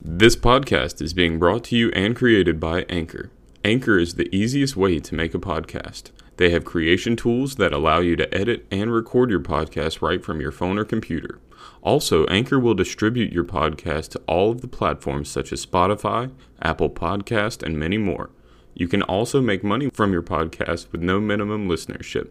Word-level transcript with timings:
This 0.00 0.36
podcast 0.36 1.02
is 1.02 1.12
being 1.12 1.40
brought 1.40 1.64
to 1.64 1.76
you 1.76 1.90
and 1.90 2.14
created 2.14 2.60
by 2.60 2.82
Anchor. 2.88 3.30
Anchor 3.64 3.98
is 3.98 4.14
the 4.14 4.34
easiest 4.34 4.76
way 4.76 5.00
to 5.00 5.14
make 5.14 5.34
a 5.34 5.40
podcast. 5.40 6.12
They 6.36 6.50
have 6.50 6.64
creation 6.64 7.16
tools 7.16 7.56
that 7.56 7.72
allow 7.72 7.98
you 7.98 8.14
to 8.14 8.32
edit 8.32 8.64
and 8.70 8.92
record 8.92 9.28
your 9.28 9.40
podcast 9.40 10.00
right 10.00 10.24
from 10.24 10.40
your 10.40 10.52
phone 10.52 10.78
or 10.78 10.84
computer. 10.84 11.40
Also, 11.82 12.26
Anchor 12.26 12.60
will 12.60 12.74
distribute 12.74 13.32
your 13.32 13.42
podcast 13.44 14.10
to 14.10 14.22
all 14.28 14.52
of 14.52 14.60
the 14.60 14.68
platforms 14.68 15.28
such 15.28 15.52
as 15.52 15.66
Spotify, 15.66 16.30
Apple 16.62 16.90
Podcast, 16.90 17.64
and 17.64 17.76
many 17.76 17.98
more. 17.98 18.30
You 18.74 18.86
can 18.86 19.02
also 19.02 19.40
make 19.40 19.64
money 19.64 19.90
from 19.92 20.12
your 20.12 20.22
podcast 20.22 20.92
with 20.92 21.02
no 21.02 21.18
minimum 21.20 21.68
listenership. 21.68 22.28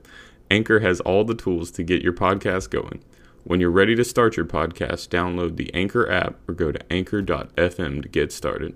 Anchor 0.49 0.79
has 0.79 1.01
all 1.01 1.25
the 1.25 1.35
tools 1.35 1.71
to 1.71 1.83
get 1.83 2.01
your 2.01 2.13
podcast 2.13 2.69
going. 2.69 3.03
When 3.47 3.61
you're 3.61 3.71
ready 3.71 3.95
to 3.95 4.03
start 4.03 4.35
your 4.35 4.45
podcast, 4.45 5.07
download 5.07 5.55
the 5.55 5.73
Anchor 5.73 6.11
app 6.11 6.35
or 6.49 6.53
go 6.53 6.73
to 6.73 6.91
anchor.fm 6.91 8.03
to 8.03 8.09
get 8.09 8.33
started. 8.33 8.75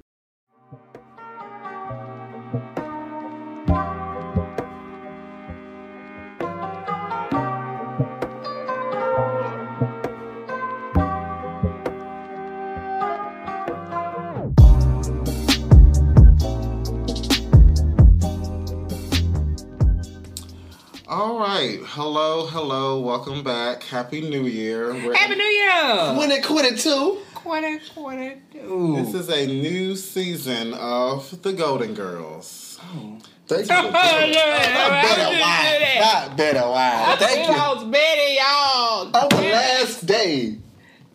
All 21.12 21.38
right. 21.40 21.80
Hello, 21.84 22.46
hello. 22.46 23.00
Welcome 23.02 23.44
back. 23.44 23.84
Happy 23.84 24.22
New 24.22 24.46
Year. 24.46 24.94
We're 24.94 25.14
Happy 25.14 25.36
New 25.36 25.44
Year! 25.44 26.16
Win 26.18 26.32
it, 26.32 26.42
quit 26.44 26.64
it 26.66 26.80
too. 26.80 27.18
Quarter, 27.34 27.80
quarter, 27.94 28.38
two. 28.54 28.96
This 29.04 29.14
is 29.14 29.30
a 29.30 29.46
new 29.46 29.96
season 29.98 30.74
of 30.74 31.42
The 31.42 31.52
Golden 31.54 31.94
Girls. 31.94 32.80
Oh. 32.82 33.18
Thank 33.48 33.68
you. 33.68 33.76
Oh, 33.76 33.82
yeah, 33.84 34.74
Not 34.74 35.04
better 35.04 35.22
I 35.22 35.40
why. 35.42 35.64
didn't 35.64 35.80
do 35.80 36.00
that. 36.00 36.28
Not 36.28 36.38
better 36.38 36.62
why. 36.62 37.16
Thank 37.20 37.48
you. 37.50 37.54
I 37.54 37.74
was 37.74 37.84
Betty, 37.84 38.36
y'all. 38.38 39.24
On 39.24 39.30
the 39.44 39.52
last 39.52 40.06
day, 40.06 40.58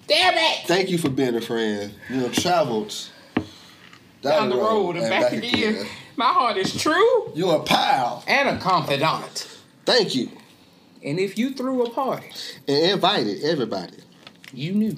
Damn 0.06 0.34
it! 0.36 0.66
thank 0.66 0.90
you 0.90 0.98
for 0.98 1.08
being 1.08 1.34
a 1.34 1.40
friend. 1.40 1.94
You 2.10 2.16
know, 2.18 2.28
traveled 2.28 2.94
Down 4.20 4.50
the 4.50 4.56
road 4.56 4.96
and 4.96 5.08
back 5.08 5.32
again. 5.32 5.86
My 6.16 6.26
heart 6.26 6.58
is 6.58 6.76
true 6.80 7.32
You're 7.34 7.56
a 7.56 7.62
pal. 7.62 8.22
and 8.28 8.50
a 8.50 8.58
confidant. 8.60 9.55
Thank 9.86 10.14
you. 10.14 10.28
And 11.04 11.18
if 11.20 11.38
you 11.38 11.52
threw 11.52 11.84
a 11.86 11.90
party, 11.90 12.26
And 12.68 12.92
invited 12.92 13.44
everybody. 13.44 13.94
you 14.52 14.72
knew. 14.72 14.96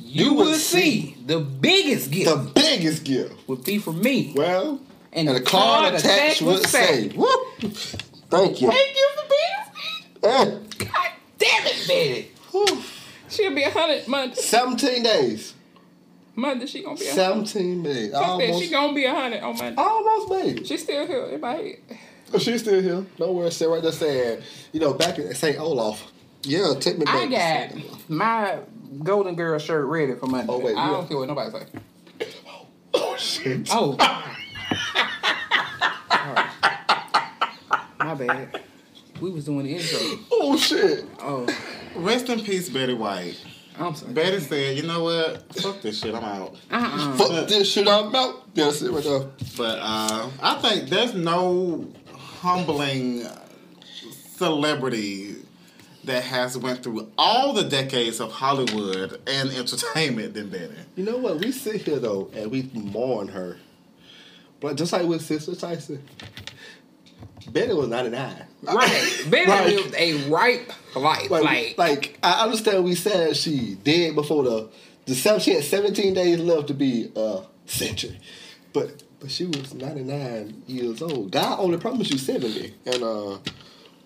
You, 0.00 0.24
You 0.24 0.34
would 0.34 0.56
see 0.56 1.16
the 1.26 1.38
biggest 1.40 2.10
gift 2.10 2.28
The 2.30 2.50
biggest 2.54 3.04
gift. 3.04 3.34
would 3.48 3.62
be 3.64 3.78
for 3.78 3.92
me. 3.92 4.32
Well, 4.34 4.80
And, 5.12 5.28
and 5.28 5.36
the 5.36 5.42
card 5.42 5.94
attached 5.94 6.42
would 6.42 6.66
say! 6.66 7.08
Thank 7.10 8.60
you. 8.62 8.68
Thank 8.70 8.96
you 8.96 9.08
for 9.14 9.24
being 9.28 9.66
me. 9.74 10.28
Eh. 10.28 10.86
God 10.86 11.10
damn 11.38 11.66
it, 11.66 11.88
Betty. 11.88 12.30
whew. 12.52 12.82
She'll 13.28 13.54
be 13.54 13.62
a 13.62 13.70
hundred 13.70 14.08
months. 14.08 14.44
17 14.44 15.02
days. 15.02 15.54
Monday, 16.34 16.66
she 16.66 16.82
gonna 16.82 16.96
be 16.96 17.04
hundred. 17.06 17.46
17 17.48 17.82
days. 17.82 18.12
Almost, 18.14 18.60
she 18.62 18.70
gonna 18.70 18.94
be 18.94 19.04
a 19.04 19.14
hundred 19.14 19.40
on 19.42 19.56
Monday. 19.56 19.74
almost 19.82 20.30
made 20.30 20.60
it. 20.60 20.66
She's 20.66 20.82
still 20.82 21.06
here 21.06 21.26
in 21.26 21.40
my 21.40 21.52
head. 21.54 21.76
Oh, 22.32 22.38
She's 22.38 22.60
still 22.62 22.80
here. 22.80 23.04
Don't 23.18 23.34
worry, 23.34 23.50
sit 23.50 23.68
right 23.68 23.82
there 23.82 23.92
saying, 23.92 24.42
you 24.72 24.80
know, 24.80 24.94
back 24.94 25.18
in 25.18 25.34
St. 25.34 25.58
Olaf. 25.58 26.10
Yeah, 26.42 26.72
take 26.78 26.98
me 26.98 27.04
back. 27.04 27.14
I 27.16 27.26
got 27.26 27.70
St. 27.72 27.84
Olaf. 27.84 28.08
my 28.08 28.58
golden 29.02 29.34
girl 29.34 29.58
shirt 29.58 29.84
ready 29.86 30.14
for 30.14 30.26
Monday. 30.26 30.52
Oh, 30.52 30.58
wait, 30.58 30.76
I 30.76 30.86
you- 30.86 30.92
don't 30.92 31.08
care 31.08 31.18
what 31.18 31.28
nobody 31.28 31.50
say. 31.50 31.66
Oh, 32.92 33.16
shit. 33.16 33.68
Oh. 33.70 33.92
My 37.98 38.14
bad. 38.14 38.60
We 39.20 39.30
was 39.30 39.44
doing 39.44 39.66
the 39.66 39.76
intro. 39.76 39.98
Oh, 40.32 40.56
shit. 40.56 41.04
Oh, 41.20 41.46
Rest 41.94 42.28
in 42.30 42.40
peace, 42.40 42.68
Betty 42.68 42.94
White. 42.94 43.36
I'm 43.78 43.94
sorry. 43.94 44.12
Betty 44.12 44.40
said, 44.40 44.76
you 44.76 44.82
know 44.84 45.04
what? 45.04 45.54
Fuck 45.56 45.82
this 45.82 46.00
shit. 46.00 46.14
I'm 46.14 46.24
out. 46.24 46.56
Uh-uh. 46.70 47.16
Fuck 47.16 47.48
this 47.48 47.70
shit 47.70 47.86
I'm 47.86 48.14
out. 48.14 48.42
Yeah, 48.54 48.70
sit 48.70 48.90
right 48.90 49.04
there. 49.04 49.26
But 49.56 49.78
uh, 49.80 50.30
I 50.42 50.54
think 50.60 50.88
there's 50.88 51.14
no 51.14 51.86
humbling 52.40 53.24
celebrity 54.36 55.36
that 56.04 56.22
has 56.24 56.56
went 56.56 56.82
through 56.82 57.10
all 57.18 57.52
the 57.52 57.64
decades 57.64 58.20
of 58.20 58.32
Hollywood 58.32 59.20
and 59.26 59.50
entertainment 59.50 60.32
than 60.34 60.48
Betty. 60.48 60.74
You 60.96 61.04
know 61.04 61.18
what? 61.18 61.38
We 61.38 61.52
sit 61.52 61.82
here 61.82 61.98
though 61.98 62.30
and 62.34 62.50
we 62.50 62.70
mourn 62.72 63.28
her. 63.28 63.58
But 64.60 64.76
just 64.76 64.92
like 64.92 65.06
with 65.06 65.22
Cicely 65.22 65.56
Tyson, 65.56 66.02
Betty 67.50 67.74
was 67.74 67.88
99. 67.88 68.44
Right. 68.62 69.24
Betty 69.30 69.50
Like- 69.50 69.66
lived 69.66 69.94
a 69.96 70.28
ripe 70.30 70.72
life. 70.96 71.30
Like, 71.30 71.42
Like, 71.44 71.74
like, 71.78 72.18
I 72.22 72.44
understand 72.44 72.84
we 72.84 72.94
said 72.94 73.36
she 73.36 73.74
did 73.82 74.14
before 74.14 74.42
the 74.44 74.68
the 75.06 75.14
seven, 75.14 75.40
she 75.40 75.52
had 75.54 75.64
17 75.64 76.14
days 76.14 76.38
left 76.38 76.68
to 76.68 76.74
be 76.74 77.10
a 77.16 77.40
century. 77.66 78.18
But 78.72 79.02
but 79.20 79.30
she 79.30 79.44
was 79.46 79.74
99 79.74 80.62
years 80.66 81.02
old. 81.02 81.30
God 81.30 81.58
only 81.60 81.78
promised 81.78 82.10
you 82.10 82.18
70. 82.18 82.74
And 82.86 83.02
uh 83.02 83.38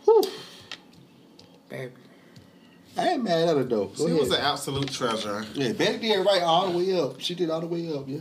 whew, 0.05 0.23
baby. 1.69 1.93
I 2.97 3.09
ain't 3.09 3.25
mad 3.25 3.49
at 3.49 3.57
her 3.57 3.65
though. 3.65 3.87
Go 3.87 4.07
She 4.07 4.13
was 4.13 4.31
an 4.31 4.41
absolute 4.41 4.91
treasure. 4.93 5.45
Yeah, 5.55 5.73
Betty 5.73 5.99
did 5.99 6.25
right 6.25 6.43
all 6.43 6.71
the 6.71 6.79
way 6.79 6.99
up. 6.99 7.21
She 7.21 7.35
did 7.35 7.51
all 7.51 7.61
the 7.61 7.67
way 7.67 7.93
up, 7.93 8.05
yeah. 8.07 8.21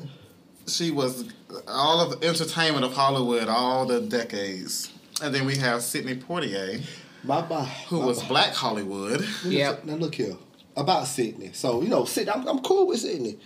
She 0.68 0.92
was 0.92 1.26
all 1.68 2.00
of 2.02 2.20
the 2.20 2.28
entertainment 2.28 2.86
of 2.86 2.94
Hollywood 2.94 3.48
all 3.50 3.86
the 3.86 4.02
decades. 4.02 4.92
And 5.22 5.34
then 5.34 5.46
we 5.46 5.58
have 5.58 5.81
Sidney 5.84 6.16
Poitier, 6.16 6.81
Bye 7.24 7.42
bye. 7.44 7.66
who 7.88 8.00
was 8.00 8.24
Black 8.24 8.54
Hollywood. 8.54 9.25
Yeah. 9.46 9.78
Now 9.84 9.96
look 9.96 10.16
here 10.16 10.36
about 10.75 11.06
Sidney. 11.08 11.52
So 11.54 11.81
you 11.81 11.90
know, 11.90 12.06
Sidney, 12.06 12.31
I'm, 12.31 12.48
I'm 12.48 12.60
cool 12.60 12.88
with 12.88 13.00
Sidney. 13.00 13.38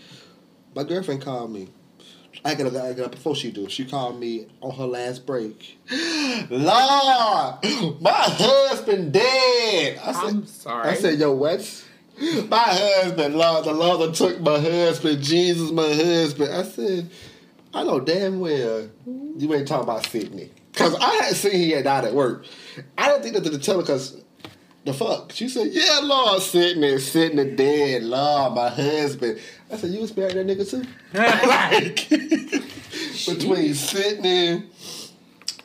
My 0.76 0.84
girlfriend 0.84 1.22
called 1.22 1.52
me. 1.52 1.68
I 2.46 2.56
gotta, 2.56 2.84
I 2.84 2.94
gotta 2.94 3.10
before 3.10 3.36
she 3.36 3.52
do. 3.52 3.70
She 3.70 3.86
called 3.86 4.20
me 4.20 4.48
on 4.62 4.76
her 4.76 4.86
last 4.86 5.26
break. 5.26 5.78
Lord, 6.50 7.56
my 8.02 8.12
husband 8.12 9.14
dead. 9.14 10.00
I 10.04 10.12
said, 10.12 10.24
I'm 10.24 10.46
sorry. 10.46 10.90
I 10.90 10.94
said, 10.96 11.20
yo, 11.20 11.34
what? 11.34 11.84
My 12.50 12.58
husband, 12.58 13.36
Lord, 13.36 13.66
the 13.66 13.74
Lord 13.74 14.16
took 14.16 14.42
my 14.42 14.60
husband, 14.60 15.22
Jesus, 15.22 15.70
my 15.70 15.94
husband. 15.94 16.52
I 16.52 16.64
said, 16.64 17.12
I 17.76 17.84
know 17.84 18.00
damn 18.00 18.40
well 18.40 18.90
you 19.06 19.54
ain't 19.54 19.68
talking 19.68 19.84
about 19.84 20.08
Sidney. 20.08 20.50
Because 20.72 20.96
I 20.96 21.14
had 21.26 21.36
seen 21.36 21.54
he 21.54 21.72
had 21.72 21.84
died 21.84 22.06
at 22.06 22.14
work. 22.14 22.46
I 22.98 23.10
didn't 23.10 23.22
think 23.22 23.36
that 23.36 23.52
to 23.52 23.60
tell 23.60 23.76
her 23.76 23.82
because 23.82 24.20
the 24.88 24.94
fuck? 24.94 25.32
She 25.32 25.50
said, 25.50 25.68
yeah, 25.72 26.00
Lord, 26.02 26.42
Sidney, 26.42 26.98
Sidney 27.00 27.56
dead, 27.56 28.04
Lord, 28.04 28.56
my 28.56 28.70
husband. 28.70 29.40
I 29.72 29.76
said, 29.78 29.90
you 29.92 30.00
was 30.02 30.16
married 30.16 30.36
that 30.36 30.48
nigga 30.48 30.70
too? 30.70 30.84
like, 31.14 32.10
between 33.38 33.74
Sidney, 33.74 34.64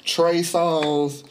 Trey 0.04 0.40
Songz, 0.40 1.24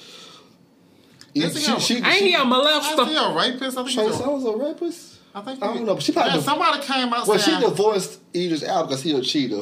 Is 1.34 1.66
he 1.66 1.72
a- 1.72 1.76
Ain't 1.76 2.06
he 2.06 2.34
a 2.34 2.40
Is 2.40 2.44
he 2.44 2.50
molester? 2.50 3.32
a 3.32 3.36
rapist? 3.38 3.78
I 3.78 3.84
think 3.84 3.94
Trey 3.96 4.06
he's 4.08 4.20
a, 4.20 4.24
Songz 4.24 4.54
a 4.54 4.58
rapist? 4.58 5.18
I 5.34 5.42
think. 5.42 5.64
I 5.64 5.68
don't 5.74 5.86
know, 5.86 5.94
but 5.96 6.04
she 6.04 6.12
probably 6.12 6.34
yeah, 6.34 6.40
somebody 6.42 6.82
came 6.84 7.14
out 7.14 7.28
Well, 7.28 7.38
she 7.38 7.58
divorced 7.60 8.20
Idris 8.36 8.64
Elba 8.64 8.88
because 8.90 9.02
he 9.04 9.12
a 9.18 9.22
cheater. 9.22 9.62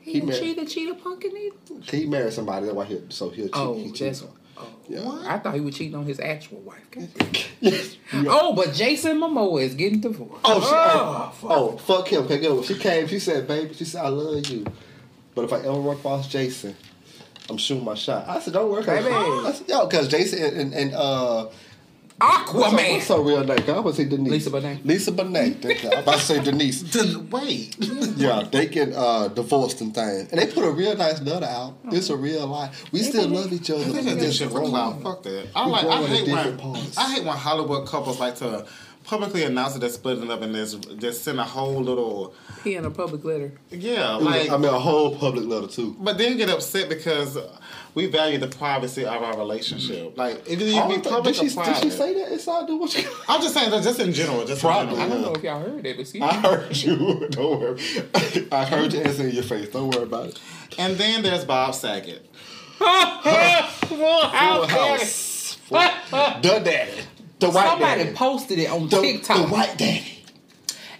He, 0.00 0.20
married- 0.20 0.40
cheated, 0.40 0.68
cheater, 0.68 0.94
pumpkin 0.94 1.36
either. 1.36 1.80
He 1.82 2.06
married 2.06 2.32
somebody. 2.32 2.66
That's 2.66 2.76
why 2.76 2.84
he 2.84 3.00
so 3.08 3.30
he'll 3.30 3.46
cheat. 3.46 3.50
Oh, 3.54 3.74
he 3.74 3.86
that's 3.88 3.98
cheated. 4.20 4.28
Oh. 4.56 4.68
Yeah. 4.88 5.22
I 5.26 5.38
thought 5.38 5.54
he 5.54 5.60
was 5.60 5.76
cheating 5.76 5.94
on 5.94 6.04
his 6.04 6.20
actual 6.20 6.60
wife. 6.60 6.90
God. 6.90 7.08
Yes. 7.60 7.96
Oh, 8.12 8.54
but 8.54 8.74
Jason 8.74 9.18
Momoa 9.18 9.62
is 9.62 9.74
getting 9.74 10.00
divorced. 10.00 10.42
Oh, 10.44 10.60
she, 10.60 11.46
oh, 11.46 11.48
oh, 11.50 11.76
fuck 11.78 12.08
him. 12.08 12.24
Okay, 12.24 12.38
good. 12.38 12.64
She 12.64 12.74
came. 12.76 13.06
She 13.08 13.18
said, 13.18 13.48
"Baby," 13.48 13.74
she 13.74 13.84
said, 13.84 14.04
"I 14.04 14.08
love 14.08 14.46
you," 14.46 14.66
but 15.34 15.46
if 15.46 15.52
I 15.52 15.58
ever 15.60 15.72
run 15.72 15.96
across 15.96 16.28
Jason, 16.28 16.76
I'm 17.48 17.56
shooting 17.56 17.84
my 17.84 17.94
shot. 17.94 18.28
I 18.28 18.38
said, 18.40 18.52
"Don't 18.52 18.70
worry, 18.70 18.84
cause, 18.84 19.02
Baby. 19.02 19.14
I 19.14 19.52
said, 19.52 19.68
yo, 19.68 19.86
because 19.86 20.08
Jason 20.08 20.42
and, 20.44 20.56
and, 20.56 20.74
and 20.74 20.94
uh, 20.94 21.46
what's 21.46 21.52
her, 21.54 21.73
Aquaman. 22.20 22.92
what's 22.92 23.08
her 23.08 23.20
real 23.20 23.44
name? 23.44 23.58
I 23.68 23.80
would 23.80 23.94
say 23.94 24.04
Denise. 24.04 24.30
Lisa 24.30 24.50
Bonet. 24.50 24.84
Lisa 24.84 25.10
Bonet. 25.12 25.92
I'm 25.92 25.98
about 26.02 26.14
to 26.14 26.20
say 26.20 26.42
Denise. 26.42 26.82
Den- 26.92 27.28
wait. 27.30 27.76
Yeah, 28.16 28.44
they 28.50 28.66
get 28.66 28.92
uh, 28.94 29.26
divorced 29.28 29.80
and 29.80 29.92
things, 29.92 30.30
and 30.30 30.40
they 30.40 30.46
put 30.46 30.64
a 30.64 30.70
real 30.70 30.96
nice 30.96 31.20
letter 31.20 31.46
out. 31.46 31.74
It's 31.86 32.10
a 32.10 32.16
real 32.16 32.46
life. 32.46 32.84
We 32.92 33.02
still 33.02 33.28
love 33.28 33.52
each 33.52 33.68
other. 33.70 33.80
I 33.82 33.88
think 33.88 34.04
they 34.04 34.14
do 34.14 34.26
it's 34.26 34.36
shit 34.36 34.50
for 34.50 34.60
clout. 34.60 35.02
Fuck 35.02 35.24
that. 35.24 35.48
I 35.56 35.66
We 35.66 35.72
like. 35.72 35.84
I 35.86 36.06
hate 36.06 36.28
when. 36.28 36.56
parts. 36.56 36.96
I 36.96 37.12
hate 37.14 37.24
when 37.24 37.36
Hollywood 37.36 37.88
couples 37.88 38.20
like 38.20 38.36
to 38.36 38.64
publicly 39.02 39.42
announce 39.42 39.72
that 39.74 39.80
they're 39.80 39.88
splitting 39.88 40.30
up 40.30 40.40
and 40.42 40.54
just 40.54 40.96
just 40.98 41.24
send 41.24 41.40
a 41.40 41.44
whole 41.44 41.82
little 41.82 42.32
He 42.62 42.76
in 42.76 42.84
a 42.84 42.90
public 42.90 43.24
letter. 43.24 43.52
yeah 43.70 44.14
like. 44.14 44.48
I 44.50 44.56
mean, 44.56 44.72
a 44.72 44.78
whole 44.78 45.16
public 45.16 45.44
letter 45.46 45.66
too. 45.66 45.96
but 45.98 46.16
then 46.16 46.36
get 46.36 46.48
upset 46.50 46.88
because 46.88 47.36
we 47.94 48.06
value 48.06 48.38
the 48.38 48.48
privacy 48.48 49.04
of 49.04 49.22
our 49.22 49.36
relationship. 49.38 50.14
Mm. 50.14 50.16
Like 50.16 50.48
if 50.48 50.60
you 50.60 50.66
be 50.88 51.00
public 51.00 51.36
did, 51.36 51.50
she, 51.50 51.56
or 51.58 51.64
did 51.64 51.76
she 51.76 51.90
say 51.90 52.14
that 52.14 52.32
inside 52.32 52.66
the 52.68 52.76
what 52.76 52.94
you? 53.02 53.08
I'm 53.28 53.40
just 53.40 53.54
saying 53.54 53.70
that 53.70 53.82
just 53.82 54.00
in 54.00 54.12
general. 54.12 54.44
Just 54.44 54.60
Probably. 54.60 54.94
In 54.96 55.00
I 55.00 55.08
don't 55.08 55.22
know 55.22 55.32
if 55.34 55.42
y'all 55.42 55.60
heard 55.60 55.82
that. 55.84 56.00
Excuse 56.00 56.22
I 56.22 56.34
heard 56.34 56.76
you. 56.76 57.28
Don't 57.30 57.60
worry. 57.60 57.80
I 58.52 58.64
heard 58.64 58.92
you 58.92 59.00
answer 59.00 59.26
in 59.26 59.34
your 59.34 59.44
face. 59.44 59.68
Don't 59.70 59.94
worry 59.94 60.04
about 60.04 60.28
it. 60.28 60.40
And 60.78 60.96
then 60.96 61.22
there's 61.22 61.44
Bob 61.44 61.74
Saget. 61.74 62.26
Full 62.78 62.86
Full 63.88 64.22
house. 64.26 64.70
house. 64.70 65.54
Full- 65.68 65.78
the 66.42 66.60
daddy. 66.64 66.92
The 67.38 67.50
white 67.50 67.66
Somebody 67.68 68.04
daddy. 68.04 68.16
posted 68.16 68.58
it 68.58 68.70
on 68.70 68.88
the, 68.88 69.00
TikTok. 69.00 69.36
the 69.36 69.52
white 69.52 69.76
daddy. 69.78 70.13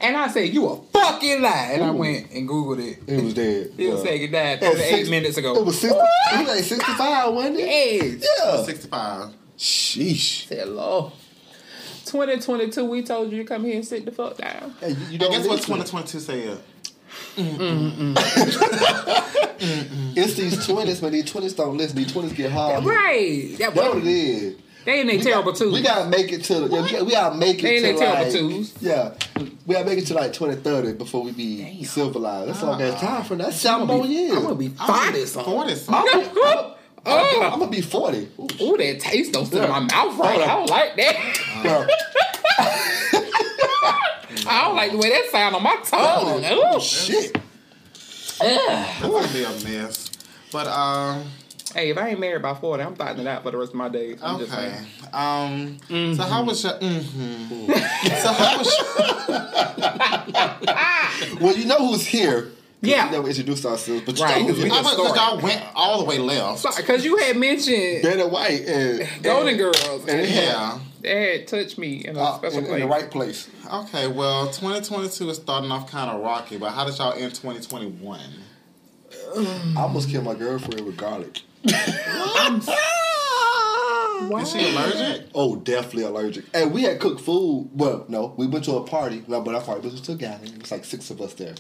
And 0.01 0.17
I 0.17 0.29
said, 0.29 0.53
you 0.53 0.67
a 0.67 0.77
fucking 0.93 1.41
lie. 1.43 1.71
And 1.75 1.83
I 1.85 1.91
went 1.91 2.31
and 2.33 2.49
Googled 2.49 2.81
it. 2.85 2.99
He 3.09 3.23
was 3.25 3.35
dead. 3.35 3.73
He 3.77 3.89
was 3.89 4.03
saying 4.03 4.21
he 4.21 4.27
died 4.29 4.63
At 4.63 4.73
38 4.75 4.91
six- 4.91 5.09
minutes 5.11 5.37
ago. 5.37 5.57
It 5.57 5.65
was 5.65 5.81
60, 5.81 5.99
he 6.33 6.39
was 6.39 6.49
like 6.49 6.65
65, 6.65 7.35
wasn't 7.35 7.57
it? 7.61 8.21
Yes. 8.21 8.27
Yeah. 8.45 8.63
65. 8.65 9.31
Sheesh. 9.59 10.47
Said, 10.49 10.69
Lord. 10.69 11.13
2022, 12.07 12.85
we 12.85 13.03
told 13.03 13.33
you 13.33 13.39
to 13.39 13.45
come 13.45 13.65
here 13.65 13.77
and 13.77 13.85
sit 13.87 14.05
the 14.05 14.13
fuck 14.13 14.37
down. 14.37 14.75
Hey, 14.81 14.91
you, 14.91 14.97
you 15.13 15.19
don't 15.19 15.31
guess 15.33 15.47
what 15.47 15.57
listen. 15.69 15.77
2022 15.77 16.21
said? 16.21 16.59
It's 20.17 20.35
these 20.35 20.67
20s, 20.67 21.01
but 21.01 21.13
these 21.13 21.25
20s 21.25 21.57
don't 21.57 21.77
listen. 21.77 21.97
These 21.97 22.13
20s 22.13 22.35
get 22.37 22.53
hard. 22.53 22.85
Right. 22.85 23.57
That, 23.59 23.75
That's 23.75 23.89
what 23.95 23.99
it 23.99 24.07
is. 24.07 24.57
They 24.85 25.01
in 25.01 25.07
their 25.07 25.19
terrible 25.21 25.53
got, 25.53 25.59
too. 25.59 25.73
We 25.73 25.83
gotta 25.83 26.09
make 26.09 26.31
it 26.33 26.45
to. 26.45 26.55
Yeah, 26.55 26.83
we, 26.83 26.91
gotta, 26.91 27.05
we 27.05 27.11
gotta 27.13 27.37
make 27.37 27.59
it 27.59 27.63
They 27.63 27.77
in 27.77 27.83
to 27.83 27.89
their 27.89 27.99
terrible 27.99 28.25
like. 28.25 28.33
twos. 28.33 28.75
Yeah, 28.81 29.15
we 29.67 29.75
gotta 29.75 29.87
make 29.87 29.99
it 29.99 30.07
to 30.09 30.15
like 30.15 30.33
2030 30.33 30.93
before 30.95 31.23
we 31.23 31.33
be 31.33 31.63
Damn. 31.63 31.85
civilized. 31.85 32.49
That's 32.51 32.63
all 32.63 32.77
there's 32.77 32.95
time 33.01 33.25
for 33.25 33.35
that. 33.37 33.45
That's 33.45 33.57
seven 33.61 33.87
more 33.87 34.05
years. 34.07 34.37
I'm 34.37 34.43
gonna 34.43 34.55
be 34.57 34.73
I'm 34.79 35.05
40 35.13 35.27
something. 35.27 35.53
40 35.55 35.73
I'm. 35.89 36.09
I'm, 36.09 36.31
I'm, 36.45 36.71
Oh. 37.07 37.51
I'm 37.53 37.59
gonna 37.59 37.71
be 37.71 37.83
40. 37.83 38.29
Ooh, 38.39 38.49
Ooh, 38.63 38.77
that 38.79 38.99
taste 38.99 39.35
don't 39.35 39.45
sit 39.45 39.63
in 39.63 39.69
my 39.69 39.81
mouth 39.81 40.17
right. 40.19 40.41
I 40.41 40.47
don't 40.47 40.71
like 40.71 40.97
that. 40.97 41.17
well, 41.63 41.87
I 44.47 44.65
don't 44.67 44.77
like 44.77 44.91
the 44.93 44.97
way 44.99 45.11
that 45.11 45.31
sound 45.31 45.55
on 45.55 45.63
my 45.63 45.77
tongue. 45.85 46.45
Ooh. 46.45 46.81
shit. 46.81 47.37
Ugh. 48.41 48.41
That's 48.41 49.01
gonna 49.03 49.29
be 49.33 49.45
a 49.45 49.51
mess. 49.71 50.11
But 50.51 50.67
um, 50.67 51.25
Hey, 51.75 51.91
if 51.91 51.99
I 51.99 52.11
ain't 52.11 52.21
married 52.21 52.43
by 52.43 52.55
40, 52.55 52.83
I'm 52.85 52.95
fighting 52.95 53.23
it 53.23 53.27
out 53.27 53.43
for 53.43 53.51
the 53.51 53.59
rest 53.59 53.71
of 53.73 53.77
my 53.77 53.89
days. 53.89 54.21
I'm 54.23 54.39
just 54.39 54.53
okay. 54.53 54.71
saying. 54.71 54.87
Um, 55.13 55.79
so 55.89 55.95
Mm-hmm. 55.95 56.23
how 56.23 56.45
was 56.45 56.63
your? 56.63 56.73
Mm-hmm. 56.75 57.67
so 58.23 58.33
how 58.33 58.59
was? 58.59 58.79
Your, 61.29 61.41
Well, 61.41 61.57
you 61.57 61.65
know 61.67 61.79
who's 61.89 62.07
here. 62.07 62.51
Yeah. 62.81 63.07
We 63.07 63.13
never 63.17 63.29
introduced 63.29 63.65
ourselves, 63.65 64.03
but 64.05 64.19
you 64.19 64.25
Right, 64.25 64.41
know 64.43 64.49
'cause 64.49 64.57
who's 64.57 64.65
we 64.65 64.71
here. 64.71 64.79
I 64.79 64.83
just 64.83 64.99
was, 64.99 65.11
started. 65.13 65.21
y'all 65.37 65.43
went 65.43 65.63
all 65.75 65.99
the 65.99 66.05
way 66.05 66.19
left. 66.19 66.65
Because 66.77 67.05
you 67.05 67.17
had 67.17 67.37
mentioned 67.37 68.03
Betty 68.03 68.23
White 68.23 68.61
and 68.67 69.09
Golden 69.23 69.57
Girls. 69.57 70.05
and 70.07 70.21
it 70.21 70.29
Yeah. 70.31 70.79
They 71.01 71.39
had 71.39 71.49
touched 71.49 71.77
me 71.79 72.05
in 72.07 72.17
a 72.17 72.21
uh, 72.23 72.37
special 72.39 72.59
in, 72.61 72.67
in 72.67 72.81
the 72.81 72.87
right 72.87 73.11
place. 73.11 73.49
Okay. 73.73 74.07
Well, 74.07 74.47
2022 74.49 75.31
is 75.31 75.37
starting 75.39 75.71
off 75.71 75.91
kind 75.91 76.11
of 76.11 76.21
rocky, 76.23 76.57
but 76.59 76.71
how 76.73 76.85
did 76.85 76.97
y'all 76.99 77.13
end 77.15 77.35
2021? 77.35 78.21
I 79.37 79.73
almost 79.77 80.09
killed 80.11 80.25
my 80.25 80.35
girlfriend 80.35 80.81
with 80.87 80.97
garlic. 80.97 81.41
Is 84.45 84.53
she 84.53 84.71
allergic? 84.71 85.27
Oh, 85.35 85.57
definitely 85.57 86.05
allergic. 86.05 86.45
And 86.53 86.73
we 86.73 86.83
had 86.83 87.01
cooked 87.01 87.21
food. 87.21 87.71
Well, 87.73 88.05
no, 88.09 88.35
we 88.37 88.47
went 88.47 88.65
to 88.67 88.77
a 88.77 88.85
party. 88.85 89.25
No, 89.27 89.41
but 89.41 89.55
our 89.55 89.61
party 89.63 89.89
was 89.89 89.99
still 89.99 90.15
a 90.15 90.19
gathering. 90.19 90.53
It 90.55 90.63
was 90.63 90.71
like 90.71 90.85
six 90.85 91.11
of 91.11 91.21
us 91.21 91.35
there. 91.35 91.55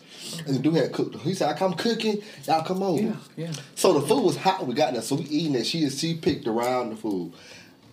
And 0.46 0.54
the 0.56 0.58
dude 0.58 0.74
had 0.74 0.92
cooked. 0.92 1.16
He 1.16 1.34
said, 1.34 1.48
"I 1.48 1.54
come 1.58 1.74
cooking. 1.74 2.22
Y'all 2.46 2.64
come 2.64 2.82
over." 2.82 3.02
Yeah, 3.02 3.16
yeah. 3.36 3.52
So 3.74 3.92
the 3.98 4.06
food 4.06 4.22
was 4.22 4.36
hot 4.36 4.60
when 4.60 4.68
we 4.68 4.74
got 4.74 4.92
there. 4.92 5.02
So 5.02 5.16
we 5.16 5.24
eating 5.24 5.54
it. 5.54 5.66
She 5.66 5.88
she 5.90 6.14
picked 6.14 6.46
around 6.46 6.90
the 6.90 6.96
food. 6.96 7.32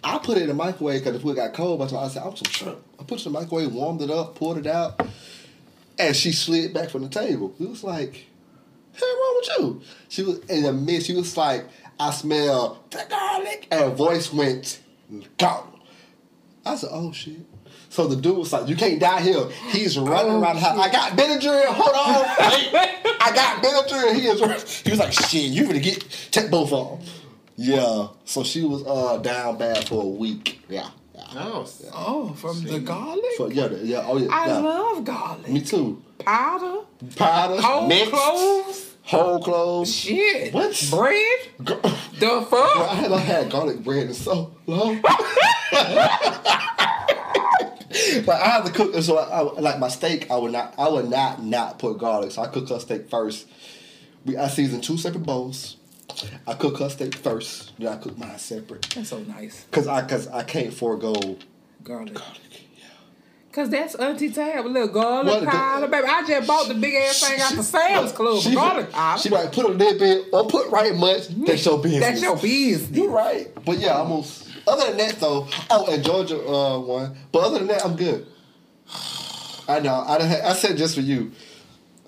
I 0.03 0.17
put 0.17 0.37
it 0.37 0.43
in 0.43 0.47
the 0.49 0.53
microwave 0.53 1.01
because 1.01 1.13
the 1.13 1.19
food 1.19 1.35
got 1.35 1.53
cold. 1.53 1.79
But 1.79 1.93
I 1.93 2.07
said, 2.07 2.23
"I'm 2.23 2.35
some 2.35 2.51
shrimp." 2.51 2.79
I 2.99 3.03
put 3.03 3.19
it 3.19 3.25
in 3.25 3.33
the 3.33 3.39
microwave, 3.39 3.73
warmed 3.73 4.01
it 4.01 4.11
up, 4.11 4.35
poured 4.35 4.57
it 4.57 4.67
out, 4.67 5.05
and 5.97 6.15
she 6.15 6.31
slid 6.31 6.73
back 6.73 6.89
from 6.89 7.03
the 7.03 7.09
table. 7.09 7.53
It 7.59 7.69
was 7.69 7.83
like, 7.83 8.25
"What's 8.91 9.03
wrong 9.03 9.35
with 9.37 9.49
you?" 9.59 9.81
She 10.09 10.23
was 10.23 10.39
in 10.49 10.63
the 10.63 10.73
midst. 10.73 11.07
She 11.07 11.13
was 11.13 11.37
like, 11.37 11.65
"I 12.07 12.11
smell 12.11 12.79
the 12.89 13.05
garlic," 13.09 13.67
and 13.71 13.79
her 13.81 13.89
voice 13.89 14.31
went 14.33 14.79
gone. 15.37 15.79
I 16.65 16.75
said, 16.75 16.89
"Oh 16.91 17.11
shit." 17.11 17.39
So 17.89 18.07
the 18.07 18.15
dude 18.15 18.37
was 18.37 18.53
like, 18.53 18.67
"You 18.69 18.75
can't 18.75 18.99
die 18.99 19.21
here." 19.21 19.49
He's 19.69 19.97
running 19.97 20.31
around 20.41 20.55
the 20.55 20.61
house. 20.61 20.77
I 20.79 20.89
got 20.91 21.11
Benadryl. 21.17 21.65
Hold 21.65 21.95
on. 21.95 22.25
I 23.19 23.31
got 23.35 23.63
Benadryl. 23.63 24.15
He 24.15 24.27
is. 24.27 24.79
He 24.81 24.89
was 24.91 24.99
like, 24.99 25.11
"Shit, 25.13 25.43
you 25.51 25.65
gonna 25.65 25.79
get 25.79 25.99
take 26.31 26.49
both 26.49 26.71
of 26.71 26.99
them." 27.01 27.09
Yeah. 27.57 28.07
So 28.25 28.43
she 28.43 28.63
was 28.63 28.83
uh 28.85 29.17
down 29.17 29.57
bad 29.57 29.87
for 29.87 30.03
a 30.03 30.07
week. 30.07 30.61
Yeah. 30.69 30.89
yeah. 31.13 31.23
Oh, 31.35 31.67
Oh, 31.93 32.33
from 32.33 32.63
the 32.63 32.79
garlic? 32.79 33.23
So 33.37 33.49
yeah, 33.49 33.67
yeah. 33.83 34.05
Oh 34.07 34.17
yeah. 34.17 34.29
I 34.31 34.47
yeah. 34.47 34.57
love 34.59 35.03
garlic. 35.03 35.49
Me 35.49 35.61
too. 35.61 36.01
Powder, 36.19 36.81
Powder, 37.15 37.61
whole 37.61 37.89
cloves, 38.07 38.90
whole 39.03 39.41
clothes. 39.41 39.93
shit. 39.93 40.53
What? 40.53 40.87
Bread? 40.89 41.39
The 41.59 41.75
Bro, 42.19 42.37
I 42.37 42.45
fuck? 42.45 42.87
haven't 42.89 43.19
had 43.19 43.49
garlic 43.51 43.83
bread 43.83 44.07
in 44.07 44.13
so 44.13 44.53
long. 44.67 45.01
but 48.25 48.29
I 48.29 48.49
have 48.49 48.65
to 48.65 48.71
cook. 48.71 48.95
So 49.01 49.17
I, 49.17 49.39
I, 49.39 49.41
like 49.59 49.79
my 49.79 49.87
steak, 49.87 50.29
I 50.31 50.37
would 50.37 50.51
not. 50.51 50.73
I 50.77 50.87
would 50.89 51.09
not 51.09 51.43
not 51.43 51.79
put 51.79 51.97
garlic. 51.97 52.31
So 52.31 52.41
I 52.41 52.47
cook 52.47 52.69
her 52.69 52.79
steak 52.79 53.09
first. 53.09 53.47
We 54.25 54.37
I 54.37 54.47
season 54.47 54.81
two 54.81 54.97
separate 54.97 55.23
bowls. 55.23 55.77
I 56.45 56.53
cook 56.53 56.77
her 56.79 56.89
steak 56.89 57.15
first. 57.15 57.71
Then 57.79 57.87
I 57.87 57.97
cook 57.97 58.17
mine 58.17 58.37
separate. 58.37 58.87
That's 58.95 59.09
so 59.09 59.19
nice. 59.19 59.65
Cause 59.71 59.87
I 59.87 60.03
cause 60.05 60.27
I 60.27 60.43
can't 60.43 60.73
forego 60.73 61.13
Garlic. 61.83 62.13
garlic. 62.13 62.60
Cause 63.51 63.69
that's 63.69 63.95
Auntie 63.95 64.31
Tab, 64.31 64.65
a 64.65 64.67
little 64.69 64.87
garlic 64.87 65.27
What 65.33 65.39
the- 65.41 65.47
powder, 65.47 65.87
baby. 65.87 66.07
I 66.07 66.25
just 66.25 66.47
bought 66.47 66.69
the 66.69 66.73
big 66.73 66.93
ass 66.95 67.19
thing 67.27 67.41
out 67.41 67.53
the 67.53 67.63
Sam's 67.63 68.13
Club. 68.13 68.41
She, 68.41 68.53
garlic 68.55 68.89
powder. 68.91 69.21
she 69.21 69.27
like 69.29 69.51
put 69.51 69.65
a 69.65 69.69
little 69.69 69.99
bit 69.99 70.25
or 70.31 70.47
put 70.47 70.69
right 70.71 70.95
much. 70.95 71.27
That's 71.45 71.65
your 71.65 71.81
business. 71.81 72.01
That's 72.01 72.21
your 72.21 72.37
business. 72.37 72.97
You're 72.97 73.09
right. 73.09 73.49
But 73.65 73.79
yeah, 73.79 73.97
almost. 73.97 74.47
Other 74.65 74.85
than 74.87 74.97
that, 74.97 75.19
though, 75.19 75.47
oh, 75.69 75.91
and 75.93 76.01
Georgia 76.01 76.39
uh, 76.39 76.79
won. 76.79 77.15
But 77.33 77.39
other 77.39 77.57
than 77.59 77.67
that, 77.67 77.83
I'm 77.85 77.97
good. 77.97 78.25
I 79.67 79.79
know. 79.79 79.95
I, 80.07 80.17
done 80.17 80.27
had- 80.29 80.41
I 80.41 80.53
said 80.53 80.77
just 80.77 80.95
for 80.95 81.01
you. 81.01 81.31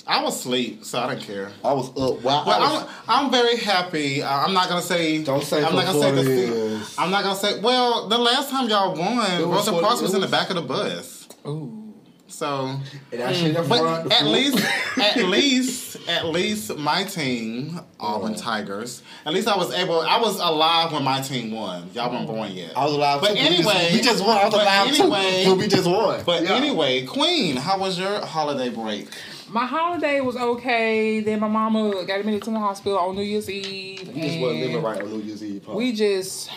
I 0.06 0.22
was 0.22 0.38
asleep, 0.38 0.84
so 0.84 1.00
I 1.00 1.14
didn't 1.16 1.26
care. 1.26 1.50
I 1.64 1.72
was 1.74 1.90
up. 1.92 2.22
Wow. 2.24 2.44
Well, 2.46 2.50
I 2.62 2.74
was, 2.74 2.90
I'm, 3.08 3.26
I'm 3.26 3.32
very 3.32 3.56
happy. 3.58 4.22
Uh, 4.22 4.30
I'm 4.30 4.54
not 4.54 4.68
gonna 4.68 4.82
say. 4.82 5.24
Don't 5.24 5.44
say 5.44 5.64
I'm 5.64 5.74
not 5.76 5.86
gonna 5.86 6.00
say 6.00 6.12
the. 6.12 6.24
40 6.24 6.28
fe- 6.28 6.48
years. 6.48 6.96
I'm 6.98 7.10
not 7.10 7.24
gonna 7.24 7.38
say. 7.40 7.60
Well, 7.62 8.10
the 8.10 8.18
last 8.18 8.50
time 8.50 8.68
y'all 8.70 8.96
won, 8.98 9.20
It 9.42 9.48
was 9.48 9.60
Rosa 9.68 9.72
40 9.72 9.86
Parks 9.86 10.02
was 10.02 10.12
it 10.14 10.16
in 10.18 10.22
the 10.22 10.28
back 10.28 10.50
of 10.50 10.58
the 10.58 10.62
bus. 10.62 11.23
Ooh. 11.48 11.80
So, 12.28 12.80
and 13.12 13.22
I 13.22 13.32
shit 13.32 13.56
in 13.56 13.70
but 13.70 14.12
at 14.12 14.26
least, 14.26 14.58
at 14.98 15.18
least, 15.28 16.10
at 16.10 16.26
least, 16.26 16.76
my 16.78 17.04
team, 17.04 17.80
Auburn 18.00 18.34
Tigers. 18.34 19.04
At 19.26 19.34
least 19.34 19.48
I 19.48 19.56
was 19.56 19.72
able. 19.74 20.00
I 20.02 20.20
was 20.20 20.40
alive 20.40 20.94
when 20.94 21.04
my 21.04 21.22
team 21.22 21.52
won. 21.52 21.92
Y'all 21.94 22.12
weren't 22.12 22.26
born 22.26 22.52
yet. 22.52 22.76
I 22.76 22.86
was 22.86 22.94
alive 22.96 23.22
But 23.22 23.28
too. 23.28 23.34
We 23.36 23.40
just- 23.58 23.70
anyway, 23.70 23.90
we 23.94 24.02
just 24.02 24.26
won. 24.26 24.38
I 24.38 24.46
was 24.46 24.54
but 24.54 24.62
alive 24.64 24.88
anyway- 24.88 25.44
too. 25.44 25.56
We 25.56 25.68
just 25.68 25.88
won. 25.88 26.24
But 26.26 26.44
Yeah. 26.44 26.54
anyway, 26.56 27.06
Queen, 27.06 27.56
how 27.58 27.78
was 27.78 28.00
your 28.00 28.26
holiday 28.26 28.70
break? 28.70 29.10
My 29.50 29.68
holiday 29.68 30.20
was 30.22 30.36
okay. 30.36 31.20
Then 31.20 31.40
my 31.40 31.48
mama 31.50 32.04
got 32.08 32.20
admitted 32.20 32.42
to 32.44 32.50
the 32.52 32.58
hospital 32.60 32.98
on 32.98 33.16
New 33.16 33.22
Year's 33.22 33.48
Eve. 33.50 34.08
we 34.12 34.22
just 34.22 34.40
wasn't 34.40 34.62
living 34.62 34.82
right 34.82 35.00
on 35.02 35.10
New 35.12 35.20
Year's 35.22 35.44
Eve. 35.44 35.64
Huh? 35.68 35.74
We 35.76 35.92
just, 35.94 36.50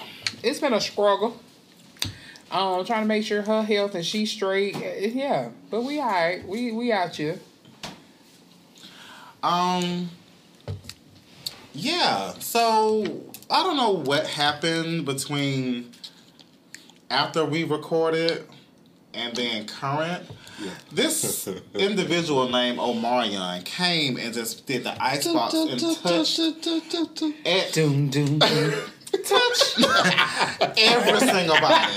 it's 0.42 0.58
been 0.60 0.72
a 0.72 0.80
struggle. 0.80 1.38
Um, 2.50 2.84
trying 2.84 3.02
to 3.02 3.08
make 3.08 3.24
sure 3.24 3.42
her 3.42 3.62
health 3.62 3.94
and 3.94 4.04
she's 4.04 4.30
straight. 4.30 4.76
Yeah, 4.76 5.50
but 5.70 5.82
we 5.82 6.00
alright. 6.00 6.46
We 6.46 6.72
we 6.72 6.92
out 6.92 7.18
you. 7.18 7.38
Um. 9.42 10.10
Yeah. 11.72 12.34
So 12.38 13.24
I 13.50 13.62
don't 13.62 13.76
know 13.76 13.90
what 13.90 14.26
happened 14.26 15.04
between 15.06 15.90
after 17.10 17.44
we 17.44 17.64
recorded 17.64 18.46
and 19.12 19.34
then 19.34 19.66
current. 19.66 20.28
Yeah. 20.62 20.70
This 20.92 21.48
individual 21.74 22.48
named 22.48 22.78
Omarion 22.78 23.64
came 23.64 24.16
and 24.16 24.32
just 24.32 24.66
did 24.66 24.84
the 24.84 25.02
icebox 25.02 25.54
and 25.54 25.80
touched 26.02 26.38
at 26.38 27.72
doom 27.72 28.08
doom 28.08 28.38
doom. 28.38 28.72
Touch 29.12 29.78
every 30.78 31.20
single 31.20 31.60
body, 31.60 31.92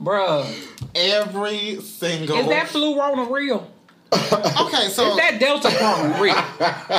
bruh. 0.00 0.72
Every 0.94 1.80
single. 1.82 2.38
Is 2.38 2.48
that 2.48 2.68
flu 2.68 2.98
Rona 2.98 3.24
real? 3.30 3.70
okay, 4.12 4.88
so 4.88 5.10
is 5.10 5.16
that 5.16 5.36
Delta 5.38 5.68
Corona 5.70 6.20
real? 6.22 6.34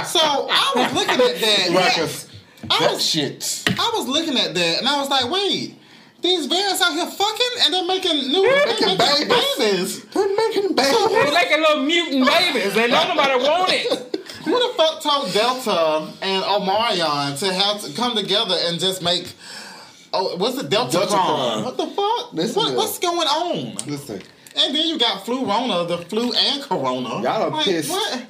So 0.05 0.19
I 0.21 0.71
was 0.75 0.93
looking 0.93 1.15
at 1.15 1.39
that. 1.41 1.69
Records. 1.97 2.29
I 2.69 2.91
was 2.91 3.03
shit. 3.03 3.63
I 3.67 3.91
was 3.95 4.07
looking 4.07 4.37
at 4.37 4.53
that 4.53 4.79
and 4.79 4.87
I 4.87 4.99
was 4.99 5.09
like, 5.09 5.29
wait. 5.31 5.75
These 6.19 6.47
variants 6.47 6.81
out 6.81 6.93
here 6.93 7.05
fucking 7.05 7.47
and 7.63 7.73
they're 7.73 7.85
making 7.85 8.31
new 8.31 8.41
they're 8.41 8.65
making 8.65 8.97
babies. 8.97 9.27
babies. 9.57 10.03
They're 10.05 10.35
making 10.35 10.75
babies. 10.75 11.09
They're 11.09 11.31
making 11.31 11.59
little 11.61 11.83
mutant 11.83 12.25
babies 12.27 12.75
and 12.75 12.91
nobody 12.91 13.35
want 13.43 13.71
it. 13.71 14.13
Who 14.45 14.51
the 14.51 14.73
fuck 14.75 15.01
told 15.01 15.33
Delta 15.33 16.13
and 16.21 16.43
Omarion 16.43 17.39
to 17.39 17.53
have 17.53 17.81
to 17.81 17.93
come 17.93 18.15
together 18.15 18.55
and 18.65 18.79
just 18.79 19.01
make 19.01 19.33
oh 20.13 20.35
what's 20.37 20.55
the 20.55 20.67
Delta, 20.67 20.97
Delta 20.99 21.13
Cron? 21.13 21.63
What 21.63 21.77
the 21.77 21.87
fuck? 21.87 22.33
Listen 22.33 22.63
what, 22.63 22.75
what's 22.75 22.99
going 22.99 23.27
on? 23.27 23.75
Listen. 23.87 24.21
And 24.55 24.75
then 24.75 24.87
you 24.87 24.97
got 24.97 25.25
flu 25.25 25.45
Rona, 25.45 25.85
the 25.85 25.99
flu 25.99 26.33
and 26.33 26.61
corona. 26.63 27.21
Y'all 27.21 27.27
are 27.27 27.49
like, 27.49 27.65
pissed 27.65 27.89
what? 27.91 28.25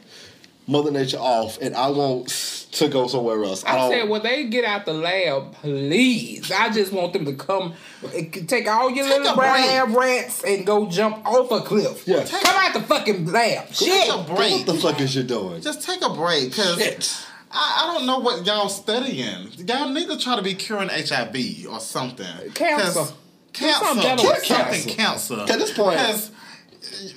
Mother 0.67 0.91
Nature 0.91 1.17
off 1.17 1.57
and 1.61 1.75
I 1.75 1.89
won't 1.89 2.29
to 2.77 2.87
go 2.87 3.07
somewhere 3.07 3.43
else. 3.43 3.63
I, 3.63 3.77
I 3.77 3.89
said, 3.89 4.09
when 4.09 4.23
they 4.23 4.45
get 4.45 4.65
out 4.65 4.85
the 4.85 4.93
lab, 4.93 5.53
please. 5.53 6.51
I 6.51 6.69
just 6.69 6.91
want 6.91 7.13
them 7.13 7.25
to 7.25 7.33
come, 7.33 7.73
take 8.47 8.67
all 8.67 8.89
your 8.89 9.07
take 9.07 9.19
little 9.19 9.35
brown 9.35 9.57
hair 9.57 9.85
rats 9.85 10.43
and 10.43 10.65
go 10.65 10.87
jump 10.89 11.25
off 11.25 11.51
a 11.51 11.61
cliff. 11.61 12.07
Yeah. 12.07 12.23
Take, 12.23 12.43
come 12.43 12.55
out 12.55 12.73
the 12.73 12.81
fucking 12.81 13.25
lab. 13.25 13.73
Shit. 13.73 13.87
Take 13.87 14.13
a 14.13 14.23
break. 14.23 14.51
What 14.51 14.65
the 14.65 14.73
fuck 14.75 15.01
is 15.01 15.15
you 15.15 15.23
doing? 15.23 15.61
Just 15.61 15.83
take 15.83 16.03
a 16.03 16.13
break, 16.13 16.53
cause. 16.53 17.25
I, 17.49 17.83
I, 17.83 17.93
don't 17.93 18.05
know 18.05 18.19
what 18.19 18.45
y'all 18.45 18.67
studying. 18.67 19.47
Y'all 19.53 19.89
need 19.89 20.09
to 20.09 20.17
try 20.17 20.35
to 20.35 20.41
be 20.41 20.53
curing 20.53 20.89
HIV 20.89 21.65
or 21.69 21.79
something. 21.79 22.51
Cancer. 22.53 23.13
Cancer. 23.53 24.01
Cancer. 24.01 24.43
Something 24.43 24.93
cancer. 24.93 25.39
At 25.41 25.57
this 25.57 25.73
point 25.73 25.97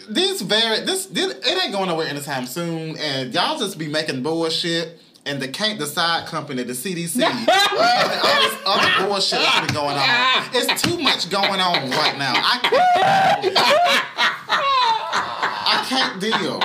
this 0.09 0.43
very 0.43 0.81
this, 0.85 1.07
this 1.07 1.35
it 1.35 1.63
ain't 1.63 1.73
going 1.73 1.89
nowhere 1.89 2.07
anytime 2.07 2.47
soon, 2.47 2.97
and 2.97 3.33
y'all 3.33 3.59
just 3.59 3.79
be 3.79 3.89
making 3.89 4.23
bullshit 4.23 5.01
and 5.31 5.41
the 5.41 5.47
can't 5.47 5.79
decide 5.79 6.27
company, 6.27 6.65
the 6.65 6.73
CDC, 6.73 7.23
all 7.23 8.41
this 8.41 8.59
other 8.67 9.07
bullshit 9.07 9.39
that's 9.39 9.67
been 9.67 9.75
going 9.75 9.97
on. 9.97 10.49
It's 10.53 10.83
too 10.83 10.99
much 10.99 11.31
going 11.31 11.61
on 11.61 11.89
right 11.91 12.19
now. 12.19 12.33
I 12.35 12.59
can't, 12.63 13.55
I 15.67 15.87
can't 15.89 16.21
deal. 16.21 16.61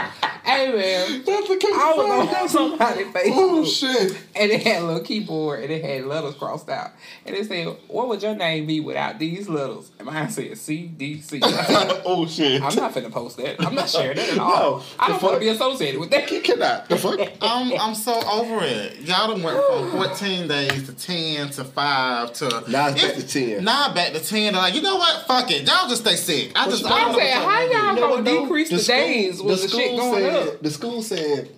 Hey 0.45 0.71
man, 0.71 1.23
I 1.27 1.93
was 1.97 2.35
on 2.35 2.49
somebody's 2.49 3.07
Facebook. 3.07 3.31
Oh 3.33 3.65
shit! 3.65 4.15
And 4.35 4.51
it 4.51 4.61
had 4.61 4.83
a 4.83 4.85
little 4.85 5.01
keyboard 5.01 5.63
and 5.63 5.71
it 5.71 5.83
had 5.83 6.05
letters 6.05 6.35
crossed 6.35 6.69
out. 6.69 6.91
And 7.25 7.35
it 7.35 7.47
said, 7.47 7.75
"What 7.87 8.09
would 8.09 8.21
your 8.21 8.35
name 8.35 8.67
be 8.67 8.79
without 8.79 9.17
these 9.17 9.49
letters?" 9.49 9.91
And 9.97 10.05
mine 10.05 10.29
said 10.29 10.51
CDC. 10.51 11.39
oh 12.05 12.27
shit! 12.27 12.61
I'm 12.61 12.75
not 12.75 12.93
finna 12.93 13.11
post 13.11 13.37
that. 13.37 13.59
I'm 13.59 13.73
not 13.73 13.89
sharing 13.89 14.17
that 14.17 14.33
at 14.33 14.37
all. 14.37 14.77
No, 14.77 14.83
I 14.99 15.07
don't 15.07 15.23
want 15.23 15.33
to 15.35 15.39
be 15.39 15.47
associated 15.47 15.99
with 15.99 16.11
that. 16.11 16.29
You 16.29 16.41
cannot. 16.41 16.89
The 16.89 16.97
fuck? 16.97 17.19
I'm 17.41 17.73
I'm 17.79 17.95
so 17.95 18.13
over 18.13 18.63
it. 18.63 19.01
Y'all 19.01 19.33
done 19.33 19.41
went 19.41 19.57
from 19.65 19.91
14 19.93 20.47
days 20.47 20.85
to 20.85 20.93
10 20.93 21.49
to 21.51 21.63
five 21.63 22.33
to 22.33 22.63
now 22.67 22.89
it's 22.89 23.01
back 23.01 23.15
to 23.15 23.27
10. 23.27 23.63
Now 23.63 23.91
back 23.95 24.13
to 24.13 24.19
10. 24.19 24.53
like, 24.53 24.75
you 24.75 24.83
know 24.83 24.97
what? 24.97 25.25
Fuck 25.25 25.49
it. 25.49 25.67
Y'all 25.67 25.89
just 25.89 26.03
stay 26.03 26.15
sick. 26.15 26.51
I 26.55 26.69
just. 26.69 26.85
I 26.85 26.99
am 26.99 27.15
saying, 27.15 27.33
how 27.33 27.93
y'all 27.95 27.95
gonna 27.95 28.41
decrease 28.41 28.69
the, 28.69 28.77
the 28.77 28.83
days 28.83 29.41
with 29.41 29.63
the, 29.63 29.67
the 29.67 29.73
shit 29.75 29.97
going 29.97 30.25
up? 30.25 30.34
Said, 30.43 30.59
the 30.61 30.69
school 30.69 31.01
said 31.01 31.49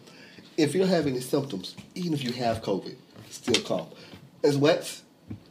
if 0.58 0.74
you 0.74 0.82
don't 0.82 0.90
have 0.90 1.08
any 1.08 1.20
symptoms, 1.20 1.76
even 1.96 2.14
if 2.14 2.24
you 2.24 2.34
have 2.34 2.62
COVID, 2.62 2.96
still 3.30 3.62
come. 3.64 3.88
As 4.44 4.58
what? 4.58 5.02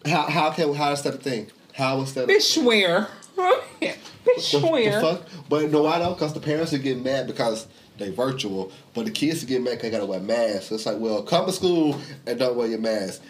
How 0.05 0.23
how 0.29 0.51
can 0.51 0.75
how 0.75 0.93
is 0.93 1.03
that 1.03 1.15
a 1.15 1.19
thing? 1.19 1.51
How 1.73 2.01
is 2.01 2.15
that? 2.15 2.31
Swear. 2.41 3.09
they 3.81 3.95
swear. 4.39 5.01
The, 5.01 5.13
the 5.13 5.23
but 5.49 5.71
no, 5.71 5.87
I 5.87 5.99
don't, 5.99 6.15
because 6.15 6.33
the 6.33 6.41
parents 6.41 6.73
are 6.73 6.79
getting 6.79 7.03
mad 7.03 7.27
because 7.27 7.67
they 7.99 8.11
virtual, 8.11 8.73
but 8.95 9.05
the 9.05 9.11
kids 9.11 9.43
are 9.43 9.47
getting 9.47 9.65
mad 9.65 9.73
because 9.73 9.83
they 9.83 9.91
gotta 9.91 10.07
wear 10.07 10.21
masks. 10.21 10.73
it's 10.73 10.87
like, 10.87 10.99
well, 10.99 11.23
come 11.23 11.47
to 11.47 11.53
school 11.53 12.01
and 12.27 12.39
don't 12.39 12.57
wear 12.57 12.69
your 12.69 12.79
mask. 12.79 13.23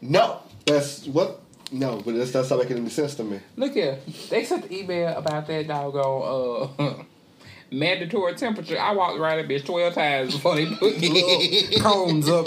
No, 0.00 0.40
that's 0.66 1.06
what. 1.06 1.40
No, 1.72 2.00
but 2.04 2.14
that's, 2.14 2.30
that's 2.30 2.50
not 2.50 2.60
making 2.60 2.76
any 2.76 2.90
sense 2.90 3.14
to 3.16 3.24
me. 3.24 3.40
Look 3.56 3.72
here, 3.72 3.98
they 4.30 4.44
sent 4.44 4.68
the 4.68 4.78
email 4.78 5.16
about 5.16 5.46
that 5.46 5.66
doggone. 5.66 6.68
Uh, 6.78 7.02
mandatory 7.78 8.34
temperature. 8.34 8.78
I 8.78 8.92
walked 8.92 9.18
around 9.18 9.38
that 9.38 9.48
bitch 9.48 9.64
12 9.64 9.94
times 9.94 10.34
before 10.34 10.54
they 10.56 10.66
put 10.66 10.98
me 11.00 11.76
cones 11.80 12.28
up. 12.28 12.46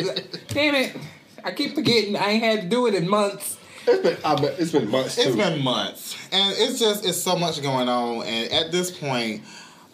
Damn 0.49 0.75
it. 0.75 0.95
I 1.43 1.51
keep 1.51 1.75
forgetting 1.75 2.15
I 2.15 2.29
ain't 2.29 2.43
had 2.43 2.61
to 2.63 2.67
do 2.67 2.87
it 2.87 2.95
in 2.95 3.09
months. 3.09 3.57
It's 3.87 4.03
been, 4.03 4.17
I 4.25 4.35
bet 4.35 4.59
it's 4.59 4.71
been 4.71 4.89
months. 4.89 5.15
Too. 5.15 5.21
It's 5.21 5.35
been 5.35 5.63
months, 5.63 6.17
and 6.33 6.53
it's 6.57 6.77
just 6.77 7.05
it's 7.05 7.21
so 7.21 7.37
much 7.37 7.61
going 7.61 7.87
on. 7.87 8.25
And 8.25 8.51
at 8.51 8.69
this 8.69 8.91
point, 8.91 9.43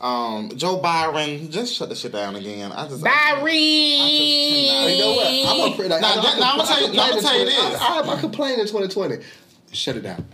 um, 0.01 0.49
Joe 0.55 0.77
Byron, 0.77 1.51
just 1.51 1.75
shut 1.75 1.89
the 1.89 1.95
shit 1.95 2.11
down 2.11 2.35
again. 2.35 2.71
I 2.71 2.87
just 2.87 3.03
Byron. 3.03 3.45
I, 3.45 4.69
I 4.71 4.87
you 4.89 4.99
know 4.99 5.13
what? 5.13 5.27
I'm 5.27 5.73
afraid. 5.73 5.89
Now, 5.89 5.99
now, 5.99 6.15
now, 6.15 6.21
now 6.23 6.51
I'm 6.53 6.57
gonna 6.57 6.67
tell 6.67 6.81
you. 6.81 6.87
I'm 6.87 7.09
gonna 7.09 7.21
tell 7.21 7.37
you 7.37 7.45
this. 7.45 7.81
I, 7.81 8.01
I, 8.01 8.15
I 8.15 8.19
complained 8.19 8.59
in 8.61 8.65
2020. 8.65 9.17
Shut 9.71 9.95
it 9.95 10.01
down. 10.01 10.25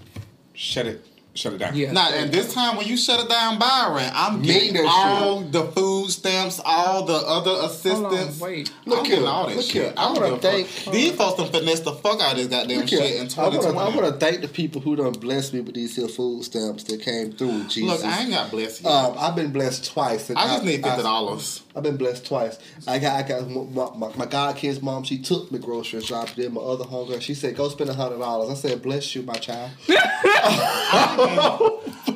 Shut 0.53 0.86
it 0.86 1.06
shut 1.39 1.53
it 1.53 1.58
down. 1.58 1.75
Yeah. 1.75 1.91
Now, 1.91 2.10
and 2.10 2.31
this 2.31 2.53
time 2.53 2.77
when 2.77 2.88
you 2.88 2.98
shut 2.98 3.19
it 3.19 3.29
down, 3.29 3.58
Byron, 3.58 4.12
I'm 4.13 4.41
getting 4.41 4.86
all 4.86 5.41
shit. 5.41 5.51
the 5.51 5.63
food 5.72 6.10
stamps, 6.10 6.60
all 6.63 7.05
the 7.05 7.13
other 7.13 7.65
assistance. 7.65 8.39
wait, 8.39 8.72
look 8.86 9.08
here, 9.08 9.25
all 9.25 9.48
this 9.48 9.55
look 9.58 9.65
shit. 9.65 9.74
Here. 9.74 9.93
I 9.98 10.12
want 10.12 10.41
to 10.41 10.48
thank 10.48 10.67
these 10.91 11.15
folks 11.15 11.38
done 11.38 11.51
finesse 11.51 11.79
the 11.81 11.93
fuck 11.93 12.22
out 12.22 12.34
of 12.34 12.38
this 12.38 12.48
goddamn 12.48 12.86
shit 12.86 13.22
in 13.22 13.27
2020. 13.27 13.77
I 13.77 13.96
want 13.96 14.13
to 14.13 14.19
thank 14.19 14.41
the 14.41 14.48
people 14.48 14.81
who 14.81 14.96
done 14.96 15.13
blessed 15.13 15.53
me 15.53 15.62
with 15.62 15.75
these 15.75 15.96
here 15.96 16.08
food 16.08 16.43
stamps 16.43 16.84
that 16.84 17.01
came 17.01 17.31
through. 17.31 17.63
Jesus. 17.65 17.84
Look, 17.84 18.05
I 18.05 18.22
ain't 18.22 18.31
got 18.31 18.51
blessed 18.51 18.84
yet. 18.84 18.91
Um, 18.91 19.15
I've 19.17 19.36
been 19.36 19.51
blessed 19.51 19.91
twice. 19.91 20.29
I 20.29 20.34
just 20.34 20.63
I, 20.63 20.65
need 20.65 20.84
fifty 20.84 21.01
dollars. 21.01 21.63
I've 21.75 21.83
been 21.83 21.97
blessed 21.97 22.25
twice. 22.25 22.57
I 22.88 22.97
got, 22.97 23.23
I 23.23 23.27
got 23.27 23.47
my, 23.47 23.89
my, 23.95 24.15
my 24.15 24.25
god 24.25 24.55
kid's 24.55 24.81
mom. 24.81 25.03
She 25.03 25.19
took 25.19 25.51
me 25.51 25.59
grocery 25.59 26.01
shopping. 26.01 26.53
my 26.53 26.61
other 26.61 26.83
homegirl, 26.83 27.21
she 27.21 27.35
said, 27.35 27.55
"Go 27.55 27.69
spend 27.69 27.91
a 27.91 27.93
hundred 27.93 28.17
dollars." 28.17 28.49
I 28.49 28.55
said, 28.55 28.81
"Bless 28.81 29.13
you, 29.15 29.21
my 29.21 29.35
child." 29.35 29.71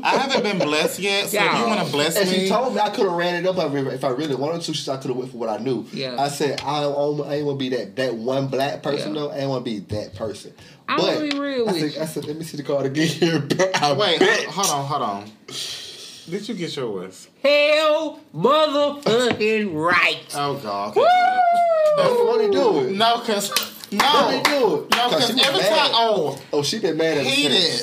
I 0.06 0.18
haven't 0.18 0.44
been 0.44 0.58
blessed 0.58 1.00
yet, 1.00 1.28
so 1.28 1.38
yeah. 1.38 1.62
you 1.62 1.68
want 1.68 1.86
to 1.86 1.92
bless 1.92 2.18
and 2.18 2.30
me. 2.30 2.36
And 2.36 2.44
she 2.44 2.50
told 2.50 2.74
me 2.74 2.82
I 2.82 2.90
could 2.90 3.06
have 3.06 3.14
ran 3.14 3.36
it 3.36 3.48
up 3.48 3.58
if 3.58 4.04
I 4.04 4.10
really 4.10 4.36
wanted 4.36 4.62
to. 4.64 4.74
She 4.74 4.84
said 4.84 4.98
I 4.98 5.02
could 5.02 5.10
have 5.10 5.18
went 5.18 5.32
for 5.32 5.38
what 5.38 5.50
I 5.50 5.58
knew. 5.58 5.86
Yeah. 5.94 6.16
I 6.20 6.30
said 6.30 6.60
I 6.62 6.82
don't, 6.82 7.22
I 7.28 7.36
ain't 7.36 7.46
want 7.46 7.60
to 7.60 7.70
be 7.70 7.76
that 7.76 7.96
that 7.96 8.16
one 8.16 8.48
black 8.48 8.82
person 8.82 9.14
yeah. 9.14 9.22
though. 9.22 9.32
I 9.32 9.38
ain't 9.38 9.50
want 9.50 9.66
to 9.66 9.72
be 9.72 9.80
that 9.96 10.16
person. 10.16 10.54
I 10.88 10.98
but 10.98 11.20
really, 11.20 11.40
really. 11.40 11.70
I 11.70 11.90
said, 11.90 12.02
I 12.02 12.06
said, 12.06 12.26
let 12.26 12.36
me 12.38 12.44
see 12.44 12.58
the 12.58 12.64
card 12.64 12.86
again 12.88 13.08
here. 13.08 13.40
Wait, 13.40 14.20
bet. 14.20 14.46
hold 14.46 14.68
on, 14.68 14.86
hold 14.86 15.02
on. 15.02 15.32
Did 16.30 16.48
you 16.48 16.56
get 16.56 16.76
yours? 16.76 17.28
Hell, 17.44 18.22
motherfucking 18.34 19.74
right. 19.74 20.24
Oh 20.34 20.56
God. 20.56 20.96
Woo! 20.96 21.04
What 22.26 22.40
are 22.40 22.44
you 22.44 22.52
doing? 22.52 22.98
No, 22.98 23.20
cause 23.20 23.52
no, 23.92 24.06
what 24.06 24.34
are 24.34 24.38
you 24.38 24.44
doing? 24.44 24.88
No, 24.92 25.10
cause 25.10 25.30
every 25.30 25.60
time. 25.60 25.92
Oh, 25.94 26.42
oh, 26.54 26.64
she 26.64 26.80
been 26.80 26.96
mad 26.96 27.18
at 27.18 27.26
he 27.26 27.50
did. 27.50 27.82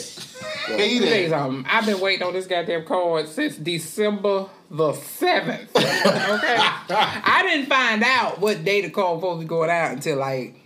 He 0.68 0.99
did. 1.00 1.32
Um, 1.32 1.66
I've 1.68 1.85
been 1.85 2.00
waiting 2.00 2.26
on 2.26 2.32
this 2.32 2.47
goddamn 2.47 2.87
card 2.87 3.28
since 3.28 3.56
December 3.56 4.47
the 4.70 4.94
seventh. 4.94 5.70
okay, 5.76 6.56
I 6.59 7.42
didn't 7.47 7.66
find 7.66 8.02
out 8.02 8.40
what 8.40 8.64
day 8.64 8.80
the 8.80 8.90
card 8.90 9.16
was 9.16 9.20
supposed 9.20 9.40
to 9.40 9.44
be 9.44 9.49
going 9.49 9.70
out 9.70 9.92
until 9.92 10.16
like 10.16 10.56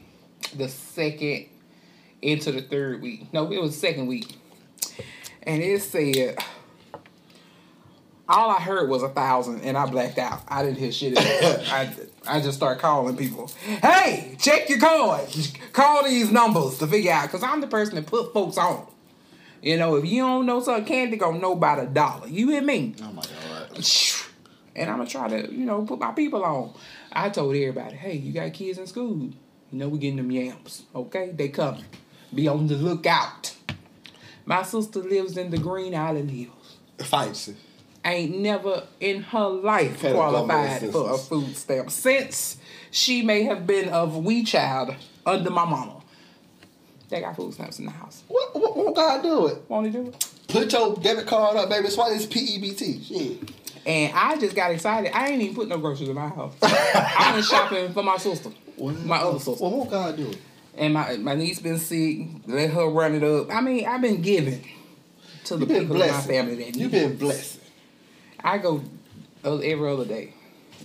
the 0.57 0.69
second 0.69 1.47
into 2.23 2.52
the 2.52 2.62
third 2.62 3.02
week. 3.02 3.33
No, 3.33 3.50
it 3.50 3.61
was 3.61 3.76
second 3.76 4.07
week, 4.07 4.33
and 5.43 5.61
it 5.61 5.83
said 5.83 6.38
all 8.28 8.50
I 8.50 8.61
heard 8.61 8.88
was 8.88 9.02
a 9.02 9.09
thousand, 9.09 9.62
and 9.62 9.76
I 9.76 9.87
blacked 9.87 10.19
out. 10.19 10.43
I 10.49 10.62
didn't 10.62 10.78
hear 10.78 10.93
shit. 10.93 11.19
I 11.19 11.95
I 12.26 12.40
just 12.40 12.57
start 12.57 12.78
calling 12.78 13.16
people. 13.16 13.50
Hey, 13.83 14.37
check 14.38 14.69
your 14.69 14.78
card. 14.78 15.28
Call 15.73 16.04
these 16.04 16.31
numbers 16.31 16.78
to 16.78 16.87
figure 16.87 17.12
out, 17.12 17.28
cause 17.31 17.43
I'm 17.43 17.61
the 17.61 17.66
person 17.66 17.97
that 17.97 18.07
put 18.07 18.33
folks 18.33 18.57
on. 18.57 18.87
You 19.62 19.78
know, 19.78 19.97
if 19.97 20.04
you 20.07 20.23
don't 20.23 20.47
know 20.47 20.61
something, 20.61 20.85
candy 20.85 21.16
gonna 21.16 21.38
know 21.38 21.52
about 21.52 21.83
a 21.83 21.87
dollar. 21.87 22.28
You 22.28 22.50
hear 22.50 22.62
me? 22.62 22.95
Oh 23.02 23.12
my 23.12 23.23
god. 23.23 23.85
And 24.76 24.90
I'm 24.90 24.99
gonna 24.99 25.09
try 25.09 25.28
to, 25.28 25.52
you 25.52 25.64
know, 25.64 25.83
put 25.83 25.99
my 25.99 26.12
people 26.12 26.45
on. 26.45 26.75
I 27.12 27.31
told 27.31 27.54
everybody, 27.54 27.97
hey, 27.97 28.16
you 28.16 28.33
got 28.33 28.52
kids 28.52 28.78
in 28.78 28.87
school. 28.87 29.16
You 29.16 29.78
know, 29.78 29.88
we 29.88 29.99
getting 29.99 30.16
them 30.16 30.31
yams. 30.31 30.85
Okay, 30.95 31.31
they 31.35 31.49
coming. 31.49 31.85
Be 32.35 32.49
on 32.49 32.66
the 32.66 32.75
lookout. 32.75 33.54
My 34.45 34.62
sister 34.62 35.00
lives 35.00 35.37
in 35.37 35.50
the 35.50 35.59
Green 35.59 35.95
Island 35.95 36.31
Hills. 36.31 36.76
Fights. 36.99 37.50
Ain't 38.04 38.37
never 38.37 38.84
in 39.00 39.23
her 39.23 39.49
life 39.49 40.00
qualified 40.00 40.90
for 40.90 41.14
a 41.14 41.18
food 41.18 41.56
stamp 41.56 41.90
since 41.90 42.58
she 42.90 43.23
may 43.23 43.44
have 43.44 43.66
been 43.66 43.88
of 43.88 44.16
wee 44.16 44.44
child 44.44 44.94
under 45.25 45.50
my 45.50 45.64
mama. 45.64 46.02
They 47.08 47.20
got 47.20 47.37
food 47.37 47.54
stamps 47.54 47.78
in 47.78 47.87
the 47.87 47.90
house. 47.92 48.23
What, 48.28 48.54
what, 48.54 48.76
what 48.76 48.94
God 48.94 49.23
do 49.23 49.46
it? 49.46 49.62
Want 49.68 49.87
to 49.87 49.92
do 49.92 50.08
it? 50.08 50.28
Put 50.49 50.73
your 50.73 50.96
debit 50.96 51.26
card 51.26 51.56
up, 51.56 51.68
baby. 51.70 51.88
Swipe 51.88 52.12
this 52.12 52.26
PEBT. 52.26 53.06
Shit. 53.06 53.50
And 53.87 54.12
I 54.14 54.37
just 54.38 54.56
got 54.56 54.70
excited. 54.70 55.16
I 55.16 55.28
ain't 55.28 55.42
even 55.42 55.54
put 55.54 55.68
no 55.68 55.78
groceries 55.78 56.08
in 56.08 56.14
my 56.14 56.28
house. 56.28 56.54
I 56.62 57.32
went 57.34 57.44
shopping 57.44 57.92
for 57.92 58.02
my 58.02 58.16
sister, 58.16 58.50
my 58.78 59.18
other 59.18 59.38
sister. 59.38 59.62
Well, 59.62 59.78
what 59.78 59.90
God 59.90 60.16
do 60.16 60.28
it? 60.30 60.38
And 60.76 60.94
my 60.94 61.16
my 61.18 61.34
niece 61.34 61.61
been 61.61 61.78
sick. 61.78 62.26
Let 62.46 62.70
her 62.70 62.88
run 62.88 63.14
it 63.14 63.23
up. 63.23 63.54
I 63.54 63.61
mean, 63.61 63.87
I've 63.87 64.00
been 64.00 64.23
giving 64.23 64.64
to 65.44 65.56
the 65.56 65.66
people 65.66 66.00
in 66.02 66.11
my 66.11 66.20
family 66.20 66.56
that 66.56 66.76
You 66.76 66.88
been 66.88 67.16
blessed. 67.16 67.61
I 68.44 68.58
go 68.58 68.82
uh, 69.44 69.56
every 69.58 69.88
other 69.90 70.04
day. 70.04 70.34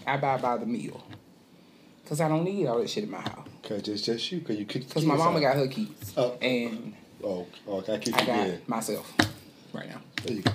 I 0.07 0.17
buy 0.17 0.37
by 0.37 0.57
the 0.57 0.65
meal. 0.65 1.03
Cause 2.07 2.21
I 2.21 2.27
don't 2.27 2.43
need 2.43 2.65
all 2.65 2.79
that 2.79 2.89
shit 2.89 3.03
in 3.03 3.11
my 3.11 3.21
house. 3.21 3.47
Cause 3.61 3.87
it's 3.87 4.01
just 4.01 4.31
you. 4.31 4.39
Cause 4.41 4.55
you 4.55 4.65
kick. 4.65 4.89
Cause 4.89 5.05
my 5.05 5.15
mama 5.15 5.39
got 5.39 5.55
her 5.57 5.67
kids. 5.67 6.13
Oh. 6.17 6.35
And 6.41 6.95
Oh, 7.23 7.45
oh, 7.67 7.79
I 7.91 7.97
keep 7.97 8.15
I 8.15 8.25
got 8.25 8.37
forgetting. 8.39 8.61
myself 8.65 9.13
right 9.73 9.87
now. 9.89 9.99
There 10.23 10.33
you 10.37 10.41
go. 10.41 10.51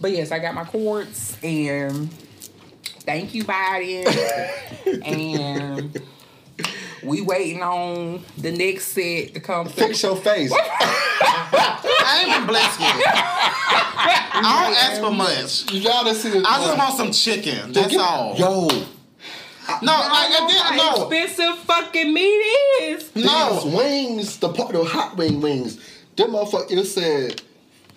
But 0.00 0.12
yes, 0.12 0.30
I 0.30 0.38
got 0.38 0.54
my 0.54 0.64
cords 0.64 1.36
and 1.42 2.12
thank 3.00 3.34
you, 3.34 3.44
Biden. 3.44 5.02
and 5.06 6.00
we 7.02 7.22
waiting 7.22 7.62
on 7.62 8.22
the 8.36 8.52
next 8.52 8.88
set 8.88 9.34
to 9.34 9.40
come. 9.40 9.66
Fix 9.68 10.02
your 10.02 10.16
face. 10.16 10.52
I 11.20 12.22
ain't 12.26 12.36
been 12.38 12.46
blessed 12.46 12.78
yet. 12.80 13.87
I 14.10 14.64
don't 14.64 14.76
ask 14.76 15.00
for 15.00 15.10
much. 15.10 15.72
You 15.72 15.82
gotta 15.84 16.14
see 16.14 16.30
the. 16.30 16.38
I 16.46 16.64
just 16.64 16.78
want 16.78 16.96
some 16.96 17.12
chicken. 17.12 17.72
That's 17.72 17.88
Give- 17.92 18.00
all. 18.00 18.34
Yo, 18.36 18.66
No, 19.82 19.92
like, 19.92 20.30
and 20.40 20.48
then, 20.48 20.56
How 20.64 20.76
no, 20.96 21.08
expensive 21.10 21.58
fucking 21.64 22.14
meat 22.14 22.22
is. 22.82 23.10
these 23.10 23.24
no. 23.26 23.62
wings, 23.76 24.38
the 24.38 24.48
part, 24.50 24.72
the 24.72 24.82
hot 24.84 25.16
wing 25.16 25.40
wings. 25.40 25.78
Them 26.16 26.30
motherfucker, 26.32 26.70
it 26.72 26.84
said. 26.86 27.42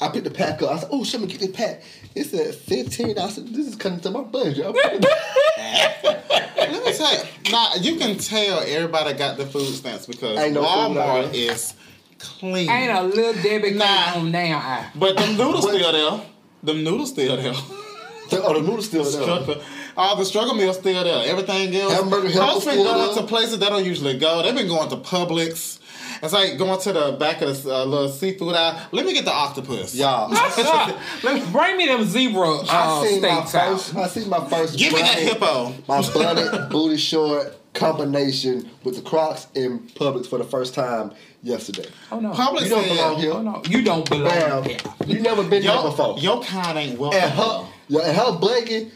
I 0.01 0.10
picked 0.10 0.24
the 0.24 0.32
pack 0.32 0.62
up. 0.63 0.72
I 0.72 0.80
said, 0.80 0.89
"Oh, 0.91 1.03
shit, 1.03 1.22
me 1.22 1.27
get 1.27 1.39
this 1.41 1.51
pack." 1.51 1.84
It 2.15 2.24
said 2.25 2.56
fifteen. 2.56 3.20
I 3.20 3.30
said, 3.30 3.53
"This 3.53 3.68
is 3.68 3.75
coming 3.75 4.00
to 4.00 4.10
my 4.10 4.22
budget." 4.22 4.65
I'm 4.65 4.74
Let 5.62 6.86
me 6.86 6.94
tell 6.94 7.13
you. 7.13 7.24
Now, 7.51 7.74
you 7.80 7.96
can 7.98 8.18
tell 8.18 8.62
everybody 8.65 9.13
got 9.13 9.38
the 9.38 9.46
food 9.46 9.68
stamps 9.74 10.08
because 10.08 10.39
Ain't 10.39 10.53
no 10.53 10.62
food 10.63 10.68
out 10.70 10.91
Walmart 10.91 11.32
there. 11.34 11.51
is 11.53 11.74
clean. 12.22 12.70
Ain't 12.70 12.92
a 12.92 13.04
little 13.04 13.42
Debbie 13.42 13.72
Nah. 13.72 13.86
nah. 13.86 14.20
on 14.20 14.32
now 14.32 14.58
eye. 14.58 14.90
But 14.96 15.18
them 15.18 15.38
noodles 15.38 15.68
still 15.68 15.92
there. 15.92 16.25
Them 16.63 16.84
noodles 16.84 17.10
still 17.10 17.38
there. 17.38 17.54
oh, 17.56 18.54
the 18.54 18.62
noodles 18.62 18.86
still 18.86 19.04
there. 19.04 19.56
All 19.98 20.16
the 20.16 20.24
struggle 20.25 20.54
meals 20.56 20.78
still 20.78 21.04
there. 21.04 21.24
Everything 21.28 21.75
else. 21.75 21.94
Hamburger 21.94 22.30
helper 22.30 22.54
been 22.54 22.62
still 22.62 22.84
going 22.86 23.13
there. 23.16 23.16
to 23.24 23.24
places 23.28 23.60
that 23.60 23.70
don't 23.70 23.84
usually 23.84 24.18
go. 24.18 24.42
They've 24.42 24.56
been 24.56 24.68
going 24.68 24.90
to 24.90 24.96
Publix. 24.98 25.80
It's 26.24 26.34
like 26.34 26.58
going 26.58 26.80
to 26.82 26.94
the 26.94 27.12
back 27.20 27.42
of 27.42 27.63
the 27.63 27.74
uh, 27.75 27.84
little 27.84 28.08
seafood 28.10 28.56
aisle. 28.56 28.80
Let 28.92 29.06
me 29.06 29.13
get 29.13 29.25
the 29.25 29.34
octopus. 29.34 29.96
Y'all, 29.96 30.30
Let 31.24 31.34
me 31.44 31.51
bring 31.51 31.78
me 31.78 31.88
them 31.88 32.06
zebra 32.06 32.58
uh, 32.60 32.66
I 32.70 33.06
seen 33.08 33.22
my 33.22 33.28
steaks 33.46 33.56
out. 33.56 33.72
first. 33.82 33.96
I 33.96 34.08
seen 34.08 34.30
my 34.30 34.48
first. 34.48 34.78
Give 34.78 34.94
me 34.94 35.00
that 35.01 35.13
bunny- 35.16 35.25
hippo. 35.25 35.74
My 35.88 36.01
bunny 36.13 36.70
booty 36.70 36.98
short 36.98 37.58
combination 37.74 38.70
with 38.84 38.96
the 38.96 39.01
Crocs 39.01 39.48
in 39.56 39.80
Publix 39.90 40.28
for 40.28 40.38
the 40.38 40.44
first 40.44 40.74
time 40.75 41.12
yesterday. 41.43 41.88
Oh 42.12 42.19
no. 42.19 42.31
Publix 42.31 42.63
You 42.63 42.69
don't 42.69 42.83
said, 42.86 42.95
belong 42.95 43.19
here. 43.19 43.33
Oh 43.33 43.41
no. 43.41 43.62
You 43.67 43.81
don't 43.83 44.10
belong 44.10 44.29
Bam. 44.29 44.63
here. 44.63 44.77
You 45.07 45.19
never 45.21 45.43
been 45.43 45.62
here 45.63 45.81
before. 45.81 46.17
your 46.19 46.41
kind 46.43 46.77
ain't 46.77 47.00
welcome. 47.00 47.19
and 47.19 47.31
her, 47.31 47.67
yeah, 47.88 48.00
and 48.07 48.17
her 48.17 48.38
blanket 48.38 48.91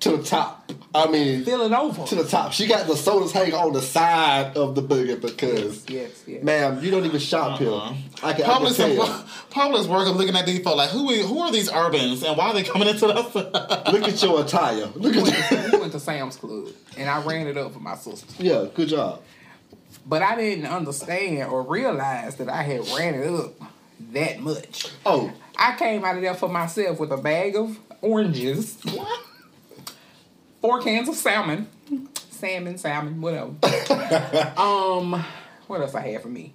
to 0.00 0.16
the 0.16 0.22
top. 0.22 0.70
I 0.94 1.08
mean, 1.10 1.44
Feel 1.44 1.62
it 1.62 1.72
over. 1.72 2.04
to 2.06 2.14
the 2.14 2.24
top. 2.24 2.52
She 2.52 2.66
got 2.68 2.86
the 2.86 2.96
sodas 2.96 3.32
hanging 3.32 3.52
on 3.54 3.72
the 3.72 3.82
side 3.82 4.56
of 4.56 4.76
the 4.76 4.82
boogie 4.82 5.20
because, 5.20 5.84
Yes, 5.90 6.22
yes. 6.26 6.42
ma'am, 6.44 6.82
you 6.82 6.90
don't 6.92 7.04
even 7.04 7.18
shop 7.18 7.58
here. 7.58 7.68
Uh-huh. 7.72 7.94
I 8.22 8.32
can, 8.32 8.44
I 8.44 8.46
can 8.58 8.66
Publix, 8.66 8.76
tell. 8.76 9.06
Publix 9.50 9.88
worker 9.88 10.10
looking 10.10 10.36
at 10.36 10.46
these 10.46 10.60
folks 10.62 10.76
like, 10.76 10.90
who, 10.90 11.10
is- 11.10 11.26
who 11.26 11.40
are 11.40 11.50
these 11.50 11.68
urbans 11.70 12.22
and 12.22 12.36
why 12.36 12.46
are 12.50 12.54
they 12.54 12.62
coming 12.62 12.86
into 12.88 13.08
us? 13.08 13.34
Look 13.92 14.02
at 14.08 14.22
your 14.22 14.40
attire. 14.40 14.86
Look 14.94 15.14
We 15.14 15.18
at 15.18 15.22
went, 15.24 15.36
you. 15.50 15.56
to, 15.56 15.68
we 15.72 15.78
went 15.80 15.92
to 15.92 16.00
Sam's 16.00 16.36
Club 16.36 16.68
and 16.96 17.10
I 17.10 17.20
ran 17.24 17.48
it 17.48 17.56
up 17.56 17.72
for 17.72 17.80
my 17.80 17.96
sister. 17.96 18.26
yeah, 18.42 18.66
good 18.72 18.88
job. 18.88 19.20
But 20.08 20.22
I 20.22 20.36
didn't 20.36 20.66
understand 20.66 21.50
or 21.50 21.62
realize 21.62 22.36
that 22.36 22.48
I 22.48 22.62
had 22.62 22.80
ran 22.96 23.14
it 23.14 23.26
up 23.28 23.52
that 24.12 24.40
much. 24.40 24.90
Oh, 25.04 25.30
I 25.56 25.76
came 25.76 26.02
out 26.04 26.16
of 26.16 26.22
there 26.22 26.32
for 26.34 26.48
myself 26.48 26.98
with 26.98 27.12
a 27.12 27.18
bag 27.18 27.56
of 27.56 27.78
oranges, 28.00 28.78
four 30.62 30.80
cans 30.80 31.08
of 31.10 31.14
salmon, 31.14 31.68
salmon, 32.30 32.78
salmon, 32.78 33.20
whatever. 33.20 33.50
um, 34.56 35.22
what 35.66 35.80
else 35.82 35.94
I 35.94 36.00
had 36.08 36.22
for 36.22 36.28
me? 36.28 36.54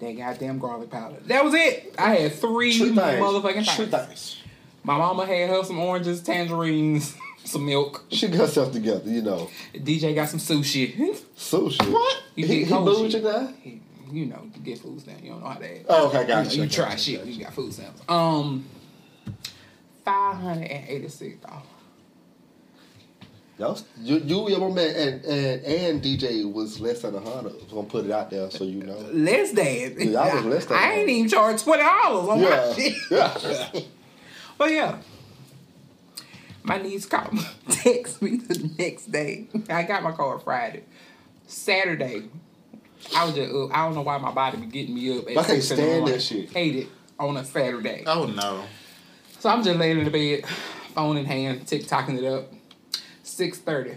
That 0.00 0.16
goddamn 0.16 0.58
garlic 0.58 0.90
powder. 0.90 1.16
That 1.26 1.44
was 1.44 1.54
it. 1.54 1.94
I 1.98 2.16
had 2.16 2.32
three 2.34 2.76
true 2.76 2.88
things. 2.88 2.98
motherfucking 2.98 3.76
True 3.76 3.86
things. 3.86 4.06
things. 4.08 4.36
My 4.82 4.98
mama 4.98 5.24
had 5.24 5.50
her 5.50 5.62
some 5.64 5.78
oranges, 5.78 6.20
tangerines, 6.22 7.16
some 7.46 7.66
milk. 7.66 8.04
She 8.10 8.28
got 8.28 8.40
herself 8.40 8.72
together, 8.72 9.08
you 9.10 9.22
know. 9.22 9.50
DJ 9.74 10.14
got 10.14 10.28
some 10.28 10.40
sushi. 10.40 11.16
Sushi. 11.36 11.90
What? 11.92 12.22
You 12.34 12.46
he 12.46 12.64
he 12.64 12.66
shit. 12.66 13.14
you 13.14 13.20
now? 13.22 13.52
you 14.12 14.26
know, 14.26 14.42
you 14.54 14.60
get 14.62 14.78
food 14.78 15.00
stamps. 15.00 15.22
You 15.22 15.30
don't 15.30 15.40
know 15.40 15.48
how 15.48 15.58
to. 15.58 15.78
Oh, 15.88 16.08
okay, 16.08 16.20
You, 16.22 16.26
got 16.26 16.46
know, 16.46 16.52
you. 16.52 16.62
you 16.62 16.68
try 16.68 16.96
shit. 16.96 17.24
You 17.24 17.44
got 17.44 17.54
food 17.54 17.72
stamps. 17.72 18.02
Um, 18.08 18.66
five 20.04 20.36
hundred 20.36 20.68
and 20.68 20.88
eighty-six 20.88 21.38
dollars. 21.38 21.62
Y'all, 23.58 23.78
you, 24.02 24.18
you, 24.18 24.50
your 24.50 24.70
man, 24.70 24.94
and, 24.94 25.24
and 25.24 25.64
and 25.64 26.02
DJ 26.02 26.50
was 26.52 26.78
less 26.78 27.00
than 27.00 27.14
a 27.14 27.20
hundred. 27.20 27.54
I'm 27.62 27.68
gonna 27.68 27.86
put 27.88 28.04
it 28.04 28.10
out 28.10 28.28
there 28.30 28.50
so 28.50 28.64
you 28.64 28.82
know. 28.82 28.98
Less 29.12 29.52
than. 29.52 29.96
Yeah, 30.12 30.20
I 30.20 30.34
was 30.34 30.44
less 30.44 30.66
than 30.66 30.76
I 30.76 30.92
ain't 30.92 31.08
even 31.08 31.30
charged 31.30 31.64
twenty 31.64 31.82
dollars 31.82 32.28
on 32.28 32.40
my 32.42 32.72
shit. 32.74 32.94
yeah. 33.10 33.80
But 34.58 34.70
yeah. 34.70 34.98
My 36.66 36.78
niece 36.78 37.06
called 37.06 37.32
me, 37.32 37.42
text 37.70 38.20
me 38.20 38.38
the 38.38 38.70
next 38.76 39.12
day. 39.12 39.46
I 39.70 39.84
got 39.84 40.02
my 40.02 40.10
card 40.10 40.42
Friday. 40.42 40.82
Saturday, 41.46 42.24
I 43.14 43.24
was 43.24 43.36
just 43.36 43.54
up. 43.54 43.70
I 43.72 43.84
don't 43.84 43.94
know 43.94 44.02
why 44.02 44.18
my 44.18 44.32
body 44.32 44.58
be 44.58 44.66
getting 44.66 44.96
me 44.96 45.16
up. 45.16 45.30
At 45.30 45.38
I 45.38 45.44
can't 45.44 45.62
six 45.62 45.70
in 45.70 45.76
the 45.76 45.82
stand 45.82 46.06
that 46.08 46.22
shit. 46.22 46.50
Hate 46.50 46.74
it 46.74 46.88
on 47.20 47.36
a 47.36 47.44
Saturday. 47.44 48.02
oh 48.06 48.26
no. 48.26 48.64
So 49.38 49.48
I'm 49.48 49.62
just 49.62 49.78
laying 49.78 49.98
in 50.00 50.04
the 50.06 50.10
bed, 50.10 50.44
phone 50.92 51.16
in 51.16 51.24
hand, 51.24 51.68
tick-tocking 51.68 52.18
it 52.18 52.24
up. 52.24 52.52
6.30. 53.22 53.96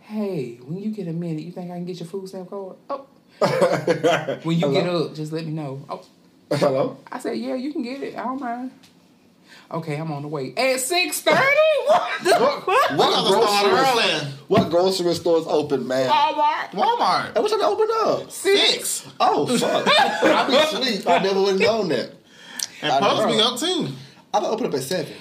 Hey, 0.00 0.58
when 0.62 0.78
you 0.78 0.90
get 0.90 1.08
a 1.08 1.12
minute, 1.12 1.42
you 1.42 1.50
think 1.50 1.72
I 1.72 1.74
can 1.74 1.86
get 1.86 1.98
your 1.98 2.08
food 2.08 2.28
stamp 2.28 2.50
card? 2.50 2.76
Oh. 2.88 3.06
when 4.44 4.58
you 4.58 4.70
get 4.70 4.86
up, 4.86 5.14
just 5.14 5.32
let 5.32 5.44
me 5.44 5.50
know. 5.50 5.84
Oh. 5.88 6.04
Hello. 6.52 6.98
I 7.10 7.18
said, 7.18 7.38
yeah, 7.38 7.54
you 7.54 7.72
can 7.72 7.82
get 7.82 8.02
it. 8.02 8.16
I 8.16 8.24
don't 8.24 8.38
mind. 8.38 8.70
Okay, 9.70 9.96
I'm 9.96 10.12
on 10.12 10.22
the 10.22 10.28
way. 10.28 10.50
At 10.56 10.76
6.30? 10.76 11.34
What 11.86 12.24
the 12.24 12.30
fuck? 12.30 12.66
What 12.66 12.90
We 12.92 12.96
gotta 12.98 13.28
grocery? 13.28 13.70
early. 13.70 14.32
What 14.48 14.70
grocery 14.70 15.14
stores 15.14 15.44
open, 15.48 15.86
man? 15.88 16.08
Walmart. 16.08 16.70
Walmart. 16.70 17.26
And 17.34 17.42
what 17.42 17.50
time 17.50 17.58
they 17.58 17.64
open 17.64 17.88
up? 18.22 18.30
Six. 18.30 19.06
Oh 19.18 19.46
fuck! 19.58 19.86
I 19.88 20.46
be 20.48 20.56
asleep. 20.56 21.08
I 21.08 21.18
never 21.18 21.40
would 21.40 21.52
have 21.52 21.60
known 21.60 21.88
that. 21.88 22.12
And 22.82 22.92
I 22.92 23.00
Publix 23.00 23.18
know. 23.28 23.36
be 23.36 23.40
up 23.42 23.58
too. 23.58 23.94
I 24.32 24.38
been 24.40 24.48
open 24.50 24.66
up 24.66 24.74
at 24.74 24.82
seven. 24.82 25.14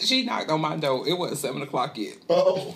She 0.00 0.24
knocked 0.24 0.50
on 0.50 0.60
my 0.60 0.76
door. 0.76 1.06
It 1.08 1.16
wasn't 1.18 1.38
7 1.40 1.62
o'clock 1.62 1.96
yet. 1.98 2.16
Oh, 2.28 2.74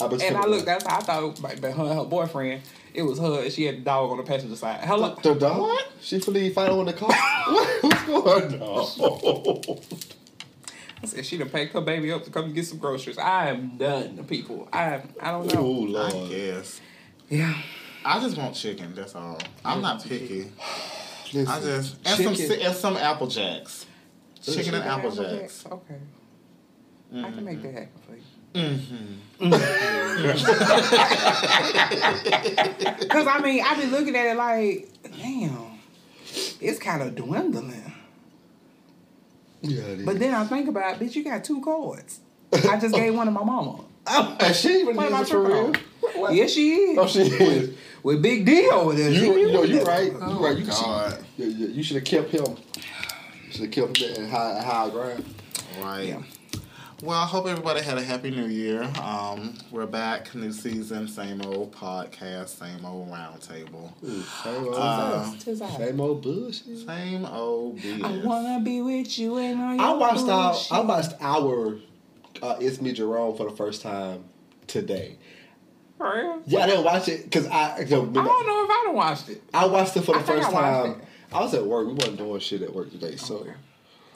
I 0.00 0.04
And 0.04 0.12
I 0.14 0.18
sleeping. 0.18 0.50
looked, 0.50 0.66
that's 0.66 0.84
how 0.86 0.98
I 0.98 1.00
thought 1.00 1.22
it 1.38 1.40
might 1.40 1.60
be 1.60 1.68
her 1.70 1.82
and 1.84 1.98
her 1.98 2.04
boyfriend. 2.04 2.62
It 2.94 3.02
was 3.02 3.18
her, 3.20 3.48
she 3.50 3.64
had 3.64 3.76
the 3.78 3.80
dog 3.82 4.10
on 4.10 4.16
the 4.16 4.22
passenger 4.24 4.56
side. 4.56 4.80
Hello. 4.84 5.16
The 5.22 5.34
dog? 5.34 5.60
What? 5.60 5.88
She 6.00 6.18
believe 6.18 6.54
find 6.54 6.70
on 6.72 6.86
the 6.86 6.92
car. 6.92 7.10
what? 7.48 7.82
What's 7.84 8.04
going 8.04 8.62
on? 8.62 9.78
I 11.02 11.06
said 11.06 11.24
she 11.24 11.38
done 11.38 11.50
packed 11.50 11.72
her 11.74 11.80
baby 11.80 12.12
up 12.12 12.24
to 12.24 12.30
come 12.30 12.52
get 12.52 12.66
some 12.66 12.78
groceries. 12.78 13.18
I 13.18 13.50
am 13.50 13.76
done, 13.76 14.24
people. 14.24 14.68
I 14.72 15.02
I 15.20 15.30
don't 15.30 15.52
know. 15.52 15.60
Oh 15.60 15.84
I 15.84 16.10
lord. 16.10 16.30
guess. 16.30 16.80
Yeah. 17.28 17.54
I 18.04 18.20
just 18.20 18.36
want 18.36 18.54
chicken. 18.54 18.94
That's 18.94 19.14
all. 19.14 19.38
I'm 19.64 19.82
not 19.82 20.02
picky. 20.02 20.50
Listen, 21.32 21.46
I 21.46 21.60
just 21.60 21.96
and 22.06 22.36
some 22.36 22.60
and 22.60 22.74
some 22.74 22.96
apple 22.96 23.26
jacks. 23.26 23.86
Chicken 24.42 24.74
and 24.74 24.84
apple 24.84 25.10
jacks. 25.10 25.66
Okay. 25.70 25.98
I 27.14 27.30
can 27.30 27.44
make 27.44 27.58
mm-hmm. 27.58 27.74
that 27.74 27.74
happen 27.74 28.00
for 28.06 28.16
you. 28.16 28.22
Mm-hmm. 28.54 29.40
Cause 33.08 33.26
I 33.26 33.40
mean, 33.40 33.62
I 33.64 33.74
be 33.76 33.86
looking 33.86 34.14
at 34.16 34.26
it 34.26 34.36
like, 34.36 34.88
damn, 35.02 35.78
it's 36.60 36.78
kind 36.78 37.02
of 37.02 37.14
dwindling. 37.14 37.94
Yeah, 39.68 39.82
it 39.82 40.00
is. 40.00 40.06
But 40.06 40.18
then 40.18 40.34
I 40.34 40.44
think 40.44 40.68
about, 40.68 40.98
bitch, 40.98 41.14
you 41.14 41.24
got 41.24 41.44
two 41.44 41.60
cords. 41.60 42.20
I 42.52 42.78
just 42.78 42.94
gave 42.94 43.14
one 43.14 43.26
to 43.26 43.32
my 43.32 43.44
mama. 43.44 43.84
Oh, 44.10 44.34
and 44.40 44.56
she 44.56 44.80
even 44.80 44.96
What 44.96 45.04
am 45.08 45.14
I 45.16 45.20
is 45.20 45.28
it 45.28 45.32
for 45.32 45.42
real? 45.42 45.64
tripping 45.64 45.82
What- 46.00 46.18
what? 46.18 46.34
Yes, 46.34 46.50
she 46.52 46.72
is. 46.72 46.98
Oh, 46.98 47.06
she 47.06 47.20
is. 47.20 47.76
With 48.02 48.22
Big 48.22 48.46
D 48.46 48.66
over 48.72 48.94
there. 48.94 49.10
You, 49.10 49.18
She 49.20 49.26
you 49.26 49.52
know, 49.52 49.62
you 49.64 49.78
that. 49.80 49.86
right. 49.86 50.10
You 50.12 50.18
oh, 50.22 50.42
right. 50.42 50.56
You 50.56 50.64
God. 50.64 51.18
cheat. 51.18 51.24
You, 51.36 51.46
you, 51.52 51.66
you 51.74 51.82
should 51.82 51.96
have 51.96 52.04
kept 52.06 52.30
him. 52.30 52.56
You 52.76 53.52
Should 53.52 53.60
have 53.62 53.70
kept 53.70 53.98
him 53.98 54.24
at 54.24 54.30
high, 54.30 54.62
high 54.62 54.88
ground. 54.88 55.24
Right. 55.82 56.16
Well, 57.00 57.16
I 57.20 57.26
hope 57.26 57.46
everybody 57.46 57.80
had 57.80 57.96
a 57.96 58.02
happy 58.02 58.30
new 58.32 58.46
year. 58.46 58.82
Um, 59.00 59.54
we're 59.70 59.86
back, 59.86 60.34
new 60.34 60.50
season, 60.52 61.06
same 61.06 61.40
old 61.42 61.72
podcast, 61.72 62.48
same 62.48 62.84
old 62.84 63.08
roundtable, 63.08 63.92
Same 64.42 64.64
old, 64.64 64.74
Uh, 64.76 65.32
same 65.78 66.00
old 66.00 66.22
bullshit. 66.22 66.78
same 66.86 67.24
old 67.24 67.78
I 68.02 68.20
wanna 68.24 68.60
be 68.64 68.82
with 68.82 69.16
you 69.16 69.36
and 69.36 69.60
all 69.60 69.74
your 69.76 69.84
I 69.84 69.92
watched 69.92 70.28
our. 70.28 70.56
I 70.72 70.80
watched 70.80 71.12
our 71.20 71.76
uh, 72.42 72.56
It's 72.60 72.80
Me 72.80 72.92
Jerome 72.92 73.36
for 73.36 73.48
the 73.48 73.54
first 73.54 73.82
time 73.82 74.24
today. 74.66 75.18
For 75.98 76.16
real? 76.16 76.42
Yeah, 76.46 76.60
I 76.60 76.66
didn't 76.66 76.84
watch 76.84 77.06
it 77.08 77.24
because 77.24 77.46
I, 77.46 77.78
you 77.80 77.86
know, 77.90 78.02
I 78.10 78.24
don't 78.24 78.46
know 78.46 78.64
if 78.64 78.70
I 78.70 78.82
done 78.86 78.94
watched 78.96 79.28
it. 79.28 79.42
I 79.54 79.66
watched 79.66 79.96
it 79.96 80.02
for 80.02 80.14
the 80.14 80.20
I 80.20 80.22
first 80.24 80.48
I 80.48 80.52
time. 80.52 80.90
it. 80.92 80.96
I 81.32 81.40
was 81.42 81.54
at 81.54 81.64
work. 81.64 81.86
We 81.86 81.92
wasn't 81.92 82.16
doing 82.18 82.40
shit 82.40 82.62
at 82.62 82.74
work 82.74 82.90
today, 82.90 83.14
so. 83.14 83.36
Okay. 83.38 83.52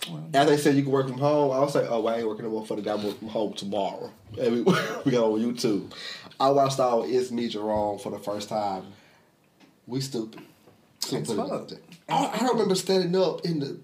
Well, 0.08 0.28
As 0.34 0.48
they 0.48 0.56
said, 0.56 0.74
you 0.74 0.82
can 0.82 0.90
work 0.90 1.08
from 1.08 1.18
home. 1.18 1.52
I 1.52 1.60
was 1.60 1.74
like, 1.74 1.86
oh, 1.88 2.00
well, 2.00 2.14
I 2.14 2.18
ain't 2.18 2.26
working 2.26 2.44
no 2.44 2.50
more 2.50 2.66
for 2.66 2.76
the. 2.76 2.92
I'm 2.92 3.02
working 3.02 3.18
from 3.20 3.28
home 3.28 3.54
tomorrow. 3.54 4.10
And 4.40 4.52
we, 4.66 4.72
we 5.04 5.12
got 5.12 5.24
on 5.24 5.40
YouTube. 5.40 5.92
I 6.40 6.50
watched 6.50 6.80
our 6.80 7.04
It's 7.06 7.30
Me 7.30 7.48
Jerome 7.48 7.98
for 7.98 8.10
the 8.10 8.18
first 8.18 8.48
time. 8.48 8.84
We 9.86 10.00
stupid. 10.00 10.42
Fuck. 11.00 11.72
I, 12.08 12.38
I 12.40 12.48
remember 12.48 12.74
standing 12.74 13.14
up 13.20 13.44
in 13.44 13.60
the. 13.60 13.80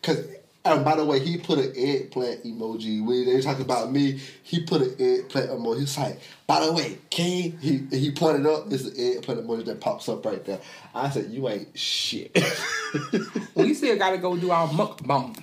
Because, 0.00 0.26
and 0.64 0.84
by 0.84 0.96
the 0.96 1.04
way, 1.04 1.20
he 1.20 1.36
put 1.36 1.58
an 1.58 1.72
eggplant 1.76 2.44
emoji. 2.44 3.04
When 3.04 3.24
they 3.26 3.40
talking 3.40 3.64
about 3.64 3.92
me, 3.92 4.20
he 4.42 4.64
put 4.64 4.82
an 4.82 4.90
eggplant 4.98 5.50
emoji. 5.50 5.76
He 5.76 5.80
was 5.82 5.98
like, 5.98 6.20
by 6.46 6.64
the 6.64 6.72
way, 6.72 6.98
King, 7.10 7.58
he, 7.58 7.86
he 7.90 8.10
pointed 8.10 8.46
up, 8.46 8.64
it's 8.72 8.84
an 8.84 8.94
eggplant 8.98 9.46
emoji 9.46 9.64
that 9.66 9.80
pops 9.80 10.08
up 10.08 10.24
right 10.24 10.44
there. 10.44 10.60
I 10.94 11.10
said, 11.10 11.30
you 11.30 11.48
ain't 11.48 11.78
shit. 11.78 12.36
we 13.54 13.74
still 13.74 13.96
gotta 13.96 14.18
go 14.18 14.36
do 14.36 14.50
our 14.50 14.68
mukbang. 14.68 15.36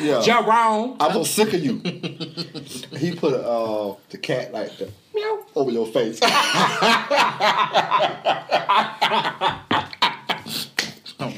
Yeah. 0.00 0.20
Jerome. 0.22 0.96
I'm 1.00 1.12
so 1.12 1.24
sick 1.24 1.54
of 1.54 1.64
you. 1.64 1.78
he 2.98 3.14
put 3.14 3.34
uh, 3.34 3.94
the 4.10 4.18
cat 4.18 4.52
like 4.52 4.76
the 4.78 4.90
meow 5.14 5.44
over 5.54 5.70
your 5.70 5.86
face. 5.86 6.20
A 6.22 6.28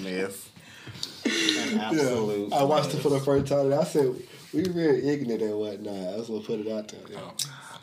mess. 0.03 0.51
An 1.25 1.79
absolute. 1.81 2.53
I 2.53 2.62
watched 2.62 2.94
it 2.94 2.99
for 2.99 3.09
the 3.11 3.20
first 3.20 3.46
time 3.46 3.66
and 3.66 3.75
I 3.75 3.85
said, 3.85 4.14
we 4.53 4.64
really 4.64 5.09
ignorant 5.09 5.42
and 5.42 5.59
whatnot. 5.59 6.14
I 6.14 6.16
was 6.16 6.29
gonna 6.29 6.40
put 6.40 6.61
it 6.61 6.68
out 6.70 6.88
there. 6.88 7.18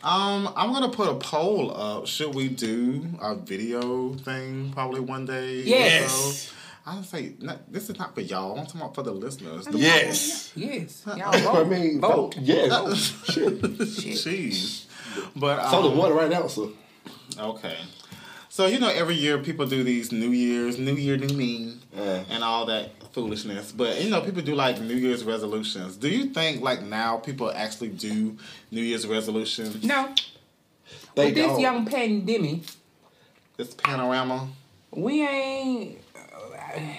Um, 0.04 0.54
I'm 0.56 0.72
gonna 0.74 0.90
put 0.90 1.10
a 1.10 1.16
poll 1.16 1.76
up. 1.76 2.08
Should 2.08 2.36
we 2.36 2.50
do 2.50 3.06
a 3.22 3.36
video 3.36 4.14
thing 4.14 4.72
probably 4.74 5.00
one 5.00 5.26
day? 5.26 5.62
Yes. 5.64 6.54
So, 6.88 6.92
I 6.92 6.96
would 6.96 7.06
say 7.06 7.34
not, 7.40 7.72
this 7.72 7.90
is 7.90 7.98
not 8.00 8.16
for 8.16 8.22
y'all. 8.22 8.58
I'm 8.58 8.66
talking 8.66 8.82
about 8.82 8.96
for 8.96 9.04
the 9.04 9.12
listeners. 9.12 9.66
The 9.66 9.78
Yes. 9.78 10.52
Yes. 10.56 11.04
Y'all 11.08 11.22
I 11.22 11.40
vote. 11.42 11.68
mean, 11.70 12.00
vote. 12.02 12.36
vote. 12.36 12.38
Yes. 12.42 13.14
Shit. 13.32 13.62
Jeez. 13.62 14.86
But 15.36 15.60
um, 15.60 15.72
So 15.72 15.90
the 15.90 15.96
one 15.96 16.14
right 16.14 16.30
now, 16.30 16.48
so. 16.48 16.72
Okay. 17.38 17.76
So 18.50 18.66
you 18.68 18.80
know, 18.80 18.90
every 18.90 19.16
year 19.16 19.38
people 19.40 19.66
do 19.66 19.84
these 19.84 20.12
New 20.12 20.30
Year's, 20.30 20.78
New 20.80 20.94
Year, 20.96 21.18
New 21.18 21.36
Me, 21.36 21.76
Yeah. 21.96 22.24
and 22.30 22.44
all 22.44 22.66
that 22.68 22.92
foolishness. 23.14 23.72
But 23.72 24.02
you 24.04 24.10
know, 24.10 24.22
people 24.22 24.42
do 24.42 24.56
like 24.56 24.80
New 24.82 24.96
Year's 24.96 25.24
resolutions. 25.24 25.98
Do 25.98 26.08
you 26.10 26.26
think 26.28 26.62
like 26.62 26.82
now 26.84 27.18
people 27.18 27.52
actually 27.52 27.90
do 27.90 28.38
New 28.72 28.82
Year's 28.82 29.06
resolutions? 29.06 29.84
No. 29.84 30.14
They 31.16 31.26
With 31.26 31.36
this 31.36 31.46
don't. 31.46 31.54
this 31.56 31.62
young 31.62 31.86
pandemic, 31.86 32.62
This 33.58 33.74
panorama. 33.74 34.48
we 34.92 35.28
ain't. 35.28 36.00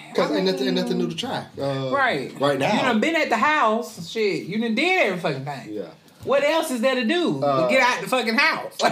Because 0.09 0.31
I 0.31 0.37
ain't 0.37 0.45
nothing, 0.45 0.67
ain't 0.67 0.75
nothing 0.75 0.97
new 0.97 1.09
to 1.09 1.15
try. 1.15 1.45
Uh, 1.59 1.91
Right. 1.93 2.33
Right 2.39 2.59
now. 2.59 2.73
You 2.73 2.79
done 2.81 2.99
been 2.99 3.15
at 3.15 3.29
the 3.29 3.37
house. 3.37 4.09
Shit. 4.09 4.45
You 4.47 4.59
done 4.59 4.75
did 4.75 5.07
every 5.07 5.19
fucking 5.19 5.45
thing. 5.45 5.73
Yeah. 5.73 5.89
What 6.23 6.43
else 6.43 6.69
is 6.71 6.81
there 6.81 6.95
to 6.95 7.05
do? 7.05 7.43
Uh, 7.43 7.61
but 7.61 7.69
get 7.69 7.81
out 7.81 8.01
the 8.01 8.07
fucking 8.07 8.35
house. 8.37 8.77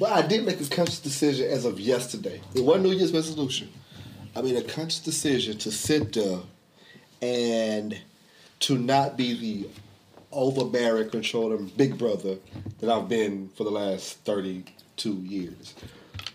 But 0.00 0.12
I 0.12 0.22
did 0.24 0.46
make 0.46 0.60
a 0.60 0.64
conscious 0.64 1.00
decision 1.00 1.50
as 1.50 1.64
of 1.64 1.80
yesterday. 1.80 2.40
It 2.54 2.64
wasn't 2.64 2.84
New 2.84 2.92
Year's 2.92 3.12
resolution. 3.12 3.68
I 4.36 4.42
made 4.42 4.54
a 4.54 4.62
conscious 4.62 5.00
decision 5.00 5.58
to 5.58 5.72
sit 5.72 6.12
there 6.12 6.38
and 7.20 7.98
to 8.60 8.78
not 8.78 9.16
be 9.16 9.34
the 9.34 9.68
overbearing, 10.30 11.10
controlling 11.10 11.66
big 11.76 11.98
brother 11.98 12.36
that 12.78 12.88
I've 12.88 13.08
been 13.08 13.48
for 13.56 13.64
the 13.64 13.70
last 13.70 14.18
32 14.24 15.12
years. 15.14 15.74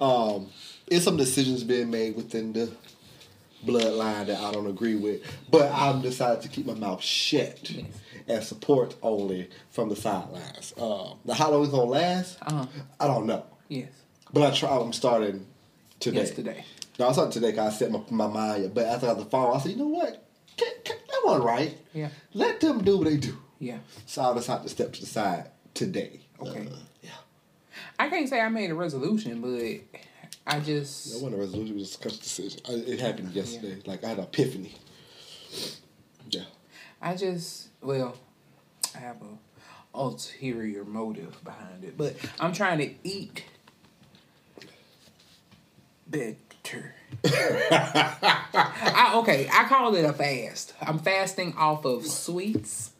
Um, 0.02 0.50
it's 0.88 1.06
some 1.06 1.16
decisions 1.16 1.64
being 1.64 1.90
made 1.90 2.16
within 2.18 2.52
the 2.52 2.70
bloodline 3.66 4.28
that 4.28 4.40
I 4.40 4.52
don't 4.52 4.68
agree 4.68 4.96
with, 4.96 5.22
but 5.50 5.72
I've 5.72 6.02
decided 6.02 6.42
to 6.44 6.50
keep 6.50 6.66
my 6.66 6.74
mouth 6.74 7.02
shut 7.02 7.72
and 8.28 8.44
support 8.44 8.96
only 9.02 9.50
from 9.70 9.90
the 9.90 9.96
sidelines. 9.96 10.74
Uh, 10.78 11.14
now, 11.26 11.34
how 11.34 11.52
long 11.52 11.64
it's 11.64 11.72
gonna 11.72 11.84
last? 11.84 12.38
Uh-huh. 12.42 12.66
I 13.00 13.08
don't 13.08 13.26
know. 13.26 13.46
yes. 13.70 13.90
But 14.32 14.52
I 14.52 14.56
try. 14.56 14.70
I'm 14.76 14.94
starting 14.94 15.46
today. 16.00 16.18
Yesterday. 16.22 16.66
No, 17.00 17.10
I 17.10 17.12
started 17.12 17.32
today 17.34 17.52
because 17.52 17.74
I 17.74 17.78
set 17.78 17.92
my, 17.92 18.02
my 18.10 18.28
mind. 18.28 18.74
But 18.74 18.86
after 18.86 19.08
I 19.08 19.10
got 19.10 19.20
the 19.20 19.26
phone, 19.26 19.56
I 19.56 19.60
said, 19.60 19.72
you 19.72 19.78
know 19.78 19.88
what? 19.88 20.26
That 20.58 21.22
wasn't 21.24 21.46
right. 21.46 21.78
Yeah. 21.94 22.10
Let 22.34 22.60
them 22.60 22.84
do 22.84 22.98
what 22.98 23.06
they 23.08 23.18
do. 23.18 23.38
Yeah. 23.60 23.78
So 24.06 24.22
I 24.22 24.34
decided 24.34 24.64
to 24.64 24.70
step 24.70 24.94
to 24.94 25.02
the 25.02 25.08
side 25.08 25.50
today. 25.74 26.20
Okay. 26.40 26.68
Uh, 26.68 26.76
yeah. 27.02 27.10
I 28.00 28.10
can't 28.10 28.28
say 28.28 28.42
I 28.42 28.50
made 28.50 28.70
a 28.72 28.76
resolution, 28.76 29.42
but 29.42 30.00
I 30.46 30.60
just 30.60 31.14
wasn't 31.14 31.36
a 31.36 31.38
resolution. 31.38 31.76
It 31.76 31.80
was 31.80 31.96
a 31.96 32.00
conscious 32.00 32.20
decision. 32.20 32.62
I, 32.68 32.74
it 32.74 33.00
happened 33.00 33.34
yesterday. 33.34 33.82
Like 33.86 34.04
I 34.04 34.10
had 34.10 34.18
an 34.18 34.26
epiphany. 34.26 34.76
Yeah. 36.30 36.44
I 37.02 37.16
just 37.16 37.70
well, 37.82 38.16
I 38.96 39.00
have 39.00 39.22
a 39.22 39.98
ulterior 39.98 40.84
motive 40.84 41.44
behind 41.44 41.84
it, 41.84 41.98
but 41.98 42.16
I'm 42.40 42.54
trying 42.54 42.80
to 42.80 42.90
eat 43.04 43.44
better. 46.08 46.96
I, 47.26 49.12
okay, 49.16 49.48
I 49.52 49.66
call 49.66 49.94
it 49.96 50.06
a 50.06 50.14
fast. 50.14 50.74
I'm 50.82 51.00
fasting 51.00 51.54
off 51.58 51.86
of 51.86 52.06
sweets, 52.06 52.93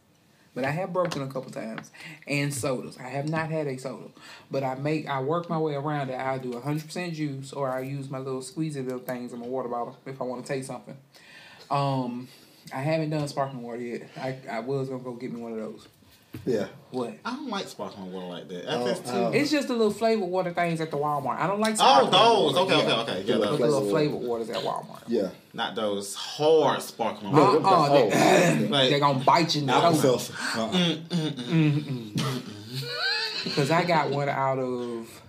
but 0.56 0.66
I 0.66 0.72
have 0.72 0.94
broken 0.94 1.22
a 1.22 1.28
couple 1.28 1.52
times, 1.52 1.92
and 2.28 2.54
sodas. 2.54 2.98
I 2.98 3.10
have 3.10 3.30
not 3.30 3.50
had 3.50 3.68
a 3.68 3.78
soda, 3.78 4.10
but 4.52 4.64
I 4.64 4.76
make 4.76 5.08
I 5.08 5.22
work 5.22 5.50
my 5.50 5.58
way 5.58 5.76
around 5.76 6.10
it. 6.10 6.20
I 6.20 6.38
do 6.38 6.54
100% 6.54 7.14
juice, 7.14 7.54
or 7.54 7.70
I 7.70 7.82
use 7.82 8.10
my 8.10 8.20
little 8.20 8.42
squeezy 8.42 8.84
little 8.84 9.00
things 9.00 9.34
in 9.34 9.40
my 9.40 9.48
water 9.48 9.70
bottle 9.70 9.98
if 10.06 10.22
I 10.22 10.26
want 10.26 10.46
to 10.46 10.54
taste 10.54 10.68
something. 10.68 10.98
Um, 11.70 12.28
I 12.74 12.82
haven't 12.82 13.10
done 13.10 13.28
sparkling 13.28 13.64
water 13.64 13.82
yet. 13.82 14.10
I, 14.18 14.38
I 14.50 14.60
was 14.60 14.90
gonna 14.90 15.04
go 15.04 15.14
get 15.14 15.32
me 15.32 15.42
one 15.42 15.54
of 15.54 15.58
those. 15.58 15.88
Yeah. 16.46 16.68
What? 16.92 17.14
I 17.24 17.36
don't 17.36 17.50
like 17.50 17.68
sparkling 17.68 18.12
water 18.12 18.28
like 18.28 18.48
that. 18.50 18.66
Oh, 18.68 18.86
That's 18.86 19.00
too. 19.00 19.10
oh. 19.12 19.32
It's 19.32 19.50
just 19.52 19.68
the 19.68 19.74
little 19.76 19.94
flavored 19.94 20.28
water 20.30 20.52
things 20.52 20.82
at 20.82 20.92
the 20.92 20.98
Walmart. 20.98 21.38
I 21.40 21.48
don't 21.48 21.60
like 21.60 21.76
oh, 21.80 22.10
those. 22.10 22.54
water. 22.56 22.74
Okay, 22.74 22.88
Yeah. 22.88 22.94
okay, 23.02 23.12
okay. 23.12 23.22
Yeah, 23.22 23.36
Yeah, 23.36 23.46
those. 23.46 23.60
the 23.60 23.66
little 23.66 23.80
Flavor 23.82 23.90
flavored 24.12 24.28
waters 24.28 24.50
at 24.50 24.58
Walmart. 24.58 25.04
Yeah. 25.08 25.30
Not 25.54 25.76
those 25.76 26.16
hard 26.16 26.82
sparkling 26.82 27.34
uh-uh, 27.34 27.54
No, 27.54 27.60
water. 27.60 27.66
Uh-uh, 27.68 27.88
oh, 27.90 28.10
they, 28.10 28.68
like- 28.68 28.90
they're 28.90 29.00
gonna 29.00 29.24
bite 29.24 29.56
you 29.56 29.62
in 29.62 29.68
the 29.68 29.74
Apple 29.74 29.92
nose. 29.92 30.02
seltzer. 30.02 30.34
Uh-uh. 30.56 30.72
Mm, 30.72 31.08
mm, 31.08 31.84
mm. 31.84 32.54
Because 33.44 33.72
I 33.72 33.84
got 33.84 34.10
one 34.10 34.30
out 34.30 34.58
of 34.58 35.22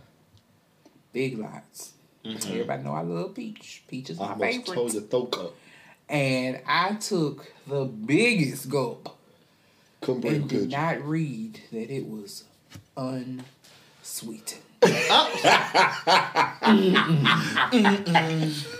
Big 1.12 1.38
Lots. 1.38 1.92
Mm-hmm. 2.24 2.50
Everybody 2.52 2.82
know 2.82 2.92
I 2.92 3.02
love 3.02 3.34
peach. 3.34 3.82
Peach 3.88 4.10
is 4.10 4.20
I 4.20 4.34
my 4.34 4.46
almost 4.50 4.66
told 4.66 4.92
favorite. 4.92 4.94
you 4.94 5.08
throat 5.08 5.38
up. 5.38 5.54
And 6.08 6.60
I 6.66 6.94
took 6.94 7.52
the 7.66 7.84
biggest 7.84 8.68
gulp 8.68 9.16
Couldn't 10.04 10.20
believe 10.20 10.42
and 10.42 10.52
it, 10.52 10.54
did 10.54 10.60
could 10.60 10.70
not 10.70 11.04
read 11.04 11.60
that 11.72 11.90
it 11.90 12.06
was 12.06 12.44
unsweetened. 12.96 14.60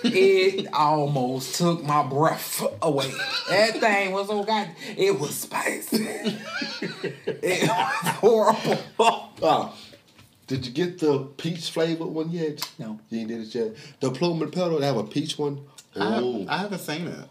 it 0.05 0.67
almost 0.75 1.55
took 1.57 1.83
my 1.83 2.03
breath 2.03 2.63
away. 2.83 3.11
That 3.49 3.81
thing 3.81 4.13
was 4.13 4.27
so 4.29 4.45
god. 4.45 4.69
It 4.97 5.19
was 5.19 5.35
spicy. 5.35 6.07
it 7.27 7.69
was 7.69 8.09
horrible. 8.19 8.79
Ah, 9.43 9.75
did 10.47 10.67
you 10.67 10.73
get 10.73 10.99
the 10.99 11.21
peach 11.39 11.71
flavored 11.71 12.09
one 12.09 12.31
yet? 12.31 12.71
No. 12.79 13.01
You 13.09 13.21
ain't 13.21 13.29
did 13.29 13.41
it 13.41 13.55
yet. 13.55 13.75
The 14.01 14.11
plum 14.11 14.43
and 14.43 14.53
petal, 14.53 14.81
they 14.81 14.87
have 14.87 14.99
a 14.99 15.05
peach 15.05 15.39
one. 15.39 15.61
I, 15.97 16.19
Oh, 16.21 16.45
I 16.49 16.59
haven't 16.59 16.81
seen 16.81 17.07
it. 17.07 17.29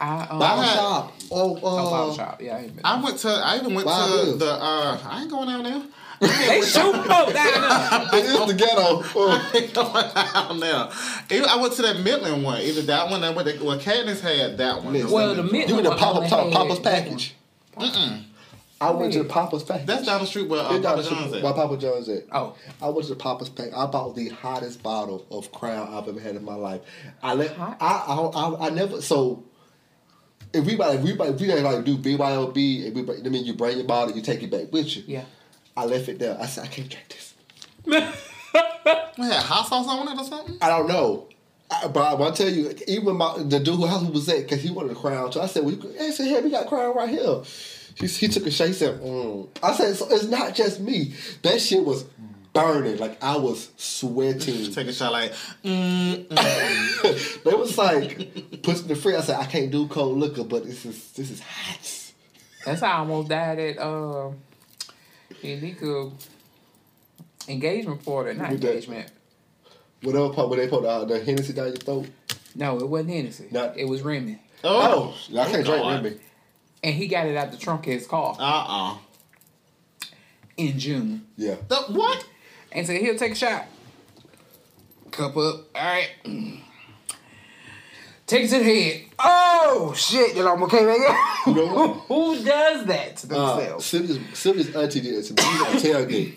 I 0.00 0.26
um, 0.26 0.38
Bottle 0.38 0.60
I 0.60 0.66
had- 0.66 0.74
shop. 0.74 1.12
Oh, 1.30 1.56
oh, 1.56 1.60
bottle 1.90 2.10
uh, 2.10 2.14
shop. 2.14 2.42
Yeah, 2.42 2.56
I. 2.84 2.96
I 2.98 3.02
went 3.02 3.18
to. 3.18 3.28
I 3.28 3.56
even 3.56 3.74
went 3.74 3.86
Wild 3.86 4.10
to 4.10 4.26
Bills. 4.26 4.38
the. 4.38 4.50
uh 4.52 4.98
I 5.04 5.22
ain't 5.22 5.30
going 5.30 5.48
down 5.48 5.62
there. 5.64 5.82
they 6.20 6.60
shoot 6.62 6.92
folk 6.94 7.06
down 7.06 7.32
there. 7.32 8.20
it 8.20 8.24
is 8.24 8.46
the 8.46 8.54
ghetto. 8.56 9.02
Oh. 9.14 9.50
I 9.54 9.56
ain't 9.58 9.74
going 9.74 10.14
down 10.14 10.60
there. 10.60 10.88
Even- 11.30 11.48
I 11.48 11.56
went 11.60 11.72
to 11.74 11.82
that 11.82 12.00
Midland 12.00 12.42
one. 12.44 12.60
Either 12.60 12.82
that 12.82 13.10
one 13.10 13.24
or 13.24 13.32
what 13.32 13.44
they, 13.46 13.58
well, 13.58 13.78
Katniss 13.78 14.20
had 14.20 14.58
that 14.58 14.82
one. 14.82 14.92
Midland. 14.92 15.12
Well, 15.12 15.34
the 15.34 15.42
Midland 15.42 15.68
You 15.70 15.78
in 15.78 15.84
the 15.84 15.90
one 15.90 15.98
pop 15.98 16.16
only 16.16 16.26
up 16.26 16.30
top 16.30 16.44
had 16.46 16.52
Papa's 16.52 16.78
package. 16.80 17.34
I 18.78 18.90
went 18.90 19.14
to 19.14 19.22
the 19.22 19.28
Papa's 19.28 19.62
package. 19.62 19.86
That's 19.86 20.04
down 20.06 20.20
the 20.20 20.26
street 20.26 20.48
where 20.48 20.60
uh, 20.60 20.74
It's 20.74 20.82
down 20.82 20.96
Papa 20.96 20.96
the 20.96 21.04
street 21.04 21.18
John's 21.20 21.32
at. 21.34 21.42
Where 21.42 21.52
Papa 21.54 21.76
John's 21.78 22.08
at. 22.10 22.24
Oh. 22.32 22.56
I 22.82 22.88
went 22.90 23.04
to 23.08 23.14
the 23.14 23.18
Papa's 23.20 23.48
pack. 23.48 23.68
I 23.74 23.86
bought 23.86 24.14
the 24.14 24.28
hottest 24.28 24.82
bottle 24.82 25.26
of 25.30 25.50
Crown 25.50 25.88
I've 25.94 26.06
ever 26.08 26.20
had 26.20 26.36
in 26.36 26.44
my 26.44 26.54
life. 26.54 26.82
I 27.22 27.32
let 27.34 27.58
I, 27.58 27.74
I 27.80 28.14
I 28.14 28.66
I 28.66 28.70
never 28.70 29.00
so. 29.00 29.44
If 30.56 30.64
we 30.64 30.74
if 30.74 31.02
we 31.02 31.12
if 31.12 31.40
we 31.40 31.62
like 31.62 31.84
do 31.84 31.98
BYOB, 31.98 32.86
if 32.86 32.94
we 32.94 33.24
I 33.24 33.28
mean 33.28 33.44
you 33.44 33.54
bring 33.54 33.76
your 33.78 33.86
bottle, 33.86 34.14
you 34.14 34.22
take 34.22 34.42
it 34.42 34.50
back 34.50 34.72
with 34.72 34.96
you. 34.96 35.04
Yeah. 35.06 35.24
I 35.76 35.84
left 35.84 36.08
it 36.08 36.18
there. 36.18 36.38
I 36.40 36.46
said 36.46 36.64
I 36.64 36.68
can't 36.68 36.88
drink 36.88 37.08
this. 37.08 38.22
We 39.18 39.24
had 39.24 39.42
hot 39.42 39.66
sauce 39.66 39.86
on 39.88 40.08
it 40.08 40.20
or 40.20 40.24
something. 40.24 40.58
I 40.60 40.68
don't 40.68 40.88
know. 40.88 41.28
I, 41.70 41.88
but 41.88 42.00
I 42.00 42.14
want 42.14 42.36
to 42.36 42.44
tell 42.44 42.52
you, 42.52 42.72
even 42.86 43.16
my, 43.16 43.36
the 43.38 43.58
dude 43.58 43.76
who 43.76 43.86
house 43.86 44.04
was 44.04 44.28
at, 44.28 44.42
because 44.42 44.62
he 44.62 44.70
wanted 44.70 44.92
a 44.92 44.94
crown 44.94 45.30
too. 45.30 45.40
I 45.40 45.46
said, 45.46 45.64
well, 45.64 45.74
you, 45.74 45.80
could- 45.80 45.96
I 46.00 46.10
said, 46.10 46.26
hey, 46.26 46.40
we 46.42 46.50
got 46.50 46.66
crown 46.66 46.94
right 46.94 47.08
here. 47.08 47.42
He, 47.94 48.06
he 48.06 48.28
took 48.28 48.46
a 48.46 48.50
shot. 48.50 48.68
He 48.68 48.74
said, 48.74 49.00
mm. 49.00 49.48
I 49.62 49.72
said, 49.72 49.96
so 49.96 50.06
it's 50.10 50.24
not 50.24 50.54
just 50.54 50.80
me. 50.80 51.14
That 51.42 51.60
shit 51.60 51.84
was 51.84 52.04
burning. 52.56 52.98
Like 52.98 53.22
I 53.22 53.36
was 53.36 53.70
sweating. 53.76 54.72
Take 54.72 54.88
a 54.88 54.92
shot 54.92 55.12
like, 55.12 55.32
mm, 55.64 56.26
mm. 56.28 57.42
they 57.44 57.54
was 57.54 57.76
like 57.78 58.62
pushing 58.62 58.88
the 58.88 58.96
free. 58.96 59.14
I 59.14 59.20
said, 59.20 59.38
I 59.38 59.46
can't 59.46 59.70
do 59.70 59.86
cold 59.88 60.18
liquor, 60.18 60.44
but 60.44 60.64
this 60.64 60.84
is 60.84 61.12
this 61.12 61.30
is 61.30 61.40
hot. 61.40 62.12
That's 62.64 62.80
how 62.80 62.88
I 62.88 62.98
almost 62.98 63.28
died 63.28 63.58
at 63.58 63.78
uh, 63.78 64.30
illegal 65.42 66.14
engagement 67.48 68.04
party. 68.04 68.36
Not 68.36 68.48
Who 68.48 68.56
that? 68.56 68.68
engagement. 68.68 69.10
Whatever 70.02 70.30
part 70.30 70.48
where 70.48 70.58
they 70.58 70.68
put 70.68 70.84
uh, 70.84 71.04
the 71.04 71.22
Hennessy 71.22 71.52
down 71.52 71.68
your 71.68 71.76
throat. 71.76 72.06
No, 72.54 72.78
it 72.78 72.88
wasn't 72.88 73.10
Hennessy. 73.10 73.48
Not- 73.50 73.76
it 73.76 73.84
was 73.84 74.02
Remy. 74.02 74.38
Oh, 74.64 75.16
I 75.30 75.44
can't 75.50 75.64
drink 75.64 75.82
God. 75.82 76.04
Remy. 76.04 76.18
And 76.82 76.94
he 76.94 77.08
got 77.08 77.26
it 77.26 77.36
out 77.36 77.50
the 77.50 77.56
trunk 77.56 77.86
of 77.86 77.92
his 77.92 78.06
car 78.06 78.36
uh-uh. 78.38 78.98
in 80.56 80.78
June. 80.78 81.26
Yeah. 81.36 81.56
The, 81.68 81.76
what? 81.88 82.26
And 82.76 82.86
said, 82.86 83.00
he'll 83.00 83.16
take 83.16 83.32
a 83.32 83.34
shot. 83.34 83.64
Cup 85.10 85.36
up. 85.36 85.64
All 85.74 85.82
right. 85.82 86.10
Take 88.26 88.44
it 88.44 88.48
to 88.48 88.58
the 88.58 88.64
head. 88.64 89.02
Oh, 89.20 89.94
shit. 89.96 90.36
Okay, 90.36 90.84
man. 90.84 90.98
You 91.46 91.54
know 91.54 91.66
what? 91.72 91.90
Who 92.08 92.44
does 92.44 92.84
that 92.86 93.16
to 93.18 93.36
Uh, 93.36 93.56
themselves? 93.56 93.86
Sylvia's, 93.86 94.18
Sylvia's 94.34 94.74
auntie 94.74 95.00
did 95.00 95.14
it 95.14 95.22
to 95.22 95.32
me. 95.34 95.42
At 95.42 95.80
tailgate. 95.80 96.34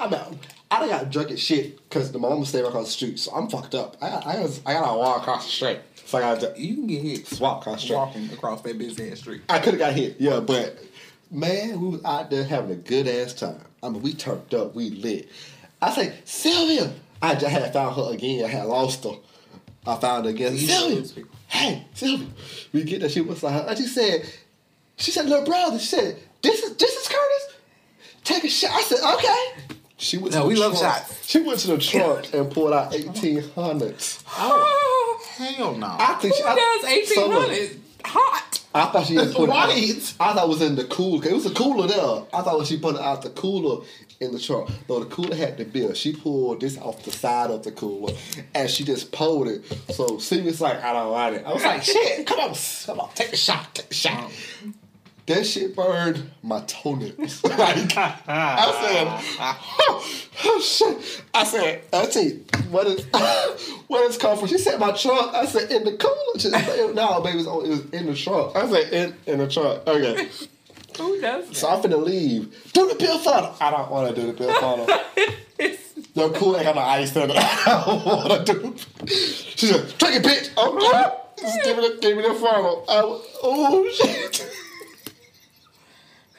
I'm 0.00 0.14
out. 0.14 0.34
I 0.70 0.80
done 0.80 0.88
got 0.88 1.10
drunk 1.10 1.30
as 1.32 1.40
shit 1.40 1.76
because 1.88 2.12
the 2.12 2.18
mama 2.18 2.46
stayed 2.46 2.62
right 2.62 2.68
across 2.68 2.86
the 2.86 2.92
street, 2.92 3.18
so 3.18 3.30
I'm 3.32 3.50
fucked 3.50 3.74
up. 3.74 3.98
I 4.00 4.08
got, 4.08 4.26
I 4.26 4.36
got, 4.36 4.60
I 4.64 4.72
got 4.72 4.90
to 4.92 4.98
walk 4.98 5.20
across 5.20 5.44
the 5.44 5.50
street. 5.50 5.80
So 6.06 6.16
I 6.16 6.20
got 6.22 6.40
to 6.40 6.54
you 6.60 6.76
can 6.76 6.86
get 6.86 7.02
hit 7.02 7.26
swap 7.26 7.60
across 7.60 7.76
the 7.80 7.82
street. 7.82 7.96
walking 7.96 8.30
across 8.32 8.62
that 8.62 8.78
busy 8.78 9.10
ass 9.12 9.18
street. 9.18 9.42
I 9.50 9.58
could 9.58 9.74
have 9.74 9.80
got 9.80 9.92
hit, 9.92 10.16
yeah, 10.18 10.40
but 10.40 10.78
man, 11.30 11.78
we 11.78 11.88
was 11.88 12.04
out 12.06 12.30
there 12.30 12.44
having 12.44 12.70
a 12.70 12.76
good 12.76 13.06
ass 13.06 13.34
time. 13.34 13.60
I 13.82 13.90
mean, 13.90 14.00
we 14.00 14.14
turned 14.14 14.54
up, 14.54 14.74
we 14.74 14.88
lit. 14.90 15.28
I 15.82 15.90
say, 15.90 16.14
Sylvia. 16.24 16.92
I 17.20 17.34
just 17.34 17.46
had 17.46 17.72
found 17.72 17.96
her 17.96 18.12
again. 18.14 18.44
I 18.44 18.48
had 18.48 18.64
lost 18.66 19.04
her. 19.04 19.10
I 19.86 19.96
found 19.96 20.24
her 20.24 20.30
again. 20.30 20.56
Sylvia, 20.56 21.24
hey, 21.48 21.84
Sylvia. 21.94 22.28
We 22.72 22.84
get 22.84 23.00
that 23.02 23.10
She 23.10 23.20
was 23.20 23.42
like, 23.42 23.68
and 23.68 23.76
she 23.78 23.86
said, 23.86 24.24
she 24.96 25.10
said, 25.10 25.26
little 25.26 25.44
brother. 25.44 25.78
She 25.78 25.86
said, 25.86 26.18
this 26.42 26.62
is 26.62 26.76
this 26.76 26.94
is 26.94 27.08
Curtis. 27.08 27.56
Take 28.24 28.44
a 28.44 28.48
shot. 28.48 28.70
I 28.72 28.82
said, 28.82 29.14
okay. 29.14 29.64
She 29.96 30.18
went. 30.18 30.34
No, 30.34 30.42
to 30.42 30.48
we 30.48 30.54
love 30.56 30.78
trunk. 30.78 30.96
shots. 30.96 31.28
She 31.28 31.40
went 31.40 31.58
to 31.60 31.68
the 31.68 31.78
trunk 31.78 32.32
and 32.34 32.50
pulled 32.50 32.72
out 32.72 32.94
eighteen 32.94 33.42
hundreds. 33.54 34.22
Oh, 34.28 35.24
Hell 35.36 35.74
no. 35.76 35.86
I 35.98 36.14
think 36.14 36.34
she, 36.34 36.42
who 36.42 36.48
I, 36.48 36.54
does 36.80 36.90
eighteen 36.90 37.14
some 37.14 37.32
of- 37.32 37.42
hundred 37.42 37.80
hot? 38.04 38.60
I 38.74 38.86
thought 38.86 39.06
she 39.06 39.16
had 39.16 39.32
put 39.34 39.50
it 39.50 39.54
out. 39.54 39.68
White. 39.68 40.14
I 40.18 40.32
thought 40.32 40.44
it 40.44 40.48
was 40.48 40.62
in 40.62 40.76
the 40.76 40.84
cooler. 40.84 41.26
It 41.26 41.32
was 41.32 41.44
a 41.44 41.52
cooler 41.52 41.86
there. 41.86 42.22
I 42.32 42.42
thought 42.42 42.66
she 42.66 42.78
put 42.78 42.94
it 42.94 43.02
out 43.02 43.22
the 43.22 43.30
cooler 43.30 43.84
in 44.20 44.32
the 44.32 44.38
trunk. 44.38 44.70
No, 44.88 45.00
the 45.00 45.14
cooler 45.14 45.36
had 45.36 45.58
the 45.58 45.64
bill. 45.64 45.92
She 45.92 46.14
pulled 46.14 46.60
this 46.62 46.78
off 46.78 47.02
the 47.02 47.10
side 47.10 47.50
of 47.50 47.64
the 47.64 47.72
cooler 47.72 48.14
and 48.54 48.70
she 48.70 48.84
just 48.84 49.12
pulled 49.12 49.48
it. 49.48 49.64
So 49.92 50.18
Sylvia's 50.18 50.60
like, 50.60 50.82
I 50.82 50.92
don't 50.94 51.10
want 51.10 51.34
it. 51.36 51.44
I 51.44 51.52
was 51.52 51.62
like, 51.62 51.82
shit, 51.82 52.26
come 52.26 52.40
on, 52.40 52.54
come 52.86 53.00
on, 53.00 53.10
take 53.14 53.32
a 53.32 53.36
shot, 53.36 53.74
take 53.74 53.90
a 53.90 53.94
shot. 53.94 54.32
Um, 54.62 54.74
That 55.26 55.46
shit 55.46 55.76
burned 55.76 56.30
my 56.42 56.62
toenails. 56.66 57.44
like, 57.44 57.96
I 57.96 58.72
said, 58.80 59.06
oh, 59.40 60.28
oh, 60.44 60.60
shit. 60.60 61.22
I 61.32 61.44
said, 61.44 61.82
Auntie, 61.92 62.44
what 62.70 62.88
is 62.88 63.06
what 63.86 64.10
is 64.10 64.18
come 64.18 64.36
from? 64.36 64.48
She 64.48 64.58
said 64.58 64.80
my 64.80 64.90
trunk. 64.92 65.32
I 65.34 65.46
said 65.46 65.70
in 65.70 65.84
the 65.84 65.96
cooler. 65.96 66.38
She 66.38 66.50
said, 66.50 66.94
no, 66.94 67.20
baby, 67.20 67.38
it 67.40 67.46
was, 67.46 67.80
it 67.80 67.94
in 67.94 68.06
the 68.06 68.14
trunk. 68.14 68.56
I 68.56 68.68
said 68.68 68.92
in 68.92 69.14
in 69.26 69.38
the 69.38 69.48
trunk. 69.48 69.86
Okay. 69.86 70.28
Who 70.98 71.20
does 71.20 71.48
that? 71.48 71.56
So 71.56 71.68
I'm 71.68 71.82
finna 71.82 72.02
leave. 72.02 72.72
Do 72.72 72.88
the 72.88 72.96
pill 72.96 73.18
funnel. 73.18 73.54
I 73.60 73.70
don't 73.70 73.90
want 73.90 74.14
to 74.14 74.20
do 74.20 74.26
the 74.26 74.32
pill 74.34 74.52
funnel. 74.60 74.88
No 76.14 76.30
cool 76.30 76.56
ain't 76.56 76.64
got 76.64 76.74
no 76.74 76.82
ice 76.82 77.16
in 77.16 77.30
it. 77.30 77.36
I 77.38 77.84
don't 77.86 78.04
want 78.04 78.46
to 78.46 78.52
do. 78.52 78.76
She 79.06 79.68
said, 79.68 79.88
take 79.98 80.16
it, 80.16 80.22
bitch." 80.22 80.50
I'm 80.58 80.76
Okay. 80.76 81.16
Just 81.40 81.64
give 81.64 81.76
me 81.76 81.88
the 81.88 81.98
give 82.00 82.16
me 82.16 82.22
the 82.22 82.34
funnel. 82.34 82.84
I 82.88 83.02
was, 83.02 83.26
oh 83.42 83.90
shit. 83.90 84.48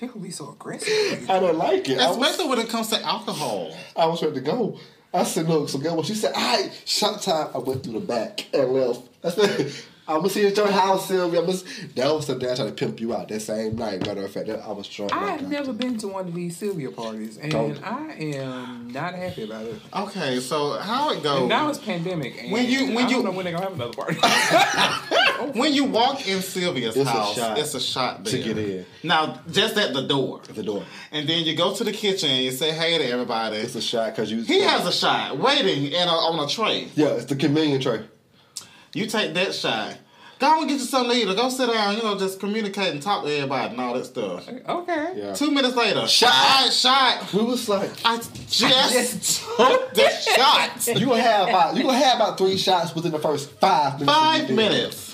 People 0.04 0.20
be 0.22 0.32
so 0.32 0.50
aggressive. 0.50 0.90
I 1.30 1.40
didn't 1.40 1.58
like 1.58 1.88
it. 1.88 1.98
I 2.00 2.08
was, 2.10 2.18
Especially 2.18 2.50
when 2.50 2.60
it 2.60 2.68
comes 2.70 2.90
to 2.90 3.02
alcohol. 3.02 3.74
I 3.96 4.06
was 4.06 4.22
ready 4.22 4.36
to 4.36 4.42
go. 4.42 4.78
I 5.14 5.24
said, 5.24 5.48
look, 5.48 5.70
so 5.70 5.78
get 5.80 5.94
what 5.94 6.06
she 6.06 6.14
said. 6.16 6.34
All 6.36 6.42
right, 6.42 6.72
shot 6.86 7.22
time. 7.22 7.48
I 7.54 7.60
went 7.60 7.84
through 7.84 7.94
the 7.94 8.00
back 8.02 8.48
and 8.54 8.72
left. 8.74 9.02
I 9.24 9.30
said, 9.30 9.72
I'm 10.06 10.18
gonna 10.18 10.30
see 10.30 10.42
you 10.42 10.48
at 10.48 10.58
your 10.58 10.70
house, 10.70 11.08
Sylvia. 11.08 11.40
I'm 11.40 11.46
gonna, 11.46 11.58
that 11.96 12.14
was 12.14 12.28
the 12.28 12.36
day 12.36 12.52
I 12.52 12.56
tried 12.56 12.66
to 12.66 12.72
pimp 12.74 13.00
you 13.00 13.16
out 13.16 13.30
that 13.30 13.40
same 13.40 13.78
night. 13.78 14.06
Matter 14.06 14.26
of 14.26 14.32
fact, 14.34 14.48
that, 14.48 14.60
I 14.60 14.72
was 14.74 14.86
drunk. 14.90 15.14
I 15.16 15.30
have 15.32 15.42
that. 15.42 15.50
never 15.50 15.72
been 15.72 15.98
to 16.00 16.10
one 16.10 16.28
of 16.28 16.34
these 16.36 16.58
Sylvia 16.58 16.92
parties, 16.92 17.38
and 17.38 17.50
Don't. 17.54 17.82
I 17.82 18.12
am 18.14 18.90
not 18.90 19.14
happy 19.14 19.44
about 19.44 19.66
it. 19.66 19.76
Okay, 19.96 20.42
so 20.42 20.78
how 20.80 21.12
it 21.12 21.16
And 21.16 21.24
goes? 21.24 21.48
now 21.48 21.70
it's 21.70 21.80
pandemic. 21.80 22.38
And 22.44 22.52
When 22.52 22.66
you- 22.66 22.88
when 22.88 23.06
I 23.06 23.08
you- 23.08 23.16
don't 23.16 23.24
know 23.26 23.32
when 23.32 23.46
they're 23.46 23.54
gonna 23.54 23.64
have 23.70 23.76
another 23.76 23.94
party. 23.94 24.18
when 25.52 25.74
you 25.74 25.86
walk 25.86 26.28
in 26.28 26.42
Sylvia's 26.42 26.96
It's 26.96 27.10
house, 27.10 27.36
shot 27.36 27.58
it's 27.58 27.74
a 27.74 27.80
shot 27.80 28.26
to 28.26 28.38
get 28.38 28.58
in. 28.58 28.86
Now, 29.04 29.40
just 29.52 29.78
at 29.78 29.94
the 29.94 30.08
door. 30.08 30.42
At 30.50 30.56
the 30.56 30.64
door. 30.64 30.84
And 31.12 31.28
then 31.28 31.46
you 31.46 31.56
go 31.56 31.74
to 31.76 31.84
the 31.84 31.92
kitchen 31.92 32.30
and 32.30 32.44
you 32.44 32.52
say 32.52 32.72
hey 32.72 32.98
to 32.98 33.06
everybody. 33.10 33.58
It's 33.58 33.76
a 33.76 33.82
shot 33.82 34.12
because 34.16 34.32
you. 34.32 34.42
he 34.42 34.62
has 34.62 34.86
a 34.86 34.92
shot 34.92 35.38
waiting 35.38 35.86
in 35.92 36.08
a, 36.08 36.12
on 36.12 36.40
a 36.44 36.48
tray. 36.50 36.90
Yeah, 36.96 37.10
it's 37.10 37.26
the 37.26 37.36
communion 37.36 37.82
tray. 37.82 38.06
You 38.94 39.08
take 39.08 39.34
that 39.34 39.54
shot. 39.56 39.98
Go 40.40 40.60
and 40.60 40.68
get 40.68 40.80
you 40.80 40.86
something 40.86 41.12
to 41.12 41.18
eat 41.18 41.30
or 41.30 41.36
go 41.36 41.48
sit 41.48 41.70
down, 41.72 41.96
you 41.96 42.04
know, 42.04 42.18
just 42.20 42.38
communicate 42.40 42.90
and 42.92 43.02
talk 43.02 43.24
to 43.24 43.32
everybody 43.32 43.72
and 43.72 43.80
all 43.80 43.94
that 43.94 44.04
stuff. 44.06 44.46
okay. 44.50 45.14
Yeah. 45.16 45.34
Two 45.34 45.52
minutes 45.52 45.76
later, 45.76 46.06
Shot. 46.06 46.74
Shot. 46.74 47.24
Who 47.30 47.46
was 47.46 47.70
like, 47.70 47.90
I 48.04 48.18
just 48.18 49.46
took 49.56 49.94
the 49.94 50.10
shot. 50.10 50.86
you 51.00 51.06
gonna 51.06 51.22
have 51.22 51.48
about 51.48 51.78
you 51.78 51.84
gonna 51.84 51.98
have 51.98 52.16
about 52.18 52.38
three 52.38 52.58
shots 52.58 52.94
within 52.94 53.14
the 53.14 53.20
first 53.20 53.52
five 53.52 54.00
minutes. 54.00 54.12
Five 54.14 54.50
minutes. 54.50 55.13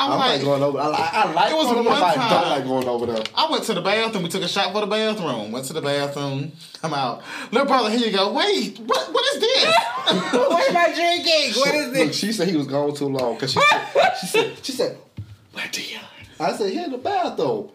I'm, 0.00 0.12
I'm 0.12 0.18
like, 0.18 0.40
going 0.42 0.62
over. 0.62 0.78
I 0.78 0.86
like. 0.86 1.14
I 1.14 1.32
like 1.32 1.50
It 1.52 1.56
was 1.56 1.66
going 1.66 1.78
over. 1.78 1.88
one 1.90 2.00
but 2.00 2.18
I 2.18 2.40
don't 2.40 2.48
like 2.50 2.64
going 2.64 2.88
over 2.88 3.06
there. 3.06 3.24
I 3.34 3.50
went 3.50 3.64
to 3.64 3.74
the 3.74 3.80
bathroom. 3.80 4.22
We 4.22 4.28
took 4.28 4.42
a 4.44 4.48
shot 4.48 4.72
for 4.72 4.80
the 4.80 4.86
bathroom. 4.86 5.50
Went 5.50 5.66
to 5.66 5.72
the 5.72 5.82
bathroom. 5.82 6.52
Come 6.80 6.94
out. 6.94 7.22
Little 7.50 7.66
brother, 7.66 7.90
here 7.90 8.06
you 8.08 8.16
go. 8.16 8.32
Wait, 8.32 8.78
what? 8.78 9.12
What 9.12 9.24
is 9.34 9.40
this? 9.40 9.64
what 10.32 10.70
am 10.70 10.76
I 10.76 10.94
drinking? 10.94 11.60
What 11.60 11.74
is 11.74 11.86
Look, 11.86 11.94
this? 11.94 12.16
she 12.16 12.32
said 12.32 12.48
he 12.48 12.56
was 12.56 12.68
gone 12.68 12.94
too 12.94 13.06
long 13.08 13.34
because 13.34 13.52
she 13.52 13.60
said, 13.60 14.14
she 14.20 14.26
said 14.26 14.64
she 14.64 14.72
said 14.72 14.98
where 15.52 15.66
Dion? 15.72 16.02
I 16.38 16.52
said 16.52 16.70
he 16.72 16.82
in 16.82 16.92
the 16.92 16.98
bathroom. 16.98 17.70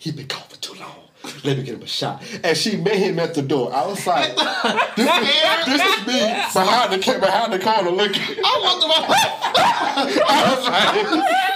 He 0.00 0.10
been 0.10 0.26
gone 0.26 0.42
for 0.48 0.56
too 0.56 0.74
long. 0.80 1.01
Let 1.44 1.58
me 1.58 1.62
get 1.62 1.74
him 1.74 1.82
a 1.82 1.86
shot. 1.86 2.22
And 2.42 2.56
she 2.56 2.76
met 2.76 2.96
him 2.96 3.18
at 3.18 3.34
the 3.34 3.42
door. 3.42 3.72
I 3.74 3.86
was 3.86 4.06
like, 4.06 4.34
this, 4.96 5.06
is, 5.06 5.66
this 5.66 5.80
is 5.80 6.06
me 6.06 6.18
behind 6.52 6.92
the 6.92 7.18
behind 7.20 7.52
the 7.52 7.58
corner 7.58 7.90
looking. 7.90 8.22
I 8.44 8.52
looked 8.62 8.84
around. 8.84 9.06
I 10.28 10.54
was 10.56 10.68
like, 10.68 11.52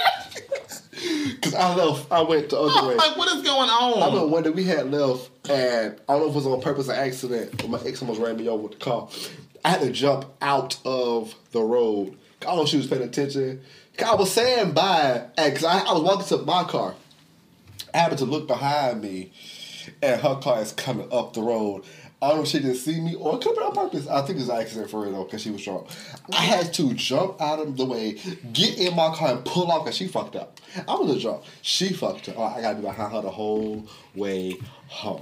because 1.35 1.53
I 1.53 1.75
left. 1.75 2.11
I 2.11 2.21
went 2.21 2.49
the 2.49 2.59
other 2.59 2.87
way. 2.87 2.95
Like, 2.95 3.17
what 3.17 3.35
is 3.35 3.43
going 3.43 3.69
on? 3.69 4.01
I 4.01 4.05
remember 4.07 4.27
one 4.27 4.43
day 4.43 4.49
we 4.49 4.63
had 4.63 4.89
left, 4.91 5.29
and 5.49 5.99
I 6.07 6.13
don't 6.13 6.21
know 6.21 6.29
if 6.29 6.31
it 6.31 6.35
was 6.35 6.47
on 6.47 6.61
purpose 6.61 6.89
or 6.89 6.93
accident, 6.93 7.57
but 7.57 7.69
my 7.69 7.79
ex 7.81 8.01
almost 8.01 8.19
ran 8.19 8.37
me 8.37 8.47
over 8.47 8.63
with 8.63 8.73
the 8.73 8.79
car. 8.79 9.09
I 9.63 9.69
had 9.71 9.81
to 9.81 9.91
jump 9.91 10.25
out 10.41 10.77
of 10.85 11.35
the 11.51 11.61
road. 11.61 12.17
I 12.41 12.45
don't 12.45 12.55
know 12.57 12.63
if 12.63 12.69
she 12.69 12.77
was 12.77 12.87
paying 12.87 13.03
attention. 13.03 13.61
I 14.05 14.15
was 14.15 14.31
saying 14.31 14.73
bye, 14.73 15.25
because 15.35 15.63
I, 15.63 15.79
I 15.79 15.93
was 15.93 16.03
walking 16.03 16.27
to 16.27 16.45
my 16.45 16.63
car. 16.63 16.95
I 17.93 17.97
happened 17.97 18.19
to 18.19 18.25
look 18.25 18.47
behind 18.47 19.01
me, 19.01 19.31
and 20.01 20.21
her 20.21 20.35
car 20.35 20.61
is 20.61 20.71
coming 20.71 21.07
up 21.11 21.33
the 21.33 21.41
road. 21.41 21.83
I 22.21 22.29
don't 22.29 22.37
know 22.37 22.43
if 22.43 22.49
she 22.49 22.59
didn't 22.59 22.77
see 22.77 22.99
me 22.99 23.13
or 23.13 23.35
it 23.35 23.41
could 23.41 23.55
have 23.55 23.55
been 23.55 23.63
on 23.63 23.89
purpose. 23.89 24.07
I 24.07 24.21
think 24.21 24.37
it 24.37 24.41
was 24.41 24.49
an 24.49 24.59
accident 24.59 24.89
for 24.89 25.05
her 25.05 25.11
though, 25.11 25.23
because 25.23 25.41
she 25.41 25.51
was 25.51 25.63
drunk. 25.63 25.87
I 26.33 26.41
had 26.41 26.73
to 26.75 26.93
jump 26.95 27.39
out 27.39 27.59
of 27.59 27.77
the 27.77 27.85
way, 27.85 28.13
get 28.53 28.79
in 28.79 28.95
my 28.95 29.13
car, 29.13 29.35
and 29.35 29.45
pull 29.45 29.71
off 29.71 29.85
because 29.85 29.97
she 29.97 30.07
fucked 30.07 30.35
up. 30.35 30.59
I 30.87 30.95
was 30.95 31.15
a 31.15 31.19
drunk. 31.19 31.43
She 31.61 31.93
fucked 31.93 32.29
up. 32.29 32.39
I 32.39 32.61
gotta 32.61 32.77
be 32.77 32.81
behind 32.81 33.13
her 33.13 33.21
the 33.21 33.29
whole 33.29 33.85
way 34.15 34.57
home. 34.87 35.21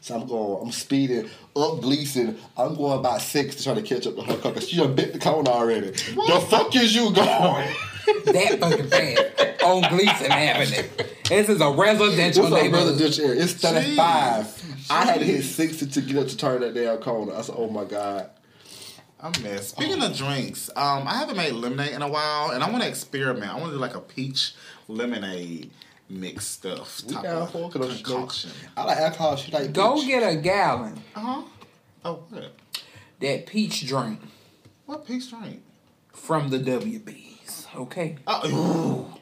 So 0.00 0.16
I'm 0.16 0.26
going, 0.26 0.66
I'm 0.66 0.72
speeding 0.72 1.30
up 1.56 1.80
Gleason. 1.80 2.36
I'm 2.58 2.74
going 2.74 2.98
about 2.98 3.22
six 3.22 3.54
to 3.56 3.64
try 3.64 3.74
to 3.74 3.82
catch 3.82 4.06
up 4.06 4.16
to 4.16 4.22
her 4.22 4.36
car 4.36 4.52
because 4.52 4.68
she 4.68 4.76
done 4.76 4.94
bit 4.94 5.12
the 5.12 5.18
cone 5.18 5.46
already. 5.46 5.90
The 5.90 6.46
fuck 6.50 6.74
is 6.74 6.94
you 6.94 7.12
going? 7.12 7.68
That 8.06 8.58
fucking 8.60 8.88
fast 8.88 9.62
on 9.62 9.82
Gleason 9.90 10.30
Avenue. 10.32 10.88
This 11.28 11.48
is 11.48 11.60
a 11.60 11.70
residential 11.70 12.46
It's 12.46 12.54
a 12.54 12.62
neighborhood. 12.62 12.86
residential 13.00 13.24
area. 13.26 13.42
It's 13.42 13.52
35. 13.54 14.86
I 14.90 15.04
had 15.06 15.18
to 15.20 15.24
hit 15.24 15.42
60 15.42 15.86
to 15.86 16.00
get 16.02 16.16
up 16.18 16.28
to 16.28 16.36
turn 16.36 16.60
that 16.60 16.74
damn 16.74 16.98
corner. 16.98 17.34
I 17.34 17.40
said, 17.42 17.54
oh 17.58 17.70
my 17.70 17.84
God. 17.84 18.30
I'm 19.20 19.32
mess. 19.42 19.68
Speaking 19.68 20.02
of 20.02 20.14
drinks, 20.14 20.68
um, 20.76 21.08
I 21.08 21.14
haven't 21.18 21.36
made 21.38 21.52
lemonade 21.52 21.92
in 21.92 22.02
a 22.02 22.08
while, 22.08 22.50
and 22.50 22.62
I 22.62 22.70
want 22.70 22.82
to 22.82 22.88
experiment. 22.88 23.50
I 23.50 23.54
want 23.54 23.66
to 23.66 23.70
do 23.72 23.78
like 23.78 23.94
a 23.94 24.00
peach 24.00 24.52
lemonade 24.86 25.70
mix 26.10 26.46
stuff. 26.46 27.02
We 27.08 27.14
type 27.14 27.22
down 27.22 27.42
of 27.42 27.50
for 27.52 27.62
I'm- 27.62 27.70
concoction. 27.70 28.50
I 28.76 28.84
like 28.84 28.98
alcohol. 28.98 29.36
She 29.36 29.50
like 29.50 29.72
Go 29.72 29.94
peach. 29.94 30.08
get 30.08 30.22
a 30.30 30.36
gallon 30.36 31.00
Uh 31.16 31.20
huh. 31.20 31.42
Oh 32.04 32.14
what? 32.28 32.52
that 33.20 33.46
peach 33.46 33.86
drink 33.86 34.20
What 34.84 35.06
peach 35.06 35.30
drink? 35.30 35.62
from 36.12 36.50
the 36.50 36.58
WBs. 37.44 37.76
Okay. 37.76 38.16
Oh, 38.26 38.48
ooh. 39.14 39.18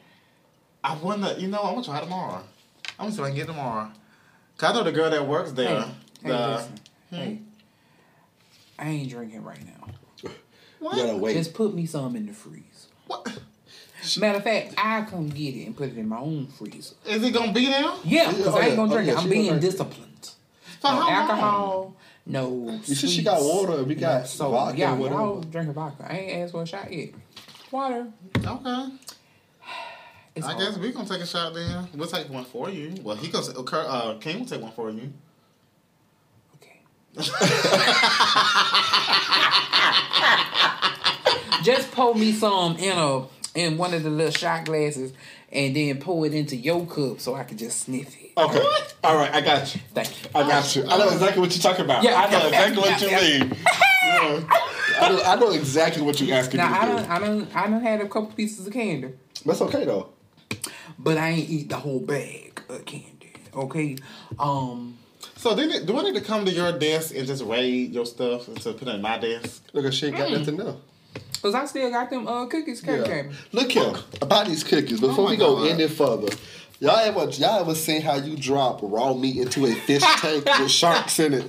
I 0.83 0.95
wonder. 0.97 1.35
You 1.37 1.47
know, 1.47 1.61
I'm 1.61 1.75
gonna 1.75 1.85
try 1.85 1.99
tomorrow. 1.99 2.43
I'm 2.99 3.05
gonna 3.05 3.11
see 3.11 3.21
if 3.21 3.25
I 3.25 3.27
can 3.29 3.37
get 3.37 3.47
tomorrow. 3.47 3.89
Cause 4.57 4.71
I 4.71 4.73
know 4.73 4.83
the 4.83 4.91
girl 4.91 5.09
that 5.09 5.27
works 5.27 5.51
there. 5.53 5.81
Hey, 5.81 5.87
hey, 6.23 6.29
the, 6.29 6.47
listen. 6.49 6.75
Hmm? 7.09 7.15
Hey, 7.15 7.39
I 8.79 8.89
ain't 8.89 9.09
drinking 9.09 9.43
right 9.43 9.59
now. 9.65 9.87
You 10.81 10.89
gotta 10.89 11.17
wait. 11.17 11.33
Just 11.35 11.53
put 11.53 11.73
me 11.73 11.85
some 11.85 12.15
in 12.15 12.25
the 12.25 12.33
freeze. 12.33 12.87
what? 13.07 13.39
Matter 14.19 14.39
of 14.39 14.43
fact, 14.43 14.73
I 14.77 15.03
come 15.03 15.29
get 15.29 15.55
it 15.55 15.65
and 15.65 15.77
put 15.77 15.87
it 15.87 15.97
in 15.97 16.09
my 16.09 16.19
own 16.19 16.47
freezer. 16.47 16.95
Is 17.05 17.23
it 17.23 17.33
gonna 17.33 17.53
be 17.53 17.67
there? 17.67 17.89
Yeah, 18.03 18.29
because 18.31 18.47
oh, 18.47 18.57
I 18.57 18.65
ain't 18.65 18.73
oh, 18.73 18.75
gonna 18.75 18.91
Oh, 18.91 18.95
drink 18.95 19.07
yeah, 19.07 19.13
it. 19.13 19.17
I'm 19.17 19.23
she 19.23 19.29
being 19.29 19.47
drink 19.47 19.61
disciplined. 19.61 20.31
For 20.81 20.91
no 20.91 20.95
how 20.95 20.99
long? 20.99 21.11
alcohol, 21.11 21.95
no. 22.25 22.81
You 22.85 22.95
said 22.95 23.09
she 23.09 23.23
got 23.23 23.41
water. 23.41 23.81
We 23.85 23.95
got 23.95 24.27
So 24.27 24.51
vodka. 24.51 24.77
yeah, 24.77 24.93
whatever. 24.93 25.21
y'all 25.21 25.41
drinking 25.41 25.73
vodka. 25.73 26.05
I 26.11 26.17
ain't 26.17 26.43
asked 26.43 26.51
for 26.51 26.63
a 26.63 26.65
shot 26.65 26.91
yet. 26.91 27.11
Water. 27.73 28.07
Okay. 28.37 28.85
It's 30.35 30.47
I 30.47 30.53
hard. 30.53 30.65
guess 30.65 30.77
we're 30.79 30.91
gonna 30.91 31.07
take 31.07 31.21
a 31.21 31.27
shot 31.27 31.53
then. 31.53 31.87
We'll 31.93 32.07
take 32.07 32.27
one 32.27 32.43
for 32.45 32.67
you. 32.67 32.95
Well, 33.03 33.15
he 33.15 33.27
goes. 33.27 33.55
Uh, 33.55 34.17
King 34.19 34.39
will 34.39 34.45
take 34.47 34.61
one 34.61 34.71
for 34.71 34.89
you. 34.89 35.13
Okay. 36.55 36.79
Just 41.63 41.91
pour 41.91 42.15
me 42.15 42.31
some 42.31 42.77
in 42.77 42.97
a 42.97 43.27
in 43.53 43.77
one 43.77 43.93
of 43.93 44.01
the 44.01 44.09
little 44.09 44.31
shot 44.31 44.65
glasses, 44.65 45.13
and 45.53 45.75
then 45.75 45.99
pour 45.99 46.25
it 46.25 46.33
into 46.33 46.55
your 46.55 46.85
cup 46.85 47.19
so 47.19 47.35
I 47.35 47.43
can 47.43 47.57
just 47.57 47.81
sniff 47.81 48.15
it. 48.21 48.31
Okay. 48.37 48.61
All 49.03 49.15
right, 49.15 49.31
I 49.33 49.41
got 49.41 49.73
you. 49.75 49.81
Thank 49.93 50.23
you. 50.23 50.29
I 50.33 50.41
got 50.47 50.75
you. 50.75 50.83
I 50.87 50.97
know 50.97 51.09
exactly 51.09 51.41
what 51.41 51.55
you're 51.55 51.61
talking 51.61 51.85
about. 51.85 52.03
Yeah, 52.03 52.15
I 52.19 52.29
know 52.31 52.47
exactly 52.47 52.77
what 52.81 53.01
you 53.01 53.07
mean. 53.07 53.57
Yeah. 54.05 54.43
I, 54.99 55.09
know, 55.09 55.21
I 55.23 55.35
know 55.35 55.51
exactly 55.51 56.01
what 56.01 56.19
you're 56.19 56.35
asking 56.35 56.57
Now 56.57 56.69
me 56.69 56.77
I 56.77 56.85
to 56.85 56.91
don't, 56.91 57.09
I 57.09 57.19
don't, 57.19 57.55
I 57.55 57.67
don't 57.69 57.81
had 57.81 58.01
a 58.01 58.07
couple 58.07 58.31
pieces 58.35 58.65
of 58.67 58.73
candy. 58.73 59.09
That's 59.45 59.61
okay 59.61 59.85
though. 59.85 60.09
but 60.99 61.17
I 61.17 61.29
ain't 61.29 61.49
eat 61.49 61.69
the 61.69 61.77
whole 61.77 61.99
bag 61.99 62.61
of 62.69 62.85
candy. 62.85 63.33
Okay, 63.55 63.97
um, 64.39 64.97
So 65.35 65.53
then, 65.53 65.69
it- 65.71 65.85
do 65.85 65.97
I 65.97 66.03
need 66.03 66.15
to 66.15 66.21
come 66.21 66.45
to 66.45 66.51
your 66.51 66.71
desk 66.77 67.13
and 67.15 67.27
just 67.27 67.43
raid 67.43 67.93
your 67.93 68.05
stuff 68.05 68.47
and 68.47 68.59
to 68.61 68.73
put 68.73 68.87
it 68.87 68.95
in 68.95 69.01
my 69.01 69.17
desk? 69.19 69.63
Look, 69.73 69.91
she 69.93 70.07
ain't 70.07 70.17
got 70.17 70.29
Mm. 70.29 70.39
nothing 70.39 70.57
there. 70.57 70.75
Cause 71.43 71.53
I 71.53 71.65
still 71.65 71.91
got 71.91 72.09
them 72.09 72.27
uh 72.27 72.47
cookies, 72.47 72.81
Yeah. 72.83 73.03
came. 73.03 73.31
Look 73.51 73.71
here 73.73 73.93
about 74.21 74.47
these 74.47 74.63
cookies. 74.63 74.99
Before 74.99 75.25
my 75.25 75.31
we 75.31 75.37
go 75.37 75.57
God. 75.57 75.67
any 75.67 75.87
further, 75.87 76.29
y'all 76.79 76.97
ever 76.97 77.29
y'all 77.31 77.59
ever 77.61 77.75
seen 77.75 78.01
how 78.01 78.15
you 78.15 78.35
drop 78.35 78.79
raw 78.81 79.13
meat 79.13 79.37
into 79.37 79.65
a 79.67 79.75
fish 79.75 80.01
tank 80.17 80.45
with 80.59 80.71
sharks 80.71 81.19
in 81.19 81.33
it? 81.35 81.45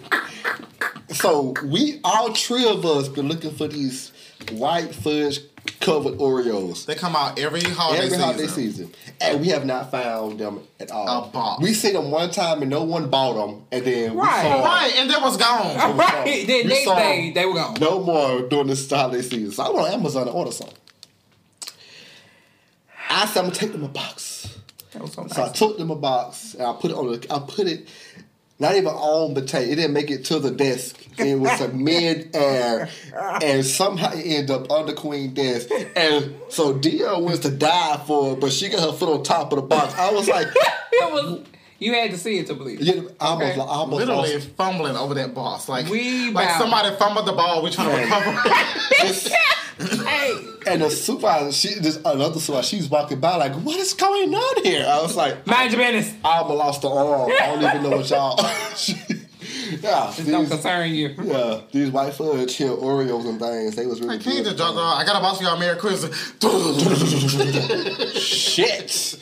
So 1.13 1.55
we 1.65 2.01
all 2.05 2.35
three 2.35 2.69
of 2.69 2.85
us 2.85 3.09
been 3.09 3.29
looking 3.29 3.53
for 3.53 3.69
these 3.69 4.11
white 4.53 4.95
fudge 4.95 5.41
covered 5.81 6.15
Oreos 6.19 6.85
They 6.87 6.95
come 6.95 7.17
out 7.17 7.39
every 7.39 7.63
holiday 7.63 7.99
every 8.05 8.11
season. 8.11 8.21
holiday 8.25 8.47
season, 8.47 8.91
and 9.21 9.41
we 9.41 9.49
have 9.49 9.65
not 9.65 9.91
found 9.91 10.39
them 10.39 10.61
at 10.79 10.91
all. 10.91 11.25
A 11.25 11.29
box. 11.29 11.63
We 11.63 11.73
seen 11.75 11.95
them 11.95 12.11
one 12.11 12.31
time 12.31 12.61
and 12.63 12.71
no 12.71 12.85
one 12.85 13.09
bought 13.11 13.35
them, 13.35 13.65
and 13.73 13.85
then 13.85 14.15
Right. 14.15 14.45
we 14.45 14.51
saw 14.51 14.65
Right, 14.65 14.93
and 14.97 15.11
that 15.11 15.23
was 15.23 15.37
gone. 15.37 15.97
Right, 15.97 16.45
then 16.47 16.65
We 16.65 16.69
next 16.71 16.85
saw 16.85 16.97
day 16.97 17.33
they 17.35 17.47
were 17.47 17.55
gone. 17.55 17.77
no 17.81 18.03
more 18.03 18.43
during 18.43 18.67
this 18.67 18.89
holiday 18.91 19.23
season. 19.23 19.53
So 19.53 19.63
I 19.63 19.71
went 19.71 19.89
on 19.89 19.93
Amazon 20.01 20.27
to 20.27 20.33
order 20.33 20.53
some. 20.53 20.69
I 23.11 23.27
said 23.27 23.39
I'm 23.41 23.45
gonna 23.47 23.55
take 23.55 23.73
them 23.73 23.85
a 23.85 23.89
box. 23.89 24.49
That 24.93 25.03
was 25.03 25.13
so 25.13 25.27
So 25.29 25.45
I 25.45 25.49
took 25.49 25.79
them 25.79 25.91
a 25.91 25.97
box 25.97 26.55
and 26.55 26.63
I 26.67 26.73
put 26.75 26.91
it 26.91 26.97
on 26.97 27.07
the 27.13 27.27
I 27.33 27.39
put 27.41 27.67
it 27.67 27.89
not 28.65 28.77
even 28.77 28.89
on 28.89 29.35
the 29.35 29.45
table. 29.45 29.73
It 29.73 29.77
didn't 29.77 29.93
make 29.93 30.11
it 30.11 30.25
to 30.27 30.39
the 30.39 30.51
desk. 30.51 30.97
It 31.19 31.39
was 31.39 31.61
a 31.61 31.69
mid 31.69 32.35
air. 32.35 32.89
And 33.43 33.65
somehow 33.65 34.13
it 34.13 34.23
ended 34.23 34.51
up 34.51 34.71
on 34.71 34.87
the 34.87 34.95
queen 34.95 35.35
desk. 35.35 35.69
And 35.95 36.35
so 36.49 36.73
Dia 36.73 37.19
wants 37.19 37.41
to 37.41 37.51
die 37.51 38.03
for 38.07 38.37
but 38.37 38.53
she 38.53 38.71
got 38.71 38.81
her 38.81 38.97
foot 38.97 39.11
on 39.11 39.23
top 39.23 39.53
of 39.53 39.57
the 39.57 39.67
box. 39.67 39.95
I 39.95 40.13
was 40.13 40.29
like, 40.29 40.49
It 40.93 41.13
was. 41.13 41.41
You 41.81 41.93
had 41.95 42.11
to 42.13 42.19
see 42.19 42.39
it 42.39 42.47
to 42.47 42.55
believe. 42.55 42.81
it. 42.81 42.87
yeah, 42.87 43.03
I 43.21 43.27
almost, 43.27 43.51
Okay. 43.53 43.61
I 43.61 43.65
almost 43.65 44.01
Literally 44.07 44.35
lost. 44.35 44.49
fumbling 44.51 44.97
over 44.97 45.15
that 45.15 45.35
boss. 45.35 45.69
Like, 45.69 45.89
We 45.89 46.31
like 46.31 46.49
bow. 46.49 46.59
somebody 46.59 46.95
fumbled 46.97 47.27
the 47.27 47.33
ball. 47.33 47.63
We 47.63 47.71
trying 47.71 47.91
to 47.91 48.03
recover. 48.03 48.33
Hey, 49.77 50.39
And 50.69 50.83
the 50.83 50.89
supervisor, 50.89 51.51
she 51.51 51.75
this 51.81 51.97
another 52.05 52.39
supervisor, 52.39 52.69
she's 52.77 52.89
walking 52.89 53.19
by 53.19 53.35
like, 53.35 53.55
what 53.55 53.77
is 53.77 53.93
going 53.93 54.33
on 54.33 54.63
here? 54.65 54.87
I 54.89 55.03
was 55.03 55.17
like, 55.17 55.45
mind 55.49 55.73
your 55.73 55.81
business. 55.81 56.15
I 56.25 56.39
almost 56.39 56.59
lost 56.59 56.83
the 56.83 56.91
arm. 56.91 57.33
I 57.33 57.47
don't 57.49 57.63
even 57.65 57.83
know 57.91 57.97
what 57.97 58.09
y'all. 58.09 58.37
yeah, 58.41 60.13
This 60.17 60.27
don't 60.27 60.43
these, 60.43 60.49
concern 60.51 60.91
you. 60.95 61.09
yeah, 61.25 61.61
these 61.73 61.91
white 61.91 62.15
fudge 62.15 62.55
here 62.55 62.69
Oreos 62.71 63.29
and 63.29 63.41
things. 63.41 63.75
They 63.75 63.87
was 63.87 64.01
really 64.01 64.15
I 64.15 64.19
can't 64.19 64.37
good. 64.37 64.45
just 64.45 64.57
drop 64.59 64.77
off. 64.77 64.97
I 65.01 65.05
got 65.05 65.17
a 65.17 65.21
boss 65.21 65.39
for 65.39 65.45
y'all. 65.45 65.59
Merry 65.59 65.77
Christmas. 65.77 66.15
Shit. 68.23 69.17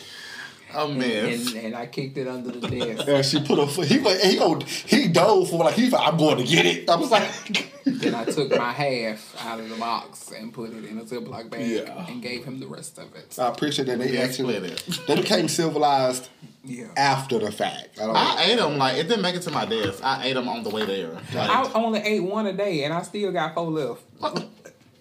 A 0.74 0.88
mess. 0.88 1.52
And, 1.54 1.64
and 1.66 1.74
I 1.76 1.86
kicked 1.86 2.16
it 2.18 2.26
under 2.28 2.50
the 2.50 2.66
desk. 2.68 3.08
And 3.08 3.24
she 3.24 3.40
put 3.42 3.58
a 3.58 3.66
foot. 3.66 3.86
He 3.86 3.98
went. 3.98 4.20
He 4.20 4.36
go. 4.36 4.58
He 4.60 5.08
dove 5.08 5.50
for 5.50 5.58
like 5.64 5.74
he. 5.74 5.84
was 5.84 5.92
like, 5.92 6.08
I'm 6.12 6.16
going 6.18 6.38
to 6.38 6.44
get 6.44 6.66
it. 6.66 6.88
I 6.88 6.96
was 6.96 7.10
like, 7.10 7.70
then 7.84 8.14
I 8.14 8.24
took 8.24 8.50
my 8.56 8.72
half 8.72 9.34
out 9.46 9.60
of 9.60 9.68
the 9.68 9.76
box 9.76 10.30
and 10.32 10.52
put 10.52 10.70
it 10.70 10.84
in 10.84 10.98
a 10.98 11.02
Ziploc 11.02 11.50
bag 11.50 11.66
Yeah. 11.68 12.06
and 12.06 12.22
gave 12.22 12.44
him 12.44 12.60
the 12.60 12.66
rest 12.66 12.98
of 12.98 13.14
it. 13.14 13.36
I 13.38 13.48
appreciate 13.48 13.86
that 13.86 13.98
they 13.98 14.12
Yeah, 14.14 14.20
actually 14.20 14.54
split 14.56 14.72
it. 14.72 15.00
they 15.06 15.16
became 15.16 15.48
civilized 15.48 16.28
Yeah. 16.64 16.86
after 16.96 17.38
the 17.38 17.50
fact. 17.50 17.98
I 18.00 18.06
don't. 18.06 18.16
I 18.16 18.44
ate 18.44 18.56
them 18.58 18.78
like 18.78 18.96
it 18.98 19.08
didn't 19.08 19.22
make 19.22 19.34
it 19.34 19.42
to 19.42 19.50
my 19.50 19.64
desk. 19.66 20.00
I 20.04 20.26
ate 20.26 20.34
them 20.34 20.48
on 20.48 20.62
the 20.62 20.70
way 20.70 20.84
there. 20.86 21.10
Like, 21.34 21.50
I 21.50 21.70
only 21.74 22.00
ate 22.00 22.22
one 22.22 22.46
a 22.46 22.52
day 22.52 22.84
and 22.84 22.94
I 22.94 23.02
still 23.02 23.32
got 23.32 23.54
four 23.54 23.70
left. 23.70 24.02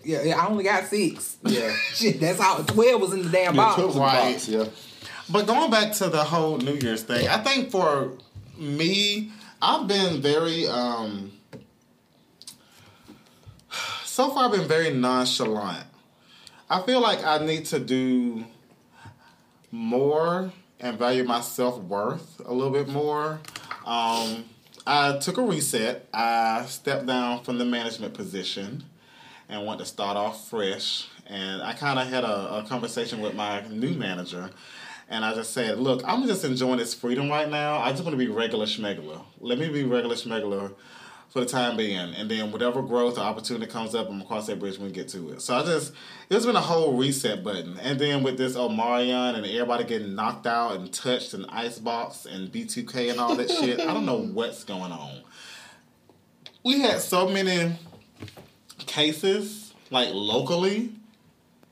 Yeah, 0.03 0.23
yeah, 0.23 0.39
I 0.43 0.47
only 0.47 0.63
got 0.63 0.85
six. 0.85 1.37
Yeah. 1.43 1.71
Shit, 1.93 2.19
that's 2.19 2.39
how 2.41 2.57
twelve 2.63 2.99
was 3.01 3.13
in 3.13 3.21
the 3.21 3.29
damn 3.29 3.53
yeah, 3.53 3.61
box. 3.61 3.75
twelve 3.75 3.95
was 3.95 3.97
in 3.97 4.01
the 4.01 4.07
box, 4.33 4.47
Yeah. 4.49 4.90
But 5.31 5.47
going 5.47 5.71
back 5.71 5.93
to 5.93 6.09
the 6.09 6.23
whole 6.23 6.57
New 6.57 6.75
Year's 6.75 7.03
thing, 7.03 7.27
I 7.27 7.37
think 7.37 7.71
for 7.71 8.17
me, 8.57 9.31
I've 9.61 9.87
been 9.87 10.21
very 10.21 10.67
um 10.67 11.31
so 14.03 14.29
far 14.31 14.45
I've 14.45 14.51
been 14.51 14.67
very 14.67 14.93
nonchalant. 14.93 15.85
I 16.69 16.81
feel 16.81 17.01
like 17.01 17.23
I 17.23 17.43
need 17.45 17.65
to 17.67 17.79
do 17.79 18.43
more 19.71 20.51
and 20.81 20.99
value 20.99 21.23
my 21.23 21.39
self 21.41 21.79
worth 21.79 22.41
a 22.45 22.53
little 22.53 22.73
bit 22.73 22.89
more. 22.89 23.39
Um, 23.85 24.45
I 24.85 25.17
took 25.19 25.37
a 25.37 25.41
reset. 25.41 26.07
I 26.13 26.65
stepped 26.65 27.05
down 27.05 27.43
from 27.43 27.57
the 27.57 27.65
management 27.65 28.13
position 28.13 28.83
and 29.47 29.65
want 29.65 29.79
to 29.79 29.85
start 29.85 30.17
off 30.17 30.49
fresh. 30.49 31.07
And 31.27 31.61
I 31.61 31.73
kind 31.73 31.97
of 31.97 32.07
had 32.07 32.23
a, 32.23 32.57
a 32.57 32.65
conversation 32.67 33.21
with 33.21 33.33
my 33.33 33.65
new 33.69 33.93
manager. 33.93 34.49
And 35.11 35.25
I 35.25 35.35
just 35.35 35.51
said, 35.51 35.77
look, 35.77 36.01
I'm 36.05 36.25
just 36.25 36.45
enjoying 36.45 36.77
this 36.77 36.93
freedom 36.93 37.29
right 37.29 37.49
now. 37.49 37.79
I 37.79 37.91
just 37.91 38.03
want 38.05 38.13
to 38.13 38.17
be 38.17 38.29
regular 38.29 38.65
schmegular. 38.65 39.21
Let 39.41 39.59
me 39.59 39.67
be 39.67 39.83
regular 39.83 40.15
schmegular 40.15 40.73
for 41.27 41.41
the 41.41 41.45
time 41.45 41.75
being. 41.75 41.97
And 41.97 42.31
then 42.31 42.49
whatever 42.49 42.81
growth 42.81 43.17
or 43.17 43.21
opportunity 43.21 43.69
comes 43.69 43.93
up, 43.93 44.09
I'm 44.09 44.21
to 44.21 44.25
cross 44.25 44.47
that 44.47 44.59
bridge 44.59 44.77
when 44.77 44.87
we 44.87 44.93
get 44.93 45.09
to 45.09 45.31
it. 45.33 45.41
So 45.41 45.57
I 45.57 45.63
just, 45.63 45.91
it's 46.29 46.45
been 46.45 46.55
a 46.55 46.61
whole 46.61 46.93
reset 46.93 47.43
button. 47.43 47.77
And 47.79 47.99
then 47.99 48.23
with 48.23 48.37
this 48.37 48.55
Omarion 48.55 49.35
and 49.35 49.45
everybody 49.45 49.83
getting 49.83 50.15
knocked 50.15 50.47
out 50.47 50.77
and 50.77 50.93
touched 50.93 51.33
and 51.33 51.45
icebox 51.49 52.25
and 52.25 52.49
B2K 52.49 53.11
and 53.11 53.19
all 53.19 53.35
that 53.35 53.49
shit, 53.49 53.81
I 53.81 53.93
don't 53.93 54.05
know 54.05 54.25
what's 54.25 54.63
going 54.63 54.93
on. 54.93 55.23
We 56.63 56.79
had 56.79 57.01
so 57.01 57.27
many 57.27 57.75
cases, 58.85 59.73
like 59.89 60.07
locally, 60.13 60.93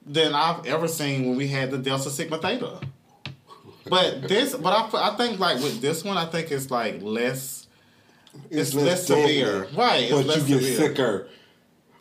than 0.06 0.36
I've 0.36 0.66
ever 0.66 0.90
seen 0.90 1.30
when 1.30 1.38
we 1.38 1.48
had 1.48 1.72
the 1.72 1.78
Delta 1.78 2.10
Sigma 2.10 2.38
Theta. 2.38 2.82
But 3.90 4.28
this, 4.28 4.56
but 4.56 4.72
I, 4.94 5.12
I 5.12 5.16
think 5.18 5.40
like 5.40 5.58
with 5.58 5.82
this 5.82 6.04
one, 6.04 6.18
I 6.18 6.26
think 6.26 6.52
it's 6.52 6.70
like 6.72 7.02
less. 7.02 7.68
It's 8.50 8.74
less 8.74 9.08
severe. 9.08 9.64
deadly, 9.64 9.78
Right, 9.78 10.04
it's 10.04 10.12
but 10.12 10.26
less 10.26 10.50
you 10.50 10.60
get 10.60 10.64
severe. 10.64 10.78
sicker, 10.90 11.28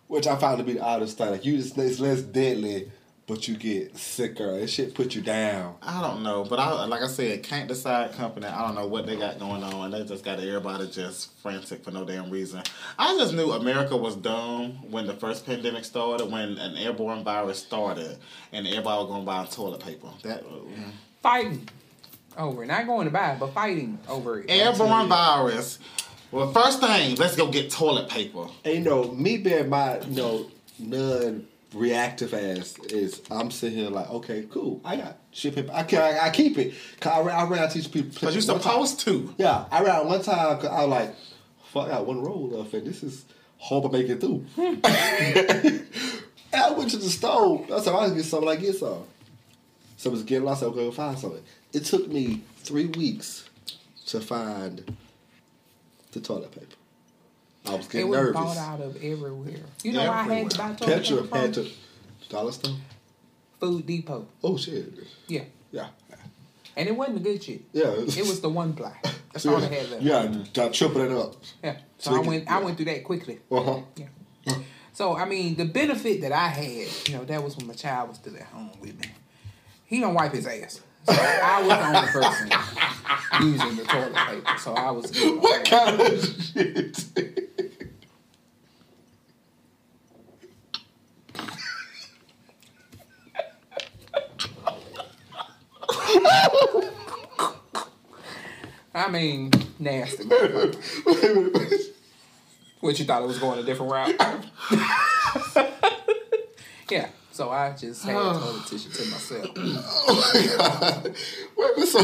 which 0.09 0.27
I 0.27 0.37
found 0.37 0.59
to 0.59 0.65
be 0.65 0.75
the 0.75 0.83
oddest 0.85 1.17
thing. 1.19 1.31
Like 1.31 1.45
you 1.45 1.57
just 1.57 1.77
it's 1.79 1.99
less 2.01 2.21
deadly, 2.21 2.91
but 3.27 3.49
you 3.49 3.57
get 3.57 3.97
sicker. 3.97 4.51
It 4.59 4.69
shit 4.69 4.95
put 4.95 5.15
you 5.15 5.23
down. 5.23 5.77
I 5.83 6.03
don't 6.03 6.23
know, 6.23 6.45
but 6.45 6.59
I 6.59 6.85
like 6.85 7.01
I 7.03 7.07
said, 7.07 7.43
can't 7.43 7.67
decide 7.67 8.13
company. 8.13 8.47
I 8.47 8.67
don't 8.67 8.75
know 8.75 8.87
what 8.87 9.07
they 9.07 9.17
got 9.17 9.39
going 9.39 9.63
on, 9.63 9.87
and 9.87 9.95
they 9.95 10.05
just 10.07 10.23
got 10.23 10.39
everybody 10.39 10.87
just 10.91 11.33
frantic 11.41 11.83
for 11.83 11.91
no 11.93 12.05
damn 12.05 12.29
reason. 12.31 12.63
I 12.99 13.17
just 13.17 13.33
knew 13.33 13.51
America 13.53 13.97
was 13.97 14.15
dumb 14.15 14.73
when 14.91 15.07
the 15.07 15.15
first 15.15 15.47
pandemic 15.47 15.87
started, 15.87 16.31
when 16.31 16.59
an 16.59 16.77
airborne 16.77 17.25
virus 17.25 17.59
started, 17.59 18.19
and 18.53 18.67
everybody 18.67 18.99
was 19.03 19.07
going 19.09 19.23
to 19.23 19.27
buy 19.27 19.47
toilet 19.47 19.81
paper. 19.81 20.09
That 20.25 20.41
uh, 20.43 20.91
Fighting. 21.23 21.69
Oh, 22.37 22.49
over 22.49 22.63
it. 22.63 22.67
Not 22.67 22.87
going 22.87 23.07
to 23.07 23.11
buy, 23.11 23.33
it, 23.33 23.41
but 23.41 23.53
fighting 23.53 23.99
over 24.09 24.41
it. 24.41 24.47
Airborne 24.51 25.09
virus. 25.09 25.79
Well, 26.31 26.53
first 26.53 26.81
thing, 26.81 27.17
let's 27.17 27.37
go 27.37 27.51
get 27.51 27.71
toilet 27.71 28.09
paper. 28.09 28.47
And 28.65 28.75
you 28.75 28.81
know, 28.81 29.05
me 29.13 29.39
being 29.39 29.69
my 29.71 29.99
you 30.01 30.15
know 30.15 30.47
non-reactive 30.79 32.35
ass 32.35 32.79
is 32.91 33.23
I'm 33.31 33.51
sitting 33.51 33.79
here 33.79 33.89
like, 33.91 34.11
okay, 34.11 34.47
cool. 34.51 34.81
I 34.85 34.97
got 34.97 35.17
shit 35.33 35.55
paper. 35.55 35.73
I 35.73 35.83
can 35.85 36.03
I, 36.03 36.27
I 36.27 36.31
keep 36.31 36.59
it. 36.59 36.75
Cause 37.01 37.27
I, 37.27 37.31
I 37.31 37.45
ran 37.49 37.65
out 37.65 37.71
teach 37.71 37.91
people. 37.91 38.11
But 38.21 38.35
you 38.35 38.41
one 38.53 38.61
time- 38.61 38.73
supposed 38.73 39.01
to. 39.01 39.35
Yeah, 39.39 39.65
I 39.71 39.81
ran 39.81 39.91
out 39.97 40.07
one 40.07 40.23
time 40.23 40.57
because 40.57 40.71
I 40.71 40.85
was 40.85 40.91
like, 40.91 41.15
fuck, 41.73 41.87
I 41.87 41.91
got 41.93 42.07
one 42.07 42.21
roll 42.21 42.49
left, 42.49 42.75
and 42.75 42.87
this 42.87 43.03
is 43.03 43.25
hope 43.57 43.87
I 43.87 43.99
make 43.99 44.09
it 44.09 44.21
through. 44.21 44.45
Hmm. 44.55 44.75
I 46.53 46.71
went 46.73 46.91
to 46.91 46.97
the 46.99 47.09
store. 47.11 47.65
I 47.73 47.81
said, 47.81 47.95
I 47.95 48.01
was 48.01 48.11
gonna 48.11 48.15
get 48.17 48.25
something. 48.25 48.49
I 48.49 48.57
get 48.57 48.77
some. 48.77 49.05
So 49.97 50.11
I 50.11 50.13
was 50.13 50.23
getting 50.23 50.45
lost. 50.45 50.63
I 50.63 50.67
was 50.67 50.77
going 50.77 50.91
to 50.91 50.97
find 50.97 51.19
something. 51.19 51.43
It 51.73 51.85
took 51.85 52.09
me 52.09 52.43
three 52.59 52.87
weeks 52.87 53.49
to 54.07 54.21
find 54.21 54.97
the 56.13 56.21
toilet 56.21 56.53
paper. 56.53 56.67
I 57.67 57.75
was 57.75 57.87
getting 57.89 58.07
It 58.07 58.11
was 58.11 58.19
nervous. 58.19 58.33
bought 58.35 58.57
out 58.57 58.81
of 58.81 58.97
everywhere. 58.97 59.61
You 59.83 59.93
know 59.93 60.01
where 60.01 60.11
I 60.11 60.23
had 60.23 60.51
to 60.51 60.59
buy 60.59 60.73
toilet 60.75 60.95
Petra 61.03 61.23
paper 61.23 61.37
had 61.39 61.55
to 61.55 61.71
dollar 62.29 62.53
store. 62.53 62.75
Food 63.61 63.87
Depot. 63.87 64.27
Oh 64.43 64.57
shit! 64.57 64.93
Yeah. 65.27 65.43
Yeah, 65.71 65.89
And 66.77 66.89
it 66.89 66.97
wasn't 66.97 67.23
the 67.23 67.25
good 67.31 67.43
shit. 67.45 67.63
yeah. 67.75 67.89
It 67.91 68.27
was 68.27 68.41
the 68.41 68.49
one 68.49 68.73
ply. 68.73 68.97
That's 69.33 69.45
all 69.45 69.59
they 69.61 69.67
had 69.67 69.91
left. 69.91 70.03
Yeah, 70.03 70.69
triple 70.71 71.03
it 71.03 71.11
up. 71.13 71.35
Yeah. 71.63 71.77
So 71.99 72.11
So 72.11 72.11
I 72.11 72.15
you 72.15 72.21
can- 72.23 72.29
went 72.31 72.51
I 72.51 72.61
went 72.63 72.77
through 72.79 72.87
that 72.87 73.05
quickly. 73.05 73.41
Uh 73.51 73.63
huh. 73.63 73.81
Yeah. 73.97 74.55
So 74.95 75.15
I 75.17 75.27
mean, 75.27 75.57
the 75.57 75.67
benefit 75.67 76.23
that 76.23 76.33
I 76.33 76.49
had, 76.49 76.89
you 77.09 77.15
know, 77.19 77.25
that 77.25 77.43
was 77.45 77.57
when 77.59 77.67
my 77.67 77.75
child 77.75 78.09
was 78.09 78.17
still 78.19 78.35
at 78.37 78.45
home 78.45 78.71
with 78.81 78.99
me. 78.99 79.11
He 79.85 80.01
don't 80.01 80.15
wipe 80.15 80.33
his 80.33 80.47
ass. 80.47 80.81
So 81.07 81.13
I 81.13 81.61
was 81.63 81.69
the 81.69 81.87
only 81.87 82.09
person 82.11 82.51
using 83.41 83.77
the 83.77 83.85
toilet 83.85 84.15
paper. 84.15 84.59
So 84.59 84.75
I 84.75 84.91
was 84.91 85.11
good. 85.11 85.41
What 85.43 85.65
kind 85.65 86.01
of 86.01 86.43
shit? 86.43 87.05
I 98.95 99.09
mean, 99.11 99.51
nasty. 99.79 100.25
What 102.81 102.99
you 102.99 103.05
thought 103.05 103.23
it 103.23 103.27
was 103.27 103.39
going 103.39 103.59
a 103.59 103.63
different 103.65 103.91
route? 103.91 104.15
yeah. 106.91 107.09
So 107.39 107.51
I 107.51 107.71
just 107.71 108.05
had 108.05 108.15
toilet 108.15 108.67
tissue 108.67 108.91
to 108.91 109.11
myself. 109.13 109.47
Oh 109.57 110.33
my 110.35 110.57
god! 110.57 111.15
Wait, 111.57 111.71
but 111.77 111.87
so 111.87 112.01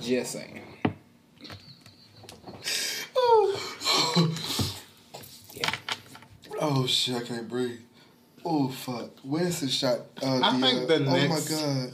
Just 0.00 0.32
saying. 0.32 0.62
Oh 3.14 4.34
yeah. 5.52 5.70
Oh 6.58 6.86
shit! 6.86 7.16
I 7.16 7.20
can't 7.20 7.46
breathe. 7.46 7.80
Oh 8.46 8.70
fuck! 8.70 9.10
Where's 9.24 9.60
the 9.60 9.68
shot? 9.68 9.98
Uh, 10.22 10.40
I 10.42 10.58
think 10.58 10.88
the 10.88 10.96
uh, 10.96 10.98
next- 11.00 11.52
Oh 11.52 11.66
my 11.66 11.84
god! 11.84 11.92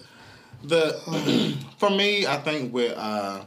The 0.62 1.56
for 1.78 1.90
me, 1.90 2.28
I 2.28 2.36
think 2.36 2.72
with 2.72 2.96
uh, 2.96 3.44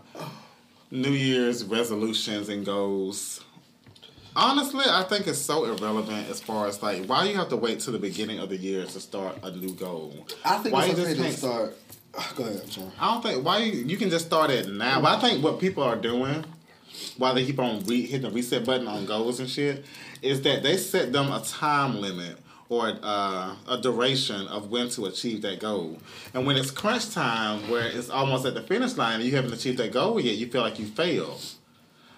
New 0.92 1.12
Year's 1.12 1.64
resolutions 1.64 2.50
and 2.50 2.66
goals. 2.66 3.46
Honestly, 4.36 4.86
I 4.88 5.04
think 5.04 5.28
it's 5.28 5.40
so 5.40 5.66
irrelevant 5.66 6.30
as 6.30 6.40
far 6.40 6.68
as 6.68 6.82
like 6.82 7.06
why 7.06 7.26
you 7.26 7.36
have 7.36 7.50
to 7.50 7.58
wait 7.58 7.82
till 7.82 7.94
the 7.94 8.00
beginning 8.00 8.40
of 8.40 8.50
the 8.50 8.58
year 8.58 8.86
to 8.86 9.00
start 9.00 9.38
a 9.44 9.52
new 9.52 9.74
goal. 9.74 10.26
I 10.46 10.58
think 10.60 10.74
why 10.74 10.86
it's 10.86 10.98
you 10.98 11.06
okay 11.06 11.16
to 11.16 11.32
start. 11.32 11.78
Go 12.36 12.44
ahead. 12.44 12.62
I'm. 12.78 12.92
I 13.00 13.14
don't 13.14 13.24
think 13.24 13.46
why 13.46 13.58
you, 13.60 13.84
you 13.84 13.98
can 13.98 14.10
just 14.10 14.28
start 14.28 14.50
it 14.50 14.70
now. 14.70 15.02
But 15.02 15.18
I 15.18 15.22
think 15.22 15.44
what 15.44 15.60
people 15.60 15.84
are 15.84 15.98
doing, 15.98 16.46
while 17.18 17.36
they 17.36 17.46
keep 17.46 17.60
on 17.60 17.84
re- 17.86 18.06
hitting 18.06 18.30
the 18.30 18.32
reset 18.32 18.66
button 18.66 18.88
on 18.88 19.06
goals 19.06 19.40
and 19.40 19.50
shit, 19.50 19.84
is 20.22 20.42
that 20.44 20.64
they 20.64 20.78
set 20.78 21.12
them 21.12 21.32
a 21.32 21.42
time 21.42 22.00
limit 22.00 22.38
or 22.70 22.98
uh, 23.04 23.54
a 23.68 23.78
duration 23.82 24.48
of 24.48 24.72
when 24.72 24.88
to 24.92 25.06
achieve 25.06 25.42
that 25.42 25.60
goal. 25.60 25.98
And 26.34 26.48
when 26.48 26.56
it's 26.56 26.72
crunch 26.72 27.14
time, 27.14 27.70
where 27.70 27.86
it's 27.86 28.10
almost 28.10 28.46
at 28.46 28.54
the 28.54 28.62
finish 28.62 28.96
line 28.96 29.16
and 29.16 29.24
you 29.26 29.36
haven't 29.36 29.52
achieved 29.52 29.78
that 29.80 29.92
goal 29.92 30.22
yet, 30.22 30.38
you 30.38 30.48
feel 30.48 30.62
like 30.62 30.80
you 30.80 30.86
failed. 30.86 31.44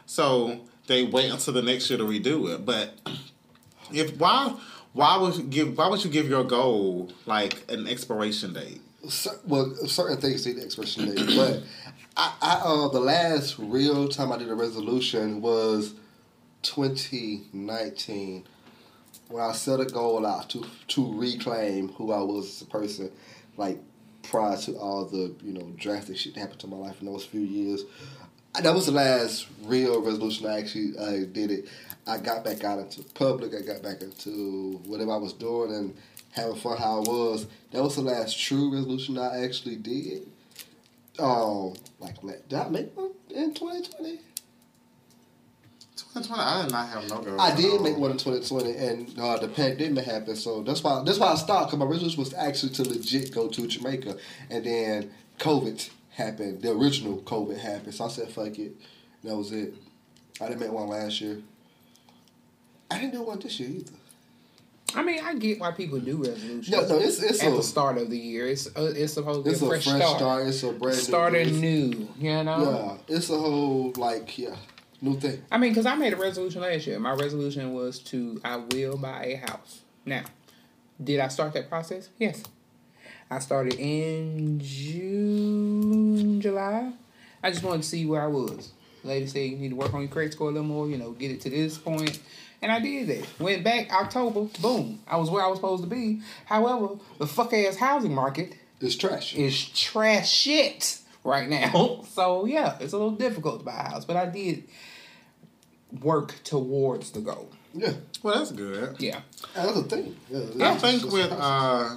So 0.06 0.60
they 0.88 1.04
wait 1.04 1.32
until 1.32 1.54
the 1.54 1.62
next 1.62 1.90
year 1.90 1.98
to 1.98 2.06
redo 2.06 2.54
it. 2.54 2.66
But 2.66 3.00
if 3.92 4.18
why 4.18 4.56
why 4.94 5.18
would 5.18 5.50
give 5.50 5.78
why 5.78 5.88
would 5.88 6.04
you 6.04 6.10
give 6.10 6.28
your 6.28 6.44
goal 6.44 7.12
like 7.26 7.70
an 7.72 7.88
expiration 7.88 8.54
date? 8.54 8.82
Well, 9.46 9.76
certain 9.88 10.18
things 10.18 10.46
need 10.46 10.58
expression 10.60 11.14
date, 11.14 11.26
but 11.36 11.64
I, 12.16 12.34
I 12.42 12.62
uh, 12.64 12.88
the 12.90 13.00
last 13.00 13.58
real 13.60 14.08
time 14.08 14.32
I 14.32 14.38
did 14.38 14.50
a 14.50 14.56
resolution 14.56 15.42
was 15.42 15.94
2019 16.62 18.48
when 19.30 19.44
I 19.44 19.52
set 19.54 19.80
a 19.80 19.86
goal 19.86 20.26
out 20.26 20.50
to 20.52 20.64
to 20.90 21.20
reclaim 21.20 21.90
who 21.90 22.12
I 22.12 22.22
was 22.22 22.46
as 22.46 22.62
a 22.62 22.66
person, 22.66 23.12
like 23.58 23.80
prior 24.22 24.58
to 24.58 24.78
all 24.78 25.06
the 25.06 25.36
you 25.44 25.54
know 25.54 25.74
drastic 25.76 26.18
shit 26.18 26.36
that 26.36 26.42
happened 26.42 26.60
to 26.60 26.68
my 26.68 26.78
life 26.78 27.02
in 27.02 27.08
those 27.08 27.26
few 27.26 27.42
years. 27.42 27.84
That 28.62 28.74
was 28.76 28.86
the 28.86 28.92
last 28.92 29.48
real 29.64 30.02
resolution 30.02 30.46
I 30.46 30.60
actually 30.60 30.98
uh, 30.98 31.26
did 31.32 31.50
it. 31.50 31.68
I 32.06 32.18
got 32.18 32.44
back 32.44 32.64
out 32.64 32.80
into 32.80 33.02
public. 33.14 33.54
I 33.56 33.62
got 33.62 33.82
back 33.82 34.02
into 34.02 34.80
whatever 34.86 35.12
I 35.12 35.18
was 35.18 35.34
doing 35.34 35.74
and 35.74 35.96
having 36.32 36.56
fun 36.58 36.78
how 36.78 36.98
I 36.98 37.00
was. 37.00 37.48
That 37.72 37.82
was 37.82 37.96
the 37.96 38.02
last 38.02 38.40
true 38.40 38.72
resolution 38.74 39.18
I 39.18 39.44
actually 39.44 39.78
did. 39.78 40.28
Um, 41.18 41.74
like 42.00 42.22
did 42.22 42.54
I 42.54 42.70
make 42.70 42.96
one 42.96 43.12
in 43.30 43.54
2020? 43.54 44.20
2020, 46.14 46.42
I 46.42 46.62
did 46.64 46.72
not 46.72 46.90
have 46.90 47.10
no 47.10 47.22
goals. 47.22 47.42
I 47.42 47.56
did 47.56 47.82
make 47.82 47.98
one 47.98 48.12
in 48.12 48.18
2020, 48.18 48.76
and 48.76 49.20
uh, 49.20 49.38
the 49.38 49.48
pandemic 49.48 50.06
happened, 50.06 50.38
so 50.38 50.62
that's 50.62 50.84
why 50.84 51.02
that's 51.04 51.18
why 51.18 51.32
I 51.32 51.36
stopped. 51.36 51.72
Cause 51.72 51.80
my 51.80 51.86
resolution 51.86 52.20
was 52.20 52.34
actually 52.36 52.74
to 52.74 52.84
legit 52.84 53.34
go 53.34 53.48
to 53.48 53.68
Jamaica, 53.68 54.18
and 54.52 54.64
then 54.64 55.12
COVID 55.40 55.90
happened. 56.14 56.62
The 56.62 56.72
original 56.72 57.18
COVID 57.20 57.58
happened, 57.60 57.94
so 57.94 58.06
I 58.06 58.08
said 58.10 58.30
fuck 58.30 58.58
it. 58.60 58.76
That 59.24 59.36
was 59.36 59.52
it. 59.52 59.74
I 60.42 60.48
didn't 60.48 60.62
make 60.62 60.72
one 60.72 60.88
last 60.88 61.22
year. 61.22 61.42
I 62.90 63.00
didn't 63.00 63.14
do 63.14 63.24
one 63.24 63.40
this 63.40 63.60
year 63.60 63.70
either. 63.70 63.92
I 64.96 65.02
mean, 65.02 65.20
I 65.24 65.34
get 65.36 65.60
why 65.60 65.72
people 65.72 66.00
do 66.00 66.18
resolutions. 66.18 66.70
No, 66.70 66.82
no, 66.88 67.00
it's 67.00 67.22
it's 67.22 67.42
at 67.42 67.52
a 67.52 67.56
the 67.56 67.64
start 67.64 67.98
of 67.98 68.10
the 68.10 68.18
year. 68.18 68.48
It's 68.48 68.68
uh, 68.68 68.94
it's 68.96 69.14
supposed 69.14 69.44
to 69.44 69.50
be 69.50 69.50
a 69.50 69.54
a 69.54 69.68
fresh, 69.70 69.84
fresh 69.86 69.98
start. 70.02 70.18
start. 70.18 70.48
It's 70.48 70.64
a 70.64 70.72
brand 70.72 70.98
Starting 70.98 71.60
new. 71.60 71.90
new, 71.90 72.10
you 72.20 72.44
know. 72.44 73.00
Yeah, 73.08 73.16
it's 73.16 73.30
a 73.30 73.38
whole 73.38 73.94
like 73.98 74.38
yeah 74.38 74.56
new 75.02 75.20
thing. 75.20 75.42
I 75.52 75.58
mean, 75.58 75.72
because 75.72 75.86
I 75.88 75.96
made 75.96 76.14
a 76.14 76.16
resolution 76.16 76.62
last 76.62 76.86
year. 76.86 77.00
My 77.00 77.14
resolution 77.14 77.74
was 77.74 78.00
to 78.00 78.40
I 78.44 78.58
will 78.58 78.98
buy 78.98 79.26
a 79.26 79.36
house. 79.38 79.82
Now, 80.06 80.24
did 81.04 81.20
I 81.20 81.28
start 81.30 81.54
that 81.54 81.70
process? 81.70 82.10
Yes. 82.20 82.44
I 83.34 83.40
started 83.40 83.74
in 83.80 84.60
June, 84.60 86.40
July. 86.40 86.92
I 87.42 87.50
just 87.50 87.64
wanted 87.64 87.82
to 87.82 87.88
see 87.88 88.06
where 88.06 88.22
I 88.22 88.28
was. 88.28 88.72
Lady 89.04 89.26
said 89.26 89.40
you 89.40 89.58
need 89.58 89.70
to 89.70 89.76
work 89.76 89.92
on 89.94 90.02
your 90.02 90.10
credit 90.10 90.34
score 90.34 90.50
a 90.50 90.52
little 90.52 90.68
more, 90.68 90.88
you 90.88 90.98
know, 90.98 91.12
get 91.14 91.32
it 91.32 91.42
to 91.42 91.50
this 91.50 91.78
point. 91.80 92.20
And 92.62 92.72
I 92.72 92.80
did 92.80 93.08
that. 93.08 93.28
Went 93.40 93.64
back 93.64 93.92
October, 93.92 94.48
boom. 94.62 95.00
I 95.08 95.18
was 95.18 95.32
where 95.32 95.44
I 95.44 95.48
was 95.48 95.58
supposed 95.58 95.82
to 95.84 95.90
be. 95.90 96.22
However, 96.46 96.90
the 97.18 97.26
fuck 97.26 97.52
ass 97.54 97.76
housing 97.76 98.14
market 98.14 98.54
is 98.80 98.96
trash. 98.96 99.34
is 99.36 99.68
trash 99.70 100.32
shit 100.32 101.00
right 101.24 101.50
now. 101.50 102.02
So 102.14 102.46
yeah, 102.46 102.78
it's 102.80 102.94
a 102.94 102.98
little 102.98 103.16
difficult 103.16 103.62
to 103.62 103.66
buy 103.66 103.74
a 103.74 103.90
house, 103.90 104.06
but 104.06 104.16
I 104.16 104.28
did 104.28 104.66
work 106.04 106.36
towards 106.44 107.10
the 107.12 107.22
goal. 107.22 107.50
Yeah, 107.74 107.94
Well, 108.22 108.36
that's 108.38 108.52
good. 108.52 108.98
Yeah. 109.00 109.22
that's 109.56 109.74
the 109.74 109.82
thing. 109.84 110.16
Yeah, 110.30 110.70
I 110.74 110.76
think 110.78 111.12
with 111.12 111.32
uh, 111.32 111.96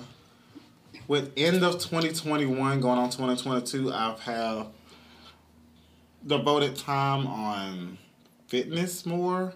with 1.08 1.32
end 1.36 1.62
of 1.62 1.74
2021 1.74 2.80
going 2.80 2.98
on 2.98 3.10
2022, 3.10 3.92
I've 3.92 4.20
have 4.20 4.68
devoted 6.26 6.76
time 6.76 7.26
on 7.26 7.98
fitness 8.48 9.06
more. 9.06 9.52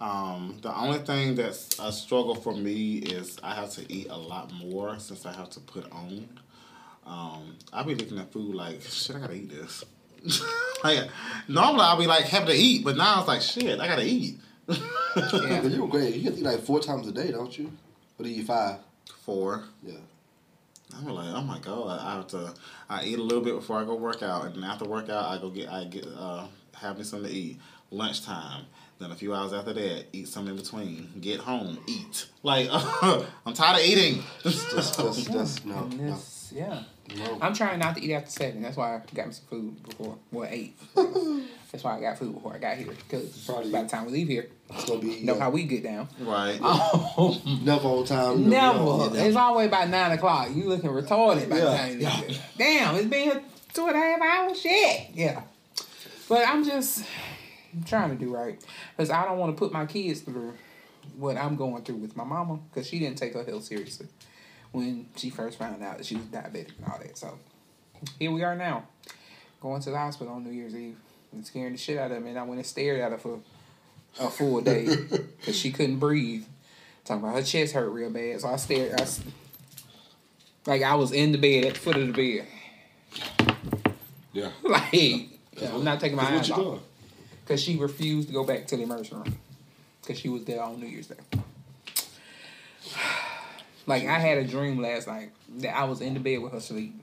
Um, 0.00 0.58
the 0.62 0.74
only 0.74 0.98
thing 0.98 1.34
that's 1.34 1.78
a 1.78 1.92
struggle 1.92 2.34
for 2.34 2.54
me 2.54 2.96
is 2.96 3.38
I 3.42 3.54
have 3.54 3.70
to 3.72 3.92
eat 3.92 4.08
a 4.08 4.16
lot 4.16 4.52
more 4.52 4.98
since 4.98 5.26
I 5.26 5.32
have 5.32 5.50
to 5.50 5.60
put 5.60 5.90
on. 5.92 6.26
Um, 7.06 7.56
I'll 7.72 7.84
be 7.84 7.94
looking 7.94 8.18
at 8.18 8.32
food 8.32 8.54
like 8.54 8.82
shit. 8.82 9.16
I 9.16 9.20
gotta 9.20 9.34
eat 9.34 9.50
this. 9.50 9.84
like 10.84 11.08
normally 11.48 11.82
I'll 11.82 11.98
be 11.98 12.06
like 12.06 12.24
happy 12.24 12.46
to 12.46 12.54
eat, 12.54 12.84
but 12.84 12.96
now 12.96 13.18
it's 13.18 13.28
like 13.28 13.42
shit. 13.42 13.78
I 13.78 13.86
gotta 13.86 14.06
eat. 14.06 14.38
Yeah. 14.68 15.62
You're 15.62 15.88
great. 15.88 16.14
You 16.14 16.30
can 16.30 16.38
eat 16.38 16.44
like 16.44 16.60
four 16.60 16.80
times 16.80 17.06
a 17.08 17.12
day, 17.12 17.30
don't 17.30 17.56
you? 17.58 17.70
Or 18.18 18.24
do 18.24 18.30
you 18.30 18.40
eat 18.40 18.46
five? 18.46 18.78
Four. 19.24 19.64
Yeah. 19.82 19.94
I'm 20.96 21.06
like, 21.06 21.34
oh 21.34 21.42
my 21.42 21.58
god, 21.60 22.00
I 22.00 22.14
have 22.16 22.26
to. 22.28 22.52
I 22.88 23.04
eat 23.04 23.18
a 23.18 23.22
little 23.22 23.42
bit 23.44 23.54
before 23.54 23.78
I 23.80 23.84
go 23.84 23.94
work 23.94 24.22
out, 24.22 24.44
and 24.46 24.56
then 24.56 24.64
after 24.64 24.84
workout, 24.84 25.24
I 25.26 25.38
go 25.38 25.50
get, 25.50 25.68
I 25.70 25.84
get, 25.84 26.06
uh, 26.06 26.46
have 26.76 26.98
me 26.98 27.04
something 27.04 27.30
to 27.30 27.36
eat. 27.36 27.58
lunchtime. 27.90 28.64
Then 28.98 29.10
a 29.12 29.14
few 29.16 29.34
hours 29.34 29.54
after 29.54 29.72
that, 29.72 30.06
eat 30.12 30.28
something 30.28 30.54
in 30.54 30.60
between. 30.60 31.10
Get 31.22 31.40
home, 31.40 31.78
eat. 31.86 32.26
Like 32.42 32.68
I'm 32.70 33.54
tired 33.54 33.80
of 33.80 33.86
eating. 33.86 34.22
That's, 34.44 34.74
that's, 34.74 35.26
that's, 35.26 35.64
no, 35.64 35.74
And 35.84 35.98
no. 36.08 36.18
yeah. 36.52 36.82
No. 37.16 37.38
I'm 37.40 37.54
trying 37.54 37.78
not 37.78 37.96
to 37.96 38.02
eat 38.04 38.12
after 38.14 38.30
seven. 38.30 38.60
That's 38.62 38.76
why 38.76 38.96
I 38.96 39.02
got 39.14 39.28
me 39.28 39.32
some 39.32 39.46
food 39.46 39.82
before. 39.82 40.18
Well, 40.30 40.48
eight. 40.50 40.76
That's 41.72 41.82
why 41.82 41.96
I 41.96 42.00
got 42.00 42.18
food 42.18 42.34
before 42.34 42.54
I 42.54 42.58
got 42.58 42.76
here. 42.76 42.88
Because 42.88 43.44
Probably- 43.46 43.72
by 43.72 43.82
the 43.84 43.88
time 43.88 44.04
we 44.06 44.12
leave 44.12 44.28
here, 44.28 44.48
It's 44.72 44.84
gonna 44.84 45.00
be 45.00 45.20
know 45.22 45.34
yeah, 45.34 45.40
how 45.40 45.50
we 45.50 45.64
get 45.64 45.82
down. 45.82 46.08
right. 46.20 46.58
Oh, 46.62 47.40
never 47.62 47.88
on 47.88 48.04
time. 48.04 48.48
never. 48.48 49.10
It's 49.16 49.36
always 49.36 49.66
about 49.68 49.88
nine 49.88 50.12
o'clock. 50.12 50.48
You 50.54 50.64
looking 50.68 50.90
retarded 50.90 51.48
by 51.48 51.56
the 51.60 51.62
Yeah. 51.70 51.76
time 51.76 51.92
you 51.94 51.98
get. 52.00 52.40
Damn, 52.56 52.94
it's 52.96 53.06
been 53.06 53.42
two 53.72 53.86
and 53.88 53.96
a 53.96 53.98
half 53.98 54.20
hours. 54.20 54.60
Shit. 54.60 55.10
Yeah. 55.14 55.42
But 56.28 56.46
I'm 56.46 56.64
just 56.64 57.04
I'm 57.74 57.82
trying 57.84 58.10
to 58.10 58.16
do 58.16 58.34
right 58.34 58.58
because 58.96 59.10
I 59.10 59.24
don't 59.24 59.38
want 59.38 59.54
to 59.56 59.58
put 59.58 59.72
my 59.72 59.86
kids 59.86 60.20
through 60.20 60.54
what 61.16 61.36
I'm 61.36 61.56
going 61.56 61.82
through 61.82 61.96
with 61.96 62.16
my 62.16 62.24
mama 62.24 62.58
because 62.72 62.86
she 62.88 62.98
didn't 62.98 63.18
take 63.18 63.34
her 63.34 63.44
health 63.44 63.64
seriously 63.64 64.06
when 64.72 65.06
she 65.16 65.30
first 65.30 65.58
found 65.58 65.82
out 65.82 65.96
that 65.98 66.06
she 66.06 66.14
was 66.14 66.24
diabetic 66.26 66.70
and 66.78 66.86
all 66.92 66.98
that. 67.00 67.18
So 67.18 67.38
here 68.18 68.30
we 68.30 68.44
are 68.44 68.54
now, 68.54 68.84
going 69.60 69.82
to 69.82 69.90
the 69.90 69.98
hospital 69.98 70.32
on 70.34 70.44
New 70.44 70.52
Year's 70.52 70.74
Eve 70.76 70.96
and 71.32 71.44
scaring 71.44 71.72
the 71.72 71.78
shit 71.78 71.98
out 71.98 72.12
of 72.12 72.22
me. 72.22 72.30
And 72.30 72.38
I 72.38 72.42
went 72.44 72.58
and 72.58 72.66
stared 72.66 73.00
at 73.00 73.10
her 73.12 73.18
for 73.18 73.40
a 74.18 74.30
full 74.30 74.60
day 74.60 74.86
because 75.38 75.56
she 75.56 75.70
couldn't 75.70 75.98
breathe. 75.98 76.44
Talking 77.04 77.24
about 77.24 77.36
her 77.36 77.42
chest 77.42 77.72
hurt 77.74 77.88
real 77.90 78.10
bad, 78.10 78.40
so 78.40 78.48
I 78.48 78.56
stared. 78.56 79.00
I, 79.00 79.06
like 80.66 80.82
I 80.82 80.94
was 80.94 81.12
in 81.12 81.32
the 81.32 81.38
bed 81.38 81.64
at 81.64 81.74
the 81.74 81.80
foot 81.80 81.96
of 81.96 82.12
the 82.14 82.38
bed, 82.38 82.46
Yeah. 84.32 84.50
like 84.62 84.92
yeah, 84.92 85.74
I'm 85.74 85.84
not 85.84 86.00
taking 86.00 86.16
my 86.16 86.24
eyes 86.24 86.50
off 86.50 86.80
because 87.44 87.62
she 87.62 87.76
refused 87.76 88.28
to 88.28 88.34
go 88.34 88.44
back 88.44 88.66
to 88.68 88.76
the 88.76 88.82
emergency 88.82 89.14
room 89.14 89.38
because 90.02 90.18
she 90.18 90.28
was 90.28 90.44
there 90.44 90.62
on 90.62 90.78
New 90.80 90.86
Year's 90.86 91.08
Day. 91.08 91.16
Like 93.86 94.04
I 94.04 94.18
had 94.20 94.38
a 94.38 94.44
dream 94.44 94.80
last 94.80 95.08
night 95.08 95.30
that 95.56 95.74
I 95.74 95.84
was 95.84 96.00
in 96.00 96.14
the 96.14 96.20
bed 96.20 96.40
with 96.42 96.52
her 96.52 96.60
sleep, 96.60 96.94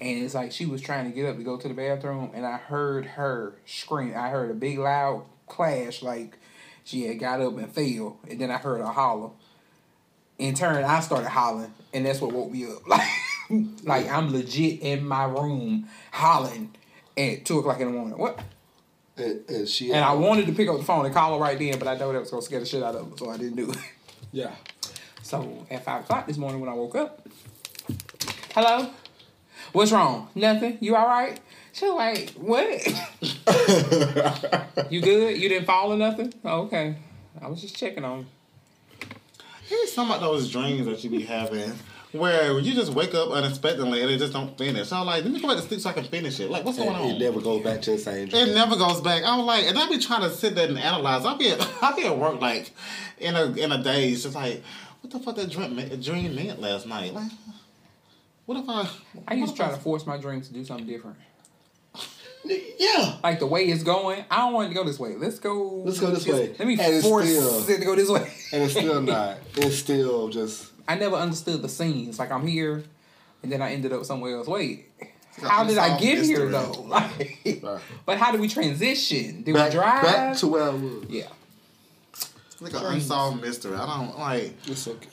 and 0.00 0.22
it's 0.22 0.34
like 0.34 0.52
she 0.52 0.66
was 0.66 0.82
trying 0.82 1.08
to 1.08 1.14
get 1.14 1.24
up 1.24 1.38
to 1.38 1.44
go 1.44 1.56
to 1.56 1.68
the 1.68 1.72
bathroom, 1.72 2.32
and 2.34 2.44
I 2.44 2.56
heard 2.58 3.06
her 3.06 3.54
scream. 3.64 4.12
I 4.14 4.28
heard 4.28 4.50
a 4.50 4.54
big 4.54 4.78
loud 4.78 5.24
clash, 5.46 6.02
like 6.02 6.38
she 6.84 7.04
had 7.04 7.18
got 7.18 7.40
up 7.40 7.56
and 7.58 7.72
fell, 7.72 8.18
and 8.28 8.40
then 8.40 8.50
I 8.50 8.58
heard 8.58 8.78
her 8.80 8.86
holler. 8.86 9.30
In 10.38 10.54
turn, 10.54 10.84
I 10.84 11.00
started 11.00 11.28
hollering, 11.28 11.72
and 11.94 12.04
that's 12.04 12.20
what 12.20 12.32
woke 12.32 12.50
me 12.52 12.66
up. 12.66 12.82
Like, 13.48 13.68
like 13.84 14.10
I'm 14.10 14.32
legit 14.32 14.80
in 14.80 15.06
my 15.06 15.22
room 15.22 15.88
hollering 16.10 16.74
at 17.16 17.44
two 17.44 17.60
o'clock 17.60 17.78
in 17.80 17.86
the 17.86 17.92
morning. 17.92 18.18
What? 18.18 18.40
And, 19.16 19.68
she 19.68 19.92
And 19.92 20.04
I 20.04 20.12
wanted 20.14 20.46
to 20.46 20.52
pick 20.52 20.68
up 20.68 20.76
the 20.76 20.82
phone 20.82 21.06
and 21.06 21.14
call 21.14 21.34
her 21.34 21.40
right 21.40 21.56
then, 21.58 21.78
but 21.78 21.86
I 21.88 21.96
know 21.96 22.12
that 22.12 22.18
was 22.20 22.30
gonna 22.30 22.42
scare 22.42 22.58
the 22.58 22.66
shit 22.66 22.82
out 22.82 22.96
of 22.96 23.08
her, 23.08 23.16
so 23.16 23.30
I 23.30 23.36
didn't 23.36 23.56
do 23.56 23.70
it. 23.70 23.78
yeah. 24.32 24.50
So 25.22 25.66
at 25.70 25.84
five 25.84 26.02
o'clock 26.02 26.28
this 26.28 26.36
morning 26.36 26.60
when 26.60 26.70
I 26.70 26.74
woke 26.74 26.94
up, 26.94 27.26
hello, 28.54 28.90
what's 29.72 29.90
wrong? 29.90 30.28
Nothing. 30.36 30.78
You 30.80 30.94
all 30.94 31.06
right? 31.06 31.40
She 31.76 31.84
was 31.84 31.94
like, 31.94 32.30
what? 32.30 32.86
you 34.90 35.02
good? 35.02 35.36
You 35.36 35.50
didn't 35.50 35.66
fall 35.66 35.92
or 35.92 35.98
nothing? 35.98 36.32
Oh, 36.42 36.62
okay. 36.62 36.96
I 37.38 37.48
was 37.48 37.60
just 37.60 37.76
checking 37.76 38.02
on. 38.02 38.20
you. 38.20 38.26
Here's 39.66 39.92
some 39.92 40.10
of 40.10 40.22
those 40.22 40.50
dreams 40.50 40.86
that 40.86 41.04
you 41.04 41.10
be 41.10 41.20
having 41.20 41.74
where 42.12 42.58
you 42.58 42.72
just 42.72 42.94
wake 42.94 43.14
up 43.14 43.30
unexpectedly 43.30 44.00
and 44.00 44.10
it 44.10 44.16
just 44.16 44.32
don't 44.32 44.56
finish. 44.56 44.88
So 44.88 44.96
I'm 44.96 45.04
like, 45.04 45.22
let 45.22 45.30
me 45.30 45.38
go 45.38 45.48
back 45.48 45.58
to 45.58 45.62
sleep 45.64 45.80
so 45.80 45.90
I 45.90 45.92
can 45.92 46.04
finish 46.04 46.40
it. 46.40 46.50
Like, 46.50 46.64
what's 46.64 46.78
going 46.78 46.96
on? 46.96 47.10
it 47.10 47.18
never 47.18 47.42
goes 47.42 47.62
back 47.62 47.82
to 47.82 47.90
the 47.90 47.98
same 47.98 48.28
dream. 48.28 48.48
It 48.48 48.54
never 48.54 48.76
goes 48.76 49.02
back. 49.02 49.22
I'm 49.26 49.44
like, 49.44 49.64
and 49.64 49.78
I 49.78 49.86
be 49.86 49.98
trying 49.98 50.22
to 50.22 50.30
sit 50.30 50.54
there 50.54 50.68
and 50.68 50.78
analyze. 50.78 51.26
I'll 51.26 51.36
be 51.36 51.50
at, 51.50 51.60
I'll 51.82 51.94
be 51.94 52.06
at 52.06 52.16
work 52.16 52.40
like 52.40 52.70
in 53.18 53.36
a 53.36 53.52
in 53.52 53.70
a 53.70 53.82
daze, 53.82 54.22
just 54.22 54.34
like, 54.34 54.62
what 55.02 55.12
the 55.12 55.18
fuck 55.18 55.36
that 55.36 55.50
dream, 55.50 55.76
me- 55.76 55.94
dream 55.96 56.34
meant 56.34 56.58
last 56.58 56.86
night? 56.86 57.12
Like, 57.12 57.32
what 58.46 58.56
if 58.56 58.66
I? 58.66 58.88
I 59.28 59.34
used 59.34 59.54
to 59.56 59.62
what 59.62 59.66
try 59.66 59.68
if 59.68 59.74
to 59.74 59.80
force 59.82 60.06
my 60.06 60.16
dreams 60.16 60.48
to 60.48 60.54
do 60.54 60.64
something 60.64 60.86
different. 60.86 61.18
Yeah. 62.44 63.16
Like 63.24 63.38
the 63.40 63.46
way 63.46 63.64
it's 63.64 63.82
going, 63.82 64.24
I 64.30 64.36
don't 64.38 64.52
want 64.52 64.66
it 64.66 64.68
to 64.70 64.74
go 64.74 64.84
this 64.84 64.98
way. 64.98 65.16
Let's 65.16 65.38
go. 65.38 65.82
Let's 65.84 65.98
go 66.00 66.10
this 66.10 66.24
just- 66.24 66.38
way. 66.38 66.54
Let 66.58 66.68
me 66.68 66.78
And 66.80 67.02
force 67.02 67.26
still- 67.28 67.68
it 67.68 67.78
to 67.78 67.84
go 67.84 67.94
this 67.96 68.08
way. 68.08 68.30
And 68.52 68.62
it's 68.62 68.72
still 68.74 69.00
not. 69.02 69.38
It's 69.56 69.76
still 69.76 70.28
just. 70.28 70.70
I 70.88 70.94
never 70.94 71.16
understood 71.16 71.62
the 71.62 71.68
scenes. 71.68 72.18
Like 72.18 72.30
I'm 72.30 72.46
here, 72.46 72.84
and 73.42 73.50
then 73.50 73.60
I 73.62 73.72
ended 73.72 73.92
up 73.92 74.04
somewhere 74.04 74.36
else. 74.36 74.46
Wait, 74.46 74.86
how 75.42 75.64
did 75.64 75.78
I 75.78 75.86
unsolved 75.96 76.02
get 76.02 76.24
here 76.24 76.46
though? 76.48 76.72
Like, 76.86 77.38
Right. 77.62 77.80
but 78.04 78.18
how 78.18 78.30
did 78.30 78.40
we 78.40 78.48
transition? 78.48 79.42
Did 79.42 79.54
Back, 79.54 79.70
we 79.70 79.74
drive? 79.78 80.02
back 80.02 80.36
to 80.38 80.46
where 80.46 80.62
I 80.62 80.68
was. 80.68 81.04
yeah. 81.08 81.24
It's 82.12 82.62
like 82.62 82.72
an 82.74 82.84
unsolved 82.94 83.42
mystery. 83.42 83.74
I 83.76 83.86
don't 83.98 84.18
like. 84.18 84.54
It's 84.68 84.86
okay. 84.86 85.08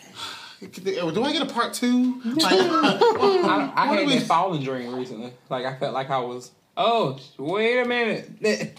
Do 0.72 1.24
I 1.24 1.34
get 1.34 1.42
a 1.42 1.46
part 1.54 1.74
two? 1.74 2.22
Like, 2.26 2.54
I, 2.54 3.74
I 3.76 3.90
What 3.90 4.00
had 4.00 4.06
do 4.08 4.14
we- 4.14 4.20
that 4.20 4.28
falling 4.28 4.64
dream 4.64 4.96
recently. 4.96 5.34
Like 5.50 5.66
I 5.66 5.76
felt 5.76 5.94
like 5.94 6.10
I 6.12 6.20
was. 6.20 6.52
Oh, 6.76 7.20
wait 7.38 7.80
a 7.80 7.86
minute. 7.86 8.42
That, 8.42 8.72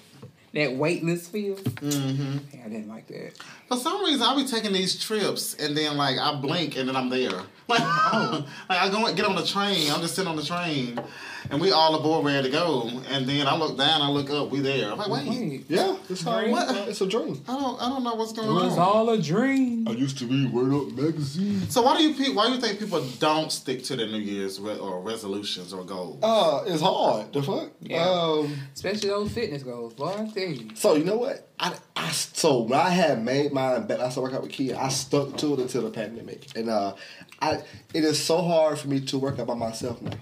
that 0.52 0.76
weightless 0.76 1.28
feel. 1.28 1.56
Mm-hmm. 1.56 2.38
Yeah, 2.52 2.62
I 2.64 2.68
didn't 2.68 2.88
like 2.88 3.06
that. 3.08 3.32
For 3.68 3.76
some 3.76 4.04
reason, 4.04 4.22
I'll 4.22 4.36
be 4.36 4.46
taking 4.46 4.72
these 4.72 5.02
trips 5.02 5.54
and 5.54 5.76
then 5.76 5.96
like 5.96 6.18
I 6.18 6.34
blink 6.40 6.76
and 6.76 6.88
then 6.88 6.96
I'm 6.96 7.08
there. 7.10 7.30
Like, 7.66 7.80
like 8.68 8.78
I 8.78 8.90
go 8.90 9.06
and 9.06 9.16
get 9.16 9.24
on 9.24 9.36
the 9.36 9.46
train. 9.46 9.90
I'm 9.90 10.02
just 10.02 10.14
sitting 10.16 10.28
on 10.28 10.36
the 10.36 10.42
train, 10.44 11.00
and 11.48 11.58
we 11.58 11.72
all 11.72 11.94
aboard 11.94 12.26
ready 12.26 12.42
to 12.42 12.52
go. 12.52 12.90
And 13.08 13.26
then 13.26 13.46
I 13.46 13.56
look 13.56 13.78
down, 13.78 14.02
I 14.02 14.10
look 14.10 14.28
up, 14.28 14.50
we 14.50 14.60
there. 14.60 14.92
I'm 14.92 14.98
like, 14.98 15.08
wait, 15.08 15.26
Wait, 15.26 15.64
Yeah, 15.70 15.96
it's, 16.10 16.20
how, 16.22 16.46
What? 16.46 16.88
it's 16.88 17.00
a 17.00 17.06
dream. 17.06 17.42
I 17.48 17.52
don't, 17.58 17.80
I 17.80 17.88
don't 17.88 18.04
know 18.04 18.16
what's 18.16 18.32
it 18.32 18.36
going 18.36 18.52
was 18.52 18.62
on. 18.64 18.68
It's 18.68 18.76
all 18.78 19.08
a 19.08 19.16
dream. 19.18 19.88
I 19.88 19.92
used 19.92 20.18
to 20.18 20.26
read 20.26 20.52
Word 20.52 20.74
Up 20.74 20.92
magazine. 20.92 21.62
So 21.70 21.80
why 21.80 21.96
do 21.96 22.02
you 22.02 22.12
pe- 22.12 22.34
why 22.34 22.48
do 22.48 22.52
you 22.56 22.60
think 22.60 22.78
people 22.80 23.02
don't 23.18 23.50
stick 23.50 23.82
to 23.84 23.96
their 23.96 24.08
New 24.08 24.18
Year's 24.18 24.60
re- 24.60 24.76
or 24.76 25.00
resolutions 25.00 25.72
or 25.72 25.84
goals? 25.84 26.22
Uh, 26.22 26.64
it's 26.66 26.82
hard. 26.82 27.32
The 27.32 27.42
fuck. 27.42 27.70
Yeah. 27.80 28.04
Um. 28.10 28.54
Especially 28.74 29.08
those 29.08 29.32
fitness 29.32 29.62
goals. 29.62 29.94
Boy, 29.94 30.08
I 30.12 30.26
tell 30.34 30.42
you. 30.48 30.68
So 30.74 30.96
you 30.96 31.04
know 31.04 31.16
what? 31.16 31.48
I, 31.58 31.74
I 31.96 32.10
so 32.10 32.58
when 32.60 32.78
I 32.78 32.90
had 32.90 33.24
made 33.24 33.52
mine 33.72 33.86
back, 33.86 34.00
I 34.00 34.08
started 34.08 34.20
working 34.20 34.36
out 34.36 34.42
with 34.42 34.52
Kia. 34.52 34.76
I 34.76 34.88
stuck 34.88 35.36
to 35.38 35.54
it 35.54 35.60
until 35.60 35.82
the 35.82 35.90
pandemic, 35.90 36.46
and 36.56 36.68
uh, 36.68 36.94
I 37.40 37.62
it 37.92 38.04
is 38.04 38.22
so 38.22 38.42
hard 38.42 38.78
for 38.78 38.88
me 38.88 39.00
to 39.00 39.18
work 39.18 39.38
out 39.38 39.46
by 39.46 39.54
myself 39.54 40.00
now. 40.02 40.12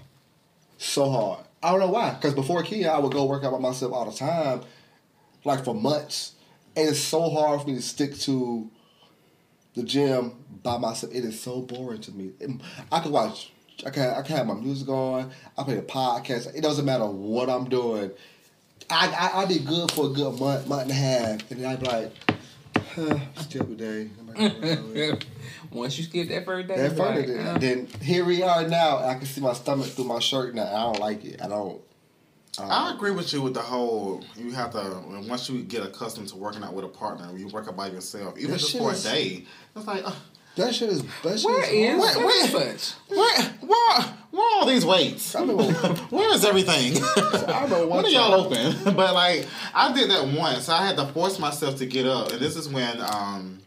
So 0.77 1.09
hard. 1.09 1.45
I 1.61 1.71
don't 1.71 1.79
know 1.79 1.89
why. 1.89 2.13
Because 2.13 2.33
before 2.33 2.61
Kia, 2.63 2.89
I 2.89 2.99
would 2.99 3.13
go 3.13 3.25
work 3.25 3.43
out 3.43 3.51
by 3.51 3.59
myself 3.59 3.93
all 3.93 4.09
the 4.09 4.17
time, 4.17 4.61
like 5.45 5.63
for 5.63 5.73
months, 5.73 6.33
and 6.75 6.89
it's 6.89 6.99
so 6.99 7.29
hard 7.29 7.61
for 7.61 7.67
me 7.67 7.75
to 7.75 7.81
stick 7.81 8.15
to 8.19 8.69
the 9.75 9.83
gym 9.83 10.33
by 10.61 10.77
myself. 10.77 11.13
It 11.13 11.23
is 11.23 11.39
so 11.39 11.61
boring 11.61 12.01
to 12.01 12.11
me. 12.11 12.31
I 12.91 12.99
could 12.99 13.11
watch. 13.11 13.51
I 13.85 13.89
can. 13.89 14.09
I 14.09 14.21
can 14.21 14.37
have 14.37 14.47
my 14.47 14.53
music 14.53 14.87
on. 14.89 15.31
I 15.57 15.63
play 15.63 15.77
a 15.77 15.81
podcast. 15.81 16.55
It 16.55 16.61
doesn't 16.61 16.85
matter 16.85 17.05
what 17.05 17.49
I'm 17.49 17.69
doing. 17.69 18.11
I, 18.89 19.07
I 19.07 19.41
I'd 19.41 19.49
be 19.49 19.59
good 19.59 19.91
for 19.91 20.07
a 20.07 20.09
good 20.09 20.39
month, 20.39 20.67
month 20.67 20.83
and 20.83 20.91
a 20.91 20.93
half, 20.93 21.51
and 21.51 21.61
then 21.61 21.65
I'd 21.65 21.79
be 21.79 21.85
like, 21.85 22.11
huh, 22.95 23.17
still 23.41 23.63
a 23.63 23.75
day. 23.75 24.09
I'm 24.19 24.27
like, 24.93 25.23
"Oh, 25.23 25.27
Once 25.71 25.97
you 25.97 26.03
skip 26.03 26.29
that 26.29 26.45
first 26.45 26.67
day, 26.67 26.77
That 26.77 26.85
it's 26.91 26.97
further 26.99 27.19
like, 27.19 27.27
then, 27.27 27.47
uh, 27.47 27.57
then 27.57 27.87
here 28.01 28.25
we 28.25 28.41
are 28.43 28.67
now. 28.67 28.97
I 28.99 29.15
can 29.15 29.25
see 29.25 29.41
my 29.41 29.53
stomach 29.53 29.87
through 29.87 30.05
my 30.05 30.19
shirt 30.19 30.55
now. 30.55 30.65
I 30.65 30.83
don't 30.91 30.99
like 30.99 31.23
it. 31.25 31.41
I 31.41 31.47
don't. 31.47 31.81
I 32.59 32.93
agree 32.93 33.09
with 33.11 33.33
you 33.33 33.41
with 33.41 33.55
the 33.55 33.61
whole. 33.61 34.23
You 34.37 34.51
have 34.51 34.71
to 34.73 35.03
once 35.27 35.49
you 35.49 35.63
get 35.63 35.83
accustomed 35.83 36.27
to 36.29 36.35
working 36.35 36.63
out 36.63 36.73
with 36.73 36.85
a 36.85 36.89
partner, 36.89 37.35
you 37.35 37.47
work 37.47 37.67
out 37.67 37.75
by 37.75 37.87
yourself, 37.87 38.37
even 38.37 38.51
That 38.51 38.59
just 38.59 38.71
shit 38.71 38.81
for 38.81 38.91
a 38.91 38.95
day. 38.95 39.45
It's 39.75 39.87
like, 39.87 40.07
uh, 40.07 40.13
That 40.57 40.75
shit 40.75 40.89
is. 40.89 41.03
That 41.23 41.39
shit 41.39 41.45
Where 41.45 41.63
is. 41.63 42.05
is 42.05 42.15
hard. 42.15 42.25
Wait, 42.27 42.41
such 42.43 42.53
wait. 42.53 42.69
and 42.69 42.79
such? 42.79 42.93
where, 43.09 43.43
where, 43.69 44.13
where 44.33 44.41
are 44.41 44.61
all 44.61 44.65
these 44.65 44.83
weights? 44.83 45.35
I 45.35 45.45
know. 45.45 45.57
Where 46.09 46.33
is 46.33 46.43
everything? 46.43 46.97
I 46.97 47.67
know 47.69 47.87
when 47.87 48.03
are 48.03 48.09
y'all 48.09 48.33
open? 48.33 48.83
but 48.95 49.13
like, 49.13 49.45
I 49.75 49.93
did 49.93 50.09
that 50.09 50.27
once. 50.27 50.69
I 50.69 50.87
had 50.87 50.97
to 50.97 51.05
force 51.05 51.37
myself 51.37 51.77
to 51.77 51.85
get 51.85 52.07
up, 52.07 52.31
and 52.31 52.41
this 52.41 52.55
is 52.55 52.67
when 52.67 52.99
um, 52.99 53.59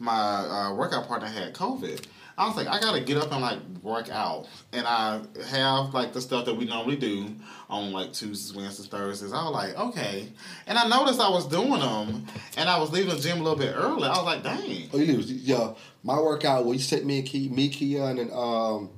my 0.00 0.12
uh, 0.12 0.74
workout 0.74 1.06
partner 1.06 1.28
had 1.28 1.54
COVID. 1.54 2.04
I 2.36 2.48
was 2.48 2.56
like, 2.56 2.66
I 2.66 2.80
gotta 2.80 3.00
get 3.00 3.18
up 3.18 3.30
and 3.30 3.40
like 3.40 3.60
work 3.82 4.08
out, 4.10 4.48
and 4.72 4.84
I 4.84 5.20
have 5.48 5.94
like 5.94 6.12
the 6.12 6.20
stuff 6.20 6.44
that 6.46 6.54
we 6.54 6.64
normally 6.64 6.96
do 6.96 7.28
on 7.68 7.92
like 7.92 8.12
Tuesdays, 8.12 8.52
Wednesdays, 8.52 8.88
Thursdays. 8.88 9.32
I 9.32 9.44
was 9.44 9.52
like, 9.52 9.78
okay, 9.78 10.32
and 10.66 10.76
I 10.76 10.88
noticed 10.88 11.20
I 11.20 11.28
was 11.28 11.46
doing 11.46 11.78
them, 11.78 12.26
and 12.56 12.68
I 12.68 12.80
was 12.80 12.90
leaving 12.90 13.14
the 13.14 13.20
gym 13.20 13.38
a 13.40 13.42
little 13.44 13.58
bit 13.58 13.74
early. 13.76 14.08
I 14.08 14.16
was 14.16 14.24
like, 14.24 14.42
dang. 14.42 14.88
Oh, 14.92 14.98
you 14.98 15.18
leave. 15.18 15.30
Yeah, 15.30 15.74
my 16.02 16.18
workout. 16.18 16.64
When 16.64 16.76
you 16.76 16.84
take 16.84 17.04
me 17.04 17.20
and 17.20 17.28
Kia, 17.28 17.48
me, 17.48 17.68
Kia, 17.68 18.04
and 18.06 18.32
um, 18.32 18.90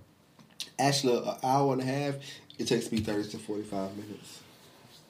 Ashley 0.78 1.16
an 1.16 1.34
hour 1.42 1.72
and 1.72 1.82
a 1.82 1.84
half. 1.84 2.14
It 2.58 2.66
takes 2.66 2.92
me 2.92 2.98
thirty 2.98 3.28
to 3.30 3.38
forty 3.38 3.62
five 3.62 3.96
minutes. 3.96 4.40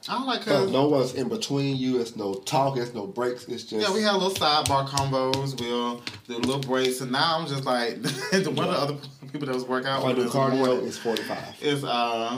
I 0.08 0.14
don't 0.14 0.26
like 0.26 0.44
Cause 0.44 0.70
no 0.70 0.88
one's 0.88 1.14
in 1.14 1.28
between 1.28 1.76
you. 1.76 2.00
It's 2.00 2.16
no 2.16 2.34
talk. 2.34 2.76
It's 2.76 2.92
no 2.92 3.06
breaks. 3.06 3.44
It's 3.44 3.62
just 3.62 3.86
Yeah, 3.86 3.94
we 3.94 4.02
had 4.02 4.14
little 4.14 4.30
sidebar 4.30 4.88
combos. 4.88 5.60
We'll 5.60 6.02
do 6.26 6.38
little 6.38 6.58
breaks, 6.58 7.00
and 7.00 7.12
now 7.12 7.38
I'm 7.38 7.46
just 7.46 7.64
like 7.64 7.94
one 8.32 8.42
of 8.42 8.54
the 8.54 8.62
other 8.62 8.96
people 9.30 9.46
that 9.46 9.54
was 9.54 9.64
working 9.64 9.88
out 9.88 10.04
I 10.04 10.12
do 10.12 10.24
this 10.24 10.34
morning 10.34 10.58
cardio. 10.58 10.86
It's 10.86 10.98
forty 10.98 11.22
five. 11.22 11.54
is 11.62 11.84
uh 11.84 12.36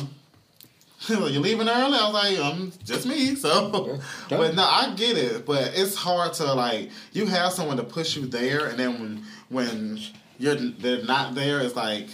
you're 1.09 1.21
leaving 1.21 1.69
early? 1.69 1.99
I 1.99 2.11
was 2.11 2.15
like, 2.15 2.39
um, 2.39 2.73
just 2.85 3.07
me. 3.07 3.35
So, 3.35 4.01
but 4.31 4.55
no, 4.55 4.63
I 4.63 4.95
get 4.97 5.19
it. 5.19 5.45
But 5.45 5.73
it's 5.75 5.95
hard 5.95 6.33
to 6.35 6.53
like 6.55 6.91
you 7.13 7.27
have 7.27 7.53
someone 7.53 7.77
to 7.79 7.83
push 7.83 8.17
you 8.17 8.27
there, 8.27 8.67
and 8.67 8.79
then 8.79 9.01
when 9.01 9.25
when 9.49 10.01
you're 10.39 10.55
they're 10.55 11.05
not 11.05 11.35
there, 11.35 11.61
it's 11.61 11.77
like. 11.77 12.09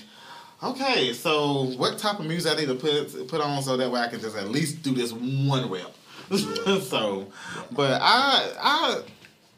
Okay, 0.63 1.13
so 1.15 1.65
what 1.77 1.99
type 1.99 2.19
of 2.19 2.27
music 2.27 2.53
I 2.53 2.57
need 2.61 2.69
to 2.69 2.75
put 2.75 3.29
put 3.29 3.41
on 3.41 3.63
so 3.63 3.77
that 3.77 3.91
way 3.91 4.01
I 4.01 4.09
can 4.09 4.21
just 4.21 4.37
at 4.37 4.49
least 4.49 4.83
do 4.83 4.93
this 4.93 5.13
one 5.13 5.71
rep. 5.71 5.95
so, 6.83 7.27
but 7.73 7.99
I 8.03 8.53
I 8.61 9.03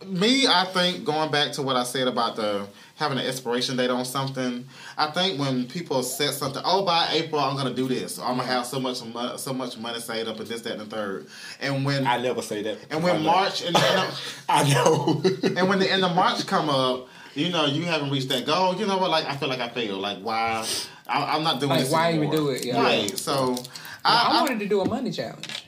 me 0.06 0.46
I 0.46 0.64
think 0.66 1.04
going 1.04 1.30
back 1.30 1.52
to 1.52 1.62
what 1.62 1.74
I 1.74 1.82
said 1.82 2.06
about 2.06 2.36
the 2.36 2.66
having 2.96 3.18
an 3.18 3.26
expiration 3.26 3.76
date 3.76 3.90
on 3.90 4.04
something. 4.04 4.64
I 4.96 5.10
think 5.10 5.40
when 5.40 5.66
people 5.66 6.04
set 6.04 6.34
something, 6.34 6.62
oh, 6.64 6.84
by 6.84 7.08
April 7.10 7.40
I'm 7.40 7.56
gonna 7.56 7.74
do 7.74 7.88
this, 7.88 8.18
I'm 8.20 8.36
gonna 8.36 8.44
have 8.44 8.64
so 8.64 8.78
much 8.78 9.04
mo- 9.04 9.36
so 9.36 9.52
much 9.52 9.76
money 9.78 9.98
saved 9.98 10.28
up 10.28 10.38
and 10.38 10.46
this, 10.46 10.60
that, 10.62 10.74
and 10.74 10.82
the 10.82 10.86
third. 10.86 11.26
And 11.60 11.84
when 11.84 12.06
I 12.06 12.22
never 12.22 12.42
say 12.42 12.62
that. 12.62 12.78
and 12.90 13.02
when 13.02 13.22
March 13.24 13.62
and 13.64 13.74
then, 13.74 14.10
I 14.48 14.72
know. 14.72 15.20
and 15.42 15.68
when 15.68 15.80
the 15.80 15.90
end 15.90 16.04
of 16.04 16.14
March 16.14 16.46
come 16.46 16.70
up, 16.70 17.08
you 17.34 17.50
know 17.50 17.66
you 17.66 17.84
haven't 17.84 18.10
reached 18.10 18.28
that 18.30 18.46
goal. 18.46 18.74
You 18.76 18.86
know 18.86 18.98
what? 18.98 19.10
Like 19.10 19.26
I 19.26 19.36
feel 19.36 19.48
like 19.48 19.60
I 19.60 19.68
failed. 19.68 20.00
Like 20.00 20.18
why? 20.18 20.66
I, 21.06 21.36
I'm 21.36 21.42
not 21.42 21.60
doing 21.60 21.70
Like, 21.70 21.80
this. 21.80 21.92
why 21.92 22.10
even 22.10 22.28
anymore. 22.28 22.36
do 22.36 22.50
it? 22.50 22.64
Yeah. 22.64 22.82
Right. 22.82 23.18
So 23.18 23.56
I, 24.04 24.28
I, 24.30 24.38
I, 24.38 24.40
wanted 24.42 24.58
to 24.60 24.68
do 24.68 24.80
a 24.80 24.88
money 24.88 25.10
challenge. 25.10 25.64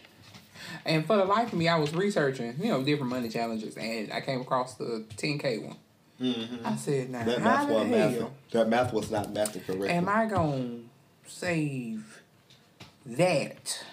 And 0.87 1.07
for 1.07 1.17
the 1.17 1.25
life 1.25 1.53
of 1.53 1.59
me, 1.59 1.67
I 1.69 1.79
was 1.79 1.95
researching, 1.95 2.55
you 2.61 2.69
know, 2.69 2.83
different 2.83 3.11
money 3.11 3.29
challenges, 3.31 3.77
and 3.77 4.13
I 4.13 4.21
came 4.21 4.41
across 4.43 4.75
the 4.75 5.05
10K 5.17 5.67
one. 5.67 5.77
Mm-hmm. 6.21 6.67
I 6.67 6.77
said, 6.77 7.11
now, 7.11 7.25
that 7.25 7.39
how 7.39 7.45
math 7.57 7.69
the 7.69 7.75
was 7.75 7.89
math. 7.89 8.15
hell 8.19 8.33
That 8.53 8.69
math 8.69 8.93
was 8.93 9.11
not 9.11 9.33
math 9.33 9.67
correct. 9.67 9.93
am 9.93 10.09
I 10.09 10.27
going 10.27 10.89
to 11.25 11.31
save 11.31 12.21
that 13.07 13.85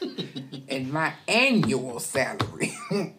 in 0.68 0.92
my 0.92 1.12
annual 1.28 2.00
salary? 2.00 2.74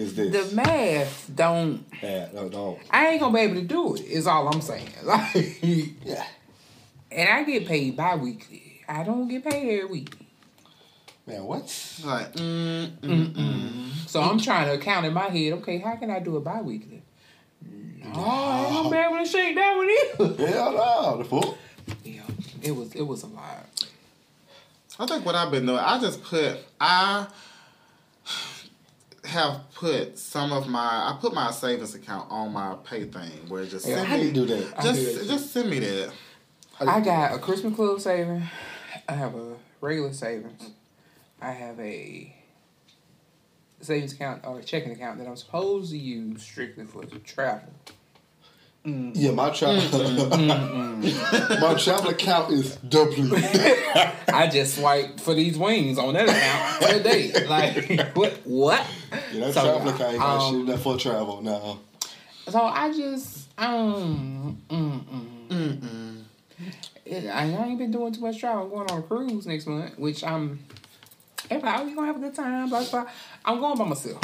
Is 0.00 0.14
this? 0.14 0.50
the 0.50 0.56
math 0.56 1.30
don't, 1.34 1.84
yeah, 2.02 2.28
no, 2.32 2.48
no. 2.48 2.78
I 2.90 3.08
ain't 3.08 3.20
going 3.20 3.32
to 3.32 3.36
be 3.36 3.42
able 3.42 3.54
to 3.56 3.66
do 3.66 3.94
it, 3.96 4.02
is 4.06 4.26
all 4.26 4.48
I'm 4.48 4.60
saying. 4.62 4.88
Like, 5.04 5.62
Yeah. 5.62 6.24
and 7.12 7.28
I 7.28 7.42
get 7.44 7.66
paid 7.66 7.96
bi 7.96 8.16
weekly. 8.16 8.80
I 8.88 9.02
don't 9.04 9.28
get 9.28 9.44
paid 9.44 9.80
every 9.82 9.84
week. 9.90 10.14
Man, 11.26 11.44
what? 11.44 11.62
like 12.04 12.32
mm, 12.32 12.90
mm, 12.98 13.32
mm. 13.34 13.92
So 14.08 14.20
I'm 14.22 14.38
trying 14.40 14.76
to 14.76 14.82
count 14.82 15.04
in 15.06 15.12
my 15.12 15.28
head, 15.28 15.52
okay, 15.54 15.78
how 15.78 15.94
can 15.96 16.10
I 16.10 16.18
do 16.18 16.36
it 16.38 16.44
bi 16.44 16.60
weekly? 16.62 17.02
No, 18.02 18.10
I 18.24 18.64
ain't 18.64 18.72
gonna 18.74 18.90
be 18.90 18.96
able 18.96 19.18
to 19.18 19.30
shake 19.30 19.54
that 19.54 19.76
one 19.76 19.90
either. 20.34 20.46
Hell 20.48 20.72
no. 20.72 21.18
The 21.18 21.24
fuck? 21.24 21.56
Yeah, 22.04 22.22
it 22.62 22.72
was 22.74 22.94
it 22.94 23.02
was 23.02 23.22
a 23.22 23.26
lot. 23.28 23.66
I 24.98 25.06
think 25.06 25.24
what 25.24 25.34
I've 25.34 25.50
been 25.50 25.66
doing, 25.66 25.78
I 25.78 26.00
just 26.00 26.22
put 26.24 26.58
I 26.80 27.26
have 29.24 29.60
put 29.74 30.18
some 30.18 30.52
of 30.52 30.66
my 30.68 30.78
I 30.80 31.16
put 31.20 31.34
my 31.34 31.50
savings 31.50 31.94
account 31.94 32.30
on 32.30 32.52
my 32.52 32.76
pay 32.84 33.04
thing 33.04 33.30
where 33.48 33.62
it 33.62 33.68
just 33.68 33.86
Yeah, 33.86 33.96
send 33.96 34.08
How 34.08 34.16
do 34.16 34.22
me 34.22 34.28
you 34.28 34.32
do 34.34 34.46
that? 34.46 34.78
I 34.78 34.82
do 34.82 34.88
just 34.88 35.18
that. 35.18 35.26
just 35.28 35.52
send 35.52 35.70
me 35.70 35.78
that. 35.80 36.12
I 36.80 37.00
got 37.00 37.34
a 37.34 37.38
Christmas 37.38 37.74
club 37.74 38.00
saving. 38.00 38.42
I 39.08 39.12
have 39.12 39.34
a 39.34 39.54
regular 39.80 40.12
savings. 40.14 40.70
I 41.40 41.50
have 41.52 41.78
a 41.78 42.34
savings 43.80 44.12
account 44.14 44.46
or 44.46 44.58
a 44.60 44.62
checking 44.62 44.92
account 44.92 45.18
that 45.18 45.26
I'm 45.26 45.36
supposed 45.36 45.90
to 45.90 45.98
use 45.98 46.42
strictly 46.42 46.84
for 46.86 47.04
the 47.04 47.18
travel. 47.18 47.72
Yeah, 48.84 49.32
my 49.32 49.50
travel, 49.50 50.26
my 51.60 51.74
travel 51.78 52.10
account 52.10 52.52
is 52.52 52.76
doubly. 52.76 53.30
I 54.32 54.48
just 54.50 54.78
swiped 54.78 55.20
for 55.20 55.34
these 55.34 55.58
wings 55.58 55.98
on 55.98 56.14
that 56.14 56.28
account 56.28 56.96
today. 56.96 57.46
Like 57.46 58.10
what? 58.16 58.32
What? 58.44 58.86
Yeah, 59.32 59.46
that 59.46 59.54
So, 59.54 59.62
travel 59.62 59.88
account 59.90 60.12
ain't 60.12 60.20
got 60.20 60.40
um, 60.40 60.54
shit. 60.54 60.66
That 60.68 60.78
for 60.78 60.96
travel 60.96 61.42
now. 61.42 61.78
So 62.48 62.58
I 62.60 62.90
just 62.92 63.48
um 63.58 64.58
mm 64.70 65.04
mm. 65.48 66.22
It, 67.04 67.26
I 67.26 67.44
ain't 67.44 67.78
been 67.78 67.90
doing 67.90 68.12
too 68.12 68.20
much 68.20 68.38
travel. 68.38 68.62
I'm 68.62 68.70
going 68.70 68.90
on 68.90 68.98
a 69.00 69.02
cruise 69.02 69.46
next 69.46 69.66
month, 69.66 69.98
which 69.98 70.22
I'm. 70.24 70.60
Everybody, 71.50 71.82
oh, 71.82 71.86
you 71.86 71.94
gonna 71.96 72.06
have 72.06 72.16
a 72.16 72.20
good 72.20 72.34
time, 72.34 72.68
blah 72.68 72.84
blah. 72.88 73.06
I'm 73.44 73.58
going 73.58 73.76
by 73.76 73.84
myself. 73.84 74.20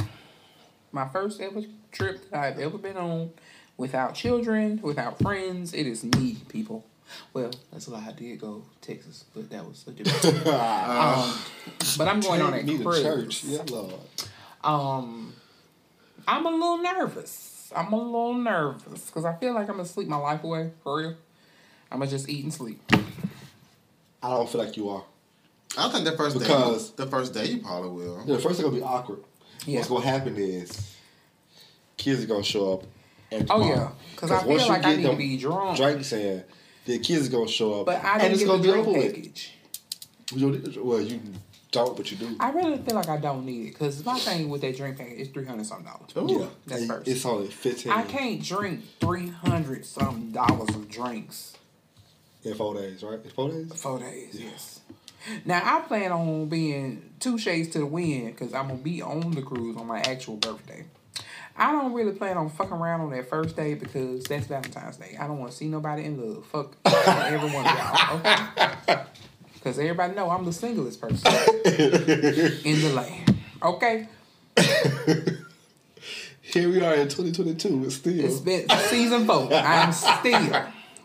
My 0.92 1.09
first 1.09 1.40
ever 1.40 1.62
trip 1.90 2.30
that 2.30 2.40
I've 2.40 2.59
ever 2.61 2.78
been 2.78 2.96
on, 2.96 3.30
without 3.76 4.14
children, 4.14 4.80
without 4.82 5.18
friends. 5.18 5.72
It 5.74 5.86
is 5.86 6.04
me, 6.04 6.36
people. 6.48 6.84
Well, 7.32 7.50
that's 7.72 7.86
a 7.86 7.90
lie. 7.92 8.04
I 8.08 8.12
did 8.12 8.40
go 8.40 8.64
to 8.80 8.94
Texas, 8.94 9.24
but 9.34 9.48
that 9.50 9.64
was 9.64 9.84
a 9.86 9.92
different. 9.92 10.46
um, 10.48 11.38
but 11.96 12.08
I'm 12.08 12.20
going 12.20 12.42
on 12.42 12.54
a 12.54 12.62
Need 12.62 12.80
a 12.80 12.84
cruise. 12.84 13.02
church. 13.02 13.44
Yeah, 13.44 13.62
Lord. 13.70 13.94
Um, 14.64 15.32
I'm 16.26 16.44
a 16.46 16.50
little 16.50 16.78
nervous. 16.78 17.72
I'm 17.74 17.92
a 17.92 17.96
little 17.96 18.34
nervous 18.34 19.06
because 19.06 19.24
I 19.24 19.34
feel 19.34 19.52
like 19.54 19.68
I'm 19.68 19.76
gonna 19.76 19.88
sleep 19.88 20.08
my 20.08 20.16
life 20.16 20.42
away 20.42 20.70
for 20.82 20.98
real. 20.98 21.14
I'm 21.92 21.98
gonna 22.00 22.10
just 22.10 22.28
eat 22.28 22.42
and 22.42 22.52
sleep. 22.52 22.80
I 24.22 24.30
don't 24.30 24.48
feel 24.48 24.60
like 24.64 24.76
you 24.76 24.88
are. 24.88 25.04
I 25.78 25.88
think 25.90 26.04
the 26.04 26.16
first 26.16 26.38
Because- 26.38 26.90
day 26.90 27.04
the 27.04 27.10
first 27.10 27.34
day 27.34 27.46
you 27.46 27.58
probably 27.58 27.90
will. 27.90 28.22
Yeah, 28.26 28.36
first 28.38 28.58
it's 28.58 28.62
gonna 28.62 28.74
be 28.74 28.82
awkward. 28.82 29.20
Yeah. 29.64 29.76
What's 29.78 29.88
gonna 29.88 30.04
happen 30.06 30.36
is 30.36 30.96
kids 31.96 32.24
are 32.24 32.26
gonna 32.26 32.42
show 32.42 32.72
up. 32.74 32.82
At 33.32 33.46
Oh 33.50 33.60
the 33.60 33.66
yeah, 33.68 33.88
because 34.14 34.30
I 34.30 34.44
once 34.44 34.46
feel 34.46 34.58
you 34.60 34.68
like 34.68 34.84
I 34.84 34.90
get 34.90 34.96
need 34.98 35.02
to 35.02 35.08
them 35.08 35.18
be 35.18 35.36
drunk. 35.36 35.76
Drinks 35.76 36.12
in, 36.12 36.44
the 36.84 36.98
kids 37.00 37.28
are 37.28 37.30
gonna 37.32 37.48
show 37.48 37.80
up, 37.80 37.86
But 37.86 38.04
I 38.04 38.12
and 38.14 38.20
didn't 38.22 38.32
it's 38.34 38.40
get 38.42 38.46
gonna 38.46 38.62
the 38.62 38.68
be 38.68 38.72
drink 38.72 38.86
over 38.88 38.98
with. 38.98 39.14
package. 39.14 39.52
You 40.34 40.58
don't- 40.58 40.84
Well, 40.84 41.00
you 41.00 41.20
don't, 41.72 41.96
but 41.96 42.10
you 42.10 42.16
do. 42.16 42.36
I 42.40 42.50
really 42.50 42.78
feel 42.78 42.94
like 42.94 43.08
I 43.08 43.16
don't 43.16 43.44
need 43.44 43.66
it 43.68 43.72
because 43.72 44.04
my 44.04 44.18
thing 44.18 44.48
with 44.48 44.60
that 44.62 44.76
drink 44.76 44.96
package 44.98 45.18
is 45.20 45.28
three 45.28 45.44
hundred 45.44 45.66
something 45.66 45.86
dollars. 45.86 46.30
yeah, 46.40 46.46
That's 46.66 46.80
And 46.82 46.90
first. 46.90 47.08
It's 47.08 47.24
only 47.26 47.48
fifteen. 47.48 47.92
I 47.92 48.02
can't 48.02 48.42
drink 48.42 48.82
three 49.00 49.28
hundred 49.28 49.84
something 49.84 50.30
dollars 50.32 50.68
of 50.70 50.88
drinks 50.88 51.54
in 52.44 52.54
four 52.54 52.74
days, 52.74 53.02
right? 53.02 53.18
In 53.22 53.30
four 53.30 53.50
days. 53.50 53.72
four 53.74 53.98
days. 53.98 54.30
Yes. 54.38 54.80
Now 55.44 55.60
I 55.64 55.80
plan 55.80 56.12
on 56.12 56.48
being 56.48 57.10
two 57.18 57.36
shades 57.38 57.68
to 57.70 57.80
the 57.80 57.86
wind 57.86 58.26
because 58.36 58.54
I'm 58.54 58.68
gonna 58.68 58.78
be 58.80 59.02
on 59.02 59.32
the 59.32 59.42
cruise 59.42 59.76
on 59.76 59.86
my 59.88 59.98
actual 60.00 60.36
birthday. 60.36 60.84
I 61.56 61.72
don't 61.72 61.92
really 61.94 62.12
plan 62.12 62.36
on 62.36 62.50
fucking 62.50 62.72
around 62.72 63.00
on 63.00 63.10
that 63.10 63.28
first 63.28 63.56
day 63.56 63.74
because 63.74 64.24
that's 64.24 64.46
Valentine's 64.46 64.98
Day. 64.98 65.16
I 65.18 65.26
don't 65.26 65.38
want 65.38 65.52
to 65.52 65.56
see 65.56 65.68
nobody 65.68 66.04
in 66.04 66.34
love. 66.34 66.44
Fuck 66.46 66.76
every 66.84 67.50
one 67.50 67.66
of 67.66 67.72
y'all, 67.78 68.18
okay? 68.18 69.02
Because 69.54 69.78
everybody 69.78 70.14
know 70.14 70.28
I'm 70.30 70.44
the 70.44 70.52
singlest 70.52 71.00
person 71.00 71.26
in 71.64 72.82
the 72.82 72.92
land. 72.94 73.36
Okay, 73.62 74.06
Here 76.42 76.70
we 76.70 76.80
are 76.80 76.94
in 76.94 77.08
2022. 77.08 77.84
It's 77.84 77.96
still. 77.96 78.24
it's 78.24 78.40
been 78.40 78.68
season 78.88 79.26
four. 79.26 79.52
I'm 79.52 79.92
still. 79.92 80.54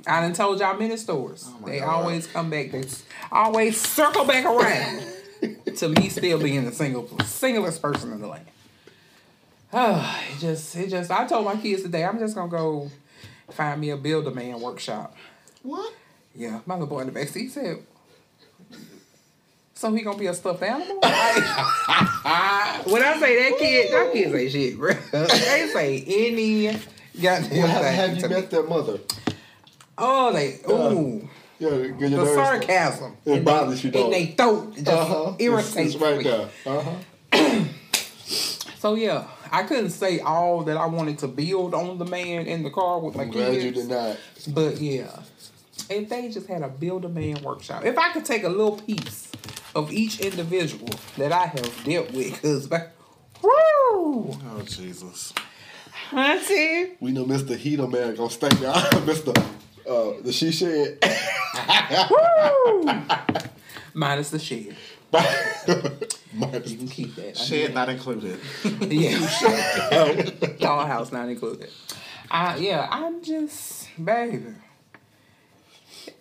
I 0.07 0.21
done 0.21 0.33
told 0.33 0.59
y'all 0.59 0.77
many 0.77 0.97
stories. 0.97 1.47
Oh 1.47 1.65
they 1.65 1.79
God. 1.79 1.89
always 1.89 2.27
come 2.27 2.49
back. 2.49 2.71
They 2.71 2.83
always 3.31 3.79
circle 3.79 4.25
back 4.25 4.45
around 4.45 5.03
to 5.77 5.89
me 5.89 6.09
still 6.09 6.39
being 6.39 6.65
the 6.65 6.71
single 6.71 7.07
singlest 7.25 7.81
person 7.81 8.11
in 8.13 8.21
the 8.21 8.27
land. 8.27 8.45
Oh, 9.73 10.21
it 10.31 10.39
just 10.39 10.75
it 10.75 10.89
just 10.89 11.11
I 11.11 11.25
told 11.27 11.45
my 11.45 11.55
kids 11.55 11.83
today 11.83 12.03
I'm 12.05 12.19
just 12.19 12.35
gonna 12.35 12.49
go 12.51 12.89
find 13.51 13.79
me 13.81 13.89
a 13.91 13.97
build 13.97 14.27
a 14.27 14.31
man 14.31 14.59
workshop. 14.59 15.15
What? 15.63 15.93
Yeah, 16.35 16.59
my 16.65 16.75
little 16.75 16.87
boy 16.87 16.99
in 17.01 17.07
the 17.07 17.11
back 17.13 17.27
seat 17.27 17.51
said. 17.51 17.77
So 19.73 19.91
he 19.93 20.01
gonna 20.03 20.17
be 20.17 20.27
a 20.27 20.33
stuffed 20.33 20.61
animal? 20.63 20.97
when 21.01 21.11
I 23.03 23.17
say 23.19 23.49
that 23.49 23.55
kid, 23.59 23.91
that 23.91 24.09
kid 24.13 24.31
say 24.31 24.49
shit, 24.49 24.77
bro. 24.77 24.93
they 24.93 25.69
say 25.73 26.03
any 26.07 26.67
goddamn 27.19 27.49
Well, 27.51 27.67
have, 27.67 27.81
thing 27.81 27.95
have 27.95 28.15
you 28.15 28.21
to 28.21 28.29
me. 28.29 28.35
met 28.35 28.51
their 28.51 28.63
mother? 28.63 28.99
Oh, 29.97 30.31
they 30.33 30.59
ooh. 30.69 31.27
Yeah, 31.59 31.69
get 31.69 32.09
your 32.09 32.09
the 32.09 32.17
nerves- 32.17 32.35
sarcasm 32.35 33.17
It 33.25 33.31
in 33.39 33.43
bothers 33.43 33.81
they, 33.81 33.87
you, 33.87 33.91
don't 33.91 34.05
in 34.07 34.13
it? 34.13 34.15
they 34.15 34.25
throat 34.33 34.75
just 34.75 34.87
Uh-huh. 34.87 35.33
irritates 35.39 35.75
It's, 35.77 35.95
it's 35.95 36.01
right 36.03 36.17
me. 36.17 36.23
there. 36.23 36.49
Uh 36.65 36.81
huh. 37.33 37.59
So 38.77 38.95
yeah, 38.95 39.25
I 39.51 39.63
couldn't 39.63 39.89
say 39.89 40.19
all 40.19 40.63
that 40.63 40.77
I 40.77 40.85
wanted 40.85 41.19
to 41.19 41.27
build 41.27 41.73
on 41.73 41.97
the 41.97 42.05
man 42.05 42.47
in 42.47 42.63
the 42.63 42.69
car 42.69 42.99
with 42.99 43.15
my 43.15 43.23
I'm 43.23 43.31
glad 43.31 43.51
kids. 43.53 43.65
you 43.65 43.71
did 43.71 43.89
not. 43.89 44.17
But 44.49 44.79
yeah, 44.79 45.19
if 45.89 46.09
they 46.09 46.29
just 46.29 46.47
had 46.47 46.61
a 46.61 46.69
build 46.69 47.05
a 47.05 47.09
man 47.09 47.41
workshop, 47.43 47.83
if 47.85 47.97
I 47.97 48.11
could 48.13 48.25
take 48.25 48.43
a 48.43 48.49
little 48.49 48.77
piece 48.77 49.29
of 49.75 49.91
each 49.91 50.19
individual 50.21 50.89
that 51.17 51.31
I 51.31 51.45
have 51.47 51.83
dealt 51.83 52.11
with, 52.11 52.33
because 52.41 52.69
woo, 52.69 52.79
Oh 53.43 54.61
Jesus. 54.65 55.33
hunty, 56.09 56.91
We 56.99 57.11
know 57.11 57.25
Mr. 57.25 57.55
Heater 57.57 57.87
Man 57.87 58.15
gonna 58.15 58.29
stay 58.29 58.49
there. 58.49 58.71
Mr. 58.73 59.35
Uh, 59.87 60.21
the 60.21 60.31
she 60.31 60.51
shed. 60.51 60.97
minus 63.93 64.29
the 64.29 64.39
shed. 64.39 64.75
Minus 66.33 66.69
You 66.71 66.77
can 66.77 66.87
keep 66.87 67.15
that. 67.15 67.29
I 67.39 67.43
Shed 67.43 67.73
not 67.73 67.89
included. 67.89 68.39
Yeah. 68.63 69.17
Dollhouse 70.59 71.11
not 71.11 71.29
included. 71.29 71.69
Uh, 72.29 72.55
yeah, 72.59 72.87
I'm 72.89 73.21
just, 73.23 73.89
baby. 74.03 74.45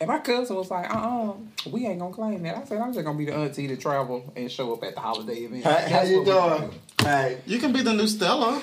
And 0.01 0.09
my 0.09 0.19
cousin 0.19 0.57
was 0.57 0.71
like, 0.71 0.91
uh 0.93 0.99
uh 0.99 1.33
we 1.71 1.87
ain't 1.87 2.01
gonna 2.01 2.13
claim 2.13 2.43
that. 2.43 2.57
I 2.57 2.65
said, 2.65 2.81
I'm 2.81 2.93
just 2.93 3.05
gonna 3.05 3.17
be 3.19 3.27
the 3.27 3.35
auntie 3.35 3.69
to 3.69 3.77
travel 3.77 4.33
and 4.35 4.51
show 4.51 4.73
up 4.75 4.83
at 4.83 4.95
the 4.95 5.01
holiday 5.01 5.41
event. 5.45 5.65
How, 5.65 5.73
how 5.79 6.03
you 6.03 6.17
what 6.19 6.27
we 6.27 6.33
gonna 6.33 6.59
doing? 6.67 6.81
Hey, 7.03 7.39
You 7.47 7.59
can 7.59 7.73
be 7.73 7.83
the 7.83 7.93
new 7.93 8.09
Stella, 8.09 8.61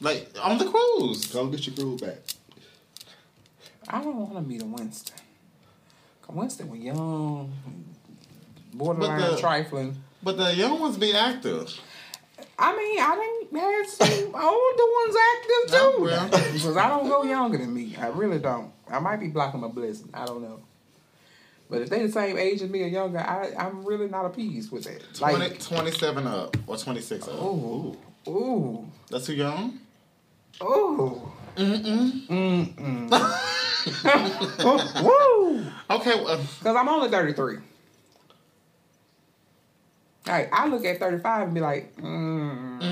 like 0.00 0.28
on 0.42 0.58
the 0.58 0.64
cruise. 0.66 1.30
come 1.32 1.50
get 1.50 1.66
your 1.66 1.76
groove 1.76 2.00
back. 2.00 2.18
I 3.88 4.02
don't 4.02 4.16
want 4.16 4.34
to 4.34 4.40
meet 4.42 4.62
a 4.62 4.66
Winston. 4.66 5.16
'Cause 6.22 6.34
Winston 6.36 6.68
was 6.70 6.80
young, 6.80 7.52
borderline 8.76 9.20
But 9.20 9.30
the- 9.32 9.40
trifling. 9.40 9.96
But 10.22 10.36
the 10.38 10.54
young 10.54 10.80
ones 10.80 10.96
be 10.96 11.12
active. 11.14 11.72
I 12.58 12.74
mean, 12.76 12.98
I 13.00 13.14
didn't 13.50 13.60
have 13.60 13.86
some 13.88 14.34
older 14.34 14.84
ones 14.98 15.16
active 15.34 15.70
too. 15.70 16.02
Well. 16.02 16.28
because 16.52 16.76
I 16.76 16.88
don't 16.88 17.08
go 17.08 17.22
younger 17.22 17.58
than 17.58 17.72
me. 17.72 17.96
I 18.00 18.08
really 18.08 18.38
don't. 18.38 18.72
I 18.90 18.98
might 18.98 19.18
be 19.20 19.28
blocking 19.28 19.60
my 19.60 19.68
blessing. 19.68 20.08
I 20.14 20.24
don't 20.26 20.42
know. 20.42 20.60
But 21.68 21.82
if 21.82 21.90
they 21.90 22.04
the 22.06 22.12
same 22.12 22.38
age 22.38 22.62
as 22.62 22.70
me 22.70 22.82
or 22.84 22.86
younger, 22.86 23.18
I, 23.18 23.52
I'm 23.58 23.84
really 23.84 24.08
not 24.08 24.24
appeased 24.24 24.70
with 24.72 24.84
that. 24.84 25.02
20, 25.14 25.36
Like, 25.36 25.60
27 25.60 26.26
up 26.26 26.56
or 26.66 26.76
26 26.76 27.28
up. 27.28 27.34
ooh, 27.42 27.96
ooh, 28.28 28.86
That's 29.10 29.26
too 29.26 29.34
young? 29.34 29.78
ooh. 30.62 31.20
Mm-mm. 31.56 32.26
Mm-mm. 32.28 33.10
Woo! 35.04 35.64
Okay, 35.90 36.14
well, 36.16 36.28
um, 36.30 36.40
Because 36.58 36.76
I'm 36.76 36.88
only 36.88 37.08
33. 37.08 37.58
Like, 40.26 40.52
I 40.52 40.66
look 40.66 40.84
at 40.84 40.98
35 40.98 41.42
and 41.42 41.54
be 41.54 41.60
like, 41.60 41.96
mm. 41.96 42.82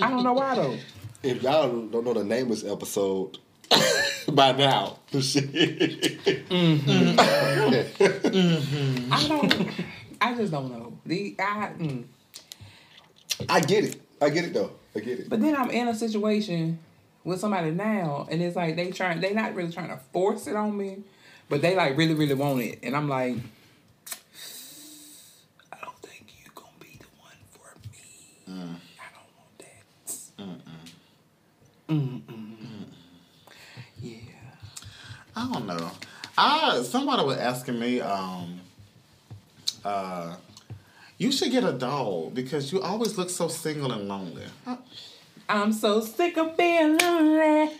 I 0.00 0.10
don't 0.10 0.24
know 0.24 0.32
why 0.32 0.54
though. 0.56 0.76
If 1.22 1.42
y'all 1.42 1.68
don't 1.68 2.04
know 2.04 2.14
the 2.14 2.24
name 2.24 2.50
of 2.50 2.60
this 2.60 2.64
episode 2.70 3.38
by 4.32 4.52
now, 4.52 4.98
shit. 5.20 5.48
I 9.10 9.26
don't. 9.28 9.70
I 10.20 10.34
just 10.34 10.52
don't 10.52 10.70
know. 10.70 10.98
The 11.06 11.36
I. 11.38 11.72
Mm. 11.78 12.04
I 13.48 13.60
get 13.60 13.84
it. 13.84 14.00
I 14.20 14.30
get 14.30 14.44
it 14.44 14.54
though. 14.54 14.72
I 14.96 15.00
get 15.00 15.20
it. 15.20 15.28
But 15.28 15.40
then 15.40 15.56
I'm 15.56 15.70
in 15.70 15.88
a 15.88 15.94
situation 15.94 16.78
with 17.24 17.40
somebody 17.40 17.70
now, 17.70 18.26
and 18.30 18.42
it's 18.42 18.56
like 18.56 18.76
they 18.76 18.90
trying. 18.90 19.20
They 19.20 19.32
not 19.32 19.54
really 19.54 19.72
trying 19.72 19.88
to 19.88 19.98
force 20.12 20.46
it 20.46 20.56
on 20.56 20.76
me, 20.76 20.98
but 21.48 21.62
they 21.62 21.76
like 21.76 21.96
really, 21.96 22.14
really 22.14 22.34
want 22.34 22.60
it, 22.62 22.80
and 22.82 22.96
I'm 22.96 23.08
like, 23.08 23.36
I 25.72 25.76
don't 25.82 25.98
think 26.02 26.32
you're 26.42 26.52
gonna 26.54 26.68
be 26.80 26.98
the 26.98 27.06
one 27.18 27.36
for 27.50 27.74
me. 28.48 28.62
I 28.98 29.08
don't 29.14 29.30
want 29.36 29.58
that. 29.58 29.84
Mm-mm. 30.38 31.96
Mm 31.96 32.20
mm. 32.22 32.84
Yeah. 34.02 34.16
I 35.36 35.52
don't 35.52 35.66
know. 35.66 35.90
I 36.36 36.82
somebody 36.82 37.24
was 37.24 37.36
asking 37.38 37.78
me, 37.80 38.00
um, 38.00 38.60
uh, 39.84 40.36
you 41.16 41.32
should 41.32 41.50
get 41.50 41.64
a 41.64 41.72
dog 41.72 42.34
because 42.34 42.72
you 42.72 42.80
always 42.80 43.16
look 43.18 43.30
so 43.30 43.48
single 43.48 43.90
and 43.92 44.06
lonely. 44.08 44.44
I'm 45.48 45.72
so 45.72 46.00
sick 46.00 46.36
of 46.36 46.56
being 46.56 46.96
lonely. 46.98 47.72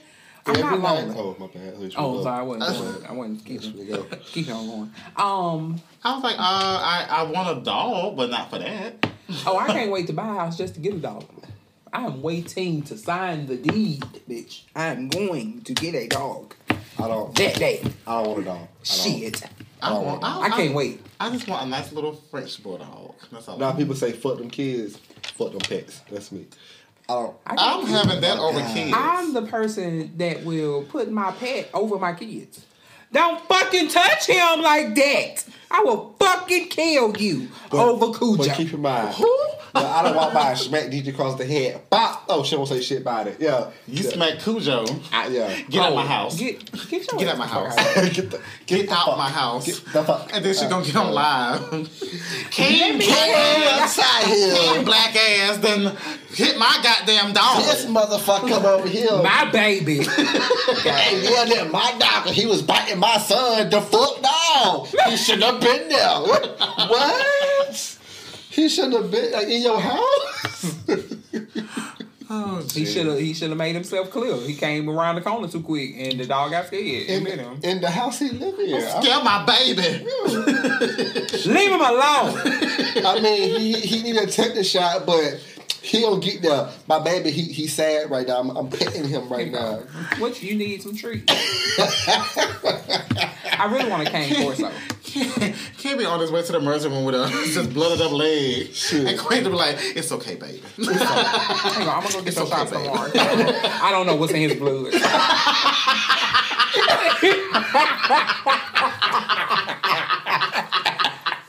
I'm 0.47 0.57
Every 0.57 0.63
not 0.63 0.81
night- 0.81 1.07
lonely. 1.09 1.17
Oh 1.19 1.37
my 1.39 1.47
bad. 1.49 1.75
I 1.75 2.01
Oh, 2.01 2.23
sorry, 2.23 2.39
I 2.39 2.43
wasn't. 2.43 3.11
I 3.11 3.13
wasn't 3.13 3.45
There 3.47 3.59
we 3.59 3.59
keeping, 3.61 3.87
go. 3.87 4.03
keeping 4.33 4.53
on 4.55 4.67
going. 4.67 4.93
Um. 5.17 5.81
I 6.03 6.15
was 6.15 6.23
like, 6.25 6.37
uh, 6.37 6.41
I, 6.41 7.07
I 7.11 7.23
want 7.25 7.59
a 7.59 7.61
dog, 7.63 8.17
but 8.17 8.31
not 8.31 8.49
for 8.51 8.59
that. 8.59 9.08
Oh, 9.47 9.59
I 9.59 9.67
can't 9.67 9.91
wait 9.91 10.07
to 10.07 10.13
buy 10.15 10.27
a 10.29 10.35
house 10.35 10.57
just 10.57 10.75
to 10.75 10.81
get 10.81 10.95
a 10.95 10.99
dog. 10.99 11.25
I 11.93 12.05
am 12.05 12.23
waiting 12.23 12.83
to 12.83 12.97
sign 12.97 13.47
the 13.47 13.57
deed, 13.57 14.03
bitch. 14.29 14.63
I 14.75 14.87
am 14.87 15.09
going 15.09 15.63
to 15.63 15.75
get 15.75 15.95
a 15.95 16.07
dog 16.09 16.55
I 16.99 17.09
don't. 17.09 17.35
that 17.37 17.55
day. 17.57 17.83
I 18.07 18.23
don't 18.23 18.29
want 18.29 18.41
a 18.41 18.45
dog. 18.45 18.57
I 18.57 18.61
don't. 18.61 18.69
Shit. 18.83 19.43
I, 19.81 19.93
want, 19.93 20.25
I, 20.25 20.41
I 20.41 20.49
can't 20.51 20.75
wait. 20.75 21.01
I 21.21 21.31
just 21.31 21.47
want 21.47 21.67
a 21.67 21.69
nice 21.69 21.93
little 21.93 22.15
French 22.15 22.63
bulldog. 22.63 23.15
That's 23.31 23.49
all. 23.49 23.59
Now 23.59 23.71
I 23.71 23.77
people 23.77 23.95
say 23.95 24.13
fuck 24.13 24.39
them 24.39 24.51
kids, 24.51 24.99
fuck 25.35 25.53
them 25.53 25.61
pets. 25.61 26.01
That's 26.11 26.33
me. 26.33 26.47
I 27.09 27.15
don't. 27.15 27.37
I 27.47 27.55
I'm 27.57 27.87
having 27.87 28.21
that 28.21 28.39
over 28.39 28.61
kids. 28.73 28.93
I'm 28.95 29.35
the 29.35 29.43
person 29.43 30.17
that 30.19 30.45
will 30.45 30.85
put 30.85 31.11
my 31.11 31.31
pet 31.33 31.71
over 31.73 31.99
my 31.99 32.13
kids. 32.13 32.65
Don't 33.13 33.41
fucking 33.49 33.89
touch 33.89 34.27
him 34.27 34.61
like 34.61 34.95
that. 34.95 35.45
I 35.71 35.83
will 35.83 36.15
fucking 36.19 36.69
kill 36.69 37.17
you 37.17 37.49
over 37.73 38.13
Cujo. 38.19 38.37
But 38.37 38.55
keep 38.55 38.73
in 38.73 38.81
mind, 38.83 39.15
Who? 39.15 39.39
Yeah, 39.75 39.81
I 39.83 40.03
don't 40.03 40.17
walk 40.17 40.33
by 40.33 40.51
and 40.51 40.59
smack 40.59 40.85
DJ 40.85 41.09
across 41.09 41.37
the 41.39 41.45
head. 41.47 41.81
Bop! 41.91 42.25
Oh, 42.29 42.43
she 42.43 42.57
won't 42.57 42.69
say 42.69 42.81
shit 42.81 43.03
about 43.03 43.27
it. 43.27 43.37
Yeah. 43.41 43.71
You 43.87 44.03
yeah. 44.05 44.11
smack 44.11 44.39
Cujo. 44.41 44.85
I, 45.13 45.29
yeah. 45.29 45.61
Get 45.69 45.83
out 45.83 45.93
Oh, 45.93 45.97
my 45.97 46.07
house. 46.07 46.37
Get, 46.39 46.71
get, 46.91 47.11
your 47.11 47.19
Get 47.21 47.29
out 47.29 47.39
my 47.39 47.47
house. 47.47 47.75
get 48.15 48.31
the, 48.31 48.41
Get 48.67 48.87
the 48.89 48.93
out 48.95 49.07
fuck- 49.07 49.19
my 49.19 49.29
house. 49.29 49.67
Get 49.67 49.93
the 49.93 50.05
fuck. 50.05 50.31
And 50.33 50.45
then 50.45 50.55
she 50.55 50.67
uh, 50.67 50.69
gonna 50.69 50.85
get 50.85 50.97
on 50.97 51.13
live. 51.13 51.71
King 52.51 52.99
Get 52.99 53.09
black 53.09 53.81
outside 53.83 54.05
ass, 54.05 54.27
here. 54.27 54.55
King 54.75 54.85
black 54.85 55.17
ass, 55.17 55.57
then 55.59 55.97
hit 56.35 56.59
my 56.59 56.79
goddamn 56.83 57.33
dog. 57.33 57.63
This 57.65 57.87
motherfucker 57.87 58.49
come 58.49 58.67
over 58.67 58.89
here. 58.89 59.11
My 59.23 59.51
baby. 59.51 59.99
and 60.87 61.23
yelled 61.23 61.51
at 61.51 61.71
my 61.71 61.95
dog 61.99 62.27
he 62.33 62.47
was 62.47 62.63
biting 62.63 62.99
my 62.99 63.19
son. 63.19 63.71
The 63.71 63.81
fuck 63.81 64.23
dog. 64.23 64.87
He 65.09 65.17
shouldn't 65.17 65.45
have 65.45 65.61
been 65.61 65.89
there. 65.89 66.21
what? 66.89 67.98
He 68.51 68.69
shouldn't 68.69 68.95
have 68.95 69.11
been 69.11 69.33
like 69.33 69.49
in 69.49 69.63
your 69.63 69.81
house. 69.81 70.75
Oh, 72.31 72.63
He 72.75 72.85
should 72.85 73.07
have. 73.07 73.19
He 73.19 73.33
should 73.33 73.49
have 73.49 73.57
made 73.57 73.75
himself 73.75 74.11
clear. 74.11 74.37
He 74.37 74.55
came 74.55 74.91
around 74.91 75.15
the 75.15 75.23
corner 75.23 75.49
too 75.49 75.63
quick, 75.63 75.95
and 75.97 76.21
the 76.21 76.27
dog 76.27 76.51
got 76.51 76.67
scared. 76.67 77.09
in, 77.09 77.17
and 77.17 77.25
bit 77.25 77.39
him. 77.39 77.59
in 77.63 77.81
the 77.81 77.91
house 77.91 78.19
he 78.19 78.29
lived 78.29 78.59
in. 78.59 78.75
I, 78.75 79.01
Scare 79.01 79.25
my 79.25 79.47
baby. 79.47 80.05
Leave 81.51 81.71
him 81.71 81.81
alone. 81.81 82.35
I 83.07 83.19
mean, 83.23 83.59
he 83.59 83.73
he 83.81 84.03
need 84.03 84.17
a 84.17 84.27
tetanus 84.27 84.69
shot, 84.71 85.07
but 85.07 85.41
he 85.81 86.01
don't 86.03 86.23
get 86.23 86.43
there. 86.43 86.69
My 86.87 86.99
baby, 86.99 87.31
he 87.31 87.45
he 87.45 87.67
sad 87.67 88.11
right 88.11 88.27
now. 88.27 88.41
I'm, 88.41 88.51
I'm 88.51 88.69
petting 88.69 89.09
him 89.09 89.31
right 89.31 89.51
now. 89.51 89.79
What 90.19 90.43
you 90.43 90.55
need 90.55 90.83
some 90.83 90.95
treats? 90.95 91.33
I 93.59 93.69
really 93.71 93.89
want 93.89 94.07
a 94.07 94.11
Cane 94.11 94.35
Corso. 94.43 94.71
Can't 95.79 95.99
be 95.99 96.05
on 96.05 96.21
his 96.21 96.31
way 96.31 96.43
to 96.43 96.53
the 96.53 96.59
emergency 96.59 96.89
room 96.89 97.05
with 97.05 97.15
a 97.15 97.29
just 97.53 97.73
blooded 97.73 98.01
up 98.01 98.13
leg. 98.13 98.71
And 98.93 99.19
Queen 99.19 99.45
to 99.45 99.51
be 99.51 99.57
like, 99.57 99.77
it's 99.81 100.13
okay, 100.13 100.35
baby. 100.35 100.63
Hang 100.77 100.89
on, 101.89 101.89
I'm 101.89 102.03
gonna 102.03 102.13
go 102.15 102.23
get 102.23 102.35
some 102.35 102.47
okay, 102.47 102.57
shots 102.57 102.71
tomorrow. 102.71 103.11
I 103.15 103.91
don't 103.91 104.07
know 104.07 104.17
what's 104.17 104.33
in 104.33 104.49
his 104.49 104.55
blood. 104.59 104.93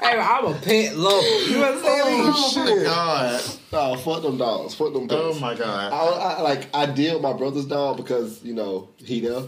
Hey, 0.01 0.17
I'm 0.17 0.45
a 0.45 0.53
pet 0.59 0.95
lover. 0.95 1.27
You 1.27 1.63
understand 1.63 2.09
me? 2.09 2.23
Oh, 2.23 2.53
Oh 2.55 2.63
my 2.63 2.65
shit. 2.71 2.83
god. 2.85 3.41
Oh, 3.73 3.95
fuck 3.97 4.23
them 4.23 4.37
dogs. 4.37 4.73
Fuck 4.73 4.93
them 4.93 5.05
dogs. 5.07 5.37
Oh 5.37 5.39
my 5.39 5.53
god. 5.53 5.93
I, 5.93 5.97
I 6.37 6.41
like 6.41 6.67
I 6.73 6.85
deal 6.87 7.15
with 7.15 7.23
my 7.23 7.33
brother's 7.33 7.65
dog 7.65 7.97
because 7.97 8.43
you 8.43 8.53
know 8.55 8.89
he 8.97 9.19
there. 9.19 9.41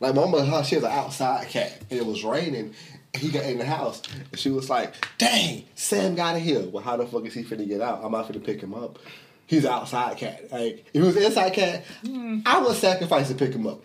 Like 0.00 0.14
my 0.14 0.22
mama, 0.26 0.44
her, 0.44 0.64
she 0.64 0.74
has 0.74 0.84
an 0.84 0.90
outside 0.90 1.48
cat, 1.48 1.80
and 1.90 1.98
it 1.98 2.04
was 2.04 2.22
raining. 2.24 2.74
He 3.16 3.30
got 3.30 3.44
in 3.44 3.58
the 3.58 3.64
house, 3.64 4.02
and 4.30 4.38
she 4.38 4.50
was 4.50 4.68
like, 4.70 4.94
"Dang, 5.18 5.64
Sam 5.74 6.14
got 6.14 6.36
in 6.36 6.42
here. 6.42 6.60
Well, 6.68 6.82
how 6.82 6.96
the 6.96 7.06
fuck 7.06 7.24
is 7.26 7.34
he 7.34 7.44
finna 7.44 7.66
get 7.66 7.80
out? 7.80 8.04
I'm 8.04 8.12
not 8.12 8.28
finna 8.28 8.44
pick 8.44 8.60
him 8.60 8.74
up. 8.74 8.98
He's 9.46 9.64
an 9.64 9.70
outside 9.72 10.16
cat. 10.16 10.50
Like 10.50 10.84
if 10.86 10.92
he 10.92 11.00
was 11.00 11.16
inside 11.16 11.50
cat, 11.52 11.84
mm. 12.04 12.42
I 12.44 12.58
would 12.60 12.76
sacrifice 12.76 13.28
to 13.28 13.34
pick 13.34 13.52
him 13.54 13.66
up. 13.66 13.80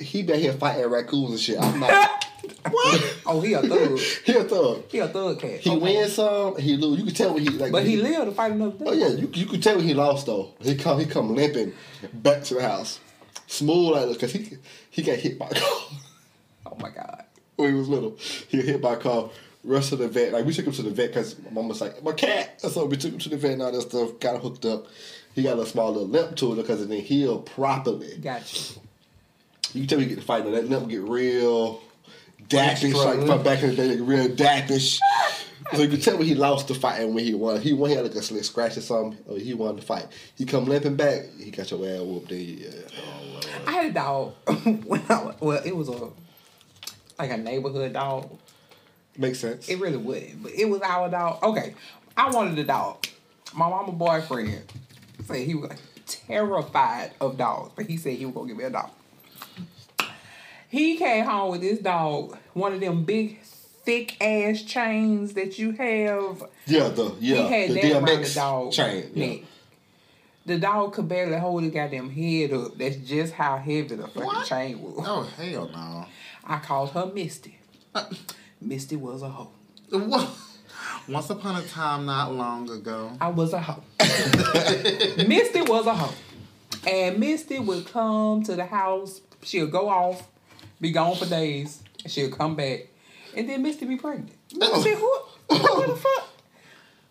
He 0.00 0.22
been 0.22 0.40
here 0.40 0.52
fighting 0.52 0.86
raccoons 0.86 1.30
and 1.32 1.40
shit. 1.40 1.60
I'm 1.60 1.80
like, 1.80 2.08
what? 2.70 3.16
Oh, 3.26 3.40
he 3.40 3.52
a 3.54 3.62
thug. 3.62 3.98
He 4.24 4.32
a 4.34 4.44
thug. 4.44 4.84
He 4.90 4.98
a 5.00 5.08
thug 5.08 5.40
cat. 5.40 5.60
He 5.60 5.70
Okay. 5.70 5.78
wins 5.80 6.14
some, 6.14 6.56
he 6.56 6.76
lose. 6.76 6.98
You 6.98 7.04
can 7.04 7.14
tell 7.14 7.34
when 7.34 7.42
he 7.42 7.48
like. 7.50 7.72
But 7.72 7.82
when 7.82 7.86
he 7.86 7.96
lived 7.96 8.26
to 8.26 8.32
fight 8.32 8.52
another 8.52 8.78
day. 8.78 8.84
Oh 8.88 8.92
yeah, 8.92 9.08
you, 9.08 9.30
you 9.34 9.46
could 9.46 9.62
tell 9.62 9.76
when 9.76 9.84
he 9.84 9.92
lost 9.94 10.26
though. 10.26 10.54
He 10.60 10.74
come 10.76 10.98
he 11.00 11.06
come 11.06 11.34
limping 11.34 11.72
back 12.12 12.42
to 12.44 12.54
the 12.54 12.62
house, 12.62 13.00
smooth 13.48 13.92
like 13.96 14.08
because 14.08 14.32
he 14.32 14.56
he 14.90 15.02
got 15.02 15.18
hit 15.18 15.38
by 15.38 15.46
a 15.46 15.54
car 15.54 15.60
Oh 16.66 16.76
my 16.80 16.90
god. 16.90 17.24
When 17.56 17.70
he 17.70 17.74
was 17.74 17.88
little. 17.88 18.16
He 18.48 18.58
got 18.58 18.66
hit 18.66 18.82
by 18.82 18.94
a 18.94 18.96
car. 18.96 19.30
Rushed 19.64 19.88
to 19.88 19.96
the 19.96 20.06
vet. 20.06 20.32
Like 20.32 20.44
we 20.44 20.52
took 20.52 20.66
him 20.66 20.72
to 20.74 20.82
the 20.82 20.90
vet 20.90 21.08
because 21.08 21.36
my 21.42 21.50
mom 21.50 21.68
was 21.68 21.80
like 21.80 22.02
my 22.02 22.12
cat. 22.12 22.60
So 22.60 22.86
we 22.86 22.96
took 22.96 23.12
him 23.12 23.18
to 23.18 23.28
the 23.28 23.36
vet 23.36 23.52
and 23.52 23.62
all 23.62 23.72
that 23.72 23.82
stuff. 23.82 24.20
Got 24.20 24.36
him 24.36 24.42
hooked 24.42 24.64
up. 24.64 24.86
He 25.34 25.42
got 25.42 25.58
a 25.58 25.66
small 25.66 25.92
little 25.92 26.08
limp 26.08 26.36
to 26.36 26.52
it 26.52 26.56
because 26.56 26.80
it 26.80 26.88
didn't 26.88 27.04
heal 27.04 27.40
properly. 27.40 28.16
Gotcha. 28.18 28.78
You 29.74 29.80
can 29.80 29.88
tell 29.88 29.98
he 29.98 30.06
get 30.06 30.16
to 30.16 30.22
fight. 30.22 30.44
though. 30.44 30.52
That 30.52 30.68
limp 30.68 30.88
get 30.88 31.02
real 31.02 31.82
dappish, 32.48 32.94
like 32.94 33.26
from 33.26 33.42
back 33.42 33.62
in 33.62 33.70
the 33.70 33.76
day, 33.76 33.96
like 33.96 34.08
real 34.08 34.28
dappish. 34.28 35.00
so 35.74 35.82
you 35.82 35.88
can 35.88 36.00
tell 36.00 36.16
when 36.16 36.26
he 36.26 36.34
lost 36.34 36.68
the 36.68 36.74
fight 36.74 37.00
and 37.00 37.14
when 37.14 37.24
he 37.24 37.34
won. 37.34 37.60
He 37.60 37.72
won, 37.72 37.90
he 37.90 37.96
had 37.96 38.04
like 38.04 38.14
a 38.14 38.22
slick 38.22 38.44
scratch 38.44 38.76
or 38.76 38.80
something. 38.80 39.18
Or 39.26 39.36
he 39.36 39.54
won 39.54 39.76
the 39.76 39.82
fight. 39.82 40.06
He 40.36 40.44
come 40.44 40.66
limping 40.66 40.96
back, 40.96 41.22
he 41.38 41.50
got 41.50 41.70
your 41.70 41.86
ass 41.86 42.00
whooped. 42.00 42.28
Then 42.28 42.40
yeah. 42.40 42.70
I 43.66 43.72
had 43.72 43.86
a 43.86 43.92
dog 43.92 44.34
when 44.84 45.02
I 45.08 45.34
well, 45.40 45.62
it 45.64 45.76
was 45.76 45.88
a 45.88 46.08
like 47.18 47.30
a 47.30 47.36
neighborhood 47.36 47.92
dog. 47.92 48.30
Makes 49.18 49.40
sense. 49.40 49.68
It 49.68 49.78
really 49.80 49.96
wouldn't, 49.96 50.42
but 50.42 50.52
it 50.52 50.66
was 50.68 50.80
our 50.82 51.08
dog. 51.08 51.42
Okay, 51.42 51.74
I 52.16 52.30
wanted 52.30 52.58
a 52.58 52.64
dog. 52.64 53.06
My 53.54 53.68
mama 53.68 53.92
boyfriend 53.92 54.62
said 55.24 55.36
he 55.46 55.54
was 55.54 55.72
terrified 56.06 57.12
of 57.20 57.38
dogs, 57.38 57.72
but 57.74 57.86
he 57.86 57.96
said 57.96 58.14
he 58.14 58.26
was 58.26 58.34
gonna 58.34 58.48
give 58.48 58.56
me 58.58 58.64
a 58.64 58.70
dog. 58.70 58.90
He 60.68 60.96
came 60.96 61.24
home 61.24 61.52
with 61.52 61.60
this 61.60 61.78
dog, 61.78 62.36
one 62.52 62.72
of 62.72 62.80
them 62.80 63.04
big, 63.04 63.40
thick 63.40 64.20
ass 64.22 64.62
chains 64.62 65.32
that 65.34 65.58
you 65.58 65.70
have. 65.72 66.42
Yeah, 66.66 66.88
the 66.88 67.14
yeah, 67.20 67.36
he 67.36 67.42
had 67.42 67.70
the 67.70 67.74
that 67.74 67.92
around 68.02 68.22
the 68.24 68.32
dog 68.34 68.72
chain. 68.72 69.10
Yeah. 69.14 69.26
neck. 69.26 69.40
The 70.44 70.58
dog 70.58 70.92
could 70.92 71.08
barely 71.08 71.38
hold 71.38 71.62
his 71.64 71.72
goddamn 71.72 72.10
head 72.10 72.52
up. 72.52 72.76
That's 72.78 72.96
just 72.96 73.32
how 73.32 73.56
heavy 73.56 73.82
the 73.82 74.06
fucking 74.06 74.22
What? 74.24 74.46
chain 74.46 74.80
was. 74.82 75.04
Oh 75.06 75.22
hell 75.22 75.68
no. 75.72 76.06
I 76.46 76.58
called 76.58 76.90
her 76.90 77.06
Misty. 77.06 77.58
Misty 78.60 78.96
was 78.96 79.22
a 79.22 79.28
hoe. 79.28 79.50
What? 79.90 80.28
Once 81.08 81.30
upon 81.30 81.56
a 81.62 81.66
time, 81.66 82.06
not 82.06 82.32
long 82.34 82.70
ago. 82.70 83.12
I 83.20 83.28
was 83.28 83.52
a 83.52 83.60
hoe. 83.60 83.82
Misty 84.00 85.62
was 85.62 85.86
a 85.86 85.94
hoe. 85.94 86.14
And 86.86 87.18
Misty 87.18 87.58
would 87.58 87.86
come 87.86 88.42
to 88.44 88.54
the 88.54 88.64
house. 88.64 89.20
She'll 89.42 89.66
go 89.66 89.88
off, 89.88 90.28
be 90.80 90.90
gone 90.90 91.16
for 91.16 91.26
days, 91.26 91.82
and 92.02 92.12
she'll 92.12 92.30
come 92.30 92.54
back. 92.54 92.86
And 93.36 93.48
then 93.48 93.62
Misty 93.62 93.86
be 93.86 93.96
pregnant. 93.96 94.32
I 94.60 94.80
said, 94.82 94.94
who, 94.96 95.18
what 95.48 95.86
the 95.88 95.96
fuck? 96.00 96.28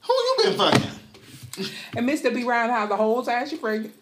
Who 0.01 0.13
you 0.13 0.35
been 0.43 0.57
fucking? 0.57 1.69
And 1.95 2.05
Misty 2.05 2.29
be 2.29 2.43
around 2.45 2.67
the 2.69 2.73
house 2.73 2.89
the 2.89 2.95
whole 2.97 3.23
time 3.23 3.47
she 3.47 3.57
pregnant. 3.57 3.93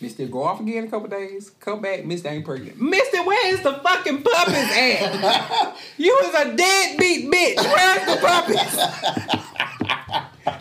Misty 0.00 0.26
go 0.28 0.44
off 0.44 0.60
again 0.60 0.84
a 0.84 0.88
couple 0.88 1.08
days, 1.08 1.50
come 1.58 1.80
back, 1.82 2.04
Misty 2.04 2.28
ain't 2.28 2.44
pregnant. 2.44 2.80
Misty, 2.80 3.18
where 3.18 3.52
is 3.52 3.60
the 3.62 3.72
fucking 3.74 4.22
puppies 4.22 4.54
at? 4.56 5.76
you 5.96 6.16
was 6.22 6.34
a 6.34 6.56
deadbeat 6.56 7.30
bitch. 7.32 7.56
Where's 7.56 8.06
the 8.06 8.16
puppies? 8.24 8.76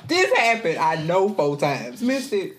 this 0.08 0.36
happened, 0.38 0.78
I 0.80 0.96
know, 1.04 1.30
four 1.30 1.56
times. 1.58 2.02
Misty, 2.02 2.54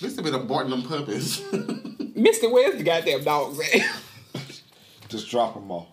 This 0.00 0.16
have 0.16 0.24
been 0.24 0.34
aborting 0.34 0.70
them 0.70 0.82
puppies. 0.82 1.40
Misty, 2.16 2.48
where's 2.48 2.76
the 2.76 2.82
goddamn 2.82 3.22
dogs 3.22 3.60
at? 3.60 4.42
Just 5.08 5.30
drop 5.30 5.54
them 5.54 5.70
off. 5.70 5.86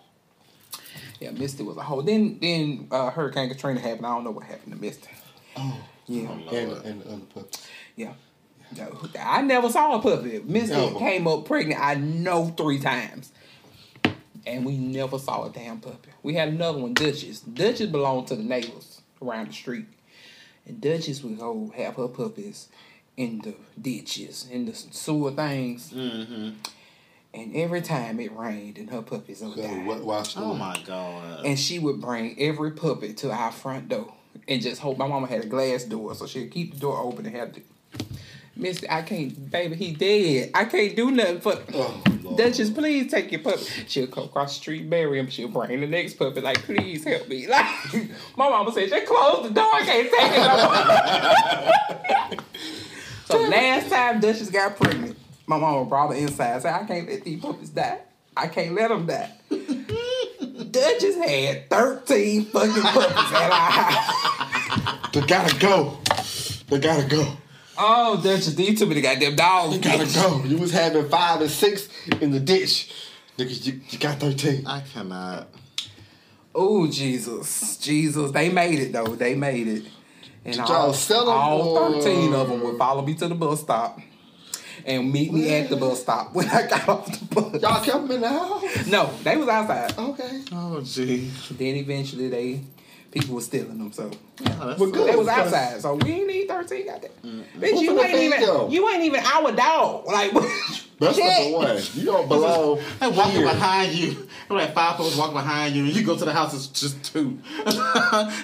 yeah, 1.20 1.30
Misty 1.30 1.62
was 1.62 1.76
a 1.76 1.82
hoe. 1.82 2.02
Then 2.02 2.38
then 2.40 2.88
uh, 2.90 3.10
Hurricane 3.10 3.48
Katrina 3.48 3.78
happened. 3.78 4.06
I 4.06 4.14
don't 4.14 4.24
know 4.24 4.30
what 4.32 4.44
happened 4.44 4.72
to 4.74 4.80
Misty. 4.80 5.08
Oh. 5.56 5.76
Yeah. 6.06 6.30
And 6.30 6.72
and 6.84 7.02
the 7.02 7.08
other 7.12 7.20
puppy. 7.32 7.58
Yeah. 7.94 8.14
No, 8.76 8.98
I 9.20 9.42
never 9.42 9.68
saw 9.68 9.96
a 9.98 10.02
puppy. 10.02 10.40
Misty 10.44 10.74
Never. 10.74 10.98
came 10.98 11.26
up 11.26 11.44
pregnant, 11.44 11.80
I 11.80 11.94
know, 11.94 12.46
three 12.56 12.78
times. 12.78 13.32
And 14.46 14.64
we 14.64 14.76
never 14.76 15.18
saw 15.18 15.44
a 15.46 15.50
damn 15.50 15.80
puppy. 15.80 16.08
We 16.22 16.34
had 16.34 16.48
another 16.50 16.78
one, 16.78 16.94
Duchess. 16.94 17.40
Duchess 17.40 17.90
belonged 17.90 18.28
to 18.28 18.36
the 18.36 18.42
neighbors 18.42 19.02
around 19.20 19.48
the 19.48 19.52
street. 19.52 19.86
And 20.66 20.80
Duchess 20.80 21.22
would 21.22 21.38
go 21.38 21.72
have 21.76 21.96
her 21.96 22.08
puppies 22.08 22.68
in 23.16 23.40
the 23.40 23.54
ditches, 23.80 24.46
in 24.50 24.66
the 24.66 24.74
sewer 24.74 25.32
things. 25.32 25.92
Mm-hmm. 25.92 26.50
And 27.32 27.54
every 27.56 27.80
time 27.82 28.18
it 28.18 28.32
rained 28.36 28.78
and 28.78 28.90
her 28.90 29.02
puppies 29.02 29.40
would 29.42 29.54
So 29.56 29.62
die. 29.62 29.84
wa- 29.84 29.98
watch 29.98 30.34
oh 30.36 30.54
my 30.54 30.80
god. 30.86 31.44
And 31.44 31.58
she 31.58 31.78
would 31.78 32.00
bring 32.00 32.40
every 32.40 32.70
puppy 32.72 33.12
to 33.14 33.30
our 33.30 33.52
front 33.52 33.88
door 33.88 34.14
and 34.48 34.60
just 34.62 34.80
hope 34.80 34.96
my 34.98 35.06
mama 35.06 35.26
had 35.26 35.44
a 35.44 35.46
glass 35.46 35.84
door, 35.84 36.14
so 36.14 36.26
she'd 36.26 36.50
keep 36.50 36.74
the 36.74 36.80
door 36.80 36.98
open 36.98 37.26
and 37.26 37.36
have 37.36 37.52
to. 37.52 37.60
Mister, 38.60 38.86
I 38.90 39.00
can't, 39.02 39.50
baby, 39.50 39.74
he 39.74 39.92
dead. 39.92 40.50
I 40.54 40.66
can't 40.66 40.94
do 40.94 41.10
nothing 41.10 41.40
for. 41.40 41.54
Oh, 41.72 42.02
Lord. 42.22 42.36
Duchess, 42.36 42.68
please 42.70 43.10
take 43.10 43.32
your 43.32 43.40
puppy. 43.40 43.64
She'll 43.88 44.06
come 44.06 44.24
across 44.24 44.54
the 44.54 44.60
street, 44.60 44.90
bury 44.90 45.18
him. 45.18 45.30
She'll 45.30 45.48
bring 45.48 45.80
the 45.80 45.86
next 45.86 46.14
puppy, 46.14 46.42
like, 46.42 46.62
please 46.62 47.02
help 47.04 47.26
me. 47.28 47.46
Like, 47.50 47.66
my 48.36 48.48
mama 48.50 48.70
said, 48.72 48.90
just 48.90 49.06
close 49.06 49.48
the 49.48 49.54
door. 49.54 49.64
I 49.64 49.82
can't 49.82 50.10
take 50.10 50.32
it 50.32 50.40
no 52.36 52.38
so 53.24 53.38
last 53.48 53.90
time 53.90 54.20
Duchess 54.20 54.50
got 54.50 54.76
pregnant, 54.76 55.16
my 55.46 55.56
mama 55.58 55.86
brought 55.86 56.10
her 56.10 56.16
inside. 56.16 56.60
Said, 56.62 56.74
I 56.74 56.84
can't 56.84 57.08
let 57.08 57.24
these 57.24 57.40
puppies 57.40 57.70
die. 57.70 57.98
I 58.36 58.46
can't 58.48 58.74
let 58.74 58.88
them 58.88 59.06
die. 59.06 59.30
Duchess 60.70 61.16
had 61.16 61.70
13 61.70 62.44
fucking 62.44 62.82
puppies 62.82 63.32
at 63.32 63.50
our 63.50 63.70
house. 63.70 65.10
They 65.12 65.22
gotta 65.22 65.58
go. 65.58 65.98
They 66.68 66.78
gotta 66.78 67.08
go. 67.08 67.36
Oh, 67.82 68.20
Duchess, 68.22 68.54
these 68.54 68.78
too 68.78 68.86
many 68.86 69.00
goddamn 69.00 69.36
dogs. 69.36 69.78
They 69.78 69.82
gotta 69.82 70.12
go. 70.14 70.44
You 70.44 70.58
was 70.58 70.70
having 70.72 71.08
five 71.08 71.40
and 71.40 71.50
six 71.50 71.88
in 72.20 72.30
the 72.30 72.40
ditch. 72.40 72.92
Nigga, 73.38 73.66
you, 73.66 73.80
you 73.88 73.98
got 73.98 74.20
13. 74.20 74.66
I 74.66 74.80
cannot. 74.80 75.48
Oh, 76.54 76.86
Jesus. 76.90 77.76
Jesus. 77.78 78.30
They 78.32 78.50
made 78.50 78.78
it, 78.78 78.92
though. 78.92 79.14
They 79.16 79.34
made 79.34 79.66
it. 79.66 79.84
And 80.44 80.54
Did 80.54 80.60
all, 80.60 80.68
y'all 80.68 80.92
sell 80.92 81.22
'em 81.22 81.36
all 81.36 81.92
13 81.92 82.34
of 82.34 82.48
them 82.48 82.62
would 82.62 82.78
follow 82.78 83.02
me 83.02 83.14
to 83.14 83.28
the 83.28 83.34
bus 83.34 83.60
stop 83.60 83.98
and 84.86 85.12
meet 85.12 85.32
me 85.32 85.52
at 85.54 85.68
the 85.68 85.76
bus 85.76 86.00
stop 86.02 86.34
when 86.34 86.48
I 86.48 86.66
got 86.66 86.88
off 86.88 87.06
the 87.18 87.34
bus. 87.34 87.62
Y'all 87.62 87.84
kept 87.84 88.08
them 88.08 88.10
in 88.10 88.20
the 88.22 88.28
house? 88.28 88.86
No, 88.86 89.10
they 89.22 89.36
was 89.36 89.48
outside. 89.48 89.98
Okay. 89.98 90.42
Oh 90.52 90.80
gee. 90.80 91.30
Then 91.50 91.76
eventually 91.76 92.28
they 92.28 92.60
people 93.10 93.34
were 93.34 93.40
stealing 93.40 93.78
them, 93.78 93.92
so 93.92 94.10
Oh, 94.46 94.76
Well, 94.78 94.90
good. 94.90 95.08
they 95.12 95.16
was 95.16 95.28
outside. 95.28 95.80
So 95.80 95.94
we 95.96 96.10
ain't 96.12 96.26
need 96.26 96.48
thirteen. 96.48 96.86
Goddamn, 96.86 97.10
bitch, 97.58 97.80
you 97.80 98.00
ain't 98.00 98.14
even 98.14 98.40
them? 98.40 98.70
you 98.70 98.88
ain't 98.88 99.02
even 99.04 99.20
our 99.24 99.52
dog. 99.52 100.06
Like, 100.06 100.32
That's 101.00 101.16
shit. 101.16 101.24
number 101.52 101.56
one. 101.58 101.82
You 101.94 102.04
don't 102.04 102.28
belong 102.28 102.80
They 103.00 103.08
walking 103.08 103.32
here. 103.36 103.44
behind 103.48 103.92
you. 103.94 104.28
They're 104.48 104.58
like 104.58 104.74
five 104.74 104.96
folks 104.98 105.16
walking 105.16 105.34
behind 105.34 105.74
you, 105.74 105.84
and 105.84 105.94
you 105.96 106.02
go 106.04 106.16
to 106.16 106.24
the 106.24 106.32
house. 106.32 106.54
It's 106.54 106.66
just 106.68 107.02
two. 107.12 107.38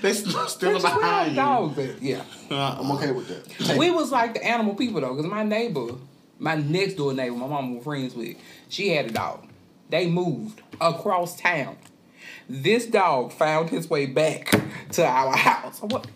they 0.03 0.13
still 0.13 0.33
Bitch, 0.33 0.83
where 0.83 0.93
our 0.93 0.99
behind 1.01 1.31
you. 1.31 1.37
dogs 1.37 1.79
at? 1.79 2.03
Yeah. 2.03 2.23
Uh, 2.51 2.77
I'm 2.81 2.91
okay 2.93 3.11
with 3.13 3.29
that. 3.29 3.77
We 3.79 3.91
was 3.91 4.11
like 4.13 4.35
the 4.35 4.45
animal 4.45 4.75
people 4.75 5.01
though, 5.01 5.15
because 5.15 5.31
my 5.31 5.43
neighbor, 5.43 5.89
my 6.39 6.55
next 6.57 6.95
door 6.95 7.13
neighbor, 7.13 7.37
my 7.37 7.47
mom 7.47 7.75
was 7.77 7.85
friends 7.85 8.15
with, 8.15 8.37
she 8.69 8.91
had 8.91 9.07
a 9.07 9.11
dog. 9.11 9.47
They 9.91 10.07
moved 10.09 10.61
across 10.81 11.39
town. 11.41 11.77
This 12.49 12.87
dog 12.87 13.33
found 13.33 13.71
his 13.71 13.91
way 13.91 14.07
back 14.07 14.53
to 14.93 15.05
our 15.05 15.37
house. 15.37 15.81
What? 15.83 16.07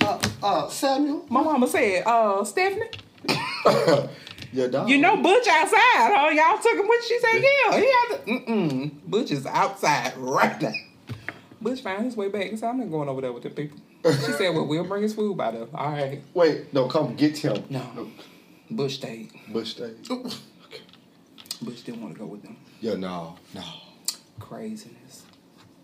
Uh, 0.00 0.18
uh, 0.42 0.68
Samuel? 0.68 1.24
My 1.28 1.42
mama 1.42 1.66
said, 1.66 2.04
uh, 2.06 2.44
Stephanie, 2.44 2.88
Your 4.52 4.68
dog. 4.68 4.88
you 4.88 4.98
know 4.98 5.16
Butch 5.16 5.46
outside, 5.46 5.76
huh? 5.76 6.28
Y'all 6.30 6.60
took 6.62 6.72
him 6.78 6.88
with 6.88 7.04
She 7.04 7.18
said, 7.20 7.34
yeah. 7.42 7.78
He 7.78 7.86
had 7.86 8.08
to, 8.08 8.32
mm-mm. 8.32 8.90
Butch 9.06 9.30
is 9.30 9.46
outside 9.46 10.16
right 10.16 10.60
now. 10.60 10.72
Butch 11.60 11.82
found 11.82 12.04
his 12.04 12.16
way 12.16 12.28
back 12.28 12.46
and 12.46 12.58
said, 12.58 12.70
I'm 12.70 12.78
not 12.78 12.90
going 12.90 13.08
over 13.08 13.20
there 13.20 13.32
with 13.32 13.42
the 13.42 13.50
people. 13.50 13.78
She 14.04 14.32
said, 14.32 14.54
well, 14.54 14.66
we'll 14.66 14.84
bring 14.84 15.02
his 15.02 15.14
food 15.14 15.36
by 15.36 15.50
there. 15.50 15.66
All 15.74 15.90
right. 15.90 16.22
Wait, 16.32 16.72
no, 16.72 16.88
come 16.88 17.14
get 17.16 17.36
him. 17.36 17.62
No. 17.68 17.82
no. 17.94 18.08
Butch 18.70 18.94
stayed. 18.94 19.30
Bush 19.48 19.74
Day. 19.74 19.92
Okay. 20.08 20.30
Butch 21.60 21.84
didn't 21.84 22.00
want 22.00 22.14
to 22.14 22.20
go 22.20 22.26
with 22.26 22.42
them. 22.42 22.56
Yeah, 22.80 22.94
no, 22.94 23.36
no. 23.54 23.62
craziness. 24.38 24.96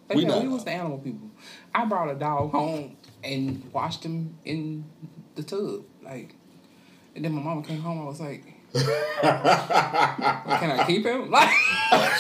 But 0.09 0.17
We 0.17 0.23
yeah, 0.23 0.29
not- 0.29 0.43
we 0.43 0.49
was 0.49 0.65
the 0.65 0.71
animal 0.71 0.99
people. 0.99 1.31
I 1.75 1.85
brought 1.85 2.11
a 2.11 2.15
dog 2.15 2.51
home 2.53 2.97
and 3.25 3.63
washed 3.73 4.05
him 4.05 4.37
in 4.45 4.85
the 5.35 5.43
tub, 5.43 5.85
like. 6.03 6.35
And 7.15 7.25
then 7.25 7.33
my 7.33 7.43
mama 7.43 7.63
came 7.63 7.81
home. 7.81 8.01
I 8.03 8.05
was 8.05 8.21
like, 8.21 8.45
"Can 8.75 8.85
I 10.71 10.85
keep 10.87 11.05
him?" 11.07 11.31
Like, 11.37 11.51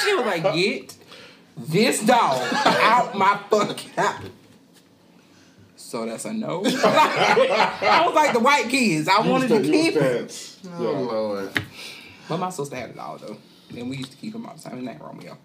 she 0.02 0.14
was 0.14 0.24
like, 0.26 0.42
"Get 0.54 0.94
this 1.56 2.02
dog 2.04 2.42
out 2.52 3.14
my 3.16 3.38
fucking 3.50 3.90
house." 3.92 4.22
So 5.76 6.06
that's 6.06 6.24
a 6.24 6.32
no. 6.32 6.62
I 6.66 8.02
was 8.06 8.14
like 8.14 8.32
the 8.32 8.40
white 8.40 8.68
kids. 8.68 9.06
I 9.08 9.20
wanted 9.20 9.48
to 9.48 9.60
keep 9.62 9.94
him. 9.94 10.28
oh 10.78 10.92
lord. 11.02 11.50
But 12.28 12.38
my 12.38 12.50
sister 12.50 12.74
had 12.74 12.90
a 12.90 12.94
dog 12.94 13.20
though, 13.20 13.36
and 13.76 13.88
we 13.90 13.98
used 13.98 14.10
to 14.12 14.16
keep 14.16 14.34
him 14.34 14.46
all 14.46 14.54
the 14.56 14.62
time. 14.62 14.76
His 14.78 14.84
name 14.84 14.98
Romeo. 15.00 15.36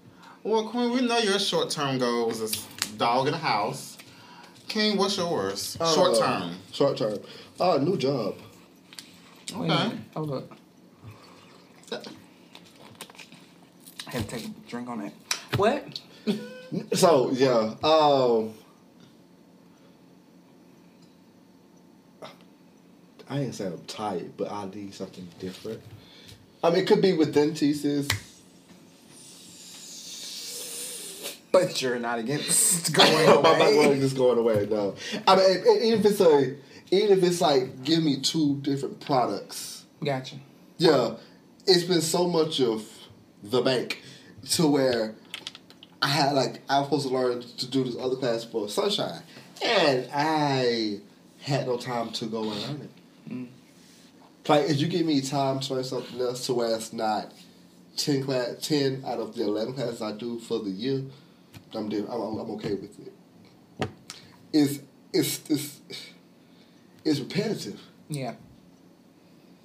Well, 0.43 0.67
Queen, 0.69 0.91
we 0.91 1.01
know 1.01 1.19
your 1.19 1.37
short-term 1.37 1.99
goals 1.99 2.41
is 2.41 2.65
dog 2.97 3.27
in 3.27 3.33
the 3.33 3.37
house. 3.37 3.97
King, 4.67 4.97
what's 4.97 5.17
yours? 5.17 5.77
Uh, 5.79 5.93
Short-term. 5.93 6.55
Short 6.71 6.97
term. 6.97 7.19
Uh, 7.59 7.77
new 7.77 7.97
job. 7.97 8.35
Okay. 9.51 9.67
minute. 9.67 9.97
Hold 10.15 10.31
up. 10.31 10.51
I 14.07 14.11
had 14.11 14.23
to 14.23 14.27
take 14.27 14.45
a 14.45 14.49
drink 14.67 14.89
on 14.89 14.99
that. 14.99 15.13
What? 15.57 15.99
So 16.93 17.31
yeah, 17.31 17.75
um, 17.83 18.53
I 23.29 23.39
ain't 23.39 23.53
say 23.53 23.65
I'm 23.67 23.77
tired, 23.87 24.37
but 24.37 24.49
I 24.51 24.65
need 24.73 24.93
something 24.93 25.27
different. 25.37 25.81
I 26.63 26.69
mean, 26.69 26.79
it 26.79 26.87
could 26.87 27.01
be 27.01 27.11
with 27.13 27.33
dentists. 27.33 28.30
But 31.61 31.81
you're 31.81 31.99
not 31.99 32.19
against 32.19 32.93
going 32.95 33.11
My 33.11 33.33
away. 33.33 33.41
background 33.59 34.01
is 34.03 34.13
going 34.13 34.37
away. 34.39 34.67
No, 34.69 34.95
I 35.27 35.35
mean, 35.35 35.57
even 35.83 35.99
if 35.99 36.05
it's 36.05 36.21
a, 36.21 36.55
even 36.91 37.17
if 37.17 37.23
it's 37.23 37.41
like, 37.41 37.83
give 37.83 38.01
me 38.03 38.21
two 38.21 38.57
different 38.61 39.01
products. 39.01 39.83
Gotcha. 40.03 40.35
Yeah, 40.77 41.15
it's 41.67 41.83
been 41.83 42.01
so 42.01 42.27
much 42.27 42.61
of 42.61 42.85
the 43.43 43.61
bank 43.61 44.01
to 44.51 44.67
where 44.67 45.15
I 46.01 46.07
had 46.07 46.33
like 46.33 46.61
I 46.69 46.79
was 46.79 46.87
supposed 46.87 47.07
to 47.09 47.13
learn 47.13 47.41
to 47.41 47.67
do 47.67 47.83
this 47.83 47.95
other 47.99 48.15
class 48.15 48.43
for 48.45 48.69
Sunshine, 48.69 49.21
and 49.63 50.07
I 50.13 50.99
had 51.41 51.67
no 51.67 51.77
time 51.77 52.11
to 52.13 52.25
go 52.27 52.43
and 52.49 52.61
learn 52.61 52.81
it. 52.81 53.29
Mm. 53.29 53.47
Like 54.47 54.69
if 54.69 54.77
you 54.79 54.87
give 54.87 55.05
me 55.05 55.21
time 55.21 55.59
to 55.59 55.73
learn 55.73 55.83
something 55.83 56.19
else 56.19 56.45
to 56.47 56.53
where 56.53 56.73
it's 56.75 56.93
not 56.93 57.31
ten 57.97 58.23
class, 58.23 58.55
ten 58.61 59.03
out 59.05 59.19
of 59.19 59.35
the 59.35 59.43
eleven 59.43 59.73
classes 59.73 60.01
I 60.01 60.13
do 60.13 60.39
for 60.39 60.59
the 60.59 60.71
year, 60.71 61.03
I'm 61.75 61.91
I'm, 61.91 62.39
I'm, 62.39 62.51
okay 62.51 62.73
with 62.73 62.97
it. 62.99 63.89
It's 64.53 64.79
it's 65.13 65.49
it's 65.49 65.81
it's 67.05 67.19
repetitive. 67.19 67.79
Yeah. 68.09 68.35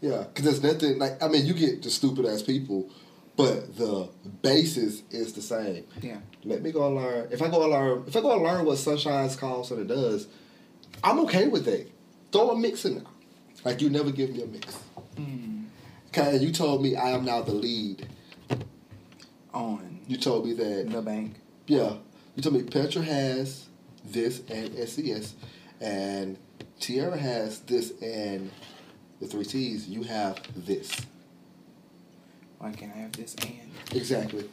Yeah, 0.00 0.24
because 0.24 0.44
there's 0.44 0.62
nothing 0.62 0.98
like 0.98 1.22
I 1.22 1.28
mean 1.28 1.46
you 1.46 1.54
get 1.54 1.82
the 1.82 1.90
stupid 1.90 2.26
ass 2.26 2.42
people, 2.42 2.88
but 3.36 3.76
the 3.76 4.08
basis 4.42 5.02
is 5.10 5.32
the 5.32 5.42
same. 5.42 5.84
Yeah. 6.00 6.18
Let 6.44 6.62
me 6.62 6.72
go 6.72 6.86
and 6.86 6.96
learn. 6.96 7.28
If 7.30 7.42
I 7.42 7.48
go 7.48 7.62
and 7.62 7.72
learn, 7.72 8.04
if 8.06 8.16
I 8.16 8.20
go 8.20 8.34
and 8.34 8.42
learn 8.42 8.64
what 8.64 8.78
Sunshine's 8.78 9.36
calls 9.36 9.70
and 9.70 9.80
it 9.80 9.88
does, 9.88 10.28
I'm 11.02 11.18
okay 11.20 11.48
with 11.48 11.64
that. 11.64 11.90
Throw 12.32 12.50
a 12.50 12.58
mix 12.58 12.84
in 12.84 12.96
there. 12.96 13.04
Like 13.64 13.80
you 13.80 13.90
never 13.90 14.10
give 14.10 14.30
me 14.30 14.42
a 14.42 14.46
mix. 14.46 14.74
Hmm. 15.16 15.64
Okay, 16.08 16.36
you 16.36 16.52
told 16.52 16.82
me 16.82 16.96
I 16.96 17.10
am 17.10 17.24
now 17.24 17.42
the 17.42 17.52
lead. 17.52 18.06
On 19.52 20.00
You 20.06 20.18
told 20.18 20.46
me 20.46 20.52
that 20.52 20.90
the 20.90 21.02
bank. 21.02 21.36
Yeah. 21.66 21.94
You 22.34 22.42
told 22.42 22.54
me 22.54 22.62
Petra 22.62 23.02
has 23.02 23.66
this 24.04 24.40
and 24.50 24.70
SCS, 24.70 25.32
and 25.80 26.36
Tierra 26.80 27.16
has 27.16 27.60
this 27.60 27.92
and 28.02 28.50
the 29.20 29.26
three 29.26 29.44
T's. 29.44 29.88
You 29.88 30.02
have 30.02 30.38
this 30.54 30.92
Why 32.58 32.72
can't 32.72 32.92
I 32.94 32.98
have 32.98 33.12
this 33.12 33.34
and? 33.42 33.70
exactly. 33.94 34.48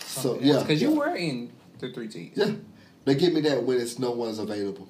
So 0.00 0.38
yeah, 0.40 0.60
Because 0.60 0.80
yeah. 0.80 0.88
you 0.88 0.94
were 0.96 1.14
in 1.16 1.50
the 1.80 1.92
three 1.92 2.08
T's. 2.08 2.32
Yeah. 2.36 2.52
They 3.04 3.14
give 3.14 3.32
me 3.32 3.40
that 3.42 3.62
when 3.62 3.80
it's 3.80 3.98
no 3.98 4.10
one's 4.12 4.38
available. 4.38 4.88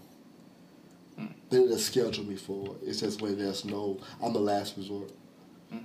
Hmm. 1.19 1.27
They 1.51 1.59
don't 1.59 1.79
schedule 1.79 2.25
me 2.25 2.37
for 2.37 2.77
it. 2.77 2.89
It's 2.89 3.01
just 3.01 3.21
when 3.21 3.39
there's 3.39 3.65
no, 3.65 4.01
I'm 4.23 4.35
a 4.35 4.39
last 4.39 4.77
resort. 4.77 5.11
Hmm. 5.71 5.79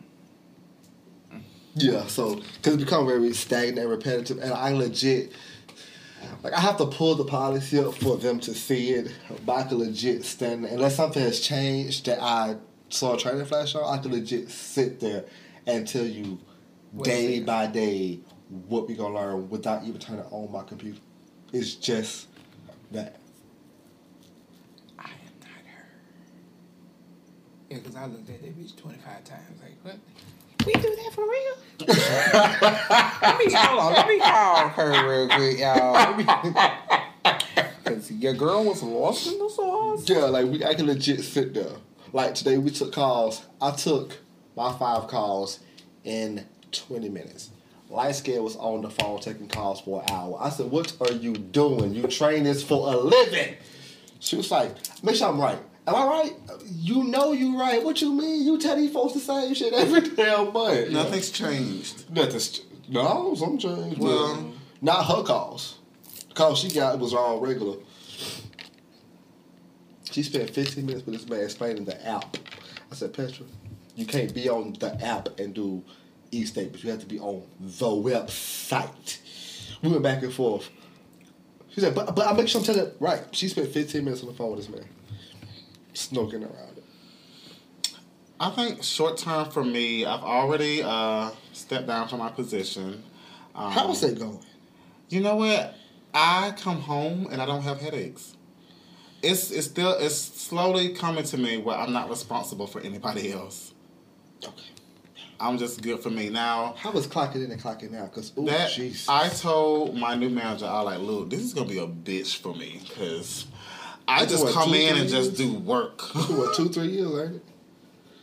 Yeah, 1.75 2.05
so, 2.07 2.35
because 2.35 2.75
it 2.75 2.77
become 2.79 3.05
very 3.07 3.33
stagnant 3.33 3.79
and 3.79 3.89
repetitive, 3.89 4.39
and 4.39 4.53
I 4.53 4.71
legit, 4.73 5.31
like, 6.43 6.53
I 6.53 6.59
have 6.59 6.77
to 6.77 6.85
pull 6.85 7.15
the 7.15 7.25
policy 7.25 7.79
up 7.79 7.93
for 7.95 8.17
them 8.17 8.39
to 8.41 8.53
see 8.53 8.91
it, 8.91 9.11
but 9.45 9.53
I 9.53 9.63
can 9.63 9.79
legit 9.79 10.25
stand, 10.25 10.65
unless 10.65 10.95
something 10.95 11.21
has 11.21 11.39
changed 11.39 12.05
that 12.05 12.21
I 12.21 12.57
saw 12.89 13.15
a 13.15 13.17
training 13.17 13.45
flash 13.45 13.75
on, 13.75 13.97
I 13.97 14.01
can 14.01 14.11
legit 14.11 14.49
sit 14.49 14.99
there 14.99 15.25
and 15.67 15.87
tell 15.87 16.05
you 16.05 16.39
What 16.91 17.05
day 17.05 17.39
by 17.39 17.67
day 17.67 18.19
what 18.67 18.87
we 18.87 18.95
gonna 18.95 19.15
learn 19.15 19.49
without 19.49 19.83
even 19.83 19.99
turning 19.99 20.25
on 20.25 20.51
my 20.51 20.63
computer. 20.63 20.99
It's 21.53 21.75
just 21.75 22.27
that. 22.91 23.19
I 24.99 25.03
am 25.03 25.39
not 25.39 25.49
her. 25.65 25.85
Yeah, 27.69 27.77
because 27.77 27.95
I 27.95 28.05
looked 28.07 28.29
at 28.29 28.41
that 28.41 28.59
bitch 28.59 28.75
25 28.75 29.23
times. 29.23 29.61
Like, 29.61 29.77
what? 29.83 29.95
We 30.65 30.73
do 30.73 30.95
that 30.95 31.11
for 31.13 31.23
real? 31.23 31.55
let 33.23 33.37
me, 33.39 33.53
hold 33.53 33.79
on. 33.79 33.93
Let 33.93 34.07
me 34.07 34.19
call 34.19 34.69
her 34.69 35.09
real 35.09 35.27
quick, 35.29 35.59
y'all. 35.59 36.15
Because 37.83 38.11
your 38.11 38.33
girl 38.33 38.65
was 38.65 38.83
lost 38.83 39.27
in 39.27 39.39
the 39.39 39.49
sauce. 39.49 40.07
Yeah, 40.09 40.25
like 40.25 40.45
we, 40.47 40.63
I 40.63 40.73
can 40.73 40.87
legit 40.87 41.21
sit 41.21 41.53
there. 41.53 41.71
Like 42.13 42.35
today, 42.35 42.57
we 42.57 42.69
took 42.71 42.93
calls. 42.93 43.45
I 43.61 43.71
took 43.71 44.19
my 44.55 44.71
five 44.77 45.07
calls 45.07 45.59
in 46.03 46.45
twenty 46.71 47.09
minutes. 47.09 47.49
Light 47.89 48.15
scale 48.15 48.43
was 48.43 48.55
on 48.55 48.81
the 48.81 48.89
phone 48.89 49.19
taking 49.19 49.47
calls 49.47 49.81
for 49.81 50.01
an 50.03 50.09
hour. 50.11 50.37
I 50.39 50.49
said, 50.49 50.69
"What 50.69 50.95
are 51.01 51.13
you 51.13 51.33
doing? 51.33 51.93
You 51.93 52.03
train 52.07 52.43
this 52.43 52.63
for 52.63 52.93
a 52.93 52.97
living?" 52.97 53.55
She 54.19 54.35
was 54.35 54.51
like, 54.51 54.75
"Make 55.03 55.15
sure 55.15 55.29
I'm 55.29 55.39
right. 55.41 55.59
Am 55.87 55.95
I 55.95 56.05
right? 56.05 56.33
You 56.67 57.03
know 57.05 57.31
you 57.31 57.59
right. 57.59 57.83
What 57.83 58.01
you 58.01 58.13
mean? 58.13 58.43
You 58.45 58.59
tell 58.59 58.75
these 58.75 58.91
folks 58.91 59.13
the 59.13 59.19
same 59.19 59.53
shit 59.53 59.73
every 59.73 60.01
damn 60.15 60.53
month. 60.53 60.91
Nothing's 60.91 61.31
changed. 61.31 62.09
Nothing's 62.11 62.61
no, 62.87 63.33
some 63.35 63.57
change. 63.57 63.97
Well- 63.97 64.53
not 64.81 65.05
her 65.05 65.23
calls. 65.23 65.77
The 66.29 66.33
calls 66.33 66.59
she 66.59 66.69
got 66.69 66.99
was 66.99 67.13
all 67.13 67.39
regular. 67.39 67.77
She 70.11 70.23
spent 70.23 70.49
15 70.49 70.85
minutes 70.85 71.05
with 71.05 71.15
this 71.15 71.29
man 71.29 71.41
explaining 71.41 71.85
the 71.85 72.05
app. 72.05 72.35
I 72.91 72.95
said, 72.95 73.13
Petra, 73.13 73.45
you 73.95 74.05
can't 74.05 74.33
be 74.33 74.49
on 74.49 74.73
the 74.73 74.93
app 75.05 75.39
and 75.39 75.53
do 75.53 75.83
e-statements. 76.31 76.83
You 76.83 76.91
have 76.91 76.99
to 76.99 77.05
be 77.05 77.19
on 77.19 77.43
the 77.59 77.85
website. 77.85 79.19
We 79.81 79.89
went 79.89 80.03
back 80.03 80.23
and 80.23 80.33
forth. 80.33 80.69
She 81.69 81.79
said, 81.79 81.95
but, 81.95 82.13
but 82.15 82.27
I 82.27 82.33
make 82.33 82.49
sure 82.49 82.59
I'm 82.59 82.65
telling 82.65 82.87
it 82.87 82.97
right. 82.99 83.23
She 83.31 83.47
spent 83.47 83.69
15 83.69 84.03
minutes 84.03 84.21
on 84.21 84.27
the 84.27 84.35
phone 84.35 84.51
with 84.51 84.59
this 84.59 84.69
man. 84.69 84.85
Snoking 85.93 86.41
around 86.43 86.77
it. 86.77 86.83
I 88.39 88.49
think 88.49 88.83
short 88.83 89.17
term 89.17 89.49
for 89.51 89.63
me, 89.63 90.05
I've 90.05 90.23
already 90.23 90.81
uh, 90.81 91.29
stepped 91.53 91.87
down 91.87 92.07
from 92.07 92.19
my 92.19 92.29
position. 92.29 93.03
Um, 93.53 93.71
How's 93.71 94.03
it 94.03 94.17
going? 94.17 94.43
You 95.09 95.21
know 95.21 95.35
what? 95.35 95.75
I 96.13 96.53
come 96.57 96.81
home 96.81 97.27
and 97.31 97.41
I 97.41 97.45
don't 97.45 97.61
have 97.63 97.79
headaches. 97.79 98.35
It's 99.21 99.51
it's 99.51 99.67
still 99.67 99.91
it's 99.99 100.15
slowly 100.15 100.95
coming 100.95 101.23
to 101.25 101.37
me 101.37 101.57
where 101.57 101.77
I'm 101.77 101.93
not 101.93 102.09
responsible 102.09 102.65
for 102.65 102.81
anybody 102.81 103.31
else. 103.31 103.73
Okay. 104.43 104.71
I'm 105.39 105.57
just 105.57 105.81
good 105.81 105.99
for 105.99 106.09
me 106.09 106.29
now. 106.29 106.75
How 106.77 106.91
was 106.91 107.07
clocking 107.07 107.43
in 107.43 107.51
and 107.51 107.61
clocking 107.61 107.95
out? 107.95 108.11
Because, 108.11 108.31
oh, 108.37 108.45
That 108.45 108.69
jeez. 108.69 109.05
I 109.09 109.27
told 109.29 109.95
my 109.97 110.13
new 110.15 110.29
manager, 110.29 110.65
I 110.67 110.81
like, 110.81 110.99
look, 110.99 111.29
this 111.31 111.41
is 111.41 111.53
gonna 111.53 111.67
be 111.67 111.79
a 111.79 111.87
bitch 111.87 112.37
for 112.37 112.53
me 112.55 112.79
because 112.87 113.47
I 114.11 114.25
just 114.25 114.43
What, 114.43 114.53
come 114.53 114.69
two, 114.69 114.75
in 114.75 114.97
and 114.97 115.09
just 115.09 115.35
do 115.35 115.53
work. 115.53 116.01
what, 116.29 116.55
two, 116.55 116.67
three 116.69 116.87
years, 116.89 117.11
ain't 117.11 117.35
it? 117.37 117.43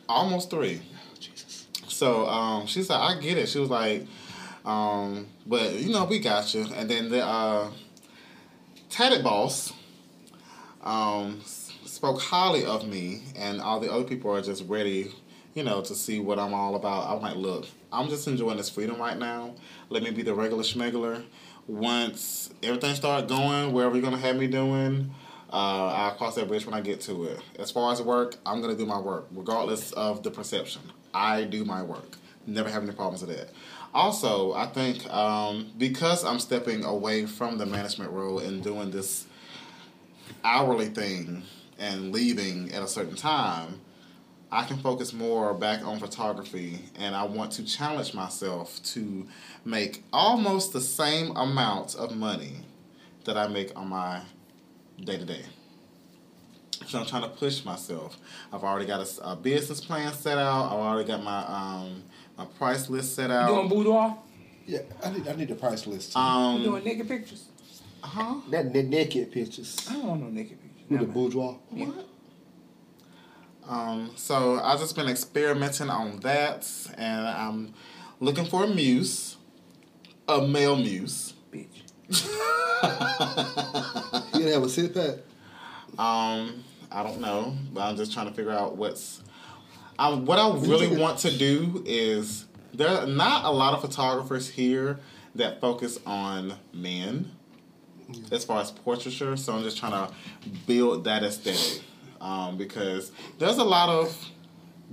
Almost 0.08 0.50
three. 0.50 0.80
Jesus. 1.18 1.66
So 1.88 2.26
um, 2.28 2.66
she 2.66 2.82
said, 2.82 2.96
I 2.96 3.18
get 3.18 3.38
it. 3.38 3.48
She 3.48 3.58
was 3.58 3.70
like, 3.70 4.06
um, 4.64 5.26
but 5.46 5.74
you 5.74 5.90
know, 5.92 6.04
we 6.04 6.18
got 6.18 6.54
you. 6.54 6.66
And 6.74 6.90
then 6.90 7.08
the 7.08 7.24
uh, 7.24 7.70
Tatted 8.90 9.24
Boss 9.24 9.72
um, 10.82 11.40
spoke 11.44 12.20
highly 12.20 12.64
of 12.64 12.86
me, 12.86 13.22
and 13.36 13.60
all 13.60 13.80
the 13.80 13.90
other 13.90 14.04
people 14.04 14.30
are 14.34 14.42
just 14.42 14.64
ready, 14.68 15.10
you 15.54 15.62
know, 15.62 15.80
to 15.80 15.94
see 15.94 16.20
what 16.20 16.38
I'm 16.38 16.52
all 16.54 16.74
about. 16.76 17.08
I'm 17.14 17.22
like, 17.22 17.36
look, 17.36 17.66
I'm 17.92 18.08
just 18.08 18.26
enjoying 18.28 18.58
this 18.58 18.68
freedom 18.70 18.98
right 19.00 19.18
now. 19.18 19.54
Let 19.88 20.02
me 20.02 20.10
be 20.10 20.22
the 20.22 20.34
regular 20.34 20.62
schmegler. 20.62 21.24
Once 21.66 22.50
everything 22.62 22.94
start 22.94 23.26
going, 23.28 23.72
wherever 23.72 23.94
you're 23.94 24.04
gonna 24.04 24.18
have 24.18 24.36
me 24.36 24.46
doing, 24.46 25.14
uh, 25.52 25.92
I'll 25.96 26.14
cross 26.16 26.34
that 26.34 26.48
bridge 26.48 26.66
when 26.66 26.74
I 26.74 26.80
get 26.80 27.00
to 27.02 27.24
it. 27.24 27.40
As 27.58 27.70
far 27.70 27.92
as 27.92 28.02
work, 28.02 28.36
I'm 28.44 28.60
gonna 28.60 28.76
do 28.76 28.86
my 28.86 28.98
work, 28.98 29.26
regardless 29.32 29.92
of 29.92 30.22
the 30.22 30.30
perception. 30.30 30.82
I 31.14 31.44
do 31.44 31.64
my 31.64 31.82
work. 31.82 32.16
Never 32.46 32.70
have 32.70 32.82
any 32.82 32.92
problems 32.92 33.24
with 33.24 33.36
that. 33.36 33.50
Also, 33.94 34.52
I 34.52 34.66
think 34.66 35.06
um, 35.12 35.70
because 35.78 36.24
I'm 36.24 36.38
stepping 36.38 36.84
away 36.84 37.26
from 37.26 37.58
the 37.58 37.66
management 37.66 38.12
role 38.12 38.38
and 38.38 38.62
doing 38.62 38.90
this 38.90 39.26
hourly 40.44 40.88
thing 40.88 41.42
and 41.78 42.12
leaving 42.12 42.72
at 42.72 42.82
a 42.82 42.88
certain 42.88 43.16
time, 43.16 43.80
I 44.50 44.64
can 44.64 44.78
focus 44.78 45.12
more 45.12 45.52
back 45.54 45.84
on 45.84 45.98
photography 45.98 46.80
and 46.96 47.14
I 47.14 47.24
want 47.24 47.52
to 47.52 47.64
challenge 47.64 48.14
myself 48.14 48.82
to 48.94 49.26
make 49.64 50.04
almost 50.12 50.72
the 50.72 50.80
same 50.80 51.36
amount 51.36 51.94
of 51.94 52.16
money 52.16 52.64
that 53.24 53.36
I 53.36 53.48
make 53.48 53.76
on 53.76 53.88
my 53.88 54.22
day 55.04 55.16
to 55.18 55.24
day. 55.24 55.42
So 56.86 57.00
I'm 57.00 57.06
trying 57.06 57.22
to 57.22 57.28
push 57.28 57.64
myself. 57.64 58.16
I've 58.52 58.62
already 58.64 58.86
got 58.86 59.00
a 59.22 59.36
business 59.36 59.80
plan 59.80 60.12
set 60.12 60.38
out. 60.38 60.66
I've 60.66 60.78
already 60.78 61.06
got 61.08 61.22
my 61.22 61.44
um, 61.46 62.04
my 62.36 62.44
price 62.46 62.88
list 62.88 63.14
set 63.14 63.30
out. 63.30 63.50
You 63.50 63.56
doing 63.56 63.68
boudoir? 63.68 64.16
Yeah, 64.66 64.80
I 65.04 65.10
need 65.10 65.28
I 65.28 65.34
need 65.34 65.50
a 65.50 65.54
price 65.54 65.86
list. 65.86 66.12
Too. 66.12 66.18
You 66.18 66.24
Um, 66.24 66.62
doing 66.62 66.84
naked 66.84 67.08
pictures? 67.08 67.44
huh? 68.00 68.36
that 68.50 68.66
n- 68.74 68.90
naked 68.90 69.32
pictures 69.32 69.76
I 69.90 69.94
don't 69.94 70.06
want 70.06 70.22
no 70.22 70.28
naked 70.28 70.58
pictures. 70.62 70.88
with 70.88 71.00
the 71.00 71.06
Never 71.06 71.06
mind. 71.06 71.14
bourgeois. 71.14 71.54
What? 71.70 72.06
Um, 73.68 74.12
so 74.16 74.60
I've 74.60 74.78
just 74.78 74.96
been 74.96 75.08
experimenting 75.08 75.90
on 75.90 76.20
that, 76.20 76.66
and 76.96 77.26
I'm 77.26 77.74
looking 78.20 78.46
for 78.46 78.64
a 78.64 78.66
muse, 78.68 79.36
a 80.26 80.40
male 80.46 80.76
muse. 80.76 81.34
You 82.08 82.16
gonna 84.32 84.52
have 84.52 84.64
a 84.64 84.88
pack? 84.88 85.18
Um, 85.98 86.64
I 86.90 87.02
don't 87.02 87.20
know, 87.20 87.54
but 87.72 87.82
I'm 87.82 87.96
just 87.96 88.12
trying 88.12 88.28
to 88.28 88.32
figure 88.32 88.52
out 88.52 88.76
what's. 88.76 89.22
Um, 89.98 90.26
what 90.26 90.38
I 90.38 90.56
really 90.58 90.96
want 91.00 91.18
to 91.20 91.36
do 91.36 91.82
is 91.86 92.46
there 92.72 92.88
are 92.88 93.06
not 93.06 93.44
a 93.44 93.50
lot 93.50 93.74
of 93.74 93.80
photographers 93.80 94.48
here 94.48 95.00
that 95.34 95.60
focus 95.60 95.98
on 96.06 96.54
men 96.72 97.30
as 98.30 98.44
far 98.44 98.60
as 98.60 98.70
portraiture, 98.70 99.36
so 99.36 99.54
I'm 99.54 99.62
just 99.62 99.76
trying 99.78 99.92
to 99.92 100.12
build 100.66 101.04
that 101.04 101.22
aesthetic 101.22 101.82
um, 102.20 102.56
because 102.56 103.12
there's 103.38 103.58
a 103.58 103.64
lot 103.64 103.88
of 103.88 104.30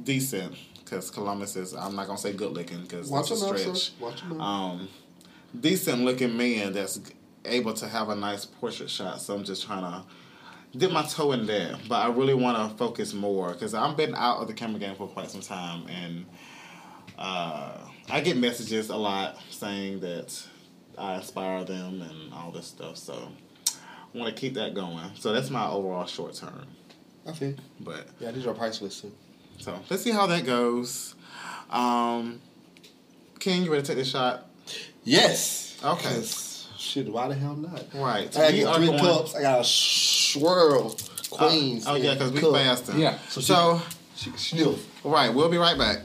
decent. 0.04 0.56
Because 0.84 1.10
Columbus 1.10 1.56
is, 1.56 1.74
I'm 1.74 1.96
not 1.96 2.06
gonna 2.06 2.20
say 2.20 2.32
good 2.34 2.52
looking 2.52 2.82
because 2.82 3.10
Watch 3.10 3.30
that's 3.30 3.42
a 3.42 3.58
stretch. 3.58 3.92
Watch 4.00 4.22
your 4.22 4.36
mouth. 4.36 4.42
Um, 4.82 4.90
decent 5.62 6.04
looking 6.04 6.36
man 6.38 6.74
that's 6.74 7.00
able 7.46 7.74
to 7.74 7.88
have 7.88 8.10
a 8.10 8.16
nice 8.16 8.46
portrait 8.46 8.90
shot. 8.90 9.22
So 9.22 9.36
I'm 9.36 9.44
just 9.44 9.66
trying 9.66 9.82
to 9.82 10.04
dip 10.78 10.92
my 10.92 11.04
toe 11.04 11.32
in 11.32 11.46
there. 11.46 11.76
But 11.88 12.06
I 12.06 12.10
really 12.10 12.34
want 12.34 12.72
to 12.72 12.78
focus 12.78 13.14
more 13.14 13.54
because 13.54 13.74
I've 13.74 13.98
been 13.98 14.16
out 14.16 14.40
of 14.42 14.48
the 14.48 14.54
camera 14.54 14.80
game 14.80 14.96
for 14.96 15.08
quite 15.08 15.30
some 15.32 15.42
time, 15.42 15.88
and 15.88 16.26
uh, 17.18 17.78
I 18.10 18.22
get 18.22 18.38
messages 18.38 18.90
a 18.90 18.96
lot 18.96 19.38
saying 19.50 20.00
that 20.02 20.46
I 20.98 21.16
inspire 21.16 21.64
them 21.64 22.02
and 22.02 22.34
all 22.34 22.52
this 22.52 22.68
stuff. 22.68 22.98
So 22.98 23.30
I 23.68 24.18
want 24.18 24.36
to 24.36 24.40
keep 24.40 24.54
that 24.56 24.74
going. 24.74 25.12
So 25.16 25.34
that's 25.34 25.50
my 25.50 25.68
overall 25.68 26.06
short 26.06 26.34
term. 26.34 26.68
Feel. 27.34 27.56
But 27.80 28.08
Yeah, 28.20 28.32
these 28.32 28.46
are 28.46 28.54
priceless 28.54 29.02
too. 29.02 29.12
so 29.58 29.80
let's 29.90 30.04
see 30.04 30.12
how 30.12 30.28
that 30.28 30.46
goes. 30.46 31.16
Um, 31.72 32.40
King, 33.40 33.64
you 33.64 33.72
ready 33.72 33.82
to 33.82 33.88
take 33.88 33.98
this 33.98 34.12
shot? 34.12 34.48
Yes. 35.06 35.78
Okay. 35.84 36.24
Shit, 36.78 37.12
why 37.12 37.28
the 37.28 37.36
hell 37.36 37.56
not? 37.56 37.86
Right. 37.94 38.36
I 38.36 38.40
gotta 38.40 38.54
we 38.54 38.60
get 38.60 38.68
are 38.68 38.76
three 38.76 38.88
going- 38.88 39.00
cups. 39.00 39.36
I 39.36 39.42
got 39.42 39.60
a 39.62 39.64
swirl. 39.64 40.96
Uh, 41.32 41.48
queens. 41.50 41.86
Oh 41.88 41.96
yeah, 41.96 42.14
because 42.14 42.32
we 42.32 42.40
fasting. 42.42 43.00
Yeah. 43.00 43.18
So, 43.30 43.42
So 43.42 43.82
she- 44.38 44.78
right, 45.04 45.34
we'll 45.34 45.50
be 45.50 45.58
right 45.58 45.78
back. 45.78 46.00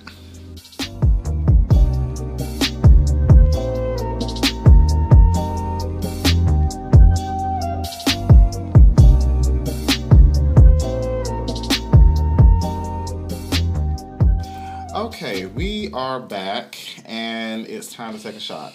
Okay, 14.94 15.46
we 15.46 15.90
are 15.92 16.20
back, 16.20 16.76
and 17.06 17.66
it's 17.66 17.92
time 17.92 18.16
to 18.16 18.22
take 18.22 18.34
a 18.34 18.40
shot. 18.40 18.72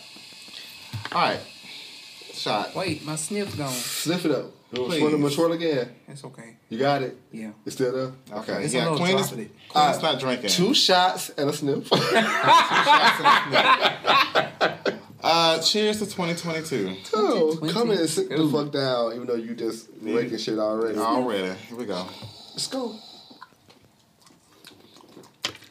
All 1.15 1.21
right, 1.21 1.39
shot. 2.33 2.75
Wait, 2.75 3.05
my 3.05 3.15
sniff's 3.15 3.55
gone. 3.55 3.71
Sniff 3.71 4.25
it 4.25 4.31
up. 4.31 4.51
Please. 4.73 4.99
Swirl 4.99 5.25
it, 5.25 5.31
swirl 5.31 5.51
again. 5.53 5.89
It's 6.09 6.25
okay. 6.25 6.57
You 6.67 6.77
got 6.77 7.03
it. 7.03 7.17
Yeah. 7.31 7.51
It's 7.65 7.75
still 7.75 7.93
there. 7.93 8.11
Okay, 8.39 8.65
It's 8.65 8.73
a 8.73 8.77
yeah, 8.77 8.83
little 8.89 8.97
Queen 8.97 9.17
is, 9.17 9.29
chocolate. 9.29 9.49
Queen 9.69 9.89
is 9.89 9.97
Uh, 9.97 10.01
not 10.01 10.19
drinking. 10.19 10.49
Two 10.59 10.73
shots 10.73 11.29
and 11.29 11.49
a 11.49 11.53
sniff. 11.53 11.87
Uh, 15.23 15.59
cheers 15.61 15.99
to 15.99 16.05
2022. 16.05 16.97
oh, 17.13 17.57
come 17.71 17.91
in 17.91 17.99
and 17.99 18.09
sit 18.09 18.27
the 18.29 18.49
fuck 18.49 18.73
down, 18.73 19.13
even 19.13 19.25
though 19.25 19.35
you 19.35 19.55
just 19.55 19.91
making 20.01 20.37
shit 20.37 20.59
already. 20.59 20.97
Already, 20.99 21.57
here 21.69 21.77
we 21.77 21.85
go. 21.85 22.05
Let's 22.51 22.67
go. 22.67 22.93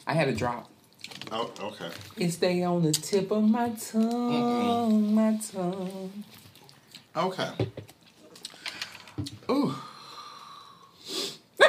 I 0.07 0.15
had 0.15 0.29
a 0.29 0.35
drop. 0.35 0.71
Oh, 1.33 1.51
okay. 1.61 1.89
It 2.17 2.31
stay 2.31 2.63
on 2.63 2.83
the 2.83 2.93
tip 2.93 3.31
of 3.31 3.43
my 3.45 3.71
tongue, 3.71 5.15
my 5.15 5.39
tongue. 5.53 6.25
Okay. 7.17 7.51
Ooh, 9.51 9.75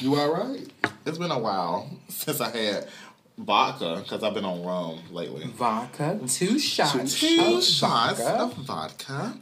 You 0.00 0.16
all 0.16 0.32
right? 0.32 0.66
it's 1.06 1.18
been 1.18 1.30
a 1.30 1.38
while 1.38 1.90
since 2.08 2.40
I 2.40 2.50
had 2.50 2.88
vodka 3.36 4.00
because 4.02 4.22
I've 4.22 4.34
been 4.34 4.44
on 4.44 4.64
rum 4.64 5.00
lately. 5.10 5.44
Vodka, 5.46 6.20
two 6.28 6.58
shots. 6.58 7.18
Two 7.20 7.56
of 7.56 7.64
shots 7.64 8.20
vodka. 8.20 8.42
of 8.42 8.54
vodka. 8.54 9.34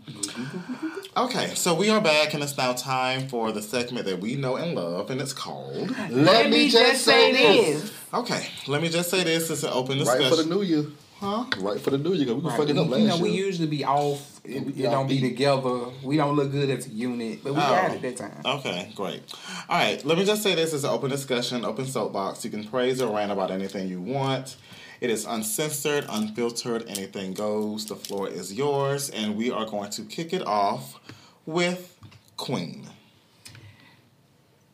Okay, 1.17 1.55
so 1.55 1.75
we 1.75 1.91
are 1.91 2.01
back, 2.01 2.35
and 2.35 2.43
it's 2.43 2.57
now 2.57 2.73
time 2.73 3.29
for 3.29 3.53
the 3.53 3.61
segment 3.63 4.07
that 4.07 4.21
we 4.21 4.35
know 4.37 4.57
and 4.57 4.75
love, 4.75 5.11
and 5.11 5.21
it's 5.21 5.33
called. 5.35 5.95
Let, 6.11 6.51
me 6.51 6.71
just 6.71 7.05
say 7.05 7.33
this. 7.33 7.93
Okay, 8.15 8.47
let 8.67 8.81
me 8.81 8.89
just 8.89 9.11
say 9.11 9.23
this. 9.25 9.51
It's 9.51 9.63
an 9.63 9.71
open 9.73 9.99
Right 9.99 10.05
discussion. 10.05 10.31
for 10.31 10.37
the 10.43 10.49
new 10.49 10.63
year. 10.63 10.85
Huh? 11.23 11.45
Right 11.61 11.81
for 11.81 11.91
the 11.91 11.99
new 11.99 12.15
year. 12.15 12.27
'cause 12.27 12.35
We 12.35 12.41
were 12.43 12.49
Right. 12.51 12.59
fucking 12.59 12.79
up 12.79 12.87
you 12.87 12.93
last 13.07 13.19
know, 13.19 13.23
we 13.23 13.31
usually 13.31 13.69
be 13.69 13.85
off. 13.85 14.41
It, 14.45 14.67
We 14.67 14.73
it 14.73 14.91
don't 14.91 15.07
be 15.07 15.21
together. 15.21 15.85
We 16.03 16.17
don't 16.17 16.35
look 16.35 16.51
good 16.51 16.69
as 16.69 16.87
a 16.89 16.91
unit, 16.91 17.45
but 17.45 17.55
we 17.55 17.61
Oh. 17.61 17.63
got 17.63 17.93
it 17.95 18.03
that 18.03 18.17
time. 18.17 18.41
Okay, 18.45 18.91
great. 18.97 19.23
All 19.69 19.79
right, 19.79 20.05
let 20.05 20.19
me 20.19 20.25
just 20.25 20.43
say 20.43 20.57
this 20.57 20.73
is 20.73 20.83
an 20.83 20.91
open 20.91 21.11
discussion, 21.11 21.65
open 21.65 21.87
soapbox. 21.87 22.45
You 22.45 22.51
can 22.51 22.65
praise 22.65 23.01
or 23.01 23.15
rant 23.15 23.31
about 23.31 23.53
anything 23.53 23.87
you 23.89 24.01
want. 24.01 24.57
It 25.01 25.11
is 25.11 25.25
uncensored, 25.25 26.07
unfiltered, 26.09 26.89
anything 26.89 27.35
goes. 27.35 27.87
The 27.87 27.95
floor 27.95 28.29
is 28.29 28.53
yours, 28.53 29.09
and 29.11 29.37
we 29.37 29.53
are 29.53 29.65
going 29.65 29.91
to 29.91 30.03
kick 30.03 30.33
it 30.33 30.45
off 30.45 30.99
with 31.47 31.97
Queen. 32.37 32.89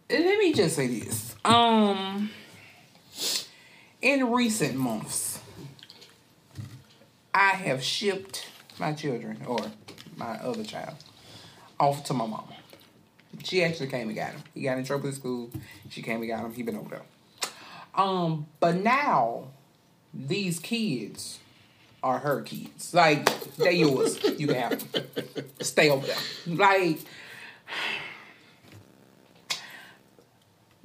Let 0.09 0.39
me 0.39 0.55
just 0.55 0.77
say 0.77 0.87
this. 0.87 1.35
Um, 1.45 2.31
in 4.01 4.31
recent 4.31 4.77
months, 4.77 5.28
I 7.39 7.51
have 7.51 7.85
shipped 7.85 8.49
my 8.81 8.93
children 8.95 9.41
or 9.47 9.61
my 10.17 10.33
other 10.39 10.65
child 10.65 10.97
off 11.79 12.03
to 12.07 12.13
my 12.13 12.27
mama. 12.27 12.57
She 13.45 13.63
actually 13.63 13.87
came 13.87 14.09
and 14.09 14.17
got 14.17 14.33
him. 14.33 14.43
He 14.55 14.63
got 14.63 14.77
in 14.77 14.85
trouble 14.85 15.09
at 15.09 15.15
school. 15.15 15.49
She 15.89 16.03
came 16.03 16.21
and 16.21 16.29
got 16.29 16.45
him. 16.45 16.53
He 16.53 16.65
been 16.65 16.77
over 16.77 16.89
there. 16.89 17.03
Um, 17.95 18.49
but 18.59 18.75
now 18.75 19.51
these 20.13 20.59
kids 20.59 21.39
are 22.03 22.19
her 22.19 22.43
kids. 22.43 22.93
Like 22.93 23.55
they 23.55 23.75
yours. 23.75 24.21
You 24.37 24.49
can 24.49 24.57
have 24.57 24.93
them. 24.93 25.05
Stay 25.61 25.91
over 25.91 26.09
there. 26.09 26.17
Like 26.45 26.99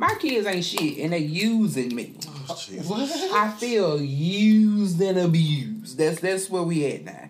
my 0.03 0.15
kids 0.15 0.45
ain't 0.45 0.65
shit, 0.65 0.97
and 0.97 1.13
they 1.13 1.19
using 1.19 1.95
me. 1.95 2.13
Oh, 2.49 3.31
I 3.33 3.51
feel 3.51 4.01
used 4.01 5.01
and 5.01 5.17
abused. 5.17 5.97
That's 5.97 6.19
that's 6.19 6.49
where 6.49 6.63
we 6.63 6.85
at 6.87 7.05
now. 7.05 7.29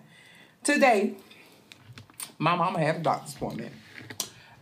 Today, 0.64 1.14
my 2.36 2.56
mama 2.56 2.80
had 2.80 2.96
a 2.96 2.98
doctor's 2.98 3.36
appointment. 3.36 3.72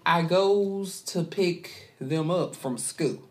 I 0.04 0.22
goes 0.22 1.00
to 1.02 1.22
pick 1.22 1.94
them 1.98 2.30
up 2.30 2.54
from 2.54 2.76
school. 2.76 3.22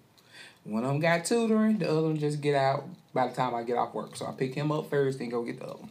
One 0.64 0.84
of 0.84 0.90
them 0.90 1.00
got 1.00 1.26
tutoring, 1.26 1.78
the 1.78 1.90
other 1.90 2.04
one 2.04 2.18
just 2.18 2.42
get 2.42 2.56
out 2.56 2.86
by 3.14 3.28
the 3.28 3.36
time 3.36 3.54
I 3.54 3.62
get 3.62 3.78
off 3.78 3.94
work. 3.94 4.16
So 4.16 4.26
I 4.26 4.32
pick 4.32 4.56
him 4.56 4.72
up 4.72 4.90
first, 4.90 5.20
then 5.20 5.30
go 5.30 5.44
get 5.44 5.60
the 5.60 5.66
other 5.66 5.80
one. 5.80 5.90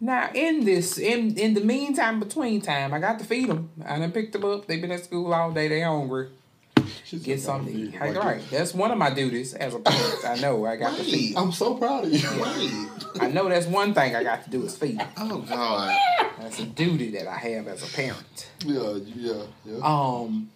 Now 0.00 0.30
in 0.34 0.64
this, 0.64 0.98
in 0.98 1.38
in 1.38 1.54
the 1.54 1.60
meantime, 1.60 2.18
between 2.18 2.60
time, 2.60 2.92
I 2.92 2.98
got 2.98 3.20
to 3.20 3.24
feed 3.24 3.48
them. 3.48 3.70
I 3.86 4.00
done 4.00 4.10
picked 4.10 4.32
them 4.32 4.44
up. 4.44 4.66
They 4.66 4.80
been 4.80 4.90
at 4.90 5.04
school 5.04 5.32
all 5.32 5.52
day. 5.52 5.68
They 5.68 5.82
hungry. 5.82 6.30
Get 7.18 7.40
something 7.40 7.72
to 7.72 7.80
eat. 7.80 7.94
Hey, 7.94 8.12
right. 8.14 8.42
That's 8.50 8.72
one 8.72 8.90
of 8.90 8.98
my 8.98 9.10
duties 9.10 9.52
as 9.54 9.74
a 9.74 9.78
parent. 9.78 10.24
I 10.24 10.36
know 10.40 10.64
I 10.64 10.76
got 10.76 10.96
to 10.96 11.04
feed. 11.04 11.36
I'm 11.36 11.52
so 11.52 11.74
proud 11.74 12.04
of 12.04 12.12
you. 12.12 12.90
I 13.20 13.28
know 13.28 13.48
that's 13.48 13.66
one 13.66 13.92
thing 13.92 14.16
I 14.16 14.22
got 14.22 14.44
to 14.44 14.50
do 14.50 14.62
is 14.64 14.76
feed. 14.76 15.04
Oh 15.18 15.40
God. 15.40 15.96
That's 16.40 16.58
a 16.58 16.66
duty 16.66 17.10
that 17.12 17.28
I 17.28 17.36
have 17.36 17.68
as 17.68 17.82
a 17.82 17.94
parent. 17.94 18.50
yeah, 18.64 18.94
yeah, 19.14 19.42
yeah. 19.64 19.78
Um, 19.82 20.50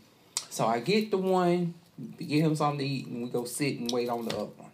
so 0.49 0.67
I 0.67 0.81
get 0.81 1.11
the 1.11 1.19
one, 1.19 1.75
get 2.19 2.41
him 2.41 2.57
something 2.57 2.79
to 2.79 2.87
eat, 2.87 3.07
and 3.07 3.23
we 3.25 3.29
go 3.29 3.45
sit 3.45 3.79
and 3.79 3.91
wait 3.93 4.09
on 4.09 4.25
the 4.25 4.35
other 4.35 4.45
one. 4.57 4.71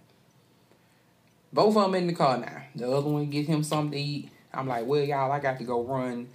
Both 1.52 1.76
of 1.76 1.82
them 1.82 1.94
in 1.96 2.06
the 2.06 2.14
car 2.14 2.38
now. 2.38 2.62
The 2.74 2.90
other 2.90 3.10
one 3.10 3.28
get 3.28 3.46
him 3.46 3.62
something 3.62 3.90
to 3.92 3.98
eat. 3.98 4.30
I'm 4.54 4.68
like, 4.68 4.86
well, 4.86 5.02
y'all, 5.02 5.32
I 5.32 5.40
got 5.40 5.58
to 5.58 5.64
go 5.64 5.82
run 5.82 6.28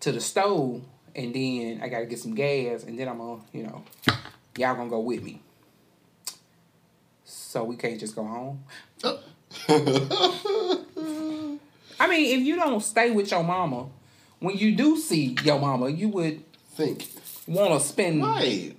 to 0.00 0.12
the 0.12 0.20
stove, 0.20 0.82
and 1.14 1.34
then 1.34 1.80
I 1.82 1.88
got 1.88 2.00
to 2.00 2.06
get 2.06 2.18
some 2.18 2.34
gas, 2.34 2.82
and 2.84 2.98
then 2.98 3.08
I'm 3.08 3.18
gonna, 3.18 3.42
you 3.52 3.64
know, 3.64 3.82
y'all 4.56 4.74
gonna 4.74 4.90
go 4.90 5.00
with 5.00 5.22
me. 5.22 5.40
So 7.24 7.64
we 7.64 7.76
can't 7.76 7.98
just 7.98 8.14
go 8.14 8.24
home. 8.24 8.64
I 11.98 12.06
mean, 12.08 12.38
if 12.38 12.46
you 12.46 12.56
don't 12.56 12.82
stay 12.82 13.10
with 13.10 13.30
your 13.30 13.42
mama, 13.42 13.86
when 14.38 14.56
you 14.56 14.74
do 14.76 14.96
see 14.96 15.36
your 15.42 15.58
mama, 15.58 15.88
you 15.88 16.08
would 16.08 16.42
Think. 16.74 17.06
want 17.46 17.80
to 17.80 17.86
spend. 17.86 18.22
Right. 18.22 18.76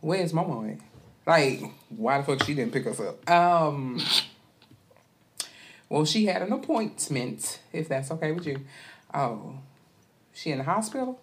Where's 0.00 0.32
mama 0.32 0.68
at? 0.68 0.78
Like, 1.26 1.62
why 1.88 2.18
the 2.18 2.24
fuck 2.24 2.44
she 2.44 2.54
didn't 2.54 2.72
pick 2.72 2.86
us 2.86 3.00
up? 3.00 3.28
Um. 3.30 4.00
Well, 5.88 6.04
she 6.04 6.26
had 6.26 6.42
an 6.42 6.52
appointment, 6.52 7.60
if 7.72 7.88
that's 7.88 8.10
okay 8.12 8.32
with 8.32 8.46
you. 8.46 8.60
Oh, 9.12 9.58
she 10.32 10.50
in 10.50 10.58
the 10.58 10.64
hospital? 10.64 11.20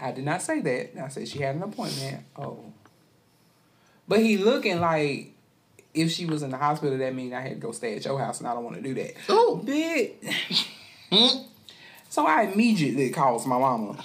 I 0.00 0.12
did 0.12 0.24
not 0.24 0.42
say 0.42 0.60
that. 0.60 1.02
I 1.02 1.08
said 1.08 1.28
she 1.28 1.40
had 1.40 1.56
an 1.56 1.62
appointment. 1.62 2.24
Oh. 2.36 2.72
But 4.06 4.20
he 4.20 4.38
looking 4.38 4.80
like 4.80 5.34
if 5.94 6.10
she 6.10 6.26
was 6.26 6.42
in 6.42 6.50
the 6.50 6.56
hospital, 6.56 6.96
that 6.98 7.14
means 7.14 7.32
I 7.32 7.40
had 7.40 7.50
to 7.52 7.56
go 7.56 7.72
stay 7.72 7.96
at 7.96 8.04
your 8.04 8.18
house, 8.18 8.38
and 8.38 8.48
I 8.48 8.54
don't 8.54 8.64
want 8.64 8.76
to 8.76 8.82
do 8.82 8.94
that. 8.94 9.14
Oh. 9.28 9.56
Bit. 9.56 10.22
so 12.08 12.26
I 12.26 12.42
immediately 12.42 13.10
calls 13.10 13.46
my 13.46 13.58
mama. 13.58 14.02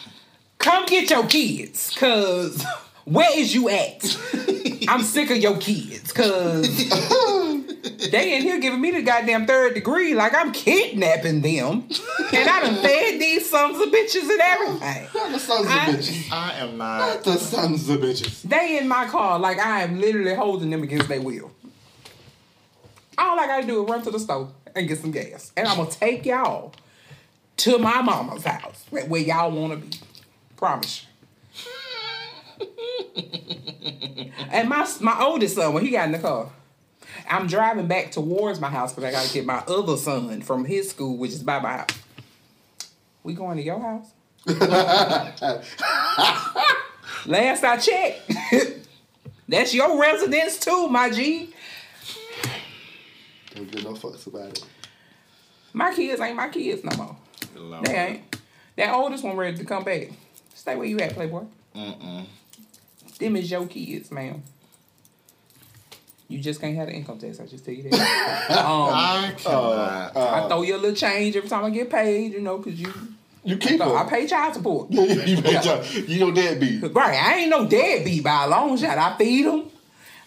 Come 0.57 0.85
get 0.85 1.09
your 1.09 1.27
kids, 1.27 1.93
cause 1.97 2.65
where 3.05 3.37
is 3.37 3.53
you 3.53 3.69
at? 3.69 4.01
I'm 4.87 5.01
sick 5.03 5.29
of 5.31 5.37
your 5.37 5.57
kids, 5.57 6.11
cause 6.11 6.67
they 8.11 8.35
in 8.35 8.41
here 8.41 8.59
giving 8.59 8.81
me 8.81 8.91
the 8.91 9.01
goddamn 9.01 9.45
third 9.45 9.73
degree 9.73 10.13
like 10.15 10.33
I'm 10.35 10.51
kidnapping 10.51 11.41
them. 11.41 11.87
And 12.33 12.49
I 12.49 12.61
done 12.61 12.75
fed 12.75 13.19
these 13.19 13.49
sons 13.49 13.79
of 13.79 13.89
bitches 13.89 14.29
and 14.29 14.41
everything. 14.41 15.07
Not 15.13 15.31
the 15.31 15.39
sons 15.39 15.65
of 15.65 15.71
I- 15.71 15.85
bitches. 15.87 16.31
I 16.31 16.53
am 16.59 16.77
Not 16.77 16.97
not. 16.99 17.23
the 17.23 17.37
sons 17.37 17.89
of 17.89 17.99
bitches. 17.99 18.41
They 18.43 18.77
in 18.77 18.87
my 18.87 19.05
car 19.05 19.39
like 19.39 19.59
I 19.59 19.81
am 19.83 19.99
literally 19.99 20.35
holding 20.35 20.69
them 20.69 20.83
against 20.83 21.07
their 21.09 21.21
will. 21.21 21.51
All 23.17 23.39
I 23.39 23.45
gotta 23.47 23.67
do 23.67 23.83
is 23.83 23.89
run 23.89 24.01
to 24.03 24.11
the 24.11 24.19
store 24.19 24.49
and 24.75 24.87
get 24.87 24.99
some 24.99 25.11
gas. 25.11 25.51
And 25.55 25.67
I'm 25.67 25.77
gonna 25.77 25.89
take 25.91 26.25
y'all 26.25 26.73
to 27.57 27.77
my 27.77 28.01
mama's 28.01 28.43
house 28.43 28.85
where 28.89 29.05
where 29.05 29.21
y'all 29.21 29.51
wanna 29.51 29.75
be. 29.77 29.89
Promise 30.57 31.03
you. 31.03 31.09
and 34.51 34.69
my 34.69 34.87
my 35.01 35.19
oldest 35.21 35.55
son, 35.55 35.73
when 35.73 35.83
he 35.85 35.91
got 35.91 36.05
in 36.05 36.11
the 36.13 36.19
car, 36.19 36.49
I'm 37.29 37.47
driving 37.47 37.87
back 37.87 38.11
towards 38.11 38.59
my 38.59 38.69
house 38.69 38.93
because 38.93 39.05
I 39.05 39.11
got 39.11 39.25
to 39.25 39.33
get 39.33 39.45
my 39.45 39.63
other 39.67 39.97
son 39.97 40.41
from 40.41 40.65
his 40.65 40.89
school, 40.89 41.17
which 41.17 41.31
is 41.31 41.43
by 41.43 41.59
my 41.59 41.77
house. 41.77 41.89
We 43.23 43.33
going 43.33 43.57
to 43.57 43.63
your 43.63 43.79
house? 43.79 44.11
Last 47.25 47.63
I 47.63 47.77
checked, 47.77 48.31
that's 49.47 49.73
your 49.73 49.99
residence 49.99 50.59
too, 50.59 50.89
my 50.89 51.09
G. 51.09 51.53
Don't 53.55 53.71
give 53.71 53.83
no 53.85 53.93
fucks 53.93 54.27
about 54.27 54.49
it. 54.49 54.65
My 55.71 55.93
kids 55.93 56.19
ain't 56.21 56.35
my 56.35 56.49
kids 56.49 56.83
no 56.83 56.95
more. 56.97 57.15
They 57.83 57.95
ain't. 57.95 58.37
That 58.75 58.93
oldest 58.93 59.23
one 59.23 59.37
ready 59.37 59.57
to 59.57 59.63
come 59.63 59.83
back. 59.83 60.09
Stay 60.53 60.75
where 60.75 60.85
you 60.85 60.99
at, 60.99 61.13
Playboy. 61.13 61.43
Mm-mm. 61.75 62.25
Them 63.23 63.37
is 63.37 63.49
your 63.49 63.65
kids, 63.67 64.11
ma'am. 64.11 64.43
You 66.27 66.39
just 66.39 66.59
can't 66.59 66.75
have 66.75 66.87
the 66.87 66.93
income 66.93 67.19
tax. 67.19 67.39
I 67.39 67.45
just 67.45 67.63
tell 67.63 67.73
you 67.73 67.83
that. 67.83 68.49
um, 68.51 68.89
I 68.93 69.33
cannot. 69.37 70.17
I 70.17 70.47
throw 70.49 70.61
you 70.63 70.75
a 70.75 70.77
little 70.77 70.95
change 70.95 71.37
every 71.37 71.47
time 71.47 71.63
I 71.63 71.69
get 71.69 71.89
paid, 71.89 72.33
you 72.33 72.41
know, 72.41 72.59
cause 72.59 72.73
you. 72.73 72.91
You 73.45 73.55
keep 73.57 73.77
So 73.77 73.95
I 73.95 74.03
pay 74.03 74.27
child 74.27 74.55
support. 74.55 74.91
you 74.91 75.41
pay 75.41 75.63
your, 75.63 75.83
you 76.05 76.19
know 76.19 76.31
deadbeat. 76.31 76.83
Right, 76.93 77.17
I 77.17 77.35
ain't 77.35 77.49
no 77.49 77.65
deadbeat 77.65 78.25
by 78.25 78.43
a 78.43 78.49
long 78.49 78.77
shot. 78.77 78.97
I 78.97 79.17
feed 79.17 79.45
them. 79.45 79.69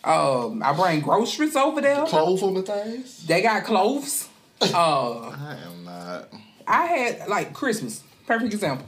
Um, 0.04 0.62
I 0.62 0.72
bring 0.72 1.00
groceries 1.00 1.54
over 1.54 1.82
there. 1.82 2.06
Clothes 2.06 2.42
on 2.42 2.54
the 2.54 2.62
things. 2.62 3.26
They 3.26 3.42
got 3.42 3.64
clothes. 3.64 4.28
Uh, 4.62 5.34
I 5.38 5.58
am 5.66 5.84
not. 5.84 6.28
I 6.66 6.86
had 6.86 7.28
like 7.28 7.52
Christmas. 7.52 8.02
Perfect 8.26 8.54
example. 8.54 8.86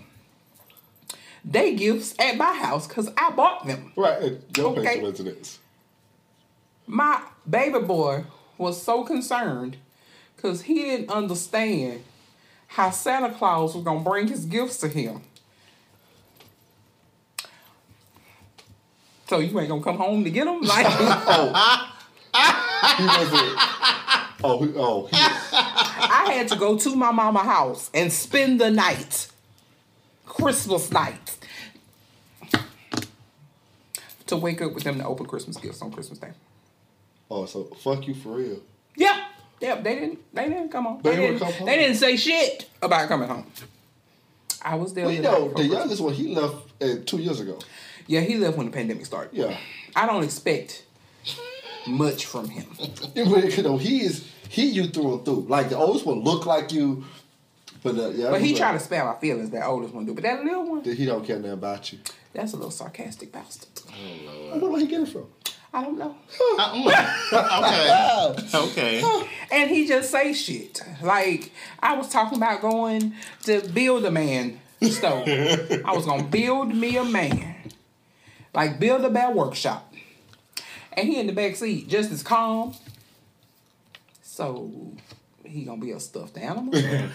They 1.44 1.74
gifts 1.74 2.14
at 2.18 2.36
my 2.36 2.54
house 2.54 2.86
because 2.86 3.10
I 3.16 3.30
bought 3.30 3.66
them. 3.66 3.92
Right, 3.96 4.38
your 4.56 4.66
Okay. 4.70 4.80
okay. 4.80 5.02
residence. 5.04 5.58
My 6.86 7.22
baby 7.48 7.80
boy 7.80 8.24
was 8.56 8.80
so 8.82 9.04
concerned 9.04 9.76
because 10.36 10.62
he 10.62 10.74
didn't 10.74 11.10
understand 11.10 12.02
how 12.68 12.90
Santa 12.90 13.30
Claus 13.32 13.74
was 13.74 13.84
gonna 13.84 14.00
bring 14.00 14.28
his 14.28 14.44
gifts 14.46 14.78
to 14.78 14.88
him. 14.88 15.22
So 19.28 19.38
you 19.40 19.58
ain't 19.60 19.68
gonna 19.68 19.82
come 19.82 19.96
home 19.98 20.24
to 20.24 20.30
get 20.30 20.44
them? 20.46 20.60
Like, 20.62 20.86
oh. 20.90 21.94
He 22.96 23.04
wasn't. 23.06 23.58
Oh, 24.44 24.72
oh, 24.76 25.06
he, 25.06 25.16
I 25.16 26.30
had 26.32 26.48
to 26.48 26.56
go 26.56 26.78
to 26.78 26.94
my 26.94 27.10
mama 27.10 27.40
house 27.40 27.90
and 27.92 28.12
spend 28.12 28.60
the 28.60 28.70
night, 28.70 29.28
Christmas 30.28 30.90
night, 30.92 31.36
to 34.26 34.36
wake 34.36 34.60
up 34.62 34.74
with 34.74 34.84
them 34.84 34.98
to 34.98 35.04
open 35.06 35.26
Christmas 35.26 35.56
gifts 35.56 35.80
on 35.82 35.90
Christmas 35.90 36.18
Day. 36.18 36.30
oh, 37.30 37.46
so 37.46 37.64
fuck 37.64 38.06
you 38.06 38.14
for 38.14 38.30
real. 38.36 38.60
Yeah, 38.96 39.24
yeah, 39.60 39.80
they 39.80 39.94
didn't, 39.94 40.18
they 40.34 40.48
didn't 40.48 40.70
come 40.70 40.84
home. 40.84 41.00
They 41.02 41.16
They, 41.16 41.26
didn't 41.28 41.38
come 41.40 41.52
home? 41.52 41.66
they 41.66 41.76
didn't 41.78 41.96
say 41.96 42.16
shit 42.16 42.68
about 42.82 43.08
coming 43.08 43.28
home. 43.28 43.46
I 44.62 44.74
was 44.74 44.92
there. 44.92 45.04
Well, 45.06 45.14
you 45.14 45.22
the 45.22 45.30
know, 45.30 45.48
the 45.54 45.64
youngest 45.64 46.00
one, 46.02 46.12
he 46.14 46.34
left 46.34 46.56
uh, 46.82 46.96
two 47.06 47.18
years 47.18 47.40
ago. 47.40 47.58
Yeah, 48.06 48.20
he 48.20 48.36
left 48.36 48.56
when 48.56 48.66
the 48.66 48.72
pandemic 48.72 49.06
started. 49.06 49.36
Yeah. 49.36 49.56
I 49.94 50.06
don't 50.06 50.24
expect 50.24 50.84
much 51.86 52.26
from 52.26 52.48
him. 52.48 52.66
You 53.14 53.62
know, 53.62 53.76
he 53.78 54.00
is, 54.02 54.26
he 54.48 54.66
you 54.66 54.88
through 54.88 55.14
and 55.16 55.24
through. 55.24 55.46
Like, 55.48 55.68
the 55.68 55.76
oldest 55.76 56.06
one 56.06 56.20
look 56.20 56.44
like 56.46 56.72
you, 56.72 57.04
but 57.82 57.96
uh, 57.98 58.08
yeah. 58.10 58.30
But 58.30 58.40
he 58.40 58.54
tried 58.54 58.72
to 58.72 58.80
spare 58.80 59.04
my 59.04 59.14
feelings, 59.16 59.50
that 59.50 59.66
oldest 59.66 59.94
one 59.94 60.06
do. 60.06 60.14
But 60.14 60.24
that 60.24 60.44
little 60.44 60.68
one, 60.68 60.84
He 60.84 61.04
don't 61.06 61.24
care 61.24 61.36
nothing 61.36 61.52
about 61.52 61.92
you. 61.92 61.98
that's 62.32 62.52
a 62.52 62.56
little 62.56 62.70
sarcastic 62.70 63.32
bastard. 63.32 63.68
Where 64.60 64.70
did 64.72 64.80
he 64.80 64.86
get 64.86 65.00
it 65.02 65.08
from? 65.08 65.26
I 65.72 65.82
don't 65.84 65.98
know. 65.98 66.16
okay. 68.54 69.02
Okay. 69.04 69.28
And 69.52 69.70
he 69.70 69.86
just 69.86 70.10
say 70.10 70.32
shit. 70.32 70.80
Like 71.02 71.52
I 71.80 71.94
was 71.96 72.08
talking 72.08 72.38
about 72.38 72.60
going 72.62 73.14
to 73.44 73.60
build 73.68 74.04
a 74.06 74.10
man 74.10 74.60
store. 74.82 75.24
I 75.26 75.92
was 75.94 76.06
gonna 76.06 76.22
build 76.24 76.74
me 76.74 76.96
a 76.96 77.04
man. 77.04 77.54
Like 78.54 78.80
Build-A-Bear 78.80 79.30
Workshop. 79.32 79.92
And 80.94 81.06
he 81.06 81.20
in 81.20 81.26
the 81.26 81.32
back 81.34 81.54
seat, 81.54 81.86
just 81.86 82.10
as 82.10 82.22
calm. 82.22 82.74
So 84.22 84.70
he 85.48 85.64
gonna 85.64 85.80
be 85.80 85.90
a 85.92 86.00
stuffed 86.00 86.36
animal? 86.38 86.72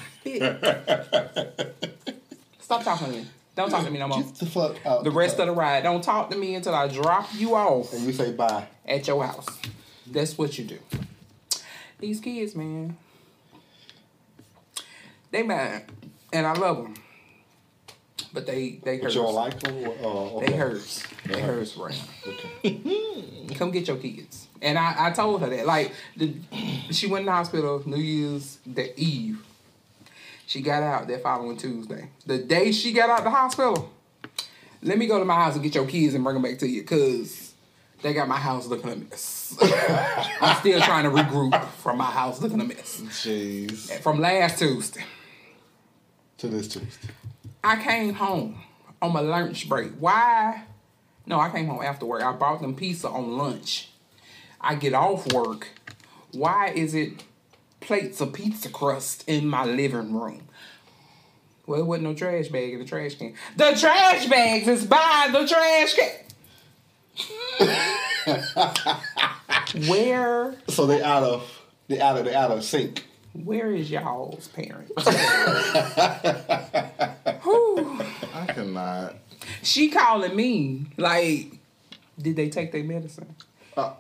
Stop 2.60 2.84
talking 2.84 3.08
to 3.08 3.14
me. 3.14 3.26
Don't 3.56 3.70
talk 3.70 3.86
to 3.86 3.92
me 3.92 4.00
no 4.00 4.08
more. 4.08 4.24
Get 4.24 4.36
the 4.36 4.46
fuck 4.48 4.84
out. 4.86 5.04
The 5.04 5.12
rest 5.12 5.40
of 5.40 5.46
the 5.48 5.52
ride. 5.54 5.84
Don't 5.84 6.04
talk 6.04 6.30
to 6.32 6.38
me 6.38 6.56
until 6.56 6.74
I 6.74 6.88
drop 6.88 7.30
you 7.36 7.56
off 7.56 7.94
And 7.94 8.06
we 8.06 8.12
say 8.14 8.32
bye. 8.32 8.68
at 8.86 9.08
your 9.08 9.24
house. 9.24 9.48
That's 10.08 10.38
what 10.38 10.58
you 10.58 10.66
do. 10.66 10.80
These 12.00 12.20
kids, 12.20 12.56
man, 12.56 12.98
they 15.32 15.44
mad, 15.44 15.86
and 16.34 16.46
I 16.48 16.54
love 16.54 16.78
them, 16.84 16.96
but 18.34 18.48
they 18.48 18.80
they 18.84 18.98
hurt. 18.98 19.14
don't 19.14 19.34
like 19.34 19.60
them? 19.60 19.86
Uh, 20.04 20.08
okay. 20.08 20.48
They 20.48 20.58
hurts. 20.58 21.04
They 21.26 21.40
hurts 21.40 21.78
right 21.78 22.02
Okay. 22.28 23.56
Come 23.56 23.72
get 23.72 23.88
your 23.88 23.98
kids. 23.98 24.48
And 24.62 24.78
I, 24.78 25.08
I 25.08 25.12
told 25.12 25.42
her 25.42 25.50
that. 25.50 25.66
Like 25.66 25.94
the 26.18 26.36
she 26.92 27.08
went 27.08 27.22
in 27.22 27.26
the 27.28 27.32
hospital 27.32 27.84
New 27.86 27.98
Year's 27.98 28.58
the 28.66 29.00
Eve. 29.00 29.46
She 30.48 30.62
got 30.62 30.84
out 30.84 31.08
that 31.08 31.24
following 31.24 31.58
Tuesday. 31.58 32.10
The 32.26 32.40
day 32.40 32.72
she 32.72 32.92
got 32.92 33.10
out 33.10 33.24
the 33.24 33.30
hospital, 33.30 33.92
let 34.82 34.98
me 34.98 35.08
go 35.08 35.20
to 35.20 35.26
my 35.26 35.36
house 35.36 35.54
and 35.54 35.64
get 35.64 35.76
your 35.76 35.86
kids 35.86 36.14
and 36.14 36.24
bring 36.24 36.34
them 36.34 36.44
back 36.44 36.60
to 36.60 36.68
you, 36.68 36.84
cause 36.84 37.54
they 38.02 38.14
got 38.14 38.28
my 38.28 38.38
house 38.38 38.68
looking 38.68 38.92
a 38.92 38.96
mess. 38.96 39.56
I'm 40.42 40.58
still 40.58 40.82
trying 40.82 41.06
to 41.06 41.10
regroup 41.10 41.64
from 41.76 41.98
my 41.98 42.12
house 42.12 42.42
looking 42.42 42.60
a 42.60 42.66
mess. 42.66 43.02
Jeez. 43.02 44.00
From 44.02 44.20
last 44.20 44.60
Tuesday. 44.60 45.06
To 46.40 46.48
this 46.50 46.68
Tuesday. 46.68 47.10
I 47.64 47.78
came 47.82 48.14
home 48.16 48.62
on 49.02 49.14
my 49.14 49.22
lunch 49.22 49.70
break. 49.70 49.92
Why? 50.00 50.64
No, 51.26 51.40
I 51.40 51.50
came 51.50 51.68
home 51.68 51.82
after 51.82 52.06
work. 52.06 52.22
I 52.22 52.32
bought 52.34 52.60
them 52.62 52.76
pizza 52.76 53.08
on 53.10 53.38
lunch. 53.38 53.90
I 54.60 54.76
get 54.76 54.94
off 54.94 55.32
work. 55.34 55.70
Why 56.32 56.68
is 56.70 56.94
it 56.94 57.24
plates 57.80 58.20
of 58.22 58.34
pizza 58.34 58.70
crust 58.70 59.24
in 59.28 59.48
my 59.48 59.64
living 59.66 60.14
room? 60.14 60.44
Well, 61.66 61.80
it 61.80 61.86
wasn't 61.86 62.04
no 62.10 62.14
trash 62.14 62.50
bag 62.50 62.74
in 62.74 62.80
the 62.80 62.86
trash 62.86 63.16
can. 63.16 63.34
The 63.56 63.72
trash 63.80 64.28
bags 64.28 64.68
is 64.68 64.86
by 64.86 65.30
the 65.32 65.48
trash 65.48 65.96
can. 65.96 66.12
Where, 69.88 70.56
So 70.68 70.86
they 70.86 71.02
out 71.02 71.24
of 71.24 71.62
they 71.88 72.00
out 72.02 72.18
of 72.18 72.26
they 72.26 72.36
out 72.36 72.52
of 72.52 72.64
sync. 72.64 73.06
where 73.34 73.72
is 73.72 73.90
y'all's 73.90 74.50
parents? 74.50 74.92
Cannot. 78.74 79.16
She 79.62 79.90
calling 79.90 80.36
me 80.36 80.86
like, 80.98 81.58
did 82.20 82.36
they 82.36 82.50
take 82.50 82.72
their 82.72 82.84
medicine? 82.84 83.36
Uh, 83.76 83.94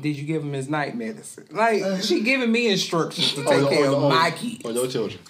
Did 0.00 0.16
you 0.16 0.24
give 0.24 0.42
him 0.42 0.52
his 0.52 0.68
night 0.68 0.96
medicine? 0.96 1.46
Like 1.50 2.02
she 2.02 2.22
giving 2.22 2.50
me 2.50 2.68
instructions 2.68 3.34
to 3.34 3.44
take 3.44 3.62
oh, 3.62 3.68
care 3.68 3.86
oh, 3.86 3.96
of 3.96 4.04
oh, 4.04 4.08
my 4.08 4.30
kids. 4.30 4.62
Oh, 4.64 4.70
your 4.70 4.88
children. 4.88 5.20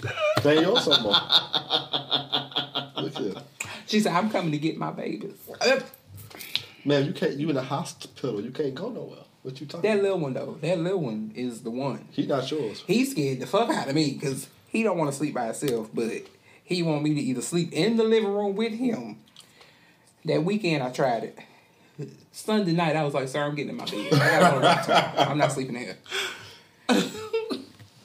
They 0.42 0.60
your. 0.60 0.74
Look 2.96 3.14
here. 3.18 3.34
She 3.86 4.00
said, 4.00 4.12
"I'm 4.12 4.30
coming 4.30 4.52
to 4.52 4.58
get 4.58 4.76
my 4.78 4.90
babies." 4.90 5.36
Uh, 5.60 5.80
Man, 6.84 7.04
you 7.04 7.12
can't 7.12 7.32
you 7.32 7.50
in 7.50 7.56
a 7.56 7.62
hospital, 7.62 8.40
you 8.40 8.52
can't 8.52 8.74
go 8.74 8.88
nowhere. 8.88 9.24
What 9.42 9.60
you 9.60 9.66
talking 9.66 9.90
That 9.90 10.02
little 10.02 10.20
one 10.20 10.34
though, 10.34 10.56
that 10.60 10.78
little 10.78 11.00
one 11.00 11.32
is 11.34 11.62
the 11.62 11.70
one. 11.70 12.06
He 12.12 12.26
not 12.26 12.48
yours. 12.50 12.84
He 12.86 13.04
scared 13.04 13.40
the 13.40 13.46
fuck 13.46 13.70
out 13.70 13.88
of 13.88 13.94
me 13.94 14.12
because 14.12 14.48
he 14.68 14.84
don't 14.84 14.96
want 14.96 15.10
to 15.10 15.16
sleep 15.16 15.34
by 15.34 15.46
himself, 15.46 15.88
but 15.92 16.22
he 16.66 16.82
want 16.82 17.02
me 17.02 17.14
to 17.14 17.20
either 17.20 17.40
sleep 17.40 17.72
in 17.72 17.96
the 17.96 18.04
living 18.04 18.28
room 18.32 18.54
with 18.56 18.72
him. 18.74 19.18
That 20.26 20.44
weekend 20.44 20.82
I 20.82 20.90
tried 20.90 21.24
it. 21.24 21.38
Sunday 22.32 22.72
night 22.72 22.96
I 22.96 23.04
was 23.04 23.14
like, 23.14 23.28
"Sir, 23.28 23.42
I'm 23.42 23.54
getting 23.54 23.70
in 23.70 23.76
my 23.76 23.84
bed. 23.86 24.12
I 24.12 24.40
gotta 24.40 24.54
go 24.56 24.60
to 24.60 24.66
work. 24.66 25.28
I'm 25.30 25.38
not 25.38 25.52
sleeping 25.52 25.76
here." 25.76 25.96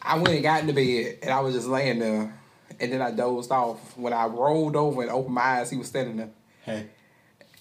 I 0.01 0.15
went 0.15 0.29
and 0.29 0.43
got 0.43 0.61
in 0.61 0.67
the 0.67 0.73
bed 0.73 1.17
and 1.21 1.31
I 1.31 1.39
was 1.41 1.53
just 1.55 1.67
laying 1.67 1.99
there, 1.99 2.33
and 2.79 2.91
then 2.93 3.01
I 3.01 3.11
dozed 3.11 3.51
off. 3.51 3.97
When 3.97 4.13
I 4.13 4.25
rolled 4.25 4.75
over 4.75 5.01
and 5.01 5.11
opened 5.11 5.35
my 5.35 5.41
eyes, 5.41 5.69
he 5.69 5.77
was 5.77 5.87
standing 5.87 6.17
there 6.17 6.29
Hey. 6.63 6.87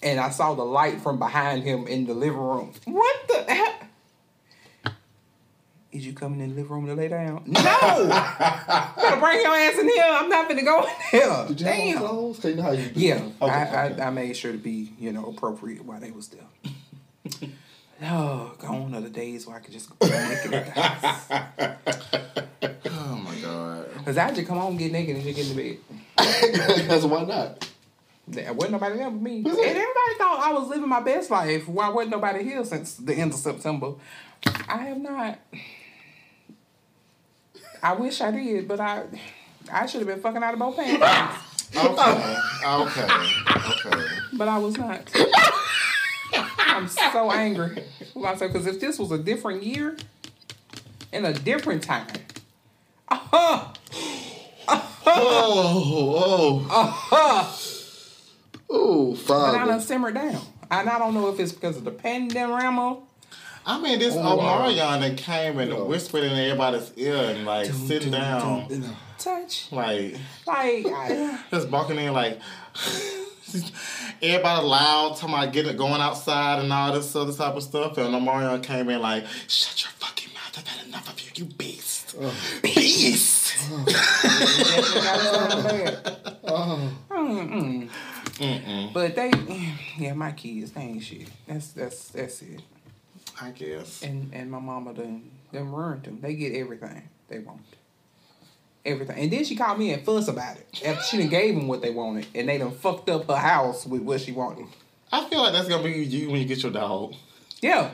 and 0.01 0.19
I 0.19 0.29
saw 0.29 0.53
the 0.53 0.63
light 0.63 1.01
from 1.01 1.19
behind 1.19 1.63
him 1.63 1.87
in 1.87 2.05
the 2.05 2.13
living 2.13 2.39
room. 2.39 2.73
What 2.85 3.15
the 3.27 3.53
hell? 3.53 3.73
Is 5.91 6.05
you 6.05 6.13
coming 6.13 6.39
in 6.39 6.49
the 6.51 6.55
living 6.55 6.71
room 6.71 6.85
to 6.87 6.93
lay 6.93 7.09
down? 7.09 7.43
No! 7.47 7.61
Gotta 7.61 9.19
bring 9.19 9.41
your 9.41 9.53
ass 9.55 9.77
in 9.77 9.89
here. 9.89 10.03
I'm 10.07 10.29
not 10.29 10.47
gonna 10.47 10.63
go 10.63 10.83
in 10.83 10.89
here. 11.11 11.45
Did 11.49 11.59
you 11.61 11.65
have 11.67 11.75
Damn. 11.75 11.97
clothes? 11.97 12.39
'Cause 12.39 12.51
you 12.51 12.55
know 12.57 12.63
how 12.63 12.71
you 12.71 12.85
do. 12.89 12.99
Yeah, 12.99 13.15
Okay, 13.41 13.51
I, 13.51 13.87
okay. 13.91 14.01
I 14.01 14.07
I 14.07 14.09
made 14.09 14.35
sure 14.37 14.51
to 14.53 14.57
be 14.57 14.93
you 14.99 15.11
know 15.11 15.25
appropriate 15.25 15.83
while 15.83 15.99
they 15.99 16.11
was 16.11 16.29
there. 16.29 16.45
oh, 18.03 18.53
gone 18.57 18.95
are 18.95 19.01
the 19.01 19.09
days 19.09 19.45
where 19.45 19.57
I 19.57 19.59
could 19.59 19.73
just 19.73 19.89
go 19.99 20.07
naked 20.07 20.53
at 20.53 20.65
the 20.65 20.81
house. 20.81 21.29
Oh 22.93 23.15
my 23.17 23.35
god. 23.35 23.87
Cause 24.05 24.17
I 24.17 24.31
just 24.31 24.47
come 24.47 24.57
home, 24.57 24.77
get 24.77 24.91
naked, 24.91 25.15
and 25.15 25.23
just 25.25 25.35
get 25.35 25.49
in 25.49 25.55
the 25.55 25.79
bed. 26.17 26.77
Because 26.77 27.05
why 27.05 27.23
not? 27.23 27.67
There 28.27 28.53
wasn't 28.53 28.73
nobody 28.73 28.97
there 28.97 29.09
but 29.09 29.21
me. 29.21 29.37
And 29.37 29.47
everybody 29.47 30.13
thought 30.17 30.39
I 30.43 30.53
was 30.53 30.67
living 30.69 30.87
my 30.89 30.99
best 31.01 31.29
life. 31.31 31.67
Why 31.67 31.89
wasn't 31.89 32.11
nobody 32.11 32.43
here 32.43 32.63
since 32.63 32.93
the 32.95 33.13
end 33.13 33.33
of 33.33 33.39
September? 33.39 33.93
I 34.67 34.77
have 34.77 34.97
not. 34.99 35.39
I 37.83 37.93
wish 37.93 38.21
I 38.21 38.31
did, 38.31 38.67
but 38.67 38.79
I 38.79 39.03
I 39.71 39.85
should 39.85 39.99
have 40.01 40.07
been 40.07 40.21
fucking 40.21 40.43
out 40.43 40.53
of 40.53 40.59
both 40.59 40.75
pants. 40.77 41.37
Okay. 41.73 42.35
Okay. 42.65 43.07
Okay. 43.07 44.07
but 44.33 44.49
I 44.49 44.57
was 44.57 44.77
not. 44.77 45.09
I'm 46.59 46.85
so 46.89 47.31
angry 47.31 47.85
with 48.13 48.15
myself 48.15 48.51
because 48.51 48.67
if 48.67 48.81
this 48.81 48.99
was 48.99 49.11
a 49.11 49.17
different 49.17 49.63
year 49.63 49.95
in 51.13 51.23
a 51.23 51.31
different 51.31 51.81
time, 51.81 52.07
uh-huh, 53.07 53.67
Oh, 55.13 56.67
oh, 56.69 57.57
oh, 58.69 59.17
but 59.27 59.55
I 59.55 59.65
done 59.65 59.81
simmered 59.81 60.15
down. 60.15 60.41
And 60.69 60.89
I 60.89 60.97
don't 60.99 61.13
know 61.13 61.29
if 61.29 61.39
it's 61.39 61.51
because 61.51 61.77
of 61.77 61.83
the 61.83 61.91
pandemic. 61.91 62.97
I 63.65 63.79
mean, 63.79 63.99
this 63.99 64.15
Oh. 64.15 64.39
Omicron 64.39 65.01
that 65.01 65.17
came 65.17 65.59
and 65.59 65.87
whispered 65.87 66.23
in 66.23 66.31
everybody's 66.33 66.91
ear 66.97 67.15
and 67.15 67.45
like 67.45 67.71
sitting 67.71 68.11
down, 68.11 68.67
Touch, 69.17 69.71
like 69.71 70.15
like, 70.47 70.85
I, 70.87 71.39
just 71.51 71.69
walking 71.69 71.97
in 71.97 72.13
like. 72.13 72.39
Everybody 74.23 74.65
loud, 74.65 75.17
talking 75.17 75.35
about 75.35 75.51
getting 75.51 75.75
going 75.75 75.99
outside 75.99 76.59
and 76.59 76.71
all 76.71 76.93
this 76.93 77.13
other 77.15 77.33
type 77.33 77.55
of 77.55 77.63
stuff. 77.63 77.97
And 77.97 78.15
Omicron 78.15 78.61
came 78.61 78.87
in 78.89 79.01
like, 79.01 79.25
"Shut 79.47 79.81
your 79.83 79.91
fucking 79.93 80.31
mouth! 80.33 80.57
I've 80.57 80.67
had 80.67 80.87
enough 80.87 81.11
of 81.11 81.19
you, 81.19 81.31
you 81.35 81.45
beast, 81.55 82.15
uh. 82.21 82.31
beast." 82.61 83.57
definitely 83.85 85.01
got 85.01 85.19
something 85.19 85.63
bad. 85.63 87.01
Mm-mm. 88.41 88.93
But 88.93 89.15
they, 89.15 89.31
yeah, 89.97 90.13
my 90.13 90.31
kids, 90.31 90.71
they 90.71 90.81
ain't 90.81 91.03
shit. 91.03 91.27
That's 91.47 91.71
that's 91.73 92.09
that's 92.09 92.41
it. 92.41 92.61
I 93.39 93.51
guess. 93.51 94.01
And 94.03 94.31
and 94.33 94.49
my 94.51 94.59
mama 94.59 94.93
done 94.93 95.29
them 95.51 95.73
ruined 95.73 96.03
them. 96.03 96.19
They 96.21 96.35
get 96.35 96.53
everything 96.55 97.03
they 97.27 97.39
want. 97.39 97.61
Everything. 98.83 99.17
And 99.17 99.31
then 99.31 99.43
she 99.45 99.55
called 99.55 99.77
me 99.77 99.93
and 99.93 100.03
fuss 100.03 100.27
about 100.27 100.57
it. 100.57 100.81
After 100.85 101.03
she 101.03 101.17
done 101.17 101.27
gave 101.29 101.55
them 101.55 101.67
what 101.67 101.81
they 101.81 101.91
wanted. 101.91 102.25
And 102.33 102.49
they 102.49 102.57
done 102.57 102.71
fucked 102.71 103.09
up 103.09 103.27
her 103.27 103.35
house 103.35 103.85
with 103.85 104.01
what 104.01 104.21
she 104.21 104.31
wanted. 104.31 104.65
I 105.11 105.25
feel 105.29 105.41
like 105.41 105.53
that's 105.53 105.67
gonna 105.67 105.83
be 105.83 105.91
you 106.03 106.31
when 106.31 106.41
you 106.41 106.47
get 106.47 106.63
your 106.63 106.71
dog. 106.71 107.13
Yeah. 107.61 107.91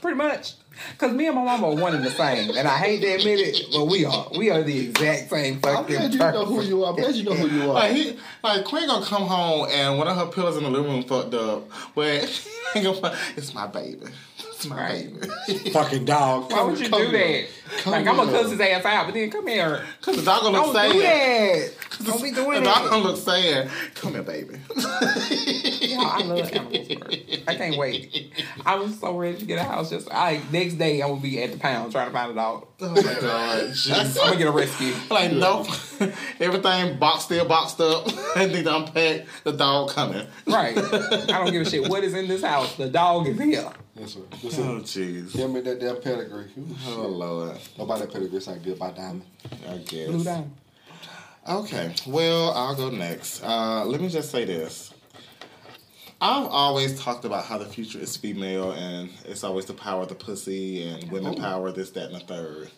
Pretty 0.00 0.16
much. 0.16 0.52
Cause 0.98 1.12
me 1.12 1.26
and 1.26 1.36
my 1.36 1.44
mama 1.44 1.68
are 1.68 1.74
one 1.74 1.94
and 1.94 2.04
the 2.04 2.10
same. 2.10 2.56
And 2.56 2.66
I 2.68 2.76
hate 2.76 3.00
to 3.00 3.06
admit 3.06 3.40
it, 3.40 3.66
but 3.72 3.86
we 3.86 4.04
are. 4.04 4.26
We 4.36 4.50
are 4.50 4.62
the 4.62 4.88
exact 4.88 5.30
same 5.30 5.60
I'm 5.64 5.86
glad 5.86 6.12
you 6.12 6.18
know 6.18 6.44
who 6.44 6.62
you 6.62 6.84
are. 6.84 6.90
I'm 6.90 6.96
glad 6.96 7.14
you 7.14 7.22
know 7.24 7.34
who 7.34 7.48
you 7.48 7.62
are. 7.70 7.74
Like 7.74 7.92
he, 7.92 8.18
like 8.42 8.64
Queen 8.64 8.86
gonna 8.86 9.04
come 9.06 9.22
home 9.22 9.68
and 9.70 9.98
one 9.98 10.08
of 10.08 10.16
her 10.16 10.26
pillows 10.26 10.56
in 10.56 10.64
the 10.64 10.70
living 10.70 10.90
room 10.90 11.04
fucked 11.04 11.34
up, 11.34 11.68
but 11.94 12.24
he 12.74 12.82
gonna, 12.82 13.00
fi- 13.00 13.16
it's 13.36 13.54
my 13.54 13.66
baby, 13.66 14.00
it's 14.36 14.43
my 14.43 14.43
Right. 14.70 15.08
baby. 15.46 15.70
Fucking 15.70 16.04
dog. 16.04 16.50
Why 16.50 16.62
would 16.62 16.78
you 16.78 16.88
Come 16.88 17.02
do 17.02 17.08
here. 17.16 17.42
that? 17.42 17.78
Come 17.82 17.92
like 17.92 18.06
I'm 18.06 18.16
gonna 18.16 18.30
here. 18.30 18.40
cuss 18.42 18.50
his 18.52 18.60
ass 18.60 18.84
out, 18.84 19.06
but 19.06 19.14
then 19.14 19.30
come 19.30 19.46
here. 19.46 19.84
Cause 20.02 20.16
the 20.16 20.22
dog 20.22 20.42
gonna 20.42 20.58
Don't 20.58 20.72
look 20.72 20.92
do 20.92 21.00
sad. 21.00 21.60
that. 21.70 21.70
Don't 22.04 22.22
be 22.22 22.30
The 22.30 22.42
doing 22.42 22.62
dog 22.62 22.82
that. 22.82 22.90
gonna 22.90 23.02
look 23.04 23.16
sad. 23.18 23.70
Come 23.94 24.12
here, 24.12 24.22
baby. 24.22 24.58
Yeah, 25.84 26.00
I 26.00 26.22
love 26.22 26.50
animals. 26.50 26.88
bro. 26.88 27.08
I 27.46 27.54
can't 27.54 27.76
wait. 27.76 28.32
I 28.66 28.74
was 28.76 28.98
so 28.98 29.16
ready 29.16 29.36
to 29.38 29.44
get 29.44 29.60
a 29.60 29.62
house. 29.62 29.90
Just 29.90 30.08
I 30.10 30.40
next 30.50 30.74
day 30.74 31.00
I'm 31.02 31.08
going 31.10 31.20
to 31.20 31.28
be 31.28 31.40
at 31.42 31.52
the 31.52 31.58
pound 31.58 31.92
trying 31.92 32.06
to 32.08 32.12
find 32.12 32.32
a 32.32 32.34
dog. 32.34 32.66
oh 32.80 32.88
my 32.90 33.02
god, 33.20 33.74
I'm 33.92 34.14
gonna 34.14 34.36
get 34.36 34.48
a 34.48 34.50
rescue. 34.50 34.92
Like 35.10 35.30
nope, 35.32 35.68
everything 36.40 36.98
boxed 36.98 37.26
still 37.26 37.44
boxed 37.46 37.80
up. 37.80 38.08
I 38.34 38.46
need 38.46 38.64
to 38.64 38.76
unpack. 38.76 39.26
The 39.44 39.52
dog 39.52 39.90
coming. 39.90 40.26
Right. 40.46 40.76
I 40.76 41.26
don't 41.26 41.52
give 41.52 41.66
a 41.66 41.70
shit 41.70 41.88
what 41.88 42.02
is 42.02 42.14
in 42.14 42.26
this 42.28 42.42
house. 42.42 42.74
The 42.76 42.88
dog 42.88 43.28
is 43.28 43.38
here. 43.38 43.70
Yes, 43.96 44.14
sir. 44.14 44.20
Listen, 44.42 44.68
Oh 44.68 44.80
jeez. 44.80 45.32
give 45.36 45.50
me 45.50 45.60
that 45.60 45.78
damn 45.80 45.96
pedigree. 46.00 46.50
Oh 46.88 47.06
lord. 47.08 47.58
Nobody 47.78 48.00
that 48.02 48.12
pedigree 48.12 48.38
is 48.38 48.46
not 48.48 48.62
good 48.62 48.78
by 48.78 48.90
diamond. 48.90 49.24
I 49.68 49.78
guess. 49.78 50.08
Blue 50.08 50.24
down. 50.24 50.52
Okay, 51.46 51.94
well, 52.06 52.52
I'll 52.52 52.74
go 52.74 52.88
next. 52.90 53.42
Uh, 53.44 53.84
let 53.84 54.00
me 54.00 54.08
just 54.08 54.30
say 54.30 54.44
this. 54.46 54.94
I've 56.20 56.46
always 56.46 56.98
talked 56.98 57.26
about 57.26 57.44
how 57.44 57.58
the 57.58 57.66
future 57.66 57.98
is 57.98 58.16
female 58.16 58.72
and 58.72 59.10
it's 59.26 59.44
always 59.44 59.66
the 59.66 59.74
power 59.74 60.02
of 60.02 60.08
the 60.08 60.14
pussy 60.14 60.82
and 60.88 61.10
women 61.12 61.34
power, 61.34 61.70
this, 61.70 61.90
that, 61.90 62.10
and 62.10 62.14
the 62.14 62.20
third. 62.20 62.70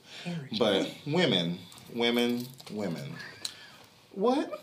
But 0.58 0.92
women, 1.06 1.58
women, 1.94 2.44
women. 2.72 3.12
What? 4.12 4.48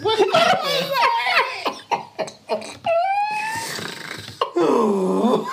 what 0.00 0.18
happened? 0.34 0.90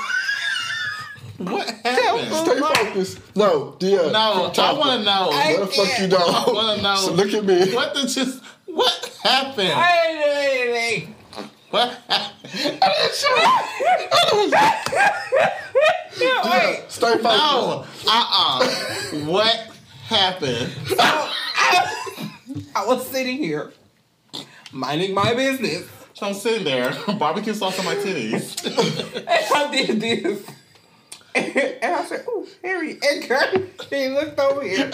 what 1.39 1.67
happened? 2.25 2.65
Stay 2.73 2.83
focused. 2.85 3.35
No, 3.35 3.75
dear. 3.79 4.11
No, 4.11 4.51
I 4.57 4.73
want 4.73 4.99
to 4.99 5.05
know. 5.05 5.27
What 5.27 5.59
the 5.59 5.67
fuck 5.67 5.99
you 5.99 6.05
I 6.05 6.07
don't? 6.09 6.53
want 6.55 6.77
to 6.77 6.83
know. 6.83 6.95
So 6.95 7.13
look 7.13 7.33
at 7.33 7.45
me. 7.45 7.73
What 7.73 7.93
the 7.93 8.01
just? 8.07 8.43
What 8.65 9.19
happened? 9.23 9.69
Hey, 9.69 10.21
hey, 10.23 10.73
hey. 10.73 11.07
What 11.69 11.89
happened? 12.07 12.79
Yeah, 16.19 16.49
wait. 16.51 16.83
Stay 16.89 17.17
focused. 17.17 17.25
No. 17.25 17.85
Uh 18.07 18.25
uh 18.31 18.67
What 19.25 19.69
happened? 20.07 20.73
I 22.75 22.85
was 22.85 23.07
sitting 23.07 23.37
here, 23.37 23.71
minding 24.71 25.13
my 25.13 25.33
business, 25.33 25.87
So 26.13 26.27
I'm 26.27 26.33
sitting 26.33 26.63
there, 26.63 26.95
barbecue 27.19 27.53
sauce 27.53 27.77
on 27.79 27.85
my 27.85 27.95
titties. 27.95 28.65
and 29.15 29.27
I 29.29 29.71
did 29.71 29.99
this. 30.01 30.45
And 31.37 31.95
I 31.95 32.05
said, 32.05 32.25
"Ooh, 32.27 32.47
Harry 32.63 32.99
Edgar." 33.01 33.67
He 33.89 34.09
looked 34.09 34.37
over 34.37 34.63
here. 34.63 34.91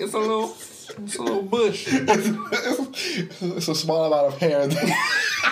It's 0.00 0.14
a 0.14 0.18
little, 0.18 0.50
it's 0.50 1.16
a 1.16 1.22
little 1.22 1.42
bush. 1.42 1.86
it's 1.92 3.68
a 3.68 3.74
small 3.74 4.12
amount 4.12 4.34
of 4.34 4.40
hair. 4.40 4.68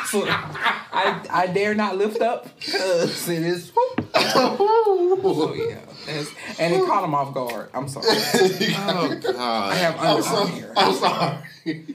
So 0.07 0.25
I, 0.29 1.25
I 1.31 1.47
dare 1.47 1.75
not 1.75 1.97
lift 1.97 2.21
up 2.21 2.49
because 2.59 3.29
it 3.29 3.43
is. 3.45 3.69
So 3.69 3.73
oh, 4.15 5.55
yeah, 5.57 6.25
and 6.59 6.75
it 6.75 6.85
caught 6.85 7.05
him 7.05 7.15
off 7.15 7.33
guard. 7.33 7.71
I'm 7.73 7.87
sorry. 7.87 8.07
Oh 8.09 9.21
God! 9.23 9.37
I 9.37 9.75
have 9.77 9.95
underarm 9.95 10.49
hair. 10.51 10.73
I'm 10.77 10.95
sorry. 10.95 11.87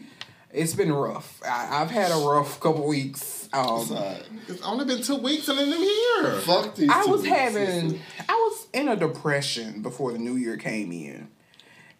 It's 0.54 0.74
been 0.74 0.94
rough. 0.94 1.42
I, 1.46 1.82
I've 1.82 1.92
had 1.92 2.12
a 2.12 2.26
rough 2.26 2.62
couple 2.62 2.88
weeks. 2.88 3.35
Um, 3.54 3.86
Sorry. 3.86 4.18
It's 4.48 4.62
only 4.64 4.86
been 4.86 5.02
two 5.02 5.18
weeks 5.18 5.48
in 5.50 5.56
the 5.56 5.66
new 5.66 5.78
year. 5.78 6.34
Fuck 6.42 6.76
these. 6.76 6.90
I 6.90 7.04
two 7.06 7.12
was 7.12 7.22
weeks. 7.24 7.36
having, 7.36 8.00
I 8.28 8.34
was 8.34 8.68
in 8.74 8.88
a 8.88 8.96
depression 8.96 9.82
before 9.82 10.12
the 10.12 10.20
new 10.20 10.36
year 10.36 10.58
came 10.58 10.92
in, 10.92 11.30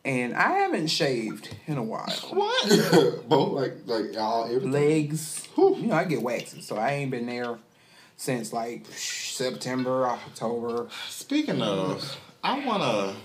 and 0.04 0.34
I 0.36 0.52
haven't 0.60 0.88
shaved 0.88 1.56
in 1.68 1.78
a 1.78 1.84
while. 1.84 2.06
What? 2.32 3.24
both 3.30 3.54
like 3.54 3.74
like 3.86 4.18
all 4.18 4.46
everything. 4.46 4.72
Legs, 4.72 5.48
you 5.58 5.76
know, 5.88 5.96
I 5.96 6.04
get 6.04 6.22
waxes, 6.22 6.66
so 6.66 6.78
I 6.78 6.92
ain't 6.92 7.12
been 7.12 7.26
there 7.26 7.58
since 8.18 8.54
like 8.54 8.86
September, 8.92 10.06
October. 10.08 10.88
Speaking 11.10 11.62
of, 11.62 12.18
I 12.44 12.66
wanna. 12.66 13.16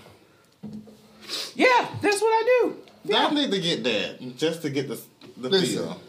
Yeah, 1.55 1.87
that's 2.01 2.21
what 2.21 2.27
I 2.29 2.59
do. 2.63 2.77
I 3.15 3.33
need 3.33 3.51
to 3.51 3.59
get 3.59 3.83
that 3.83 4.37
just 4.37 4.61
to 4.63 4.69
get 4.69 4.87
the 4.87 4.99
the 5.37 5.49
Listen. 5.49 5.77
feel. 5.85 6.01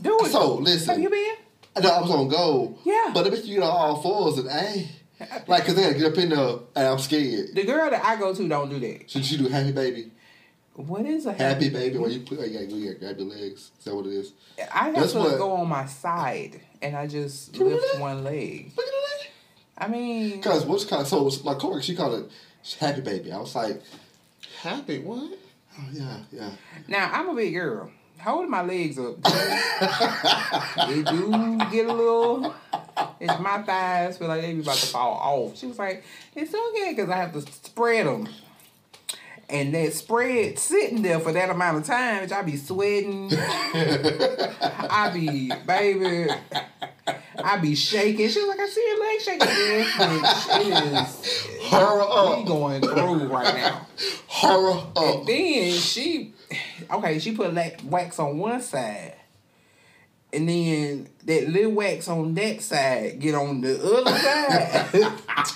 Do 0.00 0.18
it. 0.22 0.30
So, 0.30 0.54
listen. 0.54 0.88
Have 0.88 0.98
you 1.00 1.10
been? 1.10 1.82
No, 1.82 1.88
I 1.90 2.00
was 2.00 2.10
on 2.10 2.28
go. 2.28 2.76
Yeah. 2.84 3.10
But 3.14 3.26
if 3.28 3.46
you 3.46 3.56
get 3.56 3.62
on 3.64 3.70
all 3.70 4.02
fours 4.02 4.38
and 4.38 4.50
hey, 4.50 4.88
like, 5.46 5.64
cause 5.64 5.74
they 5.76 5.82
gotta 5.82 5.94
get 5.98 6.12
up 6.12 6.18
in 6.18 6.30
there 6.30 6.58
and 6.74 6.86
I'm 6.88 6.98
scared. 6.98 7.54
The 7.54 7.64
girl 7.64 7.88
that 7.90 8.04
I 8.04 8.16
go 8.16 8.34
to 8.34 8.48
don't 8.48 8.68
do 8.68 8.78
that. 8.80 9.08
Should 9.10 9.24
she 9.24 9.36
do 9.36 9.48
happy 9.48 9.72
baby? 9.72 10.10
What 10.74 11.04
is 11.06 11.26
a 11.26 11.32
Happy 11.32 11.70
baby, 11.70 11.98
where 11.98 12.08
you 12.10 12.20
put, 12.20 12.38
you 12.38 12.52
gotta, 12.52 12.66
you 12.66 12.86
gotta 12.92 12.98
grab 13.00 13.18
your 13.18 13.26
legs. 13.28 13.72
Is 13.78 13.84
that 13.84 13.94
what 13.96 14.06
it 14.06 14.12
is? 14.12 14.32
I 14.72 14.86
have 14.86 14.94
That's 14.94 15.12
to 15.12 15.18
what- 15.18 15.38
go 15.38 15.52
on 15.52 15.68
my 15.68 15.86
side 15.86 16.60
and 16.80 16.96
I 16.96 17.06
just 17.08 17.52
Can 17.52 17.64
we 17.64 17.70
do 17.70 17.76
lift 17.80 17.92
that? 17.94 18.00
one 18.00 18.22
leg. 18.24 18.72
Look 18.76 18.86
at 18.86 18.92
that. 18.92 19.84
I 19.84 19.88
mean, 19.88 20.40
Cause 20.42 20.64
what's 20.66 20.84
kind 20.84 21.02
of 21.02 21.08
so 21.08 21.30
my 21.44 21.54
coworker 21.54 21.82
she 21.82 21.94
called 21.96 22.24
it 22.24 22.30
happy 22.80 23.00
baby. 23.00 23.32
I 23.32 23.38
was 23.38 23.54
like, 23.54 23.82
Happy 24.62 24.98
what? 24.98 25.38
oh 25.78 25.84
yeah, 25.92 26.18
yeah. 26.32 26.50
now 26.88 27.10
I'm 27.12 27.28
a 27.28 27.34
big 27.34 27.54
girl. 27.54 27.90
Holding 28.20 28.50
my 28.50 28.62
legs 28.62 28.98
up, 28.98 29.22
they 30.88 31.02
do 31.02 31.58
get 31.70 31.86
a 31.86 31.92
little. 31.92 32.54
It's 33.20 33.38
my 33.40 33.62
thighs 33.62 34.18
feel 34.18 34.28
like 34.28 34.42
they 34.42 34.54
be 34.54 34.60
about 34.60 34.76
to 34.76 34.86
fall 34.86 35.12
off. 35.14 35.56
She 35.56 35.66
was 35.66 35.78
like, 35.78 36.02
"It's 36.34 36.52
okay 36.52 36.94
because 36.94 37.08
I 37.10 37.16
have 37.16 37.32
to 37.32 37.40
spread 37.40 38.06
them." 38.06 38.28
And 39.50 39.74
that 39.74 39.94
spread 39.94 40.58
sitting 40.58 41.00
there 41.02 41.20
for 41.20 41.32
that 41.32 41.48
amount 41.48 41.78
of 41.78 41.84
time, 41.84 42.20
which 42.22 42.32
I 42.32 42.42
be 42.42 42.56
sweating. 42.56 43.30
I 43.32 45.10
be, 45.14 45.50
baby, 45.66 46.30
I 47.42 47.56
be 47.56 47.74
shaking. 47.74 48.28
She 48.28 48.40
was 48.40 48.48
like, 48.48 48.60
I 48.60 48.68
see 48.68 48.86
your 48.86 49.00
leg 49.00 49.20
shaking. 49.22 49.48
Yes, 49.48 50.48
it 50.50 51.62
is. 51.62 51.68
Horror 51.70 52.00
We 52.00 52.42
up, 52.42 52.46
going 52.46 52.82
through 52.82 53.28
right 53.28 53.54
now. 53.54 53.86
horror 54.26 54.86
up. 54.96 55.24
Then 55.26 55.72
she, 55.72 56.34
okay, 56.90 57.18
she 57.18 57.32
put 57.32 57.52
la- 57.54 57.70
wax 57.84 58.18
on 58.18 58.38
one 58.38 58.60
side, 58.62 59.14
and 60.32 60.48
then 60.48 61.08
that 61.24 61.48
little 61.48 61.72
wax 61.72 62.08
on 62.08 62.34
that 62.34 62.60
side 62.62 63.18
get 63.20 63.34
on 63.34 63.60
the 63.60 63.74
other 63.80 64.18
side, 64.18 65.12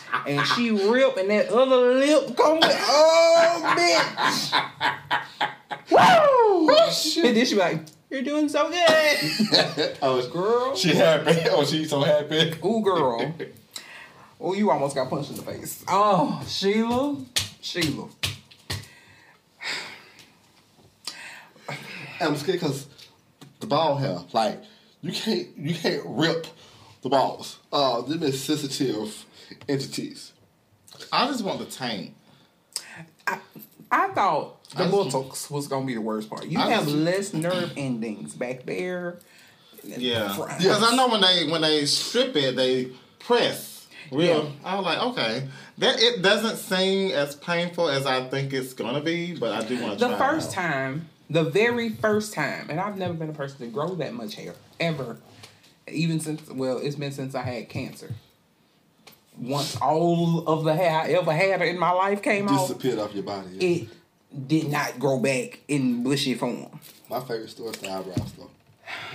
and 0.26 0.46
she 0.48 0.70
rip, 0.70 1.16
and 1.16 1.30
that 1.30 1.48
other 1.48 1.94
lip 1.94 2.36
come. 2.36 2.58
Oh, 2.62 3.74
bitch! 3.76 4.52
Woo! 5.90 6.68
And 7.24 7.36
then 7.36 7.46
she 7.46 7.54
be 7.54 7.60
like, 7.60 7.80
"You're 8.10 8.22
doing 8.22 8.48
so 8.48 8.68
good, 8.70 9.96
Oh, 10.02 10.28
girl." 10.30 10.74
she 10.76 10.94
happy. 10.94 11.48
Oh, 11.50 11.64
she's 11.64 11.88
so 11.90 12.00
happy. 12.02 12.52
Ooh, 12.64 12.82
girl. 12.82 13.34
Oh, 14.40 14.54
you 14.54 14.70
almost 14.70 14.94
got 14.94 15.08
punched 15.08 15.30
in 15.30 15.36
the 15.36 15.42
face. 15.42 15.84
Oh, 15.88 16.42
Sheila, 16.46 17.16
Sheila. 17.60 18.08
I'm 22.22 22.36
scared 22.36 22.60
because 22.60 22.86
the 23.60 23.66
ball 23.66 23.96
hair, 23.96 24.18
like 24.32 24.60
you 25.02 25.12
can't 25.12 25.48
you 25.56 25.74
can't 25.74 26.02
rip 26.06 26.46
the 27.02 27.08
balls. 27.08 27.58
Uh, 27.72 28.00
them 28.02 28.22
is 28.22 28.42
sensitive 28.42 29.24
entities. 29.68 30.32
I 31.12 31.26
just 31.26 31.44
want 31.44 31.58
the 31.58 31.66
taint. 31.66 32.14
I 33.26 34.08
thought 34.14 34.62
the 34.70 34.84
I 34.84 34.88
just- 34.88 34.92
buttocks 35.12 35.50
was 35.50 35.68
gonna 35.68 35.86
be 35.86 35.94
the 35.94 36.00
worst 36.00 36.30
part. 36.30 36.46
You 36.46 36.58
I 36.58 36.70
have 36.70 36.84
just- 36.84 36.96
less 36.96 37.34
nerve 37.34 37.72
endings 37.76 38.34
back 38.34 38.64
there. 38.64 39.18
Yeah, 39.84 40.34
Front. 40.34 40.58
because 40.58 40.82
I 40.82 40.94
know 40.94 41.08
when 41.08 41.20
they 41.20 41.48
when 41.50 41.60
they 41.62 41.84
strip 41.86 42.36
it, 42.36 42.56
they 42.56 42.90
press. 43.18 43.86
Real. 44.12 44.44
Yeah. 44.44 44.50
I 44.64 44.76
was 44.76 44.84
like, 44.84 44.98
okay, 44.98 45.48
that 45.78 46.00
it 46.00 46.22
doesn't 46.22 46.56
seem 46.56 47.10
as 47.12 47.34
painful 47.34 47.88
as 47.88 48.04
I 48.06 48.28
think 48.28 48.52
it's 48.52 48.74
gonna 48.74 49.00
be, 49.00 49.34
but 49.34 49.52
I 49.52 49.66
do 49.66 49.80
want 49.82 49.98
to. 49.98 50.06
Try. 50.06 50.08
The 50.10 50.16
first 50.18 50.52
time, 50.52 51.08
the 51.32 51.44
very 51.44 51.88
first 51.90 52.34
time, 52.34 52.68
and 52.68 52.78
I've 52.78 52.96
never 52.98 53.14
been 53.14 53.30
a 53.30 53.34
person 53.34 53.58
to 53.60 53.66
grow 53.66 53.94
that 53.96 54.12
much 54.14 54.34
hair 54.34 54.54
ever. 54.78 55.18
Even 55.88 56.20
since 56.20 56.48
well, 56.48 56.78
it's 56.78 56.96
been 56.96 57.12
since 57.12 57.34
I 57.34 57.42
had 57.42 57.68
cancer. 57.68 58.10
Once 59.38 59.76
all 59.80 60.46
of 60.46 60.64
the 60.64 60.74
hair 60.74 60.90
I 61.00 61.08
ever 61.12 61.32
had 61.32 61.62
in 61.62 61.78
my 61.78 61.90
life 61.90 62.22
came 62.22 62.48
off, 62.48 62.68
Disappeared 62.68 62.98
off 62.98 63.14
your 63.14 63.24
body. 63.24 63.48
yeah. 63.52 63.68
it 63.68 63.88
did 64.48 64.68
not 64.70 64.98
grow 64.98 65.18
back 65.18 65.60
in 65.68 66.02
bushy 66.04 66.34
form. 66.34 66.78
My 67.08 67.20
favorite 67.20 67.50
store 67.50 67.70
is 67.70 67.76
the 67.76 67.90
eyebrow 67.90 68.14
though. 68.38 68.50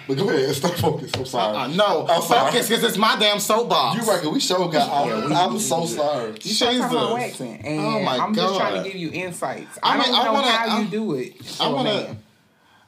But 0.08 0.18
go 0.18 0.30
ahead, 0.30 0.56
stay 0.56 0.70
focused. 0.70 1.18
I'm 1.18 1.26
sorry. 1.26 1.58
Uh, 1.58 1.68
no, 1.76 2.08
I'm 2.08 2.22
sorry. 2.22 2.52
focus 2.52 2.70
because 2.70 2.84
it's 2.86 2.98
my 2.98 3.18
damn 3.20 3.40
soapbox. 3.42 4.00
You 4.06 4.10
reckon 4.10 4.34
we 4.34 4.40
sure 4.40 4.70
got 4.72 4.90
off. 4.90 5.08
Yeah, 5.08 5.28
we- 5.28 5.34
I'm 5.36 5.60
so 5.60 5.86
sorry. 5.86 6.32
You 6.42 6.52
start 6.54 6.76
talking 6.78 6.98
about 6.98 7.18
Jesus. 7.20 7.40
waxing, 7.42 7.56
and 7.66 7.80
Oh 7.86 8.00
my 8.04 8.18
I'm 8.18 8.34
just 8.34 8.56
trying 8.56 8.84
to 8.84 8.90
give 8.90 8.98
you 8.98 9.12
insights. 9.12 9.78
I 9.84 9.96
I, 9.96 9.98
mean, 9.98 10.06
don't 10.08 10.16
I 10.16 10.24
know 10.24 10.34
wanna- 10.34 10.48
how 10.52 10.78
I- 10.78 10.80
you 10.82 10.88
do 10.88 11.14
it. 11.16 11.44
For 11.46 11.64
I 11.64 11.66
a 11.68 11.72
want 11.74 11.88
to. 11.90 12.16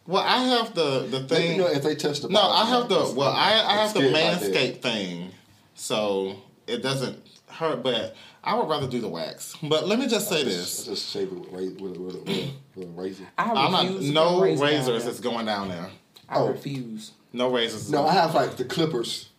Well, 0.07 0.23
I 0.23 0.37
have 0.45 0.73
the 0.73 1.07
the 1.11 1.19
Let 1.19 1.21
me 1.23 1.27
thing. 1.27 1.57
know 1.57 1.67
if 1.67 1.83
they 1.83 1.95
touch 1.95 2.21
the 2.21 2.29
No. 2.29 2.39
I 2.41 2.65
have 2.65 2.87
the 2.87 3.11
well, 3.15 3.29
I 3.31 3.51
I 3.67 3.73
have 3.85 3.93
the 3.93 3.99
scared 3.99 4.15
manscape 4.15 4.81
thing, 4.81 5.31
so 5.75 6.35
it 6.67 6.81
doesn't 6.81 7.21
hurt. 7.47 7.83
But 7.83 8.15
I 8.45 8.55
would 8.55 8.69
rather 8.69 8.87
do 8.87 9.01
the 9.01 9.09
wax. 9.09 9.55
But 9.61 9.87
let 9.89 9.99
me 9.99 10.07
just 10.07 10.29
say 10.29 10.39
I 10.39 10.43
this: 10.45 10.85
just 10.85 11.09
shave 11.11 11.27
it 11.27 11.33
with, 11.33 11.49
ra- 11.51 11.59
with, 11.59 11.97
a- 11.97 11.99
with, 11.99 12.15
with, 12.27 12.49
with 12.75 12.87
a 12.87 12.91
razor. 12.91 13.25
I 13.37 13.51
I'm 13.51 13.71
not 13.73 13.83
refuse 13.83 14.09
no 14.11 14.39
put 14.39 14.47
down 14.55 14.59
razors 14.61 15.03
there. 15.03 15.11
is 15.11 15.19
going 15.19 15.45
down 15.45 15.67
there. 15.67 15.89
I 16.29 16.35
Oh. 16.39 16.47
refuse. 16.49 17.11
No 17.33 17.49
razors. 17.49 17.89
No, 17.91 18.05
I 18.07 18.13
have 18.13 18.33
like 18.35 18.55
the 18.57 18.65
clippers. 18.65 19.29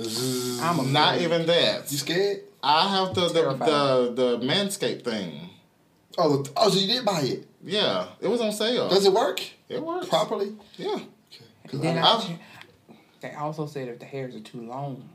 Zzz. 0.00 0.60
I'm 0.60 0.78
a 0.80 0.82
not 0.82 1.20
even 1.20 1.46
that. 1.46 1.90
You 1.90 1.98
scared? 1.98 2.40
I 2.62 2.88
have 2.96 3.14
the 3.14 3.28
the, 3.28 3.34
Terrified. 3.42 3.68
the 3.68 4.12
the 4.14 4.38
manscape 4.46 5.04
thing. 5.04 5.50
Oh, 6.16 6.42
the, 6.42 6.50
oh, 6.56 6.70
so 6.70 6.78
you 6.78 6.86
did 6.86 7.04
buy 7.04 7.20
it? 7.22 7.46
Yeah, 7.64 8.06
it 8.20 8.28
was 8.28 8.40
on 8.40 8.52
sale. 8.52 8.88
Does 8.88 9.04
it 9.06 9.12
work 9.12 9.42
it 9.68 9.82
works 9.82 10.08
properly? 10.08 10.54
Yeah. 10.76 10.98
Okay. 11.66 11.76
Then 11.78 11.98
I, 11.98 12.02
I've- 12.14 12.38
they 13.20 13.32
also 13.34 13.66
said 13.66 13.88
if 13.88 13.98
the 13.98 14.04
hairs 14.04 14.34
are 14.34 14.40
too 14.40 14.60
long. 14.60 15.08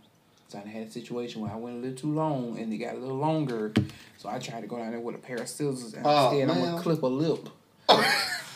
So 0.47 0.57
I 0.57 0.68
had 0.68 0.88
a 0.88 0.91
situation 0.91 1.41
where 1.41 1.51
I 1.51 1.56
went 1.57 1.76
a 1.77 1.80
little 1.80 1.95
too 1.97 2.11
long 2.11 2.57
and 2.57 2.72
they 2.72 2.77
got 2.77 2.95
a 2.95 2.97
little 2.97 3.18
longer. 3.18 3.72
So 4.18 4.30
I 4.30 4.39
tried 4.39 4.61
to 4.61 4.68
go 4.68 4.77
down 4.77 4.89
there 4.91 4.99
with 4.99 5.14
a 5.15 5.19
pair 5.19 5.38
of 5.38 5.47
scissors 5.47 5.93
and 5.93 6.03
Oh, 6.06 6.31
instead 6.31 6.49
I'm 6.57 6.64
gonna 6.72 6.81
clip 6.81 7.03
a 7.03 7.07
lip. 7.07 7.49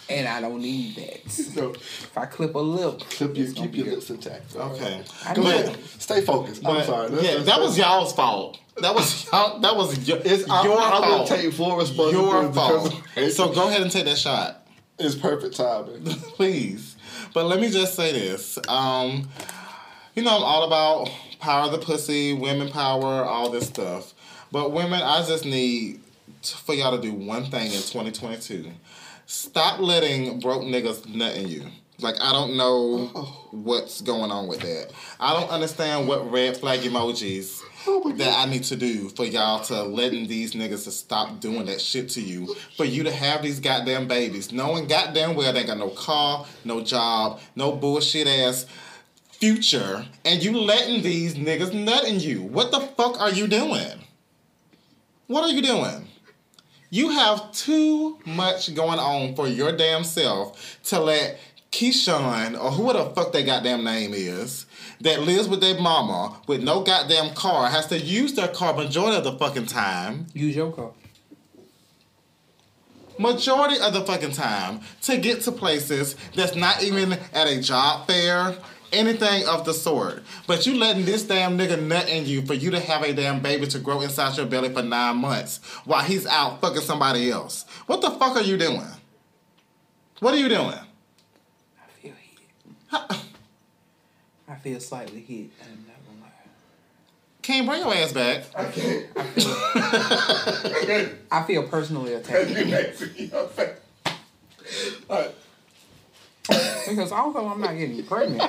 and 0.09 0.27
I 0.27 0.41
don't 0.41 0.61
need 0.61 0.95
that. 0.95 1.21
No. 1.55 1.71
If 1.71 2.17
I 2.17 2.25
clip 2.25 2.55
a 2.55 2.59
lip, 2.59 2.99
Clip 3.11 3.37
your, 3.37 3.51
keep 3.53 3.75
your 3.75 3.87
lips 3.87 4.09
intact. 4.09 4.55
Okay. 4.55 5.01
I 5.25 5.33
Go 5.33 5.41
ahead. 5.43 5.77
Stay 5.99 6.21
focused. 6.21 6.65
I'm 6.65 6.83
sorry. 6.83 7.09
Let's- 7.09 7.23
yeah, 7.25 7.31
let's- 7.35 7.45
that 7.45 7.59
was 7.59 7.77
y'all's 7.77 8.13
fault. 8.13 8.59
That 8.81 8.95
was 8.95 9.25
y'all. 9.31 9.59
That 9.59 9.75
was 9.75 10.07
your, 10.07 10.17
It's, 10.25 10.49
I, 10.49 10.63
your 10.63 10.79
I 10.79 10.99
will 10.99 11.17
fault. 11.17 11.27
take 11.27 11.53
full 11.53 11.77
responsibility. 11.77 12.17
your 12.17 12.53
fault. 12.53 12.93
So 13.33 13.53
go 13.53 13.67
ahead 13.67 13.81
and 13.81 13.91
take 13.91 14.05
that 14.05 14.17
shot. 14.17 14.67
It's 14.99 15.15
perfect 15.15 15.55
timing. 15.57 16.03
please. 16.35 16.95
But 17.33 17.45
let 17.45 17.59
me 17.59 17.69
just 17.69 17.95
say 17.95 18.11
this. 18.11 18.57
Um, 18.67 19.29
you 20.15 20.23
know, 20.23 20.35
I'm 20.35 20.43
all 20.43 20.63
about 20.65 21.11
power 21.39 21.65
of 21.65 21.71
the 21.71 21.79
pussy, 21.79 22.33
women 22.33 22.69
power, 22.69 23.23
all 23.23 23.49
this 23.49 23.67
stuff. 23.67 24.13
But 24.51 24.71
women, 24.71 25.01
I 25.01 25.23
just 25.25 25.45
need 25.45 25.99
for 26.43 26.73
y'all 26.75 26.95
to 26.95 27.01
do 27.01 27.13
one 27.13 27.45
thing 27.45 27.67
in 27.67 27.71
2022. 27.81 28.71
Stop 29.25 29.79
letting 29.79 30.39
broke 30.39 30.63
niggas 30.63 31.07
nutting 31.07 31.47
you. 31.47 31.65
Like 31.99 32.15
I 32.21 32.31
don't 32.31 32.57
know 32.57 33.11
oh. 33.15 33.47
what's 33.51 34.01
going 34.01 34.31
on 34.31 34.47
with 34.47 34.61
that. 34.61 34.91
I 35.19 35.39
don't 35.39 35.49
understand 35.49 36.07
what 36.07 36.29
red 36.29 36.57
flag 36.57 36.81
emojis 36.81 37.61
oh 37.87 38.11
that 38.13 38.37
I 38.45 38.49
need 38.49 38.63
to 38.65 38.75
do 38.75 39.09
for 39.09 39.25
y'all 39.25 39.63
to 39.65 39.83
letting 39.83 40.27
these 40.27 40.53
niggas 40.53 40.83
to 40.85 40.91
stop 40.91 41.39
doing 41.39 41.65
that 41.67 41.79
shit 41.79 42.09
to 42.09 42.21
you. 42.21 42.53
For 42.75 42.83
you 42.83 43.03
to 43.03 43.11
have 43.11 43.41
these 43.41 43.59
goddamn 43.59 44.07
babies, 44.07 44.51
knowing 44.51 44.87
goddamn 44.87 45.35
well 45.35 45.53
they 45.53 45.63
got 45.63 45.77
no 45.77 45.89
car, 45.89 46.45
no 46.65 46.81
job, 46.81 47.39
no 47.55 47.71
bullshit 47.71 48.27
ass 48.27 48.65
future, 49.31 50.05
and 50.25 50.43
you 50.43 50.57
letting 50.57 51.03
these 51.03 51.35
niggas 51.35 51.73
nutting 51.73 52.19
you. 52.19 52.41
What 52.41 52.71
the 52.71 52.79
fuck 52.81 53.19
are 53.21 53.31
you 53.31 53.47
doing? 53.47 53.99
What 55.27 55.43
are 55.43 55.53
you 55.53 55.61
doing? 55.61 56.07
You 56.93 57.09
have 57.09 57.51
too 57.53 58.19
much 58.23 58.75
going 58.75 58.99
on 58.99 59.33
for 59.33 59.47
your 59.47 59.75
damn 59.75 60.03
self 60.03 60.77
to 60.83 60.99
let 60.99 61.39
Keyshawn 61.71 62.53
or 62.53 62.69
who 62.69 62.93
the 62.93 63.05
fuck 63.15 63.31
their 63.31 63.43
goddamn 63.43 63.83
name 63.83 64.13
is 64.13 64.67
that 65.01 65.23
lives 65.23 65.47
with 65.47 65.59
their 65.59 65.81
mama 65.81 66.39
with 66.45 66.61
no 66.61 66.83
goddamn 66.83 67.33
car 67.33 67.67
has 67.67 67.87
to 67.87 67.97
use 67.97 68.33
their 68.35 68.47
car 68.47 68.75
majority 68.75 69.17
of 69.17 69.23
the 69.23 69.31
fucking 69.39 69.65
time. 69.65 70.27
Use 70.35 70.55
your 70.55 70.71
car. 70.71 70.91
Majority 73.17 73.79
of 73.79 73.91
the 73.93 74.05
fucking 74.05 74.33
time 74.33 74.81
to 75.01 75.17
get 75.17 75.41
to 75.41 75.51
places 75.51 76.15
that's 76.35 76.55
not 76.55 76.83
even 76.83 77.13
at 77.33 77.47
a 77.47 77.59
job 77.59 78.05
fair, 78.05 78.55
anything 78.93 79.45
of 79.47 79.65
the 79.65 79.73
sort. 79.73 80.23
But 80.47 80.65
you 80.65 80.75
letting 80.77 81.05
this 81.05 81.23
damn 81.23 81.57
nigga 81.57 81.81
nut 81.81 82.07
in 82.07 82.25
you 82.25 82.45
for 82.45 82.53
you 82.53 82.71
to 82.71 82.79
have 82.79 83.03
a 83.03 83.13
damn 83.13 83.41
baby 83.41 83.67
to 83.67 83.79
grow 83.79 84.01
inside 84.01 84.37
your 84.37 84.45
belly 84.45 84.69
for 84.69 84.81
nine 84.83 85.17
months 85.17 85.57
while 85.85 86.03
he's 86.03 86.25
out 86.25 86.61
fucking 86.61 86.81
somebody 86.81 87.29
else. 87.31 87.65
What 87.87 88.01
the 88.01 88.11
fuck 88.11 88.35
are 88.37 88.41
you 88.41 88.57
doing? 88.57 88.87
What 90.19 90.33
are 90.33 90.37
you 90.37 90.47
doing? 90.47 90.67
I 90.67 90.85
feel 92.01 92.13
hit. 92.13 93.19
I 94.47 94.55
feel 94.55 94.79
slightly 94.79 95.19
hit. 95.21 95.49
I'm 95.61 95.85
not 95.87 95.97
gonna 96.05 96.21
lie. 96.21 96.31
Can't 97.41 97.67
bring 97.67 97.81
your 97.81 97.93
ass 97.93 98.13
back. 98.13 98.45
I 101.31 101.43
feel 101.47 101.63
personally 101.67 102.13
attacked 102.13 102.51
because 106.47 107.11
although 107.11 107.47
I'm 107.47 107.61
not 107.61 107.77
getting 107.77 108.03
pregnant, 108.03 108.41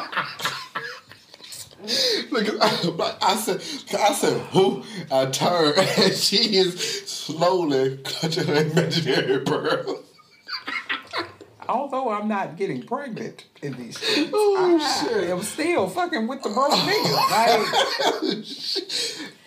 Look, 2.31 2.49
I, 2.63 3.17
I 3.21 3.37
said, 3.37 3.57
I 4.01 4.15
said, 4.15 4.41
who? 4.53 4.83
I 5.13 5.27
turned, 5.27 5.77
and 5.79 6.15
she 6.15 6.57
is 6.57 6.81
slowly 7.07 7.99
clutching 7.99 8.47
her 8.47 8.55
imaginary 8.55 9.41
pearl. 9.41 10.03
although 11.69 12.09
I'm 12.11 12.27
not 12.27 12.57
getting 12.57 12.83
pregnant 12.85 13.45
in 13.61 13.75
these 13.75 13.99
streets, 13.99 14.31
Oh, 14.33 14.79
shit. 14.79 15.13
I 15.13 15.21
shit. 15.21 15.31
am 15.31 15.43
still 15.43 15.89
fucking 15.91 16.27
with 16.27 16.43
the 16.43 16.49
broke 16.49 16.73
niggas. 16.73 17.31
Like, 17.31 17.61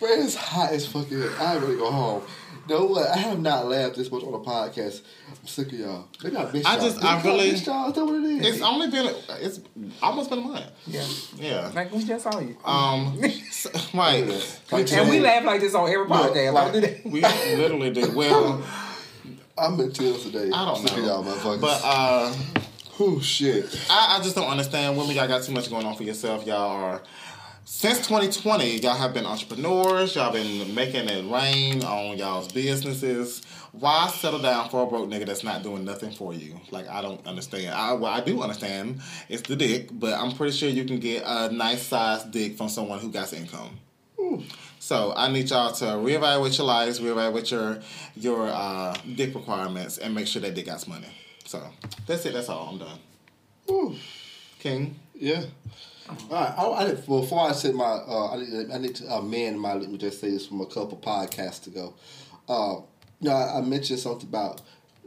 Man, 0.00 0.24
it's 0.24 0.36
hot 0.36 0.70
as 0.72 0.86
fucking. 0.86 1.20
I 1.40 1.56
really 1.56 1.76
go 1.76 1.90
home. 1.90 2.22
You 2.68 2.74
know 2.78 2.84
what? 2.86 3.08
I 3.08 3.16
have 3.18 3.40
not 3.40 3.66
laughed 3.66 3.96
this 3.96 4.10
much 4.12 4.22
on 4.22 4.34
a 4.34 4.38
podcast. 4.38 5.00
I'm 5.28 5.46
sick 5.46 5.68
of 5.72 5.78
y'all. 5.78 6.08
Maybe 6.22 6.36
I 6.36 6.50
missed 6.52 6.66
I 6.68 6.74
y'all. 6.74 6.82
just- 6.84 6.96
Maybe 6.96 7.08
I 7.08 7.22
really- 7.22 7.52
missed 7.52 7.66
y'all. 7.66 7.88
Is 7.88 7.94
that 7.94 8.04
what 8.04 8.14
it 8.16 8.24
is? 8.24 8.46
It's 8.54 8.62
only 8.62 8.90
been 8.90 9.14
it's 9.40 9.60
almost 10.02 10.30
been 10.30 10.40
a 10.40 10.42
month. 10.42 10.66
yeah, 10.86 11.06
Yeah. 11.38 11.70
like 11.74 11.92
we 11.92 12.04
just 12.04 12.24
saw 12.24 12.38
you. 12.40 12.56
Um 12.64 13.18
so- 13.50 13.70
right. 13.94 14.26
Like 14.70 14.92
and 14.92 15.08
we 15.08 15.16
today, 15.16 15.20
laugh 15.20 15.44
like 15.44 15.60
this 15.60 15.74
on 15.74 15.88
every 15.88 16.06
Look, 16.06 16.34
podcast. 16.34 16.52
like- 16.52 16.72
Don't 16.72 16.82
do 16.82 16.88
that. 16.88 17.04
We 17.06 17.20
literally 17.56 17.90
do. 17.90 18.10
Well, 18.16 18.62
I'm 19.58 19.80
in 19.80 19.90
tears 19.92 20.22
today. 20.24 20.50
I 20.52 20.64
don't 20.66 20.86
Sick 20.86 20.98
of 20.98 21.04
y'all, 21.04 21.22
know. 21.24 21.32
motherfuckers. 21.32 21.60
But 21.60 21.80
uh 21.82 22.34
oh 23.00 23.20
shit. 23.20 23.64
I, 23.90 24.18
I 24.18 24.22
just 24.22 24.36
don't 24.36 24.46
understand. 24.48 24.96
Women, 24.96 25.16
y'all 25.16 25.26
got 25.28 25.42
too 25.42 25.52
much 25.52 25.70
going 25.70 25.86
on 25.86 25.96
for 25.96 26.02
yourself. 26.04 26.46
Y'all 26.46 26.70
are 26.70 27.02
since 27.68 27.98
2020, 27.98 28.78
y'all 28.78 28.96
have 28.96 29.12
been 29.12 29.26
entrepreneurs. 29.26 30.16
Y'all 30.16 30.32
been 30.32 30.74
making 30.74 31.06
it 31.06 31.30
rain 31.30 31.84
on 31.84 32.16
y'all's 32.16 32.50
businesses. 32.50 33.42
why 33.72 34.08
settle 34.08 34.40
down 34.40 34.70
for 34.70 34.84
a 34.84 34.86
broke 34.86 35.08
nigga 35.10 35.26
that's 35.26 35.44
not 35.44 35.62
doing 35.62 35.84
nothing 35.84 36.10
for 36.10 36.32
you? 36.32 36.58
Like 36.70 36.88
I 36.88 37.02
don't 37.02 37.24
understand. 37.26 37.74
I 37.74 37.92
well, 37.92 38.10
I 38.10 38.22
do 38.22 38.40
understand 38.40 39.02
it's 39.28 39.42
the 39.42 39.54
dick, 39.54 39.90
but 39.92 40.14
I'm 40.14 40.32
pretty 40.32 40.56
sure 40.56 40.70
you 40.70 40.86
can 40.86 40.98
get 40.98 41.22
a 41.26 41.52
nice 41.52 41.82
sized 41.82 42.30
dick 42.30 42.56
from 42.56 42.70
someone 42.70 43.00
who 43.00 43.12
got 43.12 43.34
income. 43.34 43.78
So 44.78 45.12
I 45.14 45.30
need 45.30 45.50
y'all 45.50 45.72
to 45.74 45.84
reevaluate 45.84 46.56
your 46.56 46.66
lives, 46.66 47.00
reevaluate 47.00 47.50
your 47.50 47.80
your 48.16 48.48
uh, 48.48 48.96
dick 49.14 49.34
requirements, 49.34 49.98
and 49.98 50.14
make 50.14 50.26
sure 50.26 50.40
that 50.40 50.54
dick 50.54 50.66
got 50.66 50.88
money. 50.88 51.08
So 51.44 51.62
that's 52.06 52.24
it. 52.24 52.32
That's 52.32 52.48
all. 52.48 52.70
I'm 52.70 52.78
done. 52.78 52.98
Ooh. 53.70 53.94
King. 54.58 54.96
Yeah. 55.14 55.44
All 56.08 56.16
right. 56.30 56.54
I, 56.56 56.64
I 56.64 56.84
did, 56.86 57.06
before 57.06 57.48
I 57.48 57.52
said 57.52 57.74
my, 57.74 57.84
uh, 57.84 58.32
I 58.32 58.36
need, 58.38 58.70
I 58.70 58.78
need 58.78 58.94
to 58.96 59.14
amend 59.14 59.60
my. 59.60 59.74
Let 59.74 59.90
me 59.90 59.98
just 59.98 60.20
say 60.20 60.30
this 60.30 60.46
from 60.46 60.60
a 60.60 60.66
couple 60.66 60.98
podcasts 60.98 61.66
ago. 61.66 61.94
Uh, 62.48 62.76
you 63.20 63.28
know, 63.28 63.36
I, 63.36 63.58
I 63.58 63.60
mentioned 63.60 64.00
something 64.00 64.28
about 64.28 64.62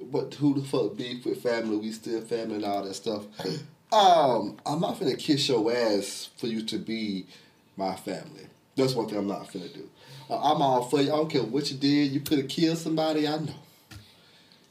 what 0.10 0.34
who 0.36 0.54
the 0.60 0.68
fuck 0.68 0.96
beef 0.96 1.26
with 1.26 1.42
family. 1.42 1.78
We 1.78 1.92
still 1.92 2.22
family 2.22 2.56
and 2.56 2.66
all 2.66 2.84
that 2.84 2.94
stuff. 2.96 3.26
Um, 3.94 4.58
I'm 4.66 4.80
not 4.80 4.98
finna 4.98 5.20
kiss 5.20 5.50
your 5.50 5.70
ass 5.70 6.30
for 6.38 6.48
you 6.48 6.64
to 6.64 6.78
be 6.78 7.26
my 7.76 7.94
family. 7.94 8.48
That's 8.78 8.96
one 8.96 9.10
thing 9.10 9.18
I'm 9.18 9.28
not 9.28 9.52
gonna 9.52 9.68
do. 9.68 9.90
Uh, 10.30 10.38
I'm 10.38 10.62
all 10.62 10.84
for 10.86 11.02
you. 11.02 11.12
I 11.12 11.18
don't 11.18 11.30
care 11.30 11.44
what 11.44 11.70
you 11.70 11.78
did. 11.78 12.10
You 12.14 12.22
could 12.22 12.38
have 12.38 12.48
killed 12.48 12.78
somebody. 12.78 13.28
I 13.28 13.38
know. 13.38 13.54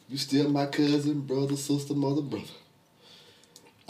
You 0.09 0.17
still 0.17 0.49
my 0.49 0.65
cousin, 0.67 1.21
brother, 1.21 1.57
sister, 1.57 1.93
mother, 1.93 2.23
brother. 2.23 2.47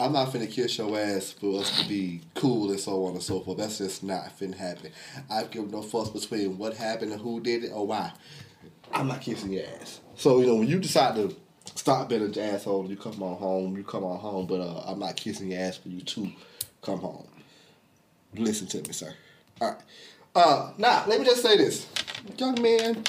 I'm 0.01 0.13
not 0.13 0.29
finna 0.29 0.51
kiss 0.51 0.79
your 0.79 0.97
ass 0.99 1.31
for 1.31 1.61
us 1.61 1.79
to 1.79 1.87
be 1.87 2.21
cool 2.33 2.71
and 2.71 2.79
so 2.79 3.05
on 3.05 3.13
and 3.13 3.21
so 3.21 3.39
forth. 3.41 3.59
That's 3.59 3.77
just 3.77 4.01
not 4.03 4.37
finna 4.39 4.55
happen. 4.55 4.91
I 5.29 5.43
give 5.43 5.71
no 5.71 5.83
fuss 5.83 6.09
between 6.09 6.57
what 6.57 6.75
happened 6.75 7.11
and 7.11 7.21
who 7.21 7.39
did 7.39 7.65
it 7.65 7.71
or 7.71 7.85
why. 7.85 8.11
I'm 8.93 9.07
not 9.07 9.21
kissing 9.21 9.51
your 9.53 9.65
ass. 9.79 10.01
So 10.15 10.39
you 10.39 10.47
know 10.47 10.55
when 10.55 10.67
you 10.67 10.79
decide 10.79 11.15
to 11.15 11.35
stop 11.75 12.09
being 12.09 12.23
an 12.23 12.37
asshole, 12.37 12.89
you 12.89 12.97
come 12.97 13.21
on 13.21 13.37
home. 13.37 13.77
You 13.77 13.83
come 13.83 14.03
on 14.03 14.19
home, 14.19 14.47
but 14.47 14.59
uh, 14.59 14.83
I'm 14.87 14.97
not 14.99 15.15
kissing 15.15 15.51
your 15.51 15.61
ass 15.61 15.77
for 15.77 15.89
you 15.89 16.01
to 16.01 16.31
come 16.81 16.99
home. 16.99 17.27
Listen 18.35 18.65
to 18.67 18.77
me, 18.81 18.93
sir. 18.93 19.13
All 19.61 19.69
right. 19.69 19.79
Uh, 20.33 20.71
now 20.79 21.03
let 21.07 21.19
me 21.19 21.25
just 21.25 21.43
say 21.43 21.57
this: 21.57 21.85
young 22.37 22.59
man, 22.59 23.03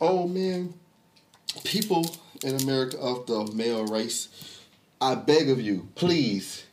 old 0.00 0.32
man, 0.32 0.74
people 1.62 2.04
in 2.42 2.60
America 2.62 2.98
of 2.98 3.26
the 3.26 3.52
male 3.54 3.86
race. 3.86 4.28
I 5.00 5.14
beg 5.14 5.50
of 5.50 5.60
you, 5.60 5.88
please, 5.94 6.64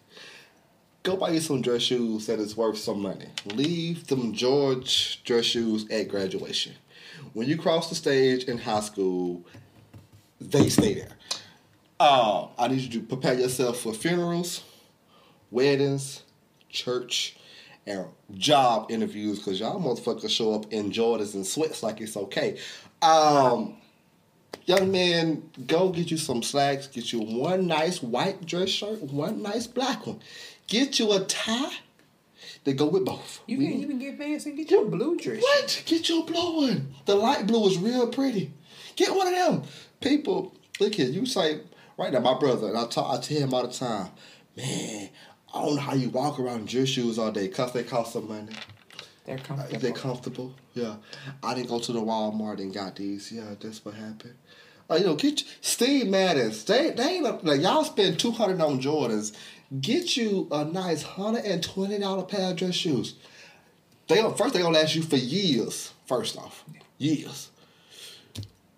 go 1.03 1.17
buy 1.17 1.31
you 1.31 1.39
some 1.39 1.61
dress 1.61 1.81
shoes 1.81 2.27
that 2.27 2.39
is 2.39 2.55
worth 2.55 2.77
some 2.77 3.01
money. 3.01 3.27
Leave 3.45 4.07
them 4.07 4.33
George 4.33 5.23
dress 5.23 5.45
shoes 5.45 5.89
at 5.89 6.07
graduation. 6.07 6.73
When 7.33 7.47
you 7.47 7.57
cross 7.57 7.89
the 7.89 7.95
stage 7.95 8.45
in 8.45 8.57
high 8.57 8.81
school, 8.81 9.45
they 10.39 10.69
stay 10.69 10.93
there. 10.95 11.09
Uh, 11.99 12.47
I 12.57 12.67
need 12.67 12.81
you 12.81 12.99
to 12.99 13.05
prepare 13.05 13.35
yourself 13.35 13.79
for 13.79 13.93
funerals, 13.93 14.63
weddings, 15.51 16.23
church, 16.69 17.37
and 17.85 18.05
job 18.33 18.91
interviews 18.91 19.39
because 19.39 19.59
y'all 19.59 19.79
motherfuckers 19.79 20.29
show 20.29 20.53
up 20.53 20.71
in 20.71 20.91
Jordans 20.91 21.33
and 21.33 21.45
sweats 21.45 21.83
like 21.83 22.01
it's 22.01 22.17
okay. 22.17 22.57
Um, 23.01 23.77
young 24.71 24.91
man, 24.91 25.43
go 25.67 25.89
get 25.89 26.11
you 26.11 26.17
some 26.17 26.41
slacks. 26.41 26.87
Get 26.87 27.11
you 27.11 27.19
one 27.19 27.67
nice 27.67 28.01
white 28.01 28.45
dress 28.45 28.69
shirt, 28.69 29.01
one 29.03 29.41
nice 29.41 29.67
black 29.67 30.07
one. 30.07 30.19
Get 30.67 30.97
you 30.99 31.11
a 31.11 31.19
tie 31.25 31.73
that 32.63 32.73
go 32.73 32.85
with 32.85 33.05
both. 33.05 33.41
You 33.47 33.57
can 33.57 33.67
mm. 33.67 33.81
even 33.81 33.99
get 33.99 34.17
fancy 34.17 34.49
and 34.49 34.57
get 34.57 34.71
your 34.71 34.85
blue 34.85 35.17
dress. 35.17 35.41
what? 35.41 35.83
Get 35.85 36.07
your 36.07 36.25
blue 36.25 36.67
one. 36.67 36.93
The 37.05 37.15
light 37.15 37.47
blue 37.47 37.67
is 37.67 37.77
real 37.77 38.07
pretty. 38.07 38.53
Get 38.95 39.13
one 39.13 39.27
of 39.27 39.33
them. 39.33 39.63
People, 39.99 40.53
look 40.79 40.95
here, 40.95 41.07
you 41.07 41.25
say, 41.25 41.61
right 41.97 42.13
now, 42.13 42.19
my 42.19 42.37
brother, 42.37 42.67
and 42.67 42.77
I, 42.77 42.85
talk, 42.87 43.13
I 43.13 43.21
tell 43.21 43.39
him 43.39 43.53
all 43.53 43.67
the 43.67 43.73
time, 43.73 44.09
man, 44.55 45.09
I 45.53 45.61
don't 45.61 45.75
know 45.75 45.81
how 45.81 45.93
you 45.93 46.09
walk 46.09 46.39
around 46.39 46.61
in 46.61 46.65
dress 46.65 46.89
shoes 46.89 47.19
all 47.19 47.31
day 47.31 47.47
because 47.47 47.73
they 47.73 47.83
cost 47.83 48.13
some 48.13 48.29
money. 48.29 48.53
They're 49.25 49.37
comfortable. 49.37 49.79
They're 49.79 49.91
comfortable. 49.91 50.55
Yeah. 50.73 50.95
I 51.43 51.53
didn't 51.53 51.69
go 51.69 51.79
to 51.79 51.91
the 51.91 52.01
Walmart 52.01 52.59
and 52.59 52.73
got 52.73 52.95
these. 52.95 53.31
Yeah, 53.31 53.55
that's 53.59 53.83
what 53.83 53.95
happened. 53.95 54.35
You 54.97 55.05
know, 55.05 55.15
get 55.15 55.43
Steve 55.61 56.07
Madden. 56.07 56.51
They, 56.65 56.91
they 56.91 57.03
ain't 57.03 57.43
like 57.43 57.61
y'all 57.61 57.83
spend 57.83 58.19
two 58.19 58.31
hundred 58.31 58.61
on 58.61 58.81
Jordans. 58.81 59.33
Get 59.79 60.17
you 60.17 60.47
a 60.51 60.65
nice 60.65 61.01
hundred 61.01 61.45
and 61.45 61.63
twenty 61.63 61.99
dollar 61.99 62.23
pair 62.23 62.51
of 62.51 62.57
dress 62.57 62.75
shoes. 62.75 63.15
They 64.07 64.21
first 64.35 64.53
they 64.53 64.61
gonna 64.61 64.77
last 64.77 64.95
you 64.95 65.01
for 65.01 65.15
years. 65.15 65.93
First 66.05 66.37
off, 66.37 66.65
years. 66.97 67.49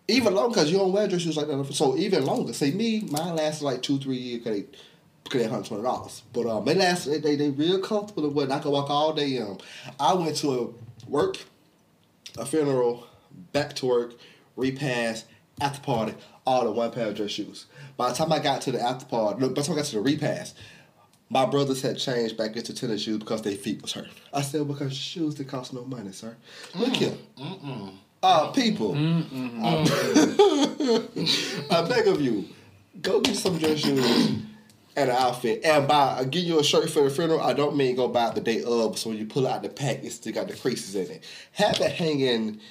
Even 0.07 0.35
longer 0.35 0.53
because 0.53 0.72
you 0.72 0.77
don't 0.77 0.91
wear 0.91 1.07
dress 1.07 1.22
shoes 1.22 1.38
like 1.38 1.48
that. 1.48 1.73
So 1.73 1.98
even 1.98 2.26
longer. 2.26 2.53
Say 2.53 2.72
me, 2.72 3.02
mine 3.10 3.35
lasted 3.35 3.65
like 3.65 3.81
two, 3.81 3.98
three 3.98 4.18
years. 4.18 4.44
Cause 4.44 4.53
they, 4.53 4.61
cause 5.30 5.41
they 5.41 5.48
hundred 5.48 5.65
twenty 5.65 5.84
dollars. 5.84 6.22
But 6.31 6.45
um, 6.45 6.65
they 6.65 6.76
last. 6.76 7.06
They 7.06 7.18
they, 7.18 7.35
they 7.35 7.49
real 7.49 7.80
comfortable 7.80 8.26
and 8.26 8.35
what 8.35 8.52
I 8.52 8.60
can 8.60 8.69
walk 8.69 8.91
all 8.91 9.14
day. 9.14 9.40
Um, 9.40 9.57
I 9.99 10.14
went 10.14 10.35
to 10.38 10.52
a 10.53 11.10
work, 11.10 11.38
a 12.38 12.45
funeral, 12.45 13.07
back 13.52 13.73
to 13.77 13.88
work, 13.88 14.14
repass, 14.56 15.26
after 15.61 15.81
party, 15.81 16.13
all 16.45 16.67
in 16.67 16.75
one 16.75 16.91
pair 16.91 17.07
of 17.07 17.15
dress 17.15 17.31
shoes. 17.31 17.65
By 17.97 18.09
the 18.09 18.15
time 18.15 18.31
I 18.31 18.39
got 18.39 18.61
to 18.63 18.71
the 18.71 18.81
after 18.81 19.05
party, 19.05 19.39
look, 19.41 19.55
by 19.55 19.61
the 19.61 19.67
time 19.67 19.75
I 19.75 19.80
got 19.80 19.85
to 19.85 19.95
the 19.95 20.01
repass, 20.01 20.53
my 21.30 21.45
brothers 21.45 21.81
had 21.81 21.97
changed 21.97 22.38
back 22.38 22.55
into 22.55 22.73
tennis 22.73 23.01
shoes 23.01 23.17
because 23.17 23.41
their 23.41 23.55
feet 23.55 23.81
was 23.81 23.93
hurt. 23.93 24.09
I 24.31 24.41
said, 24.41 24.67
because 24.67 24.95
shoes 24.95 25.35
that 25.35 25.47
cost 25.47 25.73
no 25.73 25.84
money, 25.85 26.11
sir. 26.11 26.35
Look 26.75 26.95
here. 26.95 27.13
Uh, 28.21 28.51
people, 28.51 28.93
I 31.71 31.85
beg 31.89 32.07
of 32.07 32.21
you, 32.21 32.45
go 33.01 33.19
get 33.19 33.35
some 33.35 33.57
dress 33.57 33.80
shoes 33.80 34.43
and 34.95 35.09
an 35.09 35.15
outfit. 35.15 35.65
And 35.65 35.88
buy, 35.88 36.19
I 36.19 36.23
give 36.23 36.43
you 36.43 36.59
a 36.59 36.63
shirt 36.63 36.89
for 36.89 37.03
the 37.03 37.09
funeral. 37.09 37.41
I 37.41 37.53
don't 37.53 37.75
mean 37.75 37.95
go 37.95 38.07
buy 38.07 38.30
it 38.30 38.35
the 38.35 38.41
day 38.41 38.63
of. 38.63 38.97
So 38.97 39.09
when 39.09 39.17
you 39.19 39.25
pull 39.25 39.47
out 39.47 39.63
the 39.63 39.69
pack, 39.69 40.03
it 40.03 40.11
still 40.11 40.34
got 40.34 40.47
the 40.47 40.55
creases 40.55 40.95
in 40.95 41.15
it. 41.15 41.23
Have 41.53 41.81
it 41.81 41.91
hanging 41.91 42.61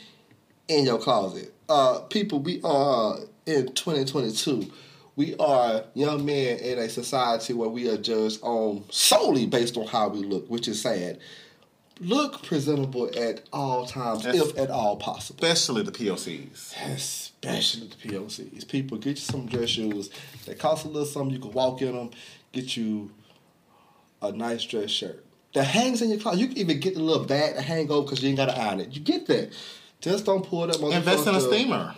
in 0.69 0.85
your 0.85 0.99
closet. 0.99 1.53
Uh, 1.73 2.01
people, 2.01 2.39
we 2.39 2.61
are 2.65 3.17
in 3.47 3.73
2022. 3.73 4.71
We 5.17 5.35
are 5.37 5.85
young 5.95 6.27
men 6.27 6.59
in 6.59 6.79
a 6.79 6.87
society 6.87 7.55
where 7.55 7.71
we 7.71 7.89
are 7.89 7.97
judged 7.97 8.41
on 8.43 8.85
solely 8.91 9.47
based 9.47 9.79
on 9.79 9.87
how 9.87 10.09
we 10.09 10.19
look, 10.19 10.51
which 10.51 10.69
is 10.69 10.83
sad. 10.83 11.19
Look 11.99 12.43
presentable 12.43 13.09
at 13.17 13.45
all 13.55 13.87
times, 13.87 14.25
That's- 14.25 14.43
if 14.51 14.59
at 14.59 14.69
all 14.71 14.97
possible 14.97 15.43
Especially 15.43 15.83
the 15.83 15.93
POCs. 15.93 16.75
especially 16.95 17.87
the 17.89 17.97
POCs. 17.97 18.69
People, 18.69 18.99
get 18.99 19.11
you 19.17 19.17
some 19.23 19.47
dress 19.47 19.71
shoes. 19.71 20.11
They 20.45 20.55
cost 20.55 20.85
a 20.85 20.89
little 20.89 21.07
something. 21.07 21.33
You 21.33 21.41
can 21.41 21.53
walk 21.53 21.81
in 21.81 21.95
them. 21.97 22.11
Get 22.53 22.77
you 22.77 23.13
a 24.21 24.31
nice 24.31 24.63
dress 24.65 24.91
shirt 24.91 25.25
that 25.55 25.65
hangs 25.65 26.03
in 26.03 26.11
your 26.11 26.19
closet. 26.19 26.39
You 26.41 26.49
can 26.49 26.59
even 26.59 26.81
get 26.81 26.93
the 26.97 27.01
little 27.01 27.25
bag 27.25 27.55
to 27.55 27.63
hang 27.63 27.91
over 27.91 28.03
because 28.03 28.23
you 28.23 28.29
ain't 28.29 28.37
got 28.37 28.51
to 28.51 28.59
iron 28.61 28.81
it. 28.81 28.93
You 28.95 29.01
get 29.01 29.27
that. 29.29 29.53
Just 30.03 30.27
don't 30.27 30.45
pull 30.45 30.67
that 30.67 30.77
motherfucker. 30.77 30.97
Invest 30.97 31.27
in 31.27 31.35
a 31.35 31.41
steamer. 31.41 31.95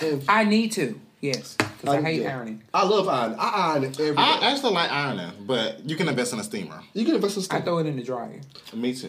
And- 0.00 0.24
I 0.28 0.44
need 0.44 0.72
to. 0.72 1.00
Yes, 1.20 1.54
because 1.56 1.94
I, 1.94 2.02
hate 2.02 2.22
yeah. 2.22 2.34
ironing. 2.34 2.64
I 2.74 2.84
love 2.84 3.06
ironing. 3.06 3.38
I 3.38 3.48
iron 3.48 3.84
it 3.84 4.00
every 4.00 4.16
day. 4.16 4.22
I 4.22 4.50
actually 4.50 4.74
like 4.74 4.90
ironing, 4.90 5.30
but 5.46 5.88
you 5.88 5.94
can 5.94 6.08
invest 6.08 6.32
in 6.32 6.40
a 6.40 6.42
steamer. 6.42 6.82
you 6.94 7.04
can 7.04 7.14
invest 7.14 7.36
in 7.36 7.42
a 7.42 7.42
I 7.42 7.44
steamer. 7.44 7.60
I 7.60 7.64
throw 7.64 7.78
it 7.78 7.86
in 7.86 7.94
the 7.96 8.02
dryer. 8.02 8.40
Me 8.74 8.92
too. 8.92 9.08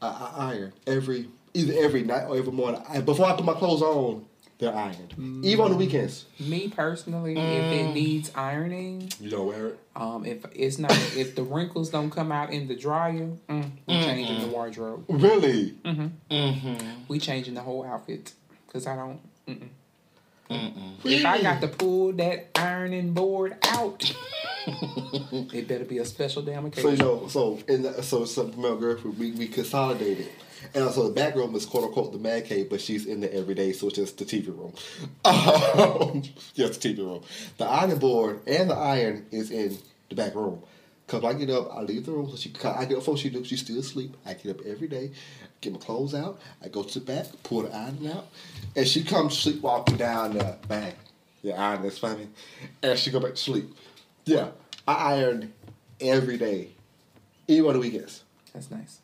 I, 0.00 0.06
I 0.06 0.52
iron 0.52 0.72
every 0.86 1.28
either 1.54 1.74
every 1.76 2.04
night 2.04 2.26
or 2.26 2.36
every 2.36 2.52
morning. 2.52 2.80
I, 2.88 3.00
before 3.00 3.26
I 3.26 3.34
put 3.34 3.44
my 3.44 3.54
clothes 3.54 3.82
on, 3.82 4.24
they're 4.62 4.74
ironed. 4.76 5.42
Even 5.44 5.64
on 5.64 5.70
the 5.72 5.76
weekends. 5.76 6.24
Me 6.38 6.68
personally, 6.68 7.32
if 7.32 7.38
it 7.80 7.92
needs 7.92 8.30
ironing, 8.36 9.10
You 9.18 9.28
don't 9.28 9.46
wear 9.48 9.66
it. 9.68 9.78
um, 9.96 10.24
if 10.24 10.44
it's 10.54 10.78
not, 10.78 10.92
if 11.16 11.34
the 11.34 11.42
wrinkles 11.42 11.90
don't 11.90 12.10
come 12.10 12.30
out 12.30 12.52
in 12.52 12.68
the 12.68 12.76
dryer, 12.76 13.30
mm, 13.48 13.70
we 13.88 13.94
changing 13.94 14.40
the 14.40 14.46
wardrobe. 14.46 15.04
Really? 15.08 15.72
Mm-hmm. 15.84 16.06
Mm-hmm. 16.32 16.88
We 17.08 17.18
changing 17.18 17.54
the 17.54 17.60
whole 17.62 17.84
outfit 17.84 18.32
because 18.68 18.86
I 18.86 18.94
don't. 18.94 19.20
Mm-mm. 19.48 19.68
If 21.04 21.24
I 21.24 21.42
got 21.42 21.60
to 21.62 21.68
pull 21.68 22.12
that 22.12 22.50
ironing 22.56 23.14
board 23.14 23.56
out, 23.64 24.14
it 24.66 25.66
better 25.66 25.84
be 25.84 25.98
a 25.98 26.04
special 26.04 26.42
damn 26.42 26.66
occasion. 26.66 26.82
So 26.84 26.90
you 26.90 27.20
know, 27.20 27.26
so 27.26 27.58
in 27.66 27.82
the, 27.82 28.02
so 28.02 28.24
some 28.26 28.60
male 28.60 28.76
girlfriend, 28.76 29.18
we 29.18 29.32
we 29.32 29.48
consolidated, 29.48 30.28
and 30.74 30.84
also 30.84 31.08
the 31.08 31.14
back 31.14 31.34
room 31.34 31.54
is 31.54 31.66
quote 31.66 31.84
unquote 31.84 32.12
the 32.12 32.18
man 32.18 32.42
cave, 32.42 32.68
but 32.70 32.80
she's 32.80 33.06
in 33.06 33.20
there 33.20 33.32
every 33.32 33.54
day, 33.54 33.72
so 33.72 33.88
it's 33.88 33.96
just 33.96 34.18
the 34.18 34.24
TV 34.24 34.48
room. 34.48 34.72
Um, 35.24 36.22
yes, 36.54 36.76
the 36.76 36.88
TV 36.94 36.98
room. 36.98 37.22
The 37.58 37.64
ironing 37.64 37.98
board 37.98 38.40
and 38.46 38.70
the 38.70 38.74
iron 38.74 39.26
is 39.30 39.50
in 39.50 39.76
the 40.08 40.14
back 40.14 40.34
room. 40.34 40.62
Cause 41.06 41.22
when 41.22 41.36
I 41.36 41.38
get 41.38 41.50
up, 41.50 41.74
I 41.74 41.82
leave 41.82 42.06
the 42.06 42.12
room. 42.12 42.30
So 42.30 42.36
she, 42.36 42.52
I 42.64 42.84
get 42.84 42.92
up 42.94 43.00
before 43.00 43.16
she 43.16 43.28
do. 43.28 43.44
She's 43.44 43.60
still 43.60 43.78
asleep. 43.78 44.16
I 44.24 44.34
get 44.34 44.58
up 44.58 44.64
every 44.64 44.88
day, 44.88 45.10
get 45.60 45.72
my 45.72 45.78
clothes 45.78 46.14
out. 46.14 46.40
I 46.64 46.68
go 46.68 46.82
to 46.82 46.98
the 46.98 47.04
back, 47.04 47.26
pull 47.42 47.62
the 47.62 47.74
iron 47.74 48.06
out, 48.08 48.28
and 48.74 48.86
she 48.86 49.02
comes 49.04 49.36
sleepwalking 49.36 49.96
down 49.96 50.38
the 50.38 50.56
back. 50.68 50.94
The 51.42 51.52
iron 51.52 51.84
is 51.84 51.98
funny, 51.98 52.28
and 52.82 52.98
she 52.98 53.10
go 53.10 53.20
back 53.20 53.32
to 53.32 53.36
sleep. 53.36 53.74
Yeah, 54.24 54.48
I 54.86 55.16
iron 55.16 55.52
every 56.00 56.38
day, 56.38 56.70
even 57.46 57.66
on 57.66 57.72
the 57.74 57.80
weekends. 57.80 58.22
That's 58.54 58.70
nice. 58.70 59.01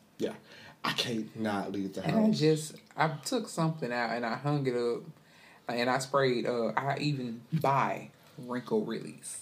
Yeah, 0.83 0.89
I 0.89 0.93
can't 0.93 1.39
not 1.39 1.71
leave 1.71 1.93
the 1.93 2.01
house. 2.01 2.11
And 2.11 2.19
I 2.19 2.25
house. 2.27 2.39
just 2.39 2.75
I 2.97 3.07
took 3.25 3.47
something 3.49 3.91
out 3.91 4.11
and 4.11 4.25
I 4.25 4.35
hung 4.35 4.65
it 4.67 4.75
up. 4.75 5.03
and 5.67 5.89
I 5.89 5.99
sprayed. 5.99 6.45
Uh, 6.47 6.67
I 6.75 6.97
even 6.99 7.41
buy 7.53 8.09
wrinkle 8.37 8.83
release. 8.85 9.41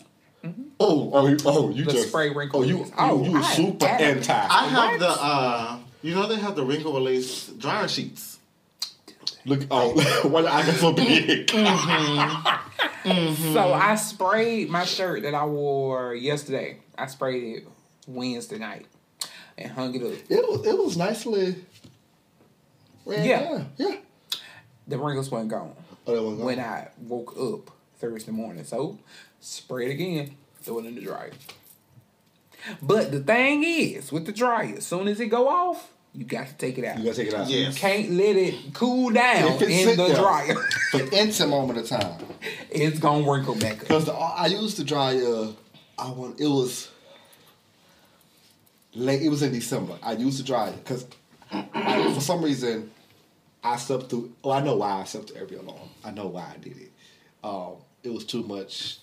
Oh, 0.80 1.10
oh, 1.14 1.28
you- 1.28 1.38
oh, 1.46 1.70
you 1.72 1.84
The 1.86 1.92
just 1.92 2.10
spray 2.10 2.30
wrinkle 2.30 2.62
Oh, 2.62 2.64
you, 2.64 2.76
release. 2.78 2.90
you, 2.90 2.96
Oh, 2.98 3.24
you 3.24 3.38
I 3.38 3.42
super 3.54 3.86
adamant. 3.86 4.30
anti. 4.30 4.48
I 4.50 4.66
have 4.68 4.92
What? 4.92 5.00
the 5.00 5.10
uh 5.10 5.80
you 6.04 6.16
know 6.16 6.28
they 6.28 6.36
have 6.38 6.56
the 6.56 6.64
wrinkle 6.64 6.94
release 6.94 7.48
dryer 7.48 7.88
sheets. 7.88 8.40
Look, 9.46 9.62
oh, 9.72 9.94
why 10.30 10.42
the 10.44 10.54
eye 10.54 10.66
got 10.66 10.76
so 10.76 10.92
big? 10.94 11.50
So 13.54 13.74
I 13.74 13.96
sprayed 13.96 14.70
my 14.70 14.84
shirt 14.86 15.24
that 15.24 15.34
I 15.34 15.46
wore 15.46 16.14
yesterday. 16.14 16.80
I 16.98 17.08
sprayed 17.08 17.58
it 17.58 17.68
Wednesday 18.08 18.58
night 18.58 18.86
and 19.58 19.72
hung 19.72 19.96
it 19.96 20.04
up. 20.04 20.14
It 20.30 20.48
was, 20.50 20.66
it 20.66 20.78
was 20.78 20.98
nicely. 20.98 21.56
ran 23.06 23.26
Yeah. 23.26 23.44
down. 23.44 23.70
yeah. 23.78 23.96
The 24.88 24.98
wrinkles 24.98 25.30
weren't 25.30 25.50
gone 25.50 25.74
Oh, 26.06 26.16
that 26.16 26.24
wasn't 26.24 26.44
when. 26.44 26.60
I 26.60 26.88
woke 27.00 27.36
up 27.38 27.72
Thursday 28.00 28.32
morning. 28.32 28.64
So 28.64 28.98
spray 29.42 29.88
it 29.88 29.92
again, 29.92 30.36
throw 30.62 30.80
it 30.80 30.86
in 30.86 30.96
the 30.96 31.02
dryer. 31.02 31.32
But 32.82 33.12
the 33.12 33.20
thing 33.20 33.64
is, 33.64 34.12
with 34.12 34.26
the 34.26 34.32
dryer, 34.32 34.76
as 34.78 34.86
soon 34.86 35.08
as 35.08 35.20
it 35.20 35.28
go 35.28 35.48
off, 35.48 35.92
you 36.14 36.26
got 36.26 36.48
to 36.48 36.54
take 36.56 36.78
it 36.78 36.86
out. 36.86 36.98
You 36.98 37.04
gotta 37.06 37.16
take 37.18 37.28
it 37.28 37.34
out. 37.34 37.48
Yes. 37.50 37.78
Can't 37.78 38.12
let 38.12 38.36
it 38.36 38.74
cool 38.74 39.12
down 39.12 39.54
If 39.54 39.62
it 39.62 39.70
in 39.70 39.98
the 39.98 40.08
there 40.08 40.16
dryer. 40.16 40.56
for 40.92 41.02
instant 41.16 41.50
moment 41.52 41.80
of 41.80 41.88
time. 41.88 42.20
it's 42.72 42.98
gonna 43.00 43.30
wrinkle 43.30 43.56
back 43.56 43.74
up. 43.74 43.80
Because 43.82 44.10
I 44.10 44.48
used 44.48 44.78
to 44.78 44.84
dry. 44.84 45.18
Uh, 45.18 45.52
I 46.00 46.10
want 46.12 46.40
it 46.40 46.48
was 46.48 46.90
late. 48.98 49.22
It 49.22 49.30
was 49.30 49.42
in 49.42 49.52
December. 49.52 49.98
I 50.02 50.14
used 50.14 50.46
to 50.46 50.66
it 50.68 50.84
because 50.84 51.08
for 51.52 52.22
some 52.22 52.44
reason 52.44 52.92
I 53.64 53.78
slept 53.78 54.10
through. 54.10 54.34
Oh, 54.44 54.52
I 54.52 54.62
know 54.62 54.76
why 54.76 55.02
I 55.02 55.04
slept 55.06 55.30
through 55.30 55.42
every 55.42 55.58
alarm. 55.58 55.90
I 56.04 56.12
know 56.12 56.28
why 56.28 56.54
I 56.54 56.58
did 56.58 56.78
it. 56.78 56.92
Um, 57.44 57.76
it 58.04 58.10
was 58.10 58.26
too 58.26 58.44
much. 58.44 59.00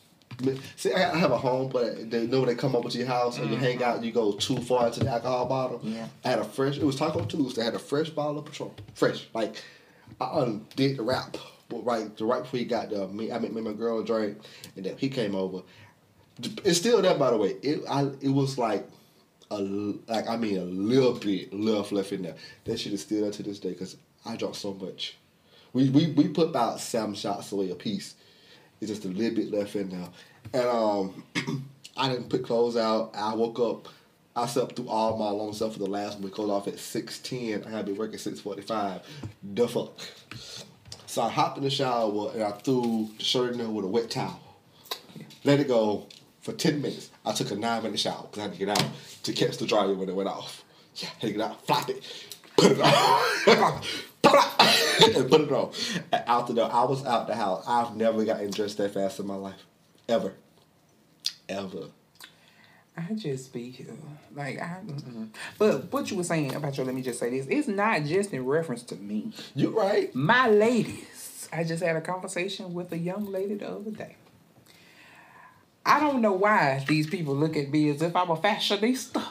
See, 0.77 0.93
I 0.93 1.17
have 1.17 1.31
a 1.31 1.39
home, 1.39 1.69
but 1.69 2.11
they 2.11 2.27
know 2.27 2.41
when 2.41 2.49
they 2.49 2.57
come 2.57 2.75
up 2.75 2.89
to 2.89 2.99
your 2.99 3.07
house 3.07 3.39
and 3.39 3.51
you 3.51 3.57
hang 3.57 3.83
out, 3.85 4.03
you 4.03 4.11
go 4.11 4.33
too 4.33 4.57
far 4.57 4.89
into 4.89 5.01
the 5.01 5.09
alcohol 5.09 5.47
bottle. 5.47 5.81
Yeah. 5.85 6.09
I 6.25 6.31
had 6.31 6.39
a 6.41 6.45
fresh. 6.45 6.77
It 6.77 6.85
was 6.85 6.97
Taco 6.97 7.25
Tuesday. 7.25 7.63
I 7.63 7.67
had 7.67 7.75
a 7.75 7.79
fresh 7.79 8.11
bottle 8.11 8.39
of 8.39 8.47
Patron, 8.47 8.73
fresh. 8.95 9.29
Like 9.33 9.63
I 10.21 10.43
undid 10.43 10.97
the 10.97 11.03
wrap, 11.05 11.37
but 11.69 11.85
right, 11.85 12.17
the 12.17 12.25
right 12.25 12.43
before 12.43 12.59
he 12.59 12.65
got 12.65 12.91
there, 12.91 13.07
me, 13.07 13.31
I 13.31 13.39
met 13.39 13.53
me 13.53 13.59
and 13.59 13.67
my 13.67 13.73
girl 13.75 14.03
drink, 14.03 14.39
and 14.77 14.85
then 14.85 14.97
he 14.97 15.09
came 15.09 15.37
over. 15.37 15.63
It's 16.65 16.79
still 16.79 17.01
there, 17.01 17.17
by 17.17 17.31
the 17.31 17.37
way. 17.37 17.51
It 17.63 17.85
I 17.89 18.11
it 18.21 18.31
was 18.31 18.59
like 18.59 18.89
a 19.59 20.13
like 20.13 20.29
I 20.29 20.37
mean 20.37 20.59
a 20.59 20.65
little 20.65 21.15
bit 21.15 21.53
left 21.53 21.93
left 21.93 22.13
in 22.13 22.23
there. 22.23 22.37
That 22.65 22.79
shit 22.79 22.93
is 22.93 23.03
still 23.03 23.23
there 23.23 23.31
to 23.31 23.43
this 23.43 23.59
day 23.59 23.71
because 23.71 23.97
I 24.25 24.37
drank 24.37 24.55
so 24.55 24.75
much. 24.75 25.17
We 25.73 25.91
we 25.91 26.13
we 26.13 26.29
put 26.29 26.49
about 26.49 26.81
seven 26.81 27.15
shots 27.15 27.53
away 27.53 27.71
a 27.71 27.75
piece. 27.75 28.15
It's 28.81 28.91
just 28.91 29.05
a 29.05 29.09
little 29.09 29.37
bit 29.37 29.51
left 29.51 29.77
in 29.77 29.91
there, 29.91 30.09
and 30.53 30.69
um, 30.69 31.25
I 31.97 32.09
didn't 32.09 32.29
put 32.29 32.45
clothes 32.45 32.77
out. 32.77 33.13
I 33.15 33.35
woke 33.35 33.59
up. 33.61 33.89
I 34.37 34.47
slept 34.47 34.75
through 34.75 34.89
all 34.89 35.17
my 35.17 35.31
long 35.31 35.53
stuff 35.53 35.75
for 35.75 35.79
the 35.79 35.87
last 35.87 36.15
one. 36.15 36.25
We 36.25 36.31
closed 36.31 36.51
off 36.51 36.67
at 36.67 36.79
six 36.79 37.21
ten. 37.21 37.65
I 37.65 37.71
had 37.71 37.87
to 37.87 37.93
be 37.93 37.99
working 37.99 38.19
six 38.19 38.41
forty 38.41 38.63
five. 38.63 39.03
The 39.43 39.69
fuck. 39.69 39.99
So 41.07 41.23
I 41.23 41.29
hopped 41.29 41.59
in 41.59 41.63
the 41.63 41.71
shower 41.71 42.33
and 42.33 42.43
I 42.43 42.51
threw 42.51 43.09
the 43.17 43.23
shirt 43.23 43.53
in 43.53 43.59
there 43.59 43.69
with 43.69 43.85
a 43.85 43.89
wet 43.89 44.11
towel. 44.11 44.41
Let 45.45 45.61
it 45.61 45.69
go 45.69 46.09
for 46.41 46.53
10 46.53 46.83
minutes. 46.83 47.11
I 47.25 47.33
took 47.33 47.51
a 47.51 47.57
nine 47.57 47.83
minute 47.83 47.99
shower 47.99 48.23
because 48.23 48.39
I 48.39 48.43
had 48.43 48.53
to 48.53 48.59
get 48.59 48.69
out 48.69 48.85
to 49.23 49.33
catch 49.33 49.57
the 49.59 49.67
dryer 49.67 49.95
when 49.95 50.09
it 50.09 50.15
went 50.15 50.29
off. 50.29 50.65
Yeah, 50.97 51.09
had 51.09 51.21
to 51.21 51.33
get 51.33 51.41
out, 51.41 51.67
flop 51.67 51.89
it, 51.89 52.03
put 52.57 52.73
it 52.73 52.81
on, 52.81 53.83
and 54.25 55.31
put 55.31 55.41
it 55.41 55.53
on. 55.53 55.73
And 56.13 56.25
out 56.27 56.47
the 56.47 56.55
door, 56.55 56.71
I 56.73 56.85
was 56.85 57.05
out 57.05 57.27
the 57.27 57.35
house. 57.35 57.65
I've 57.67 57.97
never 57.97 58.25
gotten 58.25 58.51
dressed 58.51 58.79
that 58.79 58.95
fast 58.95 59.19
in 59.21 59.27
my 59.27 59.35
life. 59.35 59.67
Ever. 60.09 60.35
Ever. 61.49 61.89
I 62.97 63.13
just 63.15 63.53
be 63.53 63.87
uh, 63.89 63.93
like 64.35 64.61
I. 64.61 64.81
mm-mm. 64.87 65.29
But 65.59 65.93
what 65.93 66.11
you 66.11 66.17
were 66.17 66.25
saying 66.25 66.55
about 66.55 66.77
your, 66.77 66.87
let 66.87 66.95
me 66.95 67.03
just 67.03 67.19
say 67.19 67.31
this: 67.31 67.47
it's 67.49 67.67
not 67.67 68.05
just 68.05 68.33
in 68.33 68.45
reference 68.45 68.85
to 68.85 68.97
me. 68.97 69.33
You're 69.55 69.73
right. 69.73 70.15
My 70.15 70.49
ladies, 70.49 71.49
I 71.53 71.65
just 71.65 71.83
had 71.83 71.97
a 71.97 72.01
conversation 72.01 72.73
with 72.73 72.93
a 72.93 72.99
young 72.99 73.25
lady 73.27 73.57
the 73.57 73.69
other 73.69 73.91
day. 73.91 74.17
I 75.87 76.01
don't 76.01 76.21
know 76.23 76.33
why 76.33 76.85
these 76.89 77.07
people 77.07 77.35
look 77.35 77.57
at 77.57 77.71
me 77.71 77.91
as 77.91 78.01
if 78.03 78.17
I'm 78.17 78.31
a 78.31 78.37
fashionista. 78.37 79.23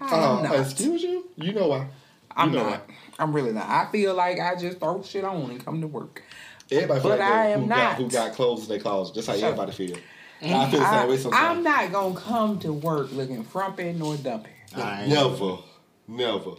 I'm 0.00 0.12
Uh, 0.14 0.42
not. 0.42 0.60
excuse 0.60 1.02
you? 1.02 1.28
You 1.36 1.52
know 1.52 1.68
why. 1.68 1.88
I'm 2.36 2.52
know 2.52 2.70
not. 2.70 2.88
I'm 3.18 3.32
really 3.32 3.52
not. 3.52 3.68
I 3.68 3.90
feel 3.90 4.14
like 4.14 4.38
I 4.38 4.54
just 4.56 4.78
throw 4.78 5.02
shit 5.02 5.24
on 5.24 5.50
and 5.50 5.64
come 5.64 5.80
to 5.80 5.86
work. 5.86 6.22
Everybody 6.70 7.00
feel 7.00 7.10
But 7.10 7.18
like 7.18 7.30
I 7.30 7.46
am 7.48 7.62
who 7.62 7.66
not. 7.66 7.76
Got, 7.78 7.96
who 7.96 8.10
got 8.10 8.32
clothes 8.34 8.62
in 8.62 8.68
their 8.68 8.78
closet. 8.78 9.14
Just 9.14 9.26
how 9.28 9.34
Shut 9.34 9.42
everybody 9.44 9.72
feel. 9.72 9.96
And 10.40 10.54
I 10.54 10.70
feel 10.70 10.80
the 10.80 10.90
same 10.90 11.08
way 11.08 11.16
sometimes. 11.16 11.56
I'm 11.58 11.62
not 11.64 11.90
gonna 11.92 12.14
come 12.14 12.58
to 12.60 12.72
work 12.72 13.10
looking 13.12 13.42
frumpy 13.42 13.92
nor 13.92 14.16
dumpy. 14.16 14.50
Never. 14.76 15.58
Never. 16.06 16.50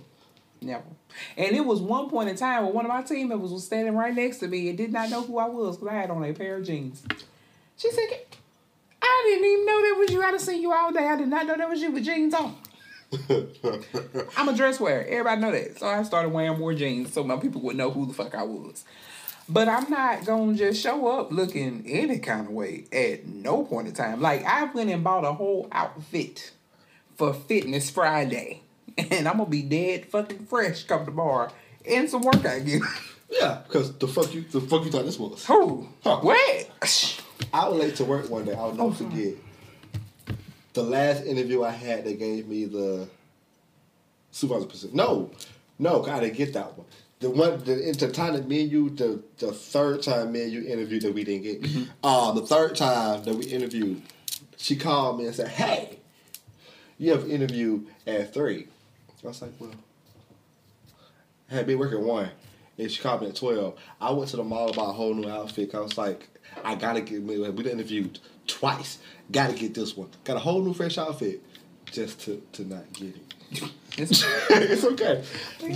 Never. 0.61 0.84
And 1.38 1.55
it 1.55 1.65
was 1.65 1.80
one 1.80 2.09
point 2.09 2.30
in 2.30 2.35
time 2.35 2.65
where 2.65 2.73
one 2.73 2.85
of 2.85 2.89
my 2.89 3.01
team 3.03 3.30
members 3.30 3.51
was 3.51 3.63
standing 3.65 3.95
right 3.95 4.13
next 4.13 4.39
to 4.39 4.47
me 4.47 4.67
and 4.69 4.77
did 4.77 4.91
not 4.91 5.09
know 5.09 5.21
who 5.21 5.38
I 5.39 5.47
was 5.47 5.77
because 5.77 5.93
I 5.93 5.97
had 6.01 6.09
on 6.11 6.23
a 6.23 6.34
pair 6.34 6.57
of 6.57 6.65
jeans. 6.65 7.03
She 7.77 7.89
said, 7.91 8.09
I 9.01 9.23
didn't 9.26 9.45
even 9.45 9.65
know 9.65 9.81
that 9.81 9.95
was 9.99 10.11
you. 10.11 10.23
I 10.23 10.31
done 10.31 10.39
seen 10.39 10.61
you 10.61 10.73
all 10.73 10.91
day. 10.91 11.07
I 11.07 11.15
did 11.15 11.27
not 11.27 11.45
know 11.45 11.57
that 11.57 11.69
was 11.69 11.81
you 11.81 11.91
with 11.91 12.03
jeans 12.03 12.34
on. 12.34 12.55
I'm 14.38 14.49
a 14.49 14.55
dress 14.55 14.80
wearer. 14.80 15.03
Everybody 15.03 15.41
know 15.41 15.51
that. 15.51 15.80
So 15.80 15.88
I 15.88 16.03
started 16.03 16.30
wearing 16.30 16.59
more 16.59 16.73
jeans 16.73 17.13
so 17.13 17.23
my 17.23 17.38
people 17.38 17.61
would 17.61 17.76
know 17.76 17.89
who 17.89 18.05
the 18.05 18.13
fuck 18.13 18.35
I 18.35 18.43
was. 18.43 18.85
But 19.47 19.67
I'm 19.67 19.89
not 19.89 20.26
gonna 20.26 20.55
just 20.55 20.81
show 20.81 21.07
up 21.07 21.31
looking 21.31 21.84
any 21.88 22.19
kind 22.19 22.47
of 22.47 22.53
way 22.53 22.85
at 22.91 23.26
no 23.26 23.63
point 23.63 23.88
in 23.88 23.93
time. 23.95 24.21
Like 24.21 24.45
I 24.45 24.65
went 24.65 24.91
and 24.91 25.03
bought 25.03 25.26
a 25.26 25.34
whole 25.34 25.67
outfit 25.71 26.51
for 27.15 27.34
Fitness 27.34 27.89
Friday, 27.89 28.61
and 28.97 29.27
I'm 29.27 29.38
gonna 29.38 29.49
be 29.49 29.63
dead 29.63 30.05
fucking 30.05 30.45
fresh 30.45 30.84
come 30.84 31.03
tomorrow 31.05 31.51
in 31.84 32.07
some 32.07 32.21
workout 32.21 32.63
gear. 32.63 32.81
Yeah, 33.31 33.61
because 33.65 33.97
the 33.97 34.07
fuck 34.07 34.34
you 34.35 34.41
the 34.41 34.61
fuck 34.61 34.85
you 34.85 34.91
thought 34.91 35.05
this 35.05 35.17
was. 35.17 35.43
Who? 35.47 35.88
Huh. 36.03 36.19
What? 36.21 36.69
I 37.53 37.68
was 37.68 37.80
late 37.80 37.95
to 37.98 38.06
work 38.06 38.30
one 38.30 38.45
day. 38.45 38.53
I'll 38.53 38.74
never 38.74 38.91
forget. 38.94 39.34
The 40.74 40.84
last 40.84 41.26
interview 41.26 41.64
I 41.64 41.72
had, 41.72 42.06
they 42.06 42.14
gave 42.14 42.48
me 42.48 42.66
the 42.66 43.07
supervisor 44.32 44.68
position. 44.68 44.95
No, 44.95 45.32
no, 45.78 46.06
I 46.06 46.20
didn't 46.20 46.38
get 46.38 46.53
that 46.53 46.78
one. 46.78 46.88
The 47.20 47.30
one, 47.30 47.60
the, 47.64 47.95
the 47.98 48.11
time 48.11 48.34
that 48.34 48.48
me 48.48 48.61
and 48.61 48.72
you, 48.72 48.90
the, 48.91 49.22
the 49.40 49.52
third 49.52 50.03
time 50.03 50.32
me 50.32 50.44
and 50.44 50.52
you 50.52 50.66
interviewed 50.66 51.02
that 51.02 51.14
we 51.14 51.24
didn't 51.24 51.44
get, 51.44 51.88
uh, 52.03 52.32
the 52.32 52.45
third 52.45 52.76
time 52.78 53.24
that 53.26 53.36
we 53.36 53.45
interviewed, 53.45 54.02
she 54.57 54.76
called 54.78 55.20
me 55.20 55.26
and 55.26 55.36
said, 55.36 55.49
"Hey, 55.49 55.99
you 56.98 57.11
have 57.11 57.24
an 57.26 57.32
interview 57.32 57.82
at 58.07 58.34
3. 58.34 58.68
I 59.24 59.28
was 59.28 59.41
like, 59.41 59.52
"Well, 59.60 59.72
I 61.52 61.56
had 61.56 61.68
been 61.68 61.78
working 61.80 62.06
one, 62.06 62.30
and 62.78 62.90
she 62.90 63.02
called 63.02 63.22
me 63.22 63.28
at 63.30 63.36
twelve. 63.36 63.78
I 63.99 64.11
went 64.11 64.30
to 64.32 64.38
the 64.38 64.44
mall 64.45 64.70
to 64.70 64.78
buy 64.78 64.84
a 64.90 64.94
whole 64.94 65.14
new 65.14 65.30
outfit. 65.30 65.72
'cause 65.72 65.80
I 65.80 65.84
was 65.84 65.98
like, 65.98 66.30
I 66.64 66.76
gotta 66.76 67.02
get. 67.02 67.23
Me. 67.23 67.38
We 67.40 67.64
done 67.64 67.73
interviewed 67.73 68.19
twice. 68.48 68.99
Gotta 69.31 69.53
get 69.53 69.73
this 69.73 69.95
one. 69.95 70.10
Got 70.23 70.38
a 70.38 70.40
whole 70.40 70.61
new 70.64 70.73
fresh 70.73 70.98
outfit, 70.98 71.41
just 71.91 72.22
to 72.22 72.41
to 72.53 72.65
not 72.65 72.91
get 72.94 73.15
it. 73.15 73.34
It's- 73.98 74.23
it's 74.52 74.84
okay. 74.86 75.23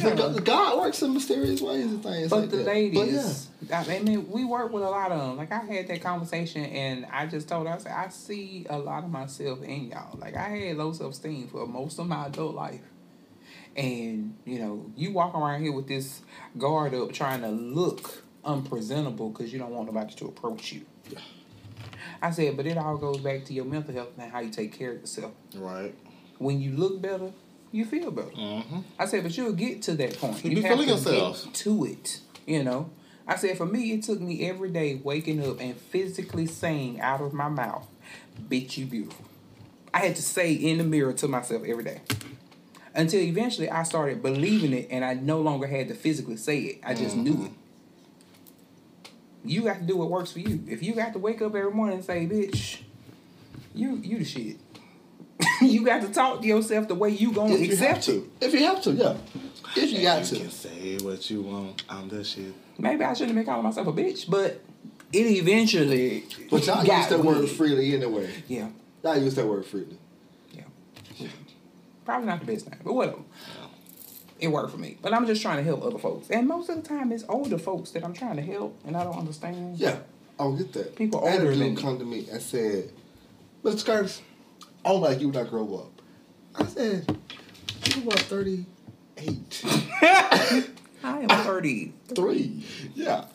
God, 0.01 0.45
God 0.45 0.79
works 0.79 1.01
in 1.01 1.13
mysterious 1.13 1.59
ways 1.59 1.85
and 1.85 2.03
things 2.03 2.29
But 2.29 2.41
like 2.41 2.49
the 2.51 2.57
that. 2.57 2.65
ladies, 2.67 3.49
I 3.73 3.99
mean, 3.99 4.29
we 4.29 4.45
work 4.45 4.71
with 4.71 4.83
a 4.83 4.89
lot 4.89 5.11
of 5.11 5.19
them. 5.19 5.37
Like 5.37 5.51
I 5.51 5.59
had 5.59 5.87
that 5.87 6.01
conversation, 6.01 6.63
and 6.65 7.05
I 7.11 7.25
just 7.25 7.47
told 7.49 7.67
her, 7.67 7.73
I 7.73 7.77
said, 7.79 7.91
I 7.91 8.07
see 8.09 8.65
a 8.69 8.77
lot 8.77 9.03
of 9.03 9.09
myself 9.09 9.61
in 9.63 9.89
y'all. 9.89 10.17
Like 10.19 10.35
I 10.37 10.49
had 10.49 10.77
low 10.77 10.93
self 10.93 11.13
esteem 11.13 11.47
for 11.47 11.65
most 11.67 11.97
of 11.99 12.07
my 12.07 12.27
adult 12.27 12.53
life, 12.55 12.81
and 13.75 14.35
you 14.45 14.59
know, 14.59 14.85
you 14.95 15.11
walk 15.11 15.35
around 15.35 15.61
here 15.63 15.71
with 15.71 15.87
this 15.87 16.21
guard 16.57 16.93
up, 16.93 17.11
trying 17.11 17.41
to 17.41 17.49
look 17.49 18.22
unpresentable 18.45 19.29
because 19.29 19.51
you 19.51 19.59
don't 19.59 19.71
want 19.71 19.87
nobody 19.87 20.13
to 20.15 20.25
approach 20.27 20.73
you. 20.73 20.85
I 22.21 22.31
said, 22.31 22.55
but 22.55 22.65
it 22.65 22.77
all 22.77 22.97
goes 22.97 23.17
back 23.17 23.45
to 23.45 23.53
your 23.53 23.65
mental 23.65 23.93
health 23.93 24.09
and 24.17 24.31
how 24.31 24.39
you 24.39 24.49
take 24.49 24.77
care 24.77 24.91
of 24.93 25.01
yourself. 25.01 25.31
Right. 25.55 25.93
When 26.37 26.61
you 26.61 26.71
look 26.71 27.01
better, 27.01 27.31
you 27.71 27.85
feel 27.85 28.11
better. 28.11 28.29
Mm-hmm. 28.29 28.79
I 28.99 29.05
said, 29.05 29.23
but 29.23 29.35
you'll 29.35 29.53
get 29.53 29.81
to 29.83 29.95
that 29.95 30.17
point. 30.17 30.43
You 30.43 30.51
You, 30.51 30.61
have 30.61 30.71
feeling 30.71 30.87
to 30.87 30.93
yourself. 30.93 31.43
get 31.45 31.53
to 31.55 31.85
it. 31.85 32.19
You 32.45 32.63
know. 32.63 32.89
I 33.25 33.37
said, 33.37 33.57
for 33.57 33.65
me, 33.65 33.93
it 33.93 34.03
took 34.03 34.19
me 34.19 34.47
every 34.47 34.69
day 34.69 34.99
waking 35.01 35.45
up 35.47 35.61
and 35.61 35.75
physically 35.75 36.45
saying 36.45 36.99
out 36.99 37.21
of 37.21 37.33
my 37.33 37.47
mouth, 37.47 37.87
"Bitch, 38.49 38.77
you 38.77 38.85
beautiful." 38.85 39.25
I 39.93 39.99
had 39.99 40.15
to 40.17 40.21
say 40.21 40.53
in 40.53 40.79
the 40.79 40.83
mirror 40.83 41.13
to 41.13 41.27
myself 41.27 41.63
every 41.65 41.83
day. 41.83 42.01
Until 42.95 43.21
eventually 43.21 43.69
I 43.69 43.83
started 43.83 44.21
believing 44.21 44.73
it 44.73 44.87
and 44.91 45.05
I 45.05 45.13
no 45.13 45.39
longer 45.41 45.67
had 45.67 45.87
to 45.87 45.93
physically 45.93 46.37
say 46.37 46.59
it. 46.59 46.79
I 46.83 46.93
just 46.93 47.15
knew 47.15 47.33
mm-hmm. 47.33 47.45
it. 47.45 47.51
You 49.45 49.63
got 49.63 49.79
to 49.79 49.83
do 49.83 49.97
what 49.97 50.09
works 50.09 50.31
for 50.31 50.39
you. 50.39 50.63
If 50.67 50.81
you 50.83 50.93
got 50.93 51.13
to 51.13 51.19
wake 51.19 51.41
up 51.41 51.55
every 51.55 51.71
morning 51.71 51.97
and 51.97 52.05
say, 52.05 52.25
bitch, 52.25 52.79
you 53.75 53.97
you 53.97 54.19
the 54.19 54.25
shit. 54.25 54.57
you 55.61 55.83
got 55.83 56.01
to 56.01 56.09
talk 56.09 56.41
to 56.41 56.47
yourself 56.47 56.87
the 56.87 56.95
way 56.95 57.09
you 57.09 57.31
gonna 57.33 57.53
If 57.55 57.61
you 57.61 57.75
have 57.77 57.97
accept 57.97 58.09
it. 58.09 58.39
to, 58.39 58.45
if 58.45 58.53
you 58.53 58.65
have 58.65 58.81
to, 58.83 58.91
yeah. 58.91 59.15
If 59.75 59.91
you 59.91 60.01
got 60.03 60.19
You 60.31 60.37
to, 60.37 60.43
can 60.43 60.51
say 60.51 60.97
what 60.97 61.29
you 61.29 61.41
want. 61.41 61.83
I'm 61.89 62.07
the 62.07 62.23
shit. 62.23 62.53
Maybe 62.77 63.03
I 63.03 63.13
shouldn't 63.13 63.35
be 63.37 63.43
calling 63.43 63.63
myself 63.63 63.87
a 63.87 63.91
bitch, 63.93 64.29
but 64.29 64.61
it 65.11 65.25
eventually. 65.27 66.23
But 66.49 66.65
y'all 66.67 66.85
got 66.85 66.99
use 66.99 67.07
that 67.07 67.19
word 67.23 67.49
freely 67.49 67.93
anyway. 67.95 68.29
Yeah, 68.47 68.69
Y'all 69.03 69.17
use 69.17 69.35
that 69.35 69.47
word 69.47 69.65
freely. 69.65 69.97
yeah. 70.53 71.27
Probably 72.05 72.27
not 72.27 72.39
the 72.41 72.45
best 72.45 72.69
name, 72.69 72.79
but 72.83 72.93
whatever. 72.93 73.19
It 74.39 74.47
worked 74.49 74.71
for 74.71 74.77
me. 74.77 74.97
But 75.01 75.13
I'm 75.13 75.25
just 75.25 75.41
trying 75.41 75.57
to 75.57 75.63
help 75.63 75.83
other 75.83 75.97
folks. 75.97 76.29
And 76.29 76.47
most 76.47 76.69
of 76.69 76.75
the 76.75 76.81
time, 76.81 77.11
it's 77.11 77.23
older 77.29 77.57
folks 77.57 77.91
that 77.91 78.03
I'm 78.03 78.13
trying 78.13 78.35
to 78.35 78.41
help, 78.41 78.77
and 78.85 78.97
I 78.97 79.03
don't 79.03 79.17
understand. 79.17 79.77
Yeah, 79.77 79.97
I 80.39 80.43
don't 80.43 80.57
get 80.57 80.73
that. 80.73 80.95
People 80.95 81.25
I 81.25 81.31
had 81.31 81.41
a 81.41 81.43
older 81.45 81.55
than- 81.55 81.75
come 81.75 81.97
to 81.99 82.05
me 82.05 82.27
and 82.31 82.41
said, 82.41 82.91
Mr. 83.63 83.85
Curtis, 83.85 84.21
I 84.83 84.89
don't 84.89 85.01
like 85.01 85.21
you 85.21 85.29
when 85.29 85.45
I 85.45 85.49
grow 85.49 85.75
up. 85.75 86.01
I 86.55 86.65
said, 86.65 87.17
you 87.95 88.09
are 88.09 88.17
38. 88.17 89.63
I 90.01 90.63
am 91.03 91.29
33. 91.29 92.65
Yeah. 92.95 93.25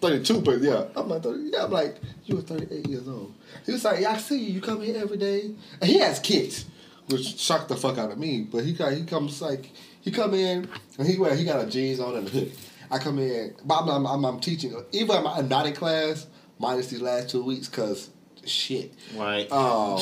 32, 0.00 0.40
but 0.42 0.60
yeah. 0.60 0.84
I'm 0.96 1.08
like, 1.08 1.22
30. 1.22 1.50
Yeah, 1.52 1.64
I'm 1.64 1.70
like, 1.70 1.96
you 2.24 2.36
were 2.36 2.42
38 2.42 2.86
years 2.88 3.08
old. 3.08 3.34
He 3.66 3.72
was 3.72 3.84
like, 3.84 4.00
yeah, 4.00 4.12
I 4.12 4.16
see 4.18 4.38
you. 4.38 4.54
You 4.54 4.60
come 4.60 4.80
here 4.80 4.96
every 5.00 5.16
day. 5.16 5.50
And 5.80 5.90
he 5.90 5.98
has 5.98 6.18
kids, 6.20 6.66
which 7.08 7.38
shocked 7.38 7.68
the 7.68 7.76
fuck 7.76 7.98
out 7.98 8.10
of 8.10 8.18
me. 8.18 8.42
But 8.42 8.64
he 8.64 8.72
got, 8.72 8.92
he 8.92 9.04
comes 9.04 9.40
like, 9.42 9.70
he 10.00 10.10
come 10.10 10.34
in 10.34 10.68
and 10.98 11.06
he 11.06 11.18
wear, 11.18 11.34
he 11.34 11.44
got 11.44 11.64
a 11.64 11.68
jeans 11.68 12.00
on 12.00 12.16
and 12.16 12.26
a 12.26 12.30
hoodie. 12.30 12.52
I 12.90 12.98
come 12.98 13.18
in, 13.18 13.54
but 13.64 13.82
I'm, 13.82 13.88
I'm, 13.88 14.06
I'm, 14.06 14.24
I'm 14.24 14.40
teaching, 14.40 14.74
even 14.92 15.16
I'm 15.26 15.48
not 15.48 15.66
in 15.66 15.74
class, 15.74 16.26
minus 16.58 16.88
these 16.88 17.02
last 17.02 17.28
two 17.28 17.44
weeks, 17.44 17.68
because 17.68 18.10
shit. 18.44 18.94
Right. 19.14 19.50
Um, 19.52 20.00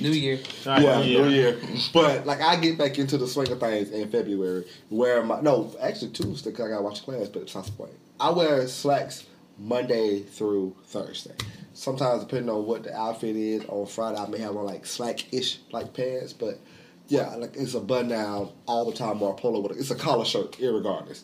New 0.00 0.10
Year. 0.10 0.38
yeah, 0.64 1.02
New 1.02 1.28
Year. 1.28 1.60
But 1.92 2.26
like 2.26 2.40
I 2.40 2.56
get 2.56 2.78
back 2.78 2.98
into 2.98 3.18
the 3.18 3.26
swing 3.26 3.50
of 3.50 3.60
things 3.60 3.90
in 3.90 4.08
February. 4.08 4.64
Where 4.88 5.22
my 5.22 5.40
no, 5.42 5.74
actually 5.80 6.12
Tuesday 6.12 6.50
because 6.50 6.66
I 6.66 6.68
gotta 6.70 6.82
watch 6.82 7.04
class, 7.04 7.28
but 7.28 7.42
it's 7.42 7.54
not 7.54 7.66
the 7.66 7.72
point. 7.72 7.92
I 8.18 8.30
wear 8.30 8.66
slacks 8.66 9.26
Monday 9.58 10.20
through 10.20 10.74
Thursday. 10.86 11.34
Sometimes 11.74 12.24
depending 12.24 12.48
on 12.48 12.66
what 12.66 12.84
the 12.84 12.96
outfit 12.96 13.36
is, 13.36 13.64
on 13.68 13.86
Friday 13.86 14.18
I 14.18 14.26
may 14.28 14.38
have 14.38 14.56
on 14.56 14.64
like 14.64 14.86
slack 14.86 15.32
ish 15.34 15.60
like 15.70 15.92
pants, 15.92 16.32
but 16.32 16.58
yeah, 17.08 17.34
like 17.36 17.56
it's 17.56 17.74
a 17.74 17.80
button 17.80 18.08
down 18.08 18.50
all 18.66 18.90
the 18.90 18.96
time 18.96 19.22
or 19.22 19.32
a 19.32 19.34
polo 19.34 19.60
with. 19.60 19.78
It's 19.78 19.90
a 19.90 19.94
collar 19.94 20.24
shirt, 20.24 20.52
irregardless. 20.52 21.22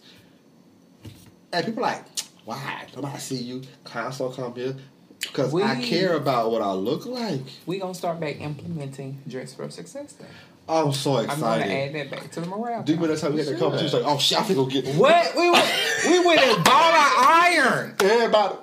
And 1.53 1.65
people 1.65 1.83
like, 1.83 2.05
why? 2.45 2.87
Nobody 2.95 3.19
see 3.19 3.37
you. 3.37 3.63
Clients 3.85 4.19
don't 4.19 4.35
come 4.35 4.55
here. 4.55 4.77
Because 5.21 5.55
I 5.55 5.83
care 5.83 6.15
about 6.15 6.53
what 6.53 6.63
I 6.63 6.73
look 6.73 7.05
like. 7.05 7.41
we 7.67 7.79
going 7.79 7.93
to 7.93 7.99
start 7.99 8.21
back 8.21 8.41
implementing 8.41 9.21
Dress 9.27 9.53
for 9.53 9.69
Success 9.69 10.13
Day. 10.13 10.27
I'm 10.69 10.93
so 10.93 11.19
excited. 11.19 11.45
I'm 11.45 11.61
gonna 11.61 11.73
add 11.73 11.95
that 11.95 12.11
back 12.11 12.31
to 12.33 12.41
the 12.43 12.47
morale. 12.47 12.83
Do 12.83 12.93
you 12.93 12.99
remember 12.99 13.15
that 13.15 13.23
time 13.23 13.33
we 13.33 13.39
had 13.39 13.49
that 13.49 13.59
competition? 13.59 14.03
Like, 14.03 14.13
oh 14.13 14.19
shit, 14.19 14.39
I 14.39 14.43
think 14.43 14.59
we'll 14.59 14.67
get 14.67 14.87
What? 14.97 15.35
We 15.35 15.51
went, 15.51 15.67
we 16.07 16.27
went 16.27 16.41
and 16.43 16.63
bought 16.63 16.93
our 16.93 17.25
iron. 17.27 17.95
Everybody, 17.99 18.57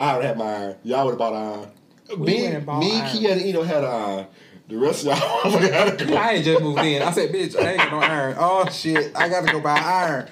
I 0.00 0.16
would 0.16 0.24
have 0.24 0.36
my 0.36 0.44
iron. 0.44 0.76
Y'all 0.82 1.04
would 1.04 1.12
have 1.12 1.18
bought 1.18 1.32
iron. 1.32 1.70
We 2.18 2.26
me, 2.26 2.42
went 2.42 2.54
and 2.56 2.66
bought 2.66 2.80
me, 2.80 3.00
iron. 3.00 3.16
Kia, 3.16 3.30
and 3.30 3.40
Eno 3.40 3.62
had 3.62 3.84
an 3.84 3.90
iron. 3.90 4.26
The 4.68 4.78
rest 4.78 5.06
of 5.06 5.18
y'all 5.18 5.96
to 5.96 6.04
go. 6.06 6.14
I 6.16 6.32
ain't 6.32 6.44
just 6.44 6.62
moved 6.62 6.80
in. 6.80 7.02
I 7.02 7.10
said, 7.10 7.30
bitch, 7.32 7.54
I 7.58 7.72
ain't 7.72 7.78
got 7.78 7.92
no 7.92 7.98
iron. 7.98 8.36
Oh, 8.38 8.68
shit. 8.70 9.14
I 9.14 9.28
got 9.28 9.46
to 9.46 9.52
go 9.52 9.60
buy 9.60 9.78
iron. 9.78 10.28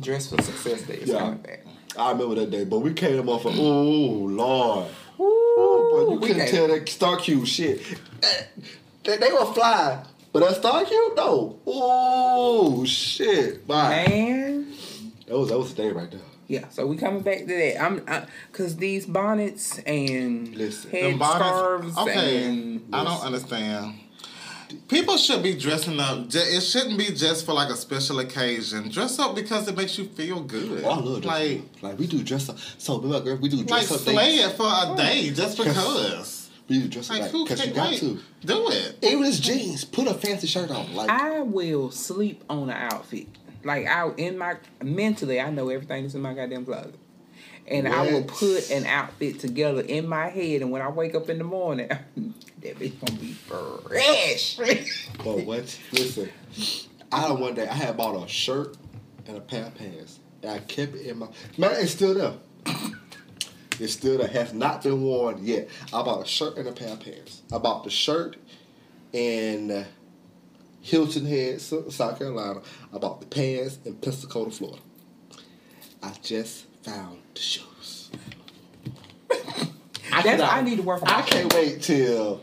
Dress 0.00 0.28
for 0.28 0.42
Success 0.42 0.82
Day 0.82 1.02
Yeah. 1.04 1.36
I 1.96 2.10
remember 2.12 2.34
that 2.36 2.50
day, 2.50 2.64
but 2.64 2.78
we 2.80 2.92
came 2.94 3.28
off 3.28 3.44
of, 3.44 3.56
oh 3.58 3.62
lord. 3.62 4.88
Ooh, 5.20 6.06
But 6.06 6.12
you 6.12 6.20
couldn't 6.20 6.48
tell 6.48 6.66
that 6.68 6.88
Star 6.88 7.18
Cube 7.18 7.46
shit. 7.46 7.82
They, 9.04 9.16
they 9.18 9.30
were 9.30 9.52
fly, 9.52 10.02
but 10.32 10.40
that 10.40 10.56
Star 10.56 10.84
Cube, 10.84 11.12
no. 11.16 11.58
Oh 11.66 12.84
shit. 12.86 13.66
Bye. 13.66 14.06
Man. 14.08 14.72
That 15.26 15.38
was 15.38 15.50
that 15.50 15.58
was 15.58 15.74
the 15.74 15.82
day 15.82 15.92
right 15.92 16.10
there. 16.10 16.20
Yeah, 16.52 16.68
so 16.68 16.86
we 16.86 16.98
coming 16.98 17.22
back 17.22 17.38
to 17.38 17.46
that. 17.46 17.82
I'm 17.82 18.04
I, 18.06 18.26
cause 18.52 18.76
these 18.76 19.06
bonnets 19.06 19.78
and 19.86 20.54
Listen. 20.54 20.90
head 20.90 21.18
bonnets- 21.18 21.46
scarves 21.46 21.96
Okay, 21.96 22.44
and 22.44 22.84
I 22.92 23.04
don't 23.04 23.22
understand. 23.22 23.94
People 24.86 25.16
should 25.16 25.42
be 25.42 25.54
dressing 25.54 25.98
up. 25.98 26.26
It 26.30 26.60
shouldn't 26.60 26.98
be 26.98 27.06
just 27.06 27.46
for 27.46 27.54
like 27.54 27.70
a 27.70 27.74
special 27.74 28.18
occasion. 28.18 28.90
Dress 28.90 29.18
up 29.18 29.34
because 29.34 29.66
it 29.66 29.78
makes 29.78 29.96
you 29.96 30.04
feel 30.08 30.42
good. 30.42 30.84
Oh, 30.84 30.90
I 30.90 30.96
love 30.96 31.24
like 31.24 31.60
up. 31.60 31.82
Like 31.82 31.98
we 31.98 32.06
do 32.06 32.22
dress 32.22 32.50
up. 32.50 32.58
So 32.76 32.98
remember, 32.98 33.30
girl, 33.30 33.38
we 33.40 33.48
do 33.48 33.56
like 33.56 33.68
dress 33.68 33.90
up. 33.90 34.00
slay 34.00 34.36
days. 34.36 34.44
it 34.44 34.52
for 34.52 34.64
a 34.64 34.92
oh. 34.92 34.94
day 34.94 35.30
just 35.30 35.56
because. 35.56 36.50
We 36.68 36.80
do 36.80 36.88
dress 36.88 37.10
up 37.10 37.18
Like 37.18 37.32
like 37.32 37.48
because 37.48 37.66
you 37.66 37.72
got 37.72 37.90
wait? 37.92 38.00
to. 38.00 38.18
Do 38.44 38.68
it. 38.68 38.98
Even 39.00 39.22
if 39.22 39.28
it's 39.30 39.40
jeans, 39.40 39.86
put 39.86 40.06
a 40.06 40.12
fancy 40.12 40.46
shirt 40.46 40.70
on. 40.70 40.94
Like 40.94 41.08
I 41.08 41.40
will 41.40 41.90
sleep 41.90 42.44
on 42.50 42.68
an 42.68 42.76
outfit. 42.76 43.28
Like 43.64 43.86
I 43.86 44.10
in 44.16 44.38
my 44.38 44.56
mentally, 44.82 45.40
I 45.40 45.50
know 45.50 45.68
everything 45.68 46.02
that's 46.02 46.14
in 46.14 46.22
my 46.22 46.34
goddamn 46.34 46.64
closet. 46.64 46.94
And 47.66 47.86
I 47.86 48.02
will 48.12 48.24
put 48.24 48.70
an 48.70 48.86
outfit 48.86 49.38
together 49.38 49.82
in 49.82 50.08
my 50.08 50.28
head, 50.28 50.62
and 50.62 50.70
when 50.72 50.82
I 50.82 50.88
wake 50.88 51.14
up 51.14 51.30
in 51.30 51.38
the 51.38 51.44
morning, 51.44 51.88
that 52.60 52.78
bitch 52.78 52.98
gonna 53.00 53.18
be 53.20 53.32
fresh. 53.32 54.58
But 55.18 55.44
what? 55.46 55.78
Listen, 55.92 56.28
I 57.12 57.28
don't 57.28 57.40
one 57.40 57.54
day 57.54 57.68
I 57.68 57.74
had 57.74 57.96
bought 57.96 58.22
a 58.22 58.28
shirt 58.28 58.76
and 59.26 59.36
a 59.36 59.40
pair 59.40 59.66
of 59.66 59.74
pants, 59.76 60.18
and 60.42 60.50
I 60.50 60.58
kept 60.58 60.96
it 60.96 61.06
in 61.06 61.18
my 61.18 61.28
man. 61.56 61.70
It's 61.76 61.92
still 61.92 62.14
there. 62.14 62.34
It's 63.78 63.92
still 63.94 64.18
there. 64.18 64.28
Has 64.28 64.52
not 64.52 64.82
been 64.82 65.00
worn 65.00 65.38
yet. 65.40 65.68
I 65.92 66.02
bought 66.02 66.24
a 66.24 66.28
shirt 66.28 66.56
and 66.56 66.68
a 66.68 66.72
pair 66.72 66.92
of 66.92 67.00
pants. 67.00 67.42
I 67.52 67.58
bought 67.58 67.84
the 67.84 67.90
shirt 67.90 68.36
in 69.12 69.86
Hilton 70.82 71.24
Head, 71.24 71.60
South 71.60 72.18
Carolina. 72.18 72.60
I 72.92 72.98
bought 72.98 73.20
the 73.20 73.26
pants 73.26 73.78
in 73.84 73.94
Pensacola, 73.94 74.50
Florida. 74.50 74.82
I 76.02 76.12
just 76.22 76.66
found 76.82 77.20
the 77.34 77.40
shoes. 77.40 78.10
I 79.30 80.22
That's 80.22 80.42
I 80.42 80.60
need 80.62 80.76
to 80.76 80.82
work 80.82 81.02
on. 81.02 81.08
I 81.08 81.22
can't 81.22 81.52
wait 81.54 81.80
till 81.80 82.42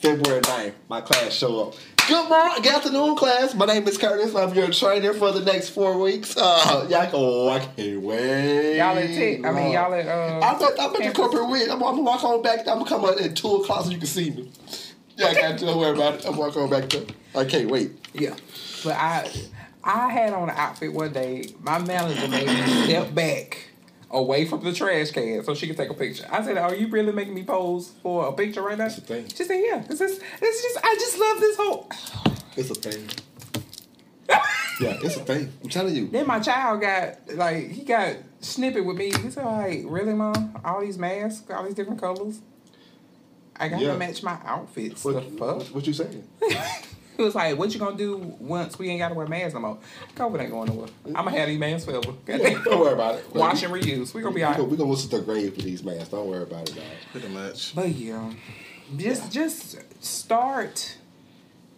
February 0.00 0.42
9th. 0.42 0.74
My 0.88 1.00
class 1.00 1.32
show 1.32 1.68
up. 1.68 1.74
Good 2.06 2.28
morning, 2.28 2.62
good 2.62 2.74
afternoon, 2.74 3.16
class. 3.16 3.54
My 3.54 3.66
name 3.66 3.86
is 3.86 3.96
Curtis. 3.96 4.34
I'm 4.34 4.52
your 4.52 4.70
trainer 4.70 5.14
for 5.14 5.32
the 5.32 5.40
next 5.40 5.70
four 5.70 5.98
weeks. 5.98 6.36
Uh, 6.36 6.86
y'all, 6.90 7.08
oh, 7.12 7.48
I 7.48 7.60
can't 7.60 8.02
wait. 8.02 8.78
Y'all 8.78 8.98
at 8.98 9.06
tech. 9.06 9.44
I 9.44 9.52
mean, 9.52 9.72
y'all 9.72 9.94
at. 9.94 10.06
Uh, 10.06 10.40
I'm 10.42 10.62
at, 10.62 10.80
I'm 10.80 10.96
at 10.96 11.02
the 11.08 11.12
corporate 11.14 11.48
week. 11.48 11.68
I'm, 11.70 11.74
I'm 11.74 11.80
gonna 11.80 12.02
walk 12.02 12.24
on 12.24 12.42
back. 12.42 12.60
I'm 12.60 12.78
gonna 12.78 12.84
come 12.86 13.04
out 13.04 13.20
at 13.20 13.36
two 13.36 13.56
o'clock 13.56 13.84
so 13.84 13.90
you 13.90 13.98
can 13.98 14.06
see 14.06 14.30
me. 14.30 14.50
Yeah, 15.20 15.28
I 15.28 15.34
got 15.34 15.58
to 15.58 15.66
don't 15.66 15.78
worry 15.78 15.94
about 15.94 16.14
it. 16.14 16.26
I'm 16.26 16.36
walking 16.36 16.68
back 16.70 16.88
there. 16.88 17.02
I 17.34 17.44
can't 17.44 17.70
wait. 17.70 17.92
Yeah, 18.14 18.34
but 18.82 18.94
I 18.94 19.30
I 19.84 20.10
had 20.10 20.32
on 20.32 20.48
an 20.48 20.56
outfit 20.56 20.92
one 20.92 21.12
day. 21.12 21.52
My 21.60 21.78
manager 21.78 22.26
made 22.28 22.46
me 22.46 22.84
step 22.84 23.14
back 23.14 23.68
away 24.10 24.46
from 24.46 24.64
the 24.64 24.72
trash 24.72 25.10
can 25.10 25.44
so 25.44 25.54
she 25.54 25.66
could 25.66 25.76
take 25.76 25.90
a 25.90 25.94
picture. 25.94 26.26
I 26.30 26.42
said, 26.42 26.56
"Are 26.56 26.74
you 26.74 26.88
really 26.88 27.12
making 27.12 27.34
me 27.34 27.44
pose 27.44 27.92
for 28.02 28.28
a 28.28 28.32
picture 28.32 28.62
right 28.62 28.78
now?" 28.78 28.86
It's 28.86 28.98
a 28.98 29.02
thing. 29.02 29.28
She 29.28 29.44
said, 29.44 29.60
"Yeah, 29.62 29.82
this 29.86 30.00
is 30.00 30.20
it's 30.40 30.62
just 30.62 30.78
I 30.82 30.94
just 30.98 31.18
love 31.18 31.40
this 31.40 31.56
whole." 31.56 31.90
It's 32.56 32.70
a 32.70 32.74
thing. 32.74 33.08
Yeah, 34.80 34.96
it's 35.02 35.16
a 35.16 35.20
thing. 35.20 35.52
I'm 35.62 35.68
telling 35.68 35.94
you. 35.94 36.08
Then 36.08 36.26
my 36.26 36.40
child 36.40 36.80
got 36.80 37.18
like 37.34 37.70
he 37.70 37.84
got 37.84 38.16
snippet 38.40 38.82
with 38.86 38.96
me. 38.96 39.12
He 39.12 39.30
said, 39.30 39.44
"Like 39.44 39.82
really, 39.84 40.14
mom? 40.14 40.58
All 40.64 40.80
these 40.80 40.96
masks, 40.96 41.50
all 41.50 41.64
these 41.64 41.74
different 41.74 42.00
colors." 42.00 42.40
I 43.60 43.68
gotta 43.68 43.84
Yeah. 43.84 43.96
match 43.96 44.22
my 44.22 44.38
outfits. 44.44 45.04
What, 45.04 45.14
the 45.14 45.20
fuck? 45.38 45.56
what, 45.58 45.66
what 45.74 45.86
you 45.86 45.92
saying? 45.92 46.24
He 47.16 47.24
was 47.24 47.34
like, 47.34 47.58
"What 47.58 47.74
you 47.74 47.78
gonna 47.78 47.98
do 47.98 48.16
once 48.40 48.78
we 48.78 48.88
ain't 48.88 48.98
gotta 49.00 49.14
wear 49.14 49.26
masks 49.26 49.52
no 49.52 49.60
more? 49.60 49.78
COVID 50.16 50.40
ain't 50.40 50.50
going 50.52 50.68
nowhere. 50.70 50.88
I'm 51.04 51.12
gonna 51.12 51.32
have 51.32 51.48
these 51.48 51.58
masks 51.58 51.84
forever. 51.84 52.12
Goddamn. 52.24 52.62
Don't 52.64 52.80
worry 52.80 52.94
about 52.94 53.16
it. 53.16 53.34
Wash 53.34 53.62
and 53.62 53.74
reuse. 53.74 54.14
We 54.14 54.22
gonna 54.22 54.34
be 54.34 54.40
We're 54.40 54.46
alright." 54.46 54.66
we 54.66 54.76
gonna 54.78 54.88
listen 54.88 55.10
to 55.10 55.18
the 55.18 55.22
grave 55.24 55.54
for 55.54 55.60
these 55.60 55.84
masks. 55.84 56.08
Don't 56.08 56.26
worry 56.26 56.44
about 56.44 56.70
it, 56.70 56.76
guys. 56.76 56.84
Pretty 57.12 57.28
much. 57.28 57.74
But 57.74 57.90
yeah, 57.90 58.32
just 58.96 59.30
just 59.30 59.76
start 60.02 60.96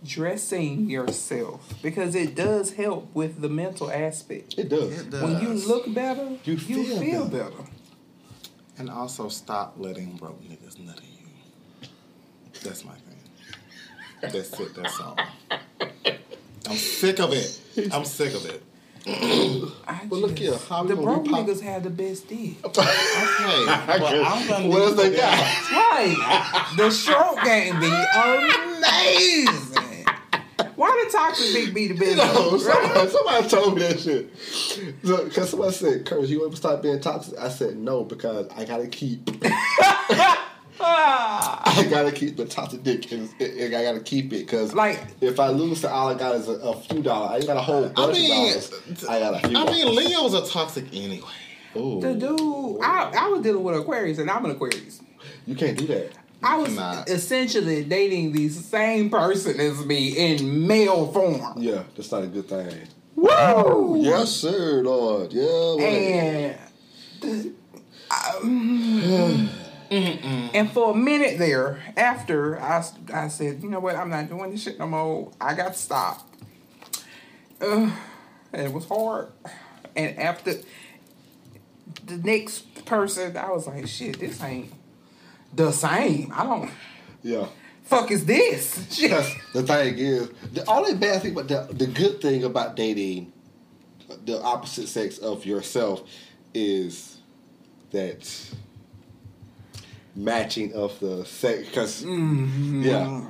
dressing 0.04 0.88
yourself 0.88 1.74
because 1.82 2.14
it 2.14 2.36
does 2.36 2.74
help 2.74 3.12
with 3.12 3.40
the 3.40 3.48
mental 3.48 3.90
aspect. 3.90 4.54
It 4.56 4.68
does. 4.68 5.00
It 5.00 5.10
does. 5.10 5.22
When 5.22 5.40
you 5.42 5.48
look 5.66 5.92
better, 5.92 6.38
You 6.44 6.52
you 6.54 6.56
feel 6.84 7.00
feel, 7.00 7.24
better. 7.28 7.50
better. 7.50 7.64
And 8.78 8.88
also 8.90 9.28
stop 9.28 9.74
letting 9.76 10.16
broke 10.18 10.40
niggas 10.44 10.78
nut 10.78 10.98
at 10.98 11.02
you. 11.04 11.11
That's 12.62 12.84
my 12.84 12.92
thing. 12.92 13.16
That's 14.20 14.60
it. 14.60 14.74
That's 14.74 15.00
all. 15.00 15.16
I'm 16.68 16.76
sick 16.76 17.18
of 17.20 17.32
it. 17.32 17.60
I'm 17.92 18.04
sick 18.04 18.34
of 18.34 18.44
it. 18.46 18.62
I 19.04 20.00
But 20.08 20.18
look 20.20 20.36
just- 20.36 20.42
here, 20.42 20.56
how 20.68 20.84
the 20.84 20.94
gonna 20.94 21.06
broke 21.06 21.24
pop- 21.26 21.44
niggas 21.46 21.60
have 21.62 21.82
the 21.82 21.90
best 21.90 22.28
deal. 22.28 22.54
Okay. 22.64 22.82
But 23.98 24.14
I'm 24.14 24.46
gonna 24.48 24.68
What 24.68 24.82
else 24.82 24.96
leave 24.96 25.12
they 25.12 25.14
it 25.14 25.16
got? 25.16 25.70
Right, 25.72 26.74
the 26.76 26.90
stroke 26.90 27.42
game 27.44 27.80
be 27.80 27.86
amazing. 27.86 30.06
Why 30.76 31.04
the 31.04 31.10
toxic 31.16 31.52
dick 31.52 31.74
be 31.74 31.88
the 31.88 31.94
best? 31.94 32.16
No, 32.16 32.52
right? 32.52 32.60
somebody, 32.60 33.10
somebody 33.10 33.48
told 33.48 33.74
me 33.74 33.80
that 33.82 33.98
shit. 34.00 34.30
Because 35.02 35.50
somebody 35.50 35.72
said, 35.72 36.06
Curtis, 36.06 36.30
you 36.30 36.46
ever 36.46 36.56
stop 36.56 36.82
being 36.82 37.00
toxic? 37.00 37.36
I 37.38 37.48
said, 37.48 37.76
no, 37.76 38.04
because 38.04 38.46
I 38.56 38.64
gotta 38.64 38.86
keep. 38.86 39.26
Ah. 40.84 41.62
I 41.78 41.84
gotta 41.84 42.12
keep 42.12 42.36
the 42.36 42.44
toxic 42.44 42.82
dick, 42.82 43.10
and, 43.12 43.28
and 43.40 43.74
I 43.74 43.82
gotta 43.82 44.00
keep 44.00 44.26
it 44.32 44.46
because, 44.46 44.74
Like- 44.74 45.00
if 45.20 45.38
I 45.40 45.48
lose, 45.48 45.80
to 45.82 45.90
all 45.90 46.08
I 46.08 46.14
got 46.14 46.34
is 46.34 46.48
a, 46.48 46.52
a 46.52 46.76
few 46.80 47.02
dollars. 47.02 47.30
I 47.30 47.36
ain't 47.36 47.46
got 47.46 47.56
a 47.56 47.60
whole 47.60 47.88
bunch 47.88 48.14
mean, 48.16 48.32
of 48.56 48.70
dollars. 48.70 49.04
I 49.08 49.18
got 49.20 49.34
a 49.44 49.48
few. 49.48 49.56
I 49.56 49.64
mean, 49.70 49.86
dollars. 49.86 50.06
Leos 50.06 50.34
are 50.34 50.46
toxic 50.46 50.84
anyway. 50.92 51.28
Ooh. 51.76 52.00
The 52.00 52.14
dude, 52.14 52.80
I, 52.82 53.12
I 53.16 53.28
was 53.28 53.42
dealing 53.42 53.62
with 53.62 53.76
Aquarius, 53.76 54.18
and 54.18 54.30
I'm 54.30 54.44
an 54.44 54.50
Aquarius. 54.50 55.00
You 55.46 55.54
can't 55.54 55.78
do 55.78 55.86
that. 55.86 56.12
I 56.42 56.56
was 56.58 56.74
Nah. 56.74 57.04
essentially 57.06 57.84
dating 57.84 58.32
the 58.32 58.48
same 58.48 59.08
person 59.10 59.60
as 59.60 59.84
me 59.86 60.08
in 60.08 60.66
male 60.66 61.06
form. 61.12 61.40
Yeah, 61.56 61.84
that's 61.96 62.10
not 62.10 62.24
a 62.24 62.26
good 62.26 62.48
thing. 62.48 62.88
Woo! 63.14 63.96
Yes, 64.00 64.30
sir, 64.32 64.82
Lord. 64.82 65.32
Yeah. 65.32 66.56
And 67.22 67.54
uh, 68.10 69.48
um, 69.92 70.50
and 70.54 70.70
for 70.70 70.92
a 70.92 70.96
minute 70.96 71.38
there, 71.38 71.82
after 71.96 72.58
I, 72.58 72.84
I 73.12 73.28
said, 73.28 73.62
you 73.62 73.68
know 73.68 73.80
what, 73.80 73.94
I'm 73.94 74.08
not 74.08 74.28
doing 74.28 74.50
this 74.50 74.62
shit 74.62 74.78
no 74.78 74.86
more. 74.86 75.32
I 75.40 75.54
got 75.54 75.74
to 75.74 75.78
stop. 75.78 76.28
Uh, 77.60 77.90
it 78.52 78.72
was 78.72 78.86
hard. 78.86 79.28
And 79.94 80.18
after 80.18 80.54
the 82.06 82.16
next 82.16 82.86
person, 82.86 83.36
I 83.36 83.50
was 83.50 83.66
like, 83.66 83.86
shit, 83.86 84.18
this 84.18 84.42
ain't 84.42 84.72
the 85.52 85.70
same. 85.72 86.32
I 86.34 86.44
don't. 86.44 86.70
Yeah. 87.22 87.46
Fuck 87.84 88.10
is 88.10 88.24
this? 88.24 88.86
Shit. 88.90 89.12
The 89.52 89.62
thing 89.62 89.98
is, 89.98 90.30
the 90.52 90.64
only 90.70 90.94
bad 90.94 91.20
thing, 91.20 91.34
but 91.34 91.48
the, 91.48 91.68
the 91.70 91.86
good 91.86 92.22
thing 92.22 92.44
about 92.44 92.76
dating 92.76 93.30
the 94.24 94.40
opposite 94.40 94.88
sex 94.88 95.18
of 95.18 95.44
yourself 95.44 96.02
is 96.54 97.18
that 97.90 98.50
matching 100.14 100.72
of 100.74 100.98
the 101.00 101.24
sex. 101.24 101.68
Because, 101.68 102.04
mm-hmm. 102.04 102.82
yeah. 102.82 103.22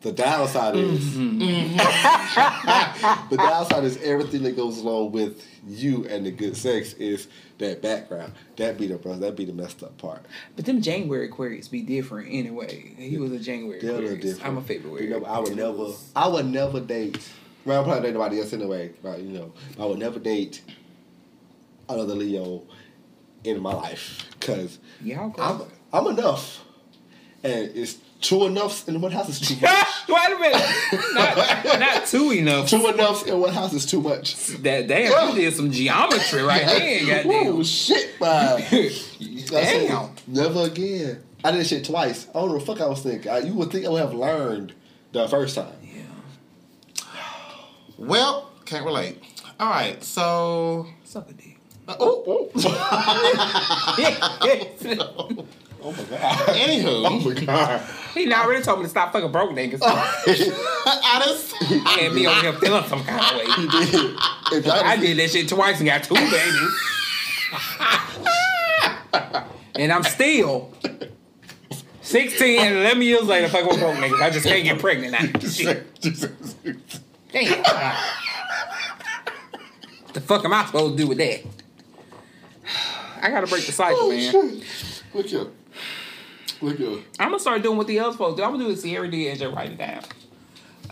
The 0.00 0.12
downside 0.12 0.76
is 0.76 1.00
mm-hmm. 1.00 1.76
the 3.30 3.36
downside 3.36 3.82
is 3.82 3.96
everything 4.00 4.44
that 4.44 4.54
goes 4.54 4.78
along 4.78 5.10
with 5.10 5.44
you 5.66 6.06
and 6.06 6.24
the 6.24 6.30
good 6.30 6.56
sex 6.56 6.92
is 6.94 7.26
that 7.58 7.82
background. 7.82 8.32
That 8.56 8.78
be 8.78 8.86
the 8.86 8.96
that 9.16 9.34
be 9.34 9.44
the 9.44 9.52
messed 9.52 9.82
up 9.82 9.98
part. 9.98 10.24
But 10.54 10.66
them 10.66 10.80
January 10.80 11.26
Aquarius 11.26 11.66
be 11.66 11.82
different 11.82 12.28
anyway. 12.30 12.94
He 12.96 13.18
was 13.18 13.32
a 13.32 13.40
January 13.40 13.80
They're 13.80 13.90
a 13.90 13.98
Aquarius. 13.98 14.24
different. 14.24 14.46
I'm 14.46 14.58
a 14.58 14.62
February. 14.62 15.04
You 15.04 15.18
know, 15.18 15.26
I 15.26 15.40
would 15.40 15.56
never. 15.56 15.88
I 16.14 16.28
would 16.28 16.46
never 16.46 16.78
date. 16.78 17.28
Well, 17.64 17.80
I'm 17.80 17.84
probably 17.84 18.08
date 18.08 18.14
nobody 18.14 18.40
else 18.40 18.52
anyway. 18.52 18.92
Right? 19.02 19.18
You 19.18 19.32
know, 19.32 19.52
I 19.80 19.84
would 19.84 19.98
never 19.98 20.20
date 20.20 20.62
another 21.88 22.14
Leo 22.14 22.62
in 23.42 23.60
my 23.60 23.72
life 23.72 24.26
because 24.38 24.78
Y'all 25.02 25.30
I'm 25.92 26.06
enough, 26.06 26.64
and 27.42 27.70
it's 27.74 27.96
two 28.20 28.44
enoughs 28.46 28.86
in 28.88 29.00
one 29.00 29.12
house 29.12 29.28
is 29.28 29.40
too 29.40 29.56
much. 29.60 29.86
Wait 30.08 30.32
a 30.32 30.38
minute. 30.38 31.14
Not, 31.14 31.80
not 31.80 32.06
two 32.06 32.30
enough. 32.32 32.68
two 32.68 32.86
enoughs 32.86 33.24
in 33.26 33.38
one 33.40 33.52
house 33.52 33.72
is 33.72 33.86
too 33.86 34.00
much. 34.00 34.34
That 34.58 34.86
damn, 34.88 35.30
you 35.30 35.34
did 35.42 35.54
some 35.54 35.70
geometry 35.70 36.42
right 36.42 36.66
there. 36.66 37.24
Whoa, 37.24 37.44
Goddamn. 37.44 37.62
shit, 37.64 38.20
man. 38.20 38.56
I 38.60 38.88
said, 38.90 39.88
Damn. 39.88 40.10
Never 40.26 40.62
again. 40.62 41.22
I 41.44 41.52
did 41.52 41.66
shit 41.66 41.84
twice. 41.84 42.26
I 42.30 42.32
don't 42.34 42.48
know 42.48 42.54
what 42.54 42.60
the 42.60 42.66
fuck 42.66 42.80
I 42.80 42.86
was 42.86 43.02
thinking. 43.02 43.30
I, 43.30 43.38
you 43.38 43.54
would 43.54 43.70
think 43.70 43.86
I 43.86 43.88
would 43.88 44.00
have 44.00 44.14
learned 44.14 44.72
the 45.12 45.28
first 45.28 45.54
time. 45.54 45.72
Yeah. 45.82 47.04
Well, 47.98 48.50
can't 48.64 48.84
relate. 48.84 49.20
All 49.58 49.68
right, 49.70 50.02
so. 50.04 50.86
Suck 51.04 51.28
a 51.30 51.32
dick. 51.32 51.58
Uh, 51.88 51.96
oh, 51.98 52.50
Oh 52.54 53.98
Oh 55.82 55.92
my 55.92 56.02
god. 56.04 56.46
anywho, 56.56 57.04
Oh 57.06 57.20
my 57.20 57.34
god. 57.44 57.80
he 58.14 58.26
now 58.26 58.44
already 58.44 58.62
told 58.62 58.78
me 58.80 58.84
to 58.84 58.88
stop 58.90 59.12
fucking 59.12 59.30
broke 59.30 59.50
niggas. 59.50 59.78
I 59.82 61.22
just. 61.24 61.54
and 62.00 62.14
me 62.14 62.26
over 62.26 62.40
here 62.40 62.52
feeling 62.54 62.84
some 62.88 63.04
kind 63.04 63.20
of 63.20 63.36
way. 63.36 63.44
If 64.58 64.64
that 64.64 64.84
I 64.84 64.96
did 64.96 65.16
that 65.18 65.30
shit 65.30 65.48
twice 65.48 65.78
and 65.78 65.86
got 65.86 66.02
two 66.04 66.14
babies. 66.14 66.74
and 69.76 69.92
I'm 69.92 70.02
still 70.02 70.72
16 72.02 72.58
and 72.60 72.74
11 72.78 73.02
years 73.02 73.24
later 73.24 73.48
fucking 73.48 73.68
with 73.68 73.78
broke 73.78 73.96
niggas. 73.96 74.20
I 74.20 74.30
just 74.30 74.46
can't 74.46 74.64
get 74.64 74.78
pregnant 74.80 75.12
now. 75.12 75.40
Shit. 75.48 75.86
Damn. 77.32 77.62
the 80.14 80.20
fuck 80.22 80.44
am 80.44 80.52
I 80.54 80.64
supposed 80.66 80.96
to 80.96 81.02
do 81.02 81.08
with 81.08 81.18
that? 81.18 81.42
I 83.22 83.30
gotta 83.30 83.46
break 83.46 83.64
the 83.66 83.72
cycle, 83.72 83.98
Oh, 84.04 84.10
man. 84.10 84.30
shit. 84.60 84.64
Look 85.14 85.26
here. 85.26 85.46
Look 86.60 86.78
here. 86.78 86.98
I'm 87.18 87.28
gonna 87.28 87.38
start 87.38 87.62
doing 87.62 87.76
what 87.76 87.86
the 87.86 88.00
other 88.00 88.16
folks 88.16 88.36
do. 88.36 88.42
I'm 88.42 88.52
gonna 88.52 88.64
do 88.64 88.70
what 88.70 88.78
Sierra 88.78 89.08
did 89.10 89.30
and 89.30 89.38
just 89.40 89.54
write 89.54 89.70
it 89.72 89.78
down. 89.78 90.02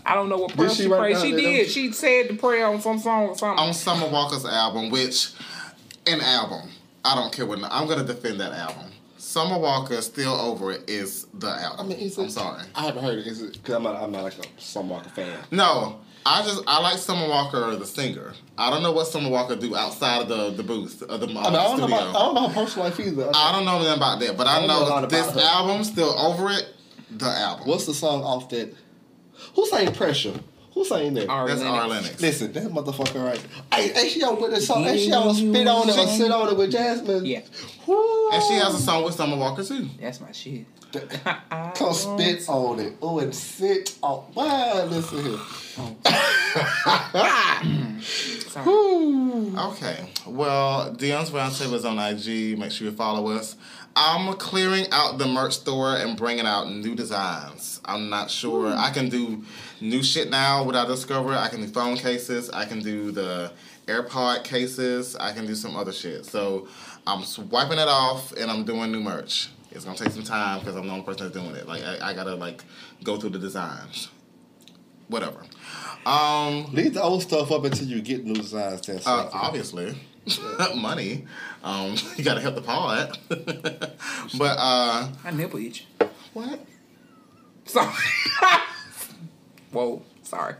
I 0.05 0.15
don't 0.15 0.29
know 0.29 0.37
what 0.37 0.55
prayer 0.55 0.69
she 0.69 0.83
she, 0.83 0.89
prayed. 0.89 1.17
She 1.17 1.31
that- 1.31 1.37
did. 1.41 1.69
She 1.69 1.91
said 1.91 2.29
the 2.29 2.35
prayer 2.37 2.67
on 2.67 2.79
some 2.81 2.99
song 2.99 3.29
or 3.29 3.37
something. 3.37 3.59
on 3.65 3.73
Summer 3.73 4.07
Walker's 4.07 4.45
album, 4.45 4.89
which 4.89 5.31
an 6.05 6.21
album. 6.21 6.69
I 7.03 7.15
don't 7.15 7.31
care 7.33 7.45
what. 7.45 7.59
I'm 7.63 7.87
gonna 7.87 8.03
defend 8.05 8.39
that 8.39 8.53
album. 8.53 8.91
Summer 9.17 9.57
Walker, 9.57 10.01
still 10.01 10.33
over 10.33 10.71
it, 10.71 10.89
is 10.89 11.25
the 11.33 11.47
album. 11.47 11.61
I 11.61 11.69
album. 11.71 11.87
mean, 11.89 11.97
is 11.99 12.17
I'm 12.17 12.29
sorry. 12.29 12.63
I 12.75 12.85
haven't 12.85 13.03
heard 13.03 13.19
it. 13.19 13.27
Is 13.27 13.41
it? 13.41 13.53
Because 13.53 13.75
I'm 13.75 13.83
not. 13.83 13.95
I'm 14.01 14.11
not 14.11 14.23
like 14.23 14.37
a 14.39 14.61
Summer 14.61 14.89
Walker 14.93 15.09
fan. 15.09 15.37
No, 15.51 15.99
I 16.29 16.43
just 16.43 16.61
I 16.67 16.81
like 16.81 16.97
Summer 16.97 17.27
Walker, 17.29 17.73
the 17.77 17.85
singer. 17.85 18.33
I 18.57 18.69
don't 18.69 18.83
know 18.83 18.91
what 18.91 19.07
Summer 19.07 19.29
Walker 19.29 19.55
do 19.55 19.77
outside 19.77 20.23
of 20.23 20.27
the 20.27 20.49
the 20.49 20.63
booth 20.63 21.01
of 21.01 21.21
the, 21.21 21.27
uh, 21.27 21.29
I, 21.29 21.33
mean, 21.33 21.37
I 21.37 21.51
don't 21.51 21.79
know 21.79 21.87
studio. 21.87 22.09
about. 22.09 22.15
I 22.15 22.19
don't 22.25 22.35
know 22.35 22.47
her 22.49 22.53
personal 22.53 22.85
life 22.89 22.99
either. 22.99 23.31
I 23.33 23.51
don't 23.53 23.63
know 23.63 23.77
nothing 23.77 23.93
about 23.93 24.19
that, 24.19 24.35
but 24.35 24.45
I, 24.45 24.57
I 24.57 24.67
know 24.67 24.99
know 24.99 25.05
this 25.07 25.37
album, 25.37 25.85
still 25.85 26.09
over 26.19 26.49
it. 26.49 26.67
The 27.11 27.27
album. 27.27 27.67
What's 27.67 27.85
the 27.85 27.93
song 27.93 28.23
off 28.23 28.49
that? 28.49 28.73
Who 29.55 29.65
sang 29.67 29.93
Pressure? 29.93 30.33
Who 30.77 30.85
sang 30.85 31.15
that? 31.15 31.27
Ari 31.27 31.47
That's 31.47 31.61
Lennox. 31.61 31.79
Ari 31.79 31.89
Lennox. 31.89 32.21
Listen, 32.21 32.53
that 32.53 32.65
motherfucker 32.65 33.25
right. 33.25 33.43
Hey, 33.73 33.99
ain't 33.99 34.11
she 34.11 34.21
on 34.21 34.39
with 34.39 34.51
the 34.51 34.61
song? 34.61 34.85
Ain't 34.85 34.99
she 34.99 35.11
on 35.11 35.33
spit 35.33 35.67
on 35.67 35.89
it 35.89 35.97
or 35.97 36.07
sit 36.07 36.29
on 36.29 36.49
it 36.49 36.55
with 36.55 36.71
Jasmine? 36.71 37.25
Yeah. 37.25 37.41
Woo. 37.87 38.29
And 38.29 38.43
she 38.43 38.53
has 38.53 38.75
a 38.75 38.77
song 38.77 39.03
with 39.03 39.15
Summer 39.15 39.37
Walker 39.37 39.63
too. 39.63 39.89
That's 39.99 40.21
my 40.21 40.31
shit. 40.31 40.67
Come 41.73 41.93
spit 41.93 42.47
on 42.47 42.79
it. 42.79 42.93
Oh, 43.01 43.17
and 43.17 43.33
sit 43.33 43.97
on. 44.03 44.31
Wow, 44.35 44.85
listen 44.85 45.25
here. 45.25 45.39
Sorry. 48.51 48.67
Okay. 49.57 50.11
Well, 50.27 50.93
Dion's 50.93 51.31
Roundtable 51.31 51.73
is 51.73 51.85
on 51.85 51.97
IG. 51.97 52.59
Make 52.59 52.71
sure 52.71 52.85
you 52.85 52.93
follow 52.93 53.31
us. 53.31 53.55
I'm 53.99 54.31
clearing 54.35 54.85
out 54.91 55.17
the 55.17 55.25
merch 55.25 55.53
store 55.53 55.95
and 55.95 56.15
bringing 56.15 56.45
out 56.45 56.69
new 56.69 56.93
designs. 56.93 57.81
I'm 57.83 58.11
not 58.11 58.29
sure. 58.29 58.67
I 58.67 58.91
can 58.91 59.09
do 59.09 59.43
new 59.81 60.03
shit 60.03 60.29
now 60.29 60.63
what 60.63 60.75
I 60.75 60.85
discovered. 60.85 61.33
I 61.35 61.47
can 61.49 61.61
do 61.61 61.67
phone 61.67 61.97
cases. 61.97 62.49
I 62.49 62.65
can 62.65 62.79
do 62.79 63.11
the 63.11 63.51
AirPod 63.87 64.43
cases. 64.43 65.15
I 65.15 65.31
can 65.33 65.45
do 65.45 65.55
some 65.55 65.75
other 65.75 65.91
shit. 65.93 66.25
So 66.25 66.67
I'm 67.05 67.23
swiping 67.23 67.77
it 67.79 67.87
off 67.87 68.33
and 68.33 68.49
I'm 68.51 68.63
doing 68.65 68.91
new 68.91 69.01
merch. 69.01 69.49
It's 69.71 69.85
gonna 69.85 69.97
take 69.97 70.11
some 70.11 70.23
time 70.23 70.59
because 70.59 70.75
I'm 70.75 70.87
the 70.87 70.93
only 70.93 71.05
person 71.05 71.27
that's 71.27 71.37
doing 71.37 71.55
it. 71.55 71.67
Like 71.67 71.83
I, 71.83 72.09
I 72.09 72.13
gotta 72.13 72.35
like 72.35 72.63
go 73.03 73.17
through 73.17 73.31
the 73.31 73.39
designs. 73.39 74.09
Whatever. 75.07 75.43
Um, 76.05 76.73
Leave 76.73 76.93
the 76.93 77.01
old 77.03 77.21
stuff 77.21 77.51
up 77.51 77.63
until 77.63 77.87
you 77.87 78.01
get 78.01 78.25
new 78.25 78.33
designs. 78.33 78.81
Then 78.81 78.99
uh, 79.05 79.29
obviously, 79.31 79.95
money. 80.75 81.25
Um, 81.63 81.95
you 82.17 82.23
gotta 82.23 82.41
help 82.41 82.55
the 82.55 82.61
pod. 82.61 83.17
but 83.29 84.55
uh, 84.57 85.09
My 85.23 85.31
nipple 85.31 85.59
itch. 85.59 85.85
what? 86.33 86.59
Sorry. 87.65 87.93
Whoa. 89.71 90.01
Sorry. 90.23 90.55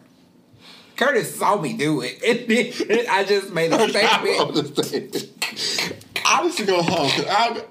Curtis 0.95 1.35
saw 1.37 1.59
me 1.61 1.73
do 1.73 2.01
it. 2.03 2.21
And 2.89 3.07
I 3.07 3.23
just 3.23 3.53
made 3.53 3.71
a 3.71 3.75
I 3.81 3.87
statement. 3.87 5.31
I 6.25 6.43
need 6.43 6.53
to 6.53 6.65
go 6.65 6.81
home 6.81 7.09
because 7.15 7.25
I 7.29 7.63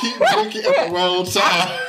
keep 0.00 0.20
looking 0.36 0.64
at 0.64 0.86
the 0.88 0.92
wrong 0.94 1.24
time. 1.26 1.80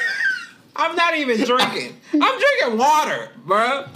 I'm 0.76 0.96
not 0.96 1.16
even 1.16 1.38
drinking. 1.44 1.96
I'm 2.14 2.40
drinking 2.40 2.78
water, 2.78 3.30
bruh. 3.48 3.88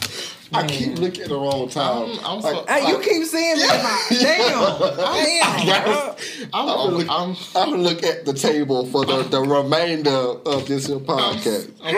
I 0.52 0.66
keep 0.66 0.98
looking 0.98 1.24
at 1.24 1.30
the 1.30 1.36
wrong 1.38 1.70
time. 1.70 2.10
I'm- 2.10 2.20
I'm 2.26 2.40
Like, 2.42 2.56
so- 2.56 2.66
Hey, 2.68 2.88
you 2.88 3.00
keep 3.00 3.24
seeing 3.28 3.58
me. 3.58 3.62
Damn. 4.10 4.80
Damn. 4.80 5.84
bruh. 5.86 6.50
I'm, 6.54 6.68
I'm 6.70 6.78
gonna 6.78 6.96
look, 6.96 7.08
I'm, 7.10 7.36
I'm 7.56 7.70
gonna 7.72 7.84
look 7.84 8.04
at 8.04 8.26
the 8.26 8.34
table 8.34 8.86
for 8.88 9.06
the, 9.06 9.24
the 9.24 9.42
remainder 9.42 10.10
of 10.10 10.66
this 10.68 10.88
here 10.88 10.98
podcast. 11.00 11.72
I'm 11.84 11.94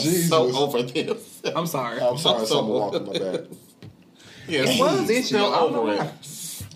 Jesus. 0.00 0.28
so 0.28 0.56
over 0.56 0.82
this. 0.82 1.42
I'm 1.54 1.66
sorry. 1.66 2.00
I'm 2.00 2.16
sorry, 2.18 2.40
I'm 2.40 2.46
so- 2.46 2.54
someone 2.56 2.80
walking 2.80 3.06
my 3.06 3.12
back. 3.18 3.40
Yes, 4.48 4.78
was 4.78 5.08
itching. 5.08 5.22
still 5.24 5.52
I 5.52 5.58
don't 5.60 5.72
know 5.72 5.82
over 5.88 6.02
it. 6.04 6.12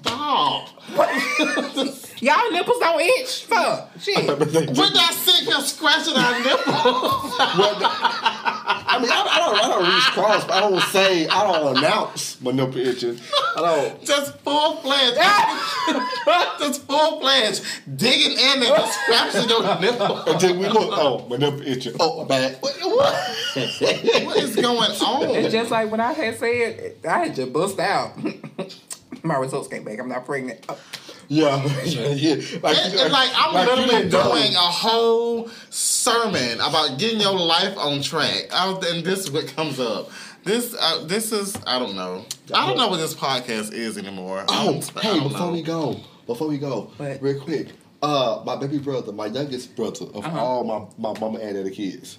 Stop. 0.07 0.69
Y'all 2.23 2.51
nipples 2.51 2.79
don't 2.79 3.01
itch. 3.01 3.45
Fuck. 3.45 3.91
Shit. 4.01 4.27
We're 4.27 4.91
not 4.91 5.13
sitting 5.13 5.47
here 5.47 5.61
scratching 5.61 6.17
our 6.17 6.39
nipples. 6.41 7.35
I 8.89 8.99
mean, 9.01 9.11
I, 9.11 9.27
I 9.29 9.39
don't, 9.39 9.59
I 9.59 9.69
don't 9.69 9.85
reach 9.85 10.05
cross, 10.13 10.45
but 10.45 10.55
I 10.55 10.61
don't 10.61 10.83
say, 10.85 11.27
I 11.29 11.43
don't 11.45 11.77
announce 11.77 12.41
my 12.41 12.53
nipple 12.53 12.79
itching. 12.79 13.19
I 13.57 13.61
don't. 13.61 14.05
Just 14.05 14.39
full 14.39 14.77
fledged. 14.77 15.17
just 16.59 16.87
full 16.87 17.21
fledged. 17.21 17.63
Digging 17.97 18.33
in 18.33 18.63
and 18.63 18.65
just 18.65 19.01
scratching 19.01 19.51
your 19.51 19.81
nipple. 19.81 20.23
Until 20.23 20.59
we 20.59 20.69
look, 20.69 20.89
oh, 20.93 21.27
my 21.29 21.37
nipple 21.37 21.63
itching. 21.63 21.97
Oh, 22.01 22.23
my 22.23 22.29
bad. 22.29 22.57
What? 22.61 22.77
what? 22.81 23.15
What 24.25 24.37
is 24.39 24.57
going 24.57 24.91
on? 24.91 25.37
It's 25.37 25.53
just 25.53 25.71
like 25.71 25.91
when 25.91 26.01
I 26.01 26.13
had 26.13 26.39
said, 26.39 26.97
I 27.07 27.27
had 27.27 27.35
just 27.35 27.53
bust 27.53 27.79
out. 27.79 28.17
My 29.23 29.37
results 29.37 29.69
came 29.69 29.85
back. 29.85 29.99
I'm 29.99 30.09
not 30.09 30.25
pregnant. 30.27 30.65
Uh, 30.69 30.75
Yeah, 31.29 31.65
yeah, 31.85 32.09
yeah. 32.09 32.59
Like, 32.63 32.77
It- 32.77 32.95
it's 32.95 33.13
like 33.13 33.31
I'm 33.35 33.55
like 33.55 33.67
literally 33.69 34.09
doing 34.09 34.55
a 34.55 34.59
whole 34.59 35.49
sermon 35.71 36.55
about 36.61 36.99
getting 36.99 37.21
your 37.21 37.35
life 37.39 37.77
on 37.79 38.03
track, 38.03 38.49
I, 38.53 38.71
and 38.91 39.05
this 39.05 39.21
is 39.21 39.31
what 39.31 39.47
comes 39.49 39.81
up. 39.81 40.11
This, 40.45 40.75
uh, 40.79 41.05
this 41.07 41.33
is 41.33 41.57
I 41.67 41.79
don't 41.81 41.97
know. 41.97 42.25
I 42.55 42.67
don't 42.69 42.77
know 42.77 42.89
what 42.89 42.99
this 42.99 43.15
podcast 43.15 43.73
is 43.73 43.99
anymore. 43.99 44.45
Oh, 44.49 44.81
hey, 45.01 45.19
before 45.21 45.39
know. 45.41 45.53
we 45.53 45.63
go, 45.63 46.01
before 46.27 46.47
we 46.49 46.59
go, 46.59 46.93
What? 46.99 47.21
real 47.21 47.41
quick, 47.41 47.69
uh, 48.03 48.43
my 48.47 48.55
baby 48.57 48.79
brother, 48.79 49.11
my 49.13 49.27
youngest 49.27 49.75
brother 49.75 50.05
of 50.15 50.25
Uh-huh. 50.25 50.39
all 50.41 50.63
my, 50.65 51.13
my 51.13 51.19
mama 51.19 51.41
and 51.41 51.57
other 51.59 51.71
kids, 51.71 52.19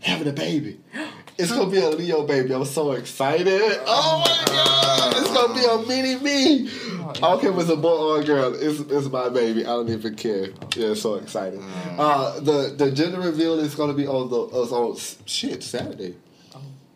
having 0.00 0.28
a 0.28 0.32
baby. 0.32 0.80
It's 1.38 1.52
gonna 1.52 1.70
be 1.70 1.78
a 1.78 1.90
Leo 1.90 2.22
baby. 2.26 2.54
I'm 2.54 2.64
so 2.64 2.92
excited. 2.92 3.60
Oh 3.86 4.22
my 4.24 4.44
god! 4.52 5.14
It's 5.18 5.30
gonna 5.32 5.54
be 5.54 5.64
a 5.66 5.86
mini 5.86 6.16
me. 6.22 6.70
I 7.08 7.12
don't 7.12 7.40
care 7.40 7.50
if 7.50 7.58
it's 7.58 7.68
a 7.70 7.76
boy 7.76 7.88
or 8.16 8.20
a 8.20 8.24
girl. 8.24 8.54
It's, 8.54 8.80
it's 8.80 9.08
my 9.10 9.28
baby. 9.28 9.62
I 9.64 9.68
don't 9.68 9.88
even 9.88 10.14
care. 10.14 10.48
Yeah, 10.74 10.94
so 10.94 11.16
excited. 11.16 11.60
Uh, 11.98 12.40
the 12.40 12.74
the 12.76 12.90
gender 12.90 13.20
reveal 13.20 13.58
is 13.58 13.74
gonna 13.74 13.92
be 13.94 14.06
on 14.06 14.30
the 14.30 14.36
on 14.38 14.96
shit 15.26 15.62
Saturday. 15.62 16.14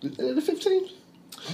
The 0.00 0.40
fifteenth. 0.44 0.90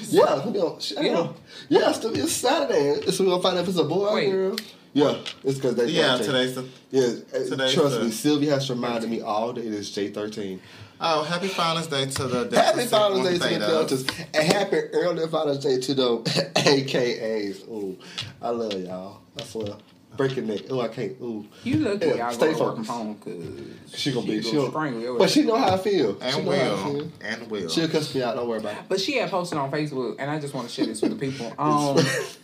Yeah, 0.09 0.23
it's 0.37 0.41
gonna 0.41 0.51
be 0.53 0.59
on. 0.61 0.81
shit, 0.81 1.03
Yeah. 1.03 1.29
Yeah, 1.69 1.91
it's, 1.91 1.99
gonna 1.99 2.15
be- 2.15 2.21
it's 2.21 2.33
Saturday. 2.33 3.11
So 3.11 3.25
we're 3.25 3.31
gonna 3.31 3.43
find 3.43 3.57
out 3.59 3.63
if 3.65 3.69
it's 3.69 3.79
a 3.79 3.85
boy 3.85 4.07
or 4.07 4.19
a 4.19 4.31
girl. 4.31 4.57
Yeah, 4.93 5.19
it's 5.45 5.57
because 5.59 5.75
they. 5.75 5.87
Yeah, 5.87 6.17
today's 6.19 6.55
the. 6.55 6.67
Yeah, 6.91 7.03
uh, 7.35 7.39
today's 7.45 7.75
trust 7.75 7.99
the- 7.99 8.05
me, 8.05 8.11
Sylvia 8.11 8.53
has 8.53 8.71
reminded 8.71 9.11
me 9.11 9.21
all 9.21 9.53
day. 9.53 9.63
It 9.63 9.75
is 9.75 9.91
J 9.91 10.09
thirteen. 10.09 10.61
Oh, 10.99 11.23
happy 11.25 11.49
Father's 11.49 11.87
Day 11.89 12.07
to 12.07 12.23
the. 12.27 12.45
Delta 12.45 12.61
Happy 12.61 12.87
Father's 12.87 13.23
Day 13.23 13.33
to 13.35 13.39
the 13.39 13.45
Theta. 13.49 13.59
Deltas, 13.67 14.07
and 14.35 14.53
happy 14.53 14.77
early 14.95 15.27
Father's 15.29 15.59
Day 15.59 15.79
to 15.81 15.95
the 15.95 16.19
AKAs. 16.57 17.69
Ooh, 17.69 17.99
I 18.41 18.49
love 18.51 18.73
y'all. 18.81 19.21
I 19.39 19.43
swear. 19.45 19.77
Breaking 20.17 20.47
neck. 20.47 20.71
Ooh, 20.73 20.81
I 20.81 20.89
can't. 20.89 21.13
Ooh. 21.21 21.47
You 21.63 21.77
lucky 21.81 22.07
Yeah, 22.07 22.29
I 22.29 22.33
stay 22.33 22.55
stay 22.55 22.61
work 22.63 22.77
from 22.77 22.85
focused. 22.85 22.91
home 22.91 23.15
because 23.23 23.99
She 24.01 24.13
gonna 24.13 24.27
be. 24.27 24.41
She 24.41 24.53
gonna 24.53 24.61
gonna, 24.61 24.71
strangle 24.71 25.01
your 25.03 25.19
but 25.19 25.29
she 25.29 25.43
know 25.43 25.57
how 25.57 25.75
I 25.75 25.77
feel. 25.77 26.17
And 26.23 26.47
know 26.47 26.53
how 26.53 26.59
I 26.59 26.69
will. 26.89 26.93
feel. 27.01 27.13
And 27.21 27.51
will. 27.51 27.69
She'll 27.69 27.89
cuss 27.89 28.15
me 28.15 28.23
out. 28.23 28.35
Don't 28.37 28.49
worry 28.49 28.61
about 28.61 28.73
it. 28.73 28.79
But 28.89 28.99
she 28.99 29.19
had 29.19 29.31
posted 29.31 29.59
on 29.59 29.71
Facebook, 29.71 30.17
and 30.19 30.31
I 30.31 30.41
just 30.41 30.55
want 30.55 30.67
to 30.69 30.75
share 30.75 30.87
this 30.87 31.03
with 31.03 31.19
the 31.19 31.31
people. 31.31 31.53
Um, 31.59 31.99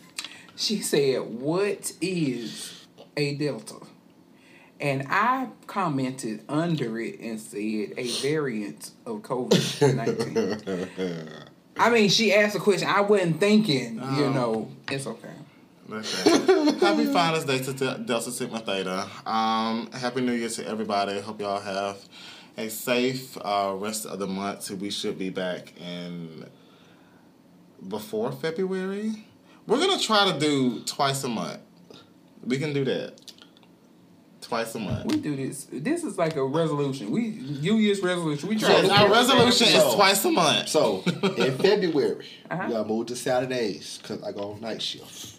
she 0.56 0.80
said, 0.82 1.20
"What 1.22 1.90
is 2.02 2.84
a 3.16 3.34
delta?" 3.36 3.76
And 4.82 5.06
I 5.08 5.46
commented 5.68 6.42
under 6.48 6.98
it 6.98 7.20
and 7.20 7.40
said, 7.40 7.94
"A 7.96 8.08
variant 8.20 8.90
of 9.06 9.22
COVID 9.22 9.94
19 9.94 11.28
I 11.76 11.88
mean, 11.88 12.08
she 12.08 12.34
asked 12.34 12.56
a 12.56 12.58
question. 12.58 12.88
I 12.88 13.00
wasn't 13.00 13.38
thinking. 13.38 13.94
You 13.94 14.30
know, 14.30 14.68
it's 14.90 15.06
okay. 15.06 15.30
Listen. 15.88 16.78
happy 16.78 17.06
Father's 17.06 17.44
Day 17.44 17.60
to 17.60 17.98
Delta 18.04 18.32
Sigma 18.32 18.58
Theta. 18.58 19.08
Um, 19.24 19.88
happy 19.92 20.20
New 20.20 20.32
Year 20.32 20.48
to 20.48 20.66
everybody. 20.66 21.20
Hope 21.20 21.40
y'all 21.40 21.60
have 21.60 21.98
a 22.56 22.68
safe 22.68 23.38
uh, 23.40 23.74
rest 23.76 24.04
of 24.04 24.18
the 24.18 24.26
month. 24.26 24.68
We 24.72 24.90
should 24.90 25.16
be 25.16 25.30
back 25.30 25.72
in 25.80 26.46
before 27.88 28.32
February. 28.32 29.26
We're 29.66 29.78
gonna 29.78 30.00
try 30.00 30.32
to 30.32 30.38
do 30.38 30.80
twice 30.80 31.22
a 31.22 31.28
month. 31.28 31.60
We 32.44 32.58
can 32.58 32.72
do 32.72 32.84
that. 32.84 33.21
Twice 34.52 34.74
a 34.74 34.80
month. 34.80 35.10
We 35.10 35.16
do 35.16 35.34
this. 35.34 35.66
This 35.72 36.04
is 36.04 36.18
like 36.18 36.36
a 36.36 36.44
resolution. 36.44 37.10
We 37.10 37.28
New 37.62 37.76
Year's 37.76 38.02
resolution. 38.02 38.50
We 38.50 38.58
try. 38.58 38.68
Yes, 38.68 38.90
our 38.90 39.10
resolution 39.10 39.68
is 39.68 39.72
So- 39.72 39.94
twice 39.94 40.22
a 40.26 40.30
month. 40.30 40.68
So 40.68 41.02
in 41.38 41.56
February, 41.58 42.26
Uh-huh. 42.50 42.64
we 42.66 42.72
gotta 42.74 42.86
move 42.86 43.06
to 43.06 43.16
Saturdays 43.16 43.98
because 44.02 44.22
I 44.22 44.30
go 44.32 44.58
night 44.60 44.82
shift. 44.82 45.36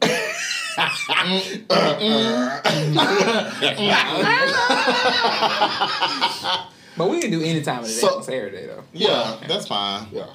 But 6.96 7.10
we 7.10 7.20
can 7.20 7.30
do 7.30 7.42
any 7.42 7.62
time 7.62 7.80
of 7.80 7.86
the 7.86 7.92
day 7.92 7.98
So- 8.00 8.16
on 8.16 8.22
Saturday 8.24 8.66
though. 8.66 8.82
yeah, 8.92 9.36
that's 9.46 9.68
fine. 9.68 10.08
Yeah. 10.12 10.26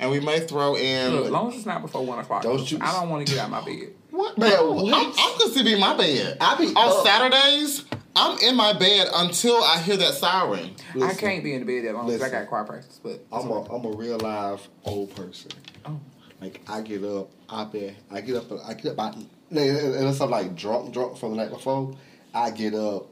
And 0.00 0.10
we 0.10 0.18
may 0.18 0.40
throw 0.40 0.76
in. 0.76 1.12
Look, 1.14 1.26
as 1.26 1.30
long 1.30 1.48
as 1.50 1.56
it's 1.56 1.66
not 1.66 1.82
before 1.82 2.04
one 2.04 2.18
o'clock. 2.18 2.42
Don't 2.42 2.68
you- 2.72 2.78
I 2.80 2.92
don't 2.92 3.08
want 3.10 3.26
to 3.26 3.32
get 3.32 3.40
out 3.40 3.44
of 3.46 3.50
my 3.52 3.64
bed. 3.64 3.92
What? 4.10 4.36
Man, 4.38 4.50
what? 4.74 4.94
I'm, 4.94 5.12
I'm 5.16 5.38
gonna 5.38 5.62
be 5.64 5.74
in 5.74 5.80
my 5.80 5.96
bed. 5.96 6.38
I 6.40 6.56
be 6.56 6.66
on 6.68 6.76
up. 6.76 7.04
Saturdays. 7.06 7.84
I'm 8.16 8.38
in 8.40 8.56
my 8.56 8.72
bed 8.72 9.08
until 9.14 9.62
I 9.62 9.78
hear 9.78 9.96
that 9.98 10.14
siren. 10.14 10.70
I 11.00 11.14
can't 11.14 11.44
be 11.44 11.54
in 11.54 11.64
the 11.64 11.66
bed 11.66 11.86
that 11.86 11.94
long 11.94 12.06
because 12.06 12.22
I 12.22 12.28
got 12.28 12.48
choir 12.48 12.64
practice. 12.64 12.98
But 13.02 13.24
I'm 13.30 13.48
a 13.50 13.62
I'm 13.72 13.84
a 13.84 13.90
real 13.96 14.18
live 14.18 14.66
old 14.84 15.14
person. 15.14 15.52
Oh. 15.86 16.00
Like 16.40 16.60
I 16.66 16.80
get 16.80 17.04
up, 17.04 17.30
I 17.48 17.64
bet 17.64 17.94
I 18.10 18.20
get 18.20 18.36
up, 18.36 18.50
I 18.66 18.74
get 18.74 18.86
up 18.86 18.92
about 18.94 19.14
and 19.16 19.28
unless 19.50 20.20
I'm 20.20 20.30
like 20.30 20.56
drunk, 20.56 20.92
drunk 20.92 21.18
from 21.18 21.30
the 21.32 21.36
night 21.36 21.50
before. 21.50 21.94
I 22.34 22.50
get 22.50 22.74
up, 22.74 23.06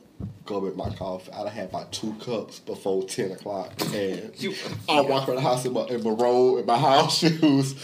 go 0.44 0.58
with 0.60 0.76
my 0.76 0.90
coffee. 0.90 1.30
I 1.32 1.44
done 1.44 1.52
had 1.52 1.68
about 1.70 1.92
two 1.92 2.14
cups 2.20 2.58
before 2.60 3.04
ten 3.04 3.32
o'clock, 3.32 3.72
and 3.94 4.32
You- 4.36 4.54
I 4.88 5.00
walk 5.02 5.28
around 5.28 5.36
the 5.36 5.42
house 5.42 5.64
in 5.64 5.72
my 5.72 5.82
in 5.86 6.02
my 6.02 6.10
robe, 6.10 6.58
in 6.60 6.66
my 6.66 6.78
house 6.90 7.18
shoes, 7.18 7.74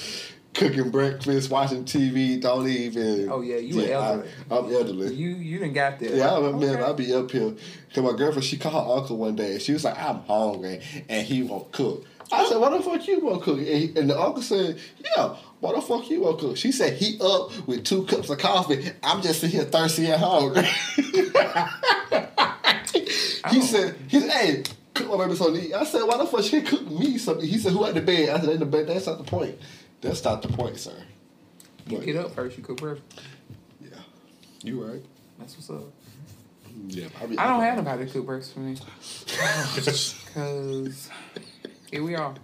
cooking 0.55 0.90
breakfast, 0.90 1.51
watching 1.51 1.85
TV. 1.85 2.40
Don't 2.40 2.69
even. 2.69 3.28
Oh, 3.31 3.40
yeah, 3.40 3.56
you 3.56 3.81
elderly. 3.93 4.28
I, 4.51 4.56
am 4.56 4.65
elderly. 4.73 5.15
you 5.15 5.31
you 5.31 5.59
didn't 5.59 5.74
got 5.74 5.98
there. 5.98 6.16
Yeah, 6.16 6.36
I 6.36 6.40
man, 6.52 6.62
Okay. 6.70 6.82
I'll 6.82 6.94
be 6.94 7.12
up 7.15 7.31
here. 7.31 7.55
Cause 7.94 8.02
my 8.05 8.12
girlfriend, 8.16 8.44
she 8.44 8.56
called 8.56 8.74
her 8.86 8.93
uncle 9.01 9.16
one 9.16 9.36
day, 9.36 9.52
and 9.52 9.62
she 9.62 9.73
was 9.73 9.85
like, 9.85 9.97
"I'm 9.98 10.20
hungry," 10.20 10.81
and 11.09 11.27
he 11.27 11.43
won't 11.43 11.70
cook. 11.73 12.05
I 12.35 12.48
said, 12.48 12.59
"Why 12.59 12.77
the 12.77 12.82
fuck 12.82 13.06
you 13.06 13.20
won't 13.20 13.43
cook?" 13.43 13.59
And, 13.59 13.98
and 13.98 14.11
the 14.11 14.20
uncle 14.20 14.43
said, 14.43 14.78
"Yeah, 14.98 15.36
why 15.61 15.74
the 15.74 15.81
fuck 15.81 16.09
you 16.11 16.23
won't 16.23 16.39
cook?" 16.39 16.56
She 16.56 16.73
said, 16.73 16.94
"He 16.94 17.19
up 17.20 17.66
with 17.66 17.85
two 17.85 18.05
cups 18.05 18.31
of 18.31 18.39
coffee. 18.39 18.90
I'm 19.02 19.23
just 19.23 19.40
sitting 19.40 19.59
here 19.59 19.69
thirsty 19.69 20.06
and 20.06 20.20
hungry." 20.20 20.62
he 20.97 21.31
oh. 23.44 23.62
said, 23.62 23.97
"He 24.09 24.20
said, 24.20 24.31
hey." 24.31 24.62
Cook 24.94 25.09
my 25.09 25.24
baby 25.24 25.35
something 25.35 25.61
to 25.61 25.66
eat. 25.66 25.74
I 25.74 25.82
said, 25.82 26.02
why 26.02 26.19
the 26.19 26.24
fuck 26.24 26.44
she 26.44 26.62
cook 26.62 26.89
me 26.89 27.19
something? 27.19 27.44
He 27.44 27.59
said, 27.59 27.73
who 27.73 27.85
at 27.85 27.94
the 27.94 28.01
bed? 28.01 28.28
I 28.28 28.39
said, 28.39 28.51
in 28.51 28.61
the 28.61 28.65
bed. 28.65 28.86
That's 28.86 29.09
not 29.09 29.19
the 29.19 29.24
point. 29.24 29.59
That's 30.01 30.23
not 30.23 30.40
the 30.40 30.47
point, 30.47 30.78
sir. 30.78 30.94
You 31.89 31.98
But, 31.98 32.06
get 32.06 32.16
up 32.16 32.35
first. 32.35 32.56
You 32.56 32.62
cook 32.62 32.81
breakfast. 32.81 33.20
Yeah. 33.81 33.89
You 34.62 34.85
right. 34.85 35.02
That's 35.39 35.56
what's 35.56 35.70
up. 35.70 35.93
Mm-hmm. 36.69 36.90
Yeah. 36.90 37.27
be- 37.27 37.39
I 37.39 37.48
don't 37.48 37.61
have 37.61 37.77
nobody 37.77 38.06
to 38.06 38.12
cook 38.12 38.27
breakfast 38.27 38.55
for 38.55 38.61
me. 38.61 38.77
Cause 40.35 41.11
here 41.90 42.02
we 42.02 42.15
are. 42.15 42.35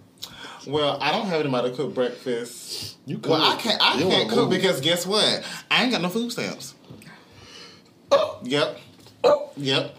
Well, 0.67 0.97
I 1.01 1.11
don't 1.11 1.25
have 1.27 1.39
anybody 1.41 1.71
to 1.71 1.75
cook 1.75 1.93
breakfast. 1.95 2.97
You 3.05 3.17
cook. 3.17 3.31
Well, 3.31 3.41
I 3.41 3.55
can't. 3.55 3.81
I 3.81 3.97
You 3.97 4.05
can't 4.07 4.29
cook 4.29 4.49
move. 4.49 4.51
because 4.51 4.79
guess 4.81 5.05
what? 5.07 5.43
I 5.71 5.83
ain't 5.83 5.91
got 5.91 6.01
no 6.01 6.09
food 6.09 6.31
stamps. 6.31 6.75
Yep. 8.43 8.77
Yep. 9.57 9.57
yep. 9.57 9.95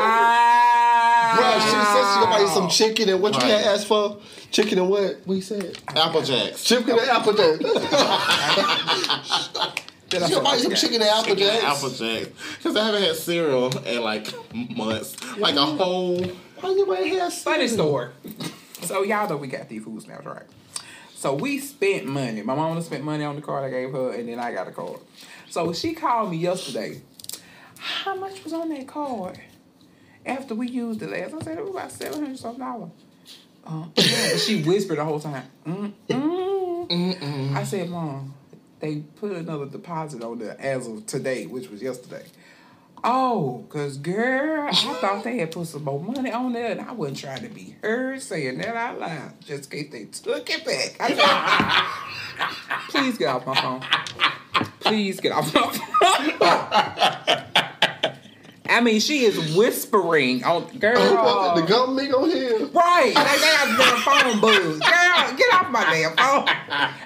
Ah. 0.00 1.34
Bro, 1.36 1.60
she 1.60 1.68
said 1.70 2.14
she 2.14 2.20
gonna 2.20 2.30
buy 2.30 2.40
you 2.40 2.48
some 2.48 2.68
chicken 2.68 3.08
and 3.10 3.20
what 3.20 3.34
you 3.34 3.40
Right. 3.40 3.50
had 3.50 3.64
asked 3.74 3.86
for? 3.86 4.16
Chicken 4.50 4.78
and 4.78 4.88
what? 4.88 5.20
What 5.26 5.34
you 5.34 5.42
said? 5.42 5.76
Apple 5.94 6.22
Jacks. 6.22 6.64
Chicken 6.64 6.98
and 6.98 7.08
apple 7.08 7.34
jacks. 7.34 7.58
Did 7.58 7.66
I 10.22 10.26
She 10.26 10.32
gonna 10.32 10.44
buy 10.44 10.54
you 10.56 10.62
some 10.62 10.74
chicken 10.74 11.02
and 11.02 11.10
apple 11.10 11.34
jacks. 11.34 11.64
Apple 11.64 11.90
Jacks. 11.90 12.28
Because 12.56 12.76
I 12.76 12.84
haven't 12.86 13.02
had 13.02 13.16
cereal 13.16 13.76
in 13.86 14.02
like 14.02 14.32
months. 14.76 15.16
Like 15.36 15.56
a 15.56 15.66
whole. 15.66 16.24
Why 16.60 16.70
you 16.70 16.94
ain't 16.94 17.20
have 17.20 17.32
Funny 17.34 17.68
cereal? 17.68 17.86
story. 17.88 18.10
So 18.82 19.02
y'all 19.02 19.28
know 19.28 19.36
we 19.36 19.48
got 19.48 19.68
these 19.68 19.82
food 19.84 20.02
stamps, 20.02 20.26
right? 20.26 20.44
So 21.14 21.34
we 21.34 21.58
spent 21.58 22.06
money. 22.06 22.42
My 22.42 22.54
mom 22.54 22.80
spent 22.82 23.02
money 23.04 23.24
on 23.24 23.36
the 23.36 23.42
card 23.42 23.64
I 23.64 23.70
gave 23.70 23.90
her, 23.92 24.12
and 24.12 24.28
then 24.28 24.38
I 24.38 24.52
got 24.52 24.68
a 24.68 24.70
card. 24.70 25.00
So 25.50 25.72
she 25.72 25.92
called 25.94 26.30
me 26.30 26.36
yesterday. 26.38 27.00
How 27.78 28.14
much 28.14 28.42
was 28.44 28.52
on 28.52 28.68
that 28.70 28.86
card? 28.86 29.40
After 30.24 30.54
we 30.54 30.68
used 30.68 31.02
it 31.02 31.10
last, 31.10 31.34
I 31.34 31.40
said 31.40 31.58
it 31.58 31.64
was 31.64 31.70
about 31.74 31.90
seven 31.92 32.20
hundred 32.22 32.38
something 32.38 32.60
dollars. 32.60 32.90
Uh, 33.66 33.84
she 34.38 34.62
whispered 34.62 34.98
the 34.98 35.04
whole 35.04 35.20
time. 35.20 35.44
Mm, 35.66 35.92
mm. 36.08 37.54
I 37.54 37.64
said, 37.64 37.90
Mom, 37.90 38.34
they 38.80 38.96
put 39.16 39.32
another 39.32 39.66
deposit 39.66 40.22
on 40.22 40.38
there 40.38 40.56
as 40.60 40.86
of 40.86 41.04
today, 41.06 41.46
which 41.46 41.68
was 41.68 41.82
yesterday. 41.82 42.24
Oh, 43.04 43.64
cause 43.68 43.96
girl, 43.96 44.68
I 44.68 44.72
thought 44.72 45.22
they 45.22 45.38
had 45.38 45.52
put 45.52 45.68
some 45.68 45.84
more 45.84 46.00
money 46.00 46.32
on 46.32 46.52
there, 46.52 46.72
and 46.72 46.80
I 46.80 46.92
wasn't 46.92 47.18
trying 47.18 47.42
to 47.42 47.48
be 47.48 47.76
heard 47.82 48.20
saying 48.20 48.58
that 48.58 48.74
out 48.74 48.98
loud, 48.98 49.40
just 49.40 49.72
in 49.72 49.84
case 49.84 49.92
they 49.92 50.04
took 50.06 50.50
it 50.50 50.64
back. 50.64 50.98
Please 52.90 53.16
get 53.18 53.28
off 53.28 53.46
my 53.46 53.54
phone. 53.60 53.82
Please 54.80 55.20
get 55.20 55.32
off 55.32 55.54
my 55.54 55.60
phone. 55.60 55.80
I 58.70 58.80
mean, 58.82 59.00
she 59.00 59.24
is 59.24 59.56
whispering 59.56 60.44
on 60.44 60.66
girl. 60.78 61.54
The 61.54 61.62
government 61.62 62.12
on 62.12 62.30
here. 62.30 62.66
Right, 62.66 63.12
like 63.14 63.40
they 63.40 63.50
got 63.50 63.76
the 63.78 63.84
phone 64.02 64.40
booth. 64.40 64.80
Girl, 64.80 65.36
get 65.36 65.54
off 65.54 65.70
my 65.70 65.84
damn 65.84 66.16
phone. 66.16 66.44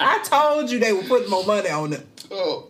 I 0.00 0.20
told 0.24 0.70
you 0.70 0.78
they 0.78 0.92
were 0.92 1.04
putting 1.04 1.30
more 1.30 1.44
money 1.44 1.70
on 1.70 1.92
it. 1.92 2.06
Oh. 2.30 2.68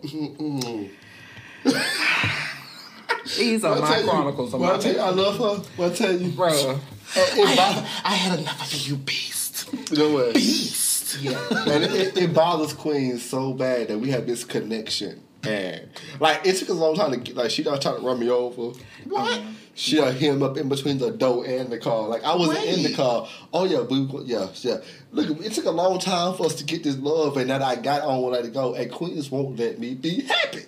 These 3.37 3.63
are 3.63 3.75
I'll 3.75 3.81
my 3.81 3.87
tell 3.87 4.03
you- 4.03 4.09
chronicles 4.09 4.53
my 4.53 4.73
I 4.73 4.77
tell 4.77 4.93
you, 4.93 4.99
I 4.99 5.09
love 5.09 5.37
her. 5.37 5.69
Well, 5.77 5.91
I 5.91 5.93
tell 5.93 6.11
you, 6.19 6.31
Bruh. 6.31 6.75
Uh, 6.75 6.79
it, 7.15 7.37
it, 7.37 7.57
bo- 7.57 7.87
I 8.03 8.13
had 8.15 8.39
enough 8.39 8.61
of 8.73 8.87
you, 8.87 8.95
beast. 8.97 9.69
you 9.91 9.97
know 9.97 10.11
what? 10.13 10.33
Beast. 10.33 11.21
Yeah. 11.21 11.37
And 11.51 11.83
it, 11.83 11.91
it, 11.93 12.17
it 12.17 12.33
bothers 12.33 12.73
Queen 12.73 13.17
so 13.19 13.53
bad 13.53 13.89
that 13.89 13.99
we 13.99 14.09
have 14.09 14.25
this 14.25 14.43
connection 14.43 15.21
And 15.43 15.87
like 16.19 16.43
it 16.45 16.55
took 16.55 16.69
a 16.69 16.73
long 16.73 16.95
time 16.95 17.11
to 17.11 17.17
get 17.17 17.35
like 17.35 17.51
she 17.51 17.61
done 17.61 17.79
trying 17.79 17.99
to 17.99 18.01
run 18.05 18.19
me 18.19 18.29
over. 18.31 18.75
What? 19.05 19.37
Um, 19.37 19.55
she 19.75 19.97
done 19.97 20.13
hit 20.15 20.33
him 20.33 20.41
up 20.41 20.57
in 20.57 20.69
between 20.69 20.97
the 20.97 21.11
door 21.11 21.45
and 21.45 21.69
the 21.69 21.77
car. 21.77 22.07
Like 22.07 22.23
I 22.23 22.35
wasn't 22.35 22.65
in 22.65 22.81
the 22.83 22.93
car. 22.95 23.27
Oh 23.53 23.65
yeah, 23.65 23.81
we 23.81 24.07
yeah, 24.25 24.47
yeah. 24.61 24.77
Look, 25.11 25.39
it 25.45 25.51
took 25.53 25.65
a 25.65 25.71
long 25.71 25.99
time 25.99 26.35
for 26.35 26.47
us 26.47 26.55
to 26.55 26.63
get 26.63 26.83
this 26.83 26.97
love 26.97 27.37
and 27.37 27.49
that 27.51 27.61
I 27.61 27.75
got 27.75 28.01
on 28.01 28.21
when 28.23 28.33
I 28.33 28.37
let 28.37 28.45
it 28.45 28.53
go. 28.53 28.73
And 28.73 28.91
Queens 28.91 29.29
won't 29.29 29.57
let 29.59 29.79
me 29.79 29.93
be 29.93 30.21
happy. 30.21 30.63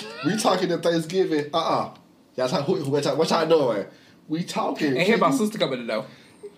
we 0.26 0.36
talking 0.36 0.70
at 0.72 0.82
Thanksgiving. 0.82 1.50
Uh 1.52 1.58
uh 1.58 1.94
Y'all 2.34 2.48
talk, 2.48 2.64
who, 2.64 2.82
what, 2.90 3.04
y'all, 3.04 3.16
what 3.16 3.28
y'all 3.28 3.46
doing? 3.46 3.86
We 4.26 4.42
talking. 4.42 4.88
And 4.96 5.02
hear 5.02 5.18
my 5.18 5.30
sister 5.30 5.58
coming 5.58 5.80
to 5.80 5.84
the 5.84 5.92
door. 5.92 6.06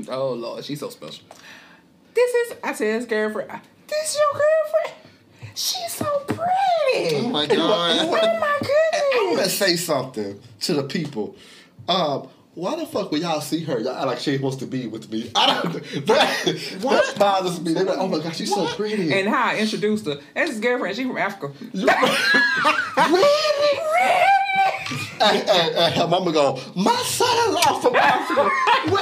Oh 0.09 0.33
Lord, 0.33 0.65
she's 0.65 0.81
so 0.81 0.89
special. 0.91 1.25
This 2.15 2.33
is 2.35 2.57
I 2.63 2.73
said 2.75 3.01
this 3.01 3.09
girlfriend. 3.09 3.51
This 3.89 4.11
is 4.11 4.19
your 4.19 4.33
girlfriend. 4.41 5.55
She's 5.57 5.93
so 5.93 6.05
pretty. 6.27 7.17
Oh 7.17 7.29
my 7.29 7.47
god. 7.47 7.53
you 7.53 7.59
know 7.59 7.73
Oh 7.73 8.41
my 8.41 8.59
goodness. 8.61 8.71
I 8.93 9.25
want 9.25 9.37
goodness. 9.37 9.59
to 9.59 9.65
say 9.65 9.77
something 9.77 10.41
to 10.61 10.75
the 10.75 10.83
people. 10.85 11.37
Um, 11.89 12.29
why 12.55 12.77
the 12.77 12.87
fuck 12.87 13.11
when 13.11 13.23
y'all 13.23 13.41
see 13.41 13.65
her, 13.65 13.79
y'all 13.81 13.97
act 13.97 14.07
like 14.07 14.19
she 14.19 14.39
wants 14.39 14.59
to 14.59 14.67
be 14.67 14.87
with 14.87 15.11
me? 15.11 15.31
I 15.35 15.61
don't. 15.63 15.75
That, 16.07 16.45
that 16.81 17.15
bothers 17.19 17.61
me. 17.61 17.73
They're 17.73 17.85
like, 17.85 17.99
oh 17.99 18.09
my 18.09 18.19
god, 18.19 18.35
she's 18.37 18.53
so 18.53 18.67
pretty. 18.75 19.13
And 19.13 19.29
how 19.29 19.51
I 19.53 19.57
introduced 19.59 20.07
her. 20.07 20.19
That's 20.35 20.53
his 20.53 20.61
girlfriend. 20.61 20.97
She 20.97 21.05
from 21.05 21.19
Africa. 21.19 21.53
Really, 22.97 23.79
and, 25.21 25.49
and, 25.49 25.75
and 25.77 25.95
her 25.95 26.07
mama 26.07 26.33
go, 26.33 26.61
my 26.77 26.95
son-in-law 26.95 27.81
from 27.81 27.97
Africa. 27.97 28.49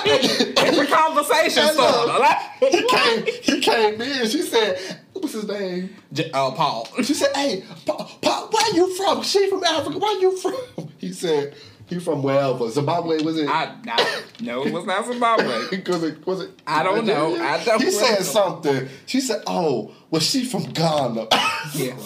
It's 0.07 0.79
a 0.79 0.87
conversation 0.87 1.65
And, 1.65 1.73
starter. 1.73 2.19
Like, 2.19 2.39
he 2.61 2.87
came. 2.89 3.27
He 3.43 3.61
came 3.61 4.01
in. 4.01 4.29
She 4.29 4.43
said, 4.43 4.79
"What's 5.13 5.33
his 5.33 5.47
name?" 5.49 5.95
J- 6.13 6.31
uh, 6.33 6.53
Paul. 6.53 6.89
She 7.03 7.15
said, 7.15 7.35
"Hey, 7.35 7.65
Paul, 7.85 8.11
Pa, 8.23 8.49
where 8.51 8.75
you 8.75 8.95
from? 8.95 9.23
She 9.23 9.49
from 9.51 9.65
Africa. 9.65 9.99
Where 9.99 10.21
you 10.21 10.37
from?" 10.37 10.89
He 10.99 11.13
said, 11.13 11.55
"He 11.87 11.99
from 11.99 12.23
wherever. 12.23 12.69
Zimbabwe 12.71 13.23
was 13.23 13.37
it?" 13.39 13.49
I, 13.49 13.75
I 13.87 14.23
no, 14.41 14.65
it 14.65 14.73
was 14.73 14.85
not 14.87 15.07
Zimbabwe. 15.07 15.67
Because 15.71 16.03
it 16.03 16.27
was 16.27 16.41
it. 16.43 16.51
I 16.67 16.83
don't 16.83 17.07
know. 17.07 17.37
I 17.37 17.63
don't 17.65 17.81
He 17.83 17.91
said 17.91 18.03
remember. 18.05 18.25
something. 18.25 18.89
She 19.07 19.21
said, 19.21 19.43
"Oh, 19.47 19.93
was 20.11 20.23
she 20.25 20.45
from 20.45 20.65
Ghana?" 20.65 21.29
Yeah. 21.75 21.97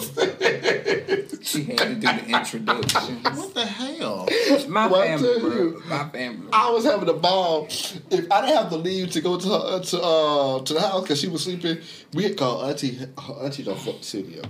she 1.42 1.64
had 1.64 1.78
to 1.78 1.94
do 1.94 2.00
the 2.00 2.24
introduction. 2.38 3.16
What 3.22 3.54
the 3.54 3.64
hell? 3.66 4.28
My 4.68 4.86
Well, 4.86 5.00
I 5.02 5.06
family, 5.16 5.40
bro. 5.40 5.50
you. 5.50 5.82
My 5.86 6.08
family. 6.10 6.48
I 6.52 6.70
was 6.70 6.84
having 6.84 7.08
a 7.08 7.12
ball. 7.14 7.66
If 8.10 8.30
I 8.30 8.40
didn't 8.42 8.56
have 8.56 8.70
to 8.70 8.76
leave 8.76 9.10
to 9.12 9.20
go 9.20 9.38
to 9.38 9.48
her 9.48 9.80
to 9.80 10.00
uh 10.02 10.60
to 10.62 10.74
the 10.74 10.80
house 10.80 11.02
because 11.02 11.20
she 11.20 11.28
was 11.28 11.44
sleeping, 11.44 11.78
we 12.14 12.24
had 12.24 12.36
called 12.36 12.68
auntie 12.70 12.94
her 12.96 13.34
auntie 13.42 13.62
the 13.62 13.74
fuck 13.74 13.96
studio. 14.02 14.42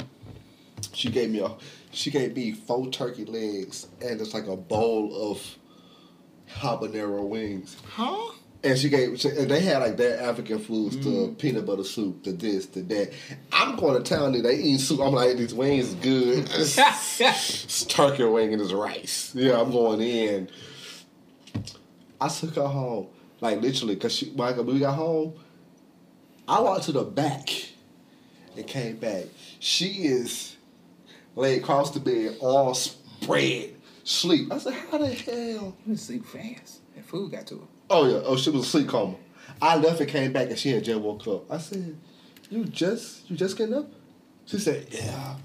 She 0.92 1.10
gave 1.10 1.30
me 1.30 1.40
a 1.40 1.50
she 1.96 2.10
gave 2.10 2.36
me 2.36 2.52
four 2.52 2.88
turkey 2.90 3.24
legs 3.24 3.86
and 4.02 4.20
it's 4.20 4.34
like 4.34 4.46
a 4.46 4.56
bowl 4.56 5.30
of 5.32 5.56
habanero 6.60 7.26
wings. 7.26 7.76
Huh? 7.88 8.32
And 8.62 8.76
she 8.76 8.90
gave, 8.90 9.24
and 9.24 9.50
they 9.50 9.60
had 9.60 9.78
like 9.78 9.96
their 9.96 10.20
African 10.20 10.58
foods, 10.58 10.98
the 10.98 11.08
mm. 11.08 11.38
peanut 11.38 11.64
butter 11.64 11.84
soup, 11.84 12.22
the 12.24 12.32
this, 12.32 12.66
the 12.66 12.82
that. 12.82 13.12
I'm 13.50 13.76
going 13.76 14.02
to 14.02 14.08
town 14.08 14.34
and 14.34 14.44
they 14.44 14.56
eating 14.56 14.78
soup. 14.78 15.00
I'm 15.00 15.14
like, 15.14 15.38
these 15.38 15.54
wings 15.54 15.88
is 15.88 15.94
good. 15.94 16.50
It's, 16.56 17.20
it's 17.20 17.84
turkey 17.86 18.24
wing 18.24 18.52
and 18.52 18.60
it's 18.60 18.72
rice. 18.72 19.32
Yeah, 19.34 19.58
I'm 19.58 19.70
going 19.70 20.00
in. 20.02 20.50
I 22.20 22.28
took 22.28 22.56
her 22.56 22.66
home, 22.66 23.06
like 23.40 23.62
literally, 23.62 23.94
because 23.94 24.14
she, 24.14 24.30
like, 24.32 24.56
when 24.58 24.66
we 24.66 24.80
got 24.80 24.94
home, 24.94 25.34
I 26.46 26.60
walked 26.60 26.84
to 26.84 26.92
the 26.92 27.04
back 27.04 27.48
and 28.54 28.66
came 28.66 28.96
back. 28.96 29.24
She 29.60 29.86
is 29.86 30.55
laid 31.36 31.62
across 31.62 31.92
the 31.92 32.00
bed, 32.00 32.36
all 32.40 32.74
spread, 32.74 33.74
sleep. 34.02 34.52
I 34.52 34.58
said, 34.58 34.74
how 34.74 34.98
the 34.98 35.08
hell? 35.14 35.76
You 35.86 35.96
sleep 35.96 36.26
fast. 36.26 36.80
That 36.96 37.04
food 37.04 37.30
got 37.30 37.46
to 37.48 37.58
her. 37.58 37.66
Oh 37.90 38.08
yeah. 38.08 38.20
Oh, 38.24 38.36
she 38.36 38.50
was 38.50 38.66
asleep 38.66 38.88
coma. 38.88 39.16
I 39.62 39.76
left 39.76 40.00
and 40.00 40.08
came 40.08 40.32
back, 40.32 40.48
and 40.48 40.58
she 40.58 40.70
had 40.70 40.82
just 40.82 41.00
woke 41.00 41.26
up. 41.28 41.50
I 41.50 41.58
said, 41.58 41.96
"You 42.50 42.64
just, 42.64 43.30
you 43.30 43.36
just 43.36 43.56
getting 43.56 43.74
up?" 43.74 43.88
She 44.46 44.58
said, 44.58 44.88
"Yeah." 44.90 45.36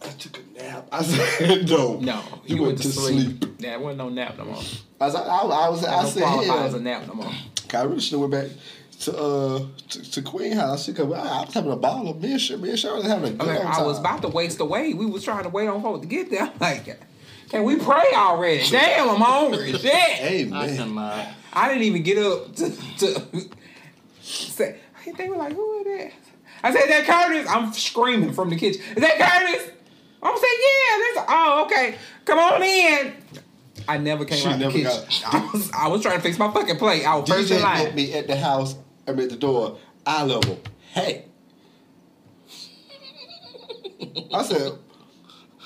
I 0.00 0.08
took 0.10 0.38
a 0.38 0.62
nap. 0.62 0.86
I 0.92 1.02
said, 1.02 1.66
"No, 1.68 1.98
No, 1.98 2.22
you, 2.46 2.56
you, 2.56 2.62
went, 2.62 2.78
to 2.78 2.88
sleep." 2.88 3.44
Yeah, 3.58 3.74
it 3.74 3.80
wasn't 3.80 3.98
no 3.98 4.08
nap 4.10 4.36
no 4.36 4.44
more. 4.44 4.62
I 5.00 5.06
was, 5.06 5.14
I, 5.14 5.20
I 5.22 5.68
was, 5.68 5.84
I 5.84 6.02
no 6.02 6.08
said, 6.08 6.22
qualify 6.22 6.66
as 6.66 6.74
a 6.74 6.76
"Yeah." 6.76 6.82
nap 6.82 7.06
no 7.08 7.14
more. 7.14 7.32
I 7.72 7.82
really 7.82 8.00
should 8.00 8.20
have 8.20 8.30
went 8.30 8.32
back 8.32 8.58
to 9.00 9.16
uh 9.16 9.60
to, 9.90 10.10
to 10.12 10.22
Queen 10.22 10.52
House 10.52 10.86
because 10.88 11.12
I, 11.12 11.18
I 11.18 11.44
was 11.44 11.54
having 11.54 11.70
a 11.72 11.76
ball 11.76 12.08
of 12.08 12.20
me 12.22 12.32
and 12.32 12.40
Sher- 12.40 12.58
me 12.58 12.70
and 12.70 12.78
Cheryl 12.78 12.96
was 12.96 13.06
having 13.06 13.24
a 13.38 13.42
I 13.42 13.46
good 13.46 13.46
mean, 13.48 13.56
old 13.58 13.66
I 13.66 13.82
was 13.82 13.98
about 13.98 14.22
to 14.22 14.28
waste 14.28 14.60
away. 14.60 14.92
We 14.94 15.06
was 15.06 15.22
trying 15.24 15.44
to 15.44 15.48
wait 15.50 15.68
on 15.68 15.82
folks 15.82 16.00
to 16.00 16.06
get 16.06 16.30
there. 16.30 16.42
I'm 16.42 16.52
like, 16.60 16.98
can 17.48 17.64
we 17.64 17.76
pray 17.76 18.12
already? 18.14 18.68
Damn, 18.68 19.08
I'm 19.10 19.16
hungry. 19.20 19.72
Shit. 19.78 19.92
Hey 19.92 20.42
I 20.42 20.46
man, 20.46 20.76
cannot. 20.76 21.26
I 21.52 21.68
didn't 21.68 21.84
even 21.84 22.02
get 22.02 22.18
up 22.18 22.54
to, 22.56 22.70
to 22.98 23.22
say. 24.20 24.80
They 25.16 25.28
were 25.28 25.36
like, 25.36 25.54
"Who 25.54 25.78
is 25.80 25.84
that?" 25.86 26.12
I 26.62 26.72
said, 26.74 26.88
that 26.90 27.04
Curtis." 27.06 27.48
I'm 27.48 27.72
screaming 27.72 28.32
from 28.32 28.50
the 28.50 28.56
kitchen. 28.56 28.82
Is 28.96 29.02
that 29.02 29.18
Curtis? 29.18 29.70
I'm 30.22 30.36
saying, 30.36 30.58
"Yeah." 30.60 30.98
That's 31.14 31.26
oh, 31.30 31.64
okay. 31.66 31.94
Come 32.26 32.38
on 32.38 32.62
in. 32.62 33.14
I 33.88 33.96
never 33.96 34.26
came 34.26 34.38
She 34.38 34.48
out 34.48 34.58
never 34.58 34.72
the 34.76 34.84
kitchen. 34.84 35.02
got- 35.22 35.34
I 35.34 35.50
was 35.52 35.70
I 35.72 35.88
was 35.88 36.02
trying 36.02 36.16
to 36.16 36.22
fix 36.22 36.38
my 36.38 36.52
fucking 36.52 36.76
plate. 36.76 37.04
I 37.06 37.14
was 37.16 37.26
first 37.28 37.50
in 37.50 37.56
DJ 37.58 37.62
met 37.62 37.84
line. 37.86 37.94
me 37.94 38.12
at 38.12 38.26
the 38.26 38.36
house. 38.36 38.74
I'm 39.08 39.18
at 39.20 39.30
the 39.30 39.36
door. 39.36 39.78
Eye 40.06 40.24
level. 40.24 40.60
Hey. 40.92 41.24
I 44.32 44.42
said, 44.42 44.72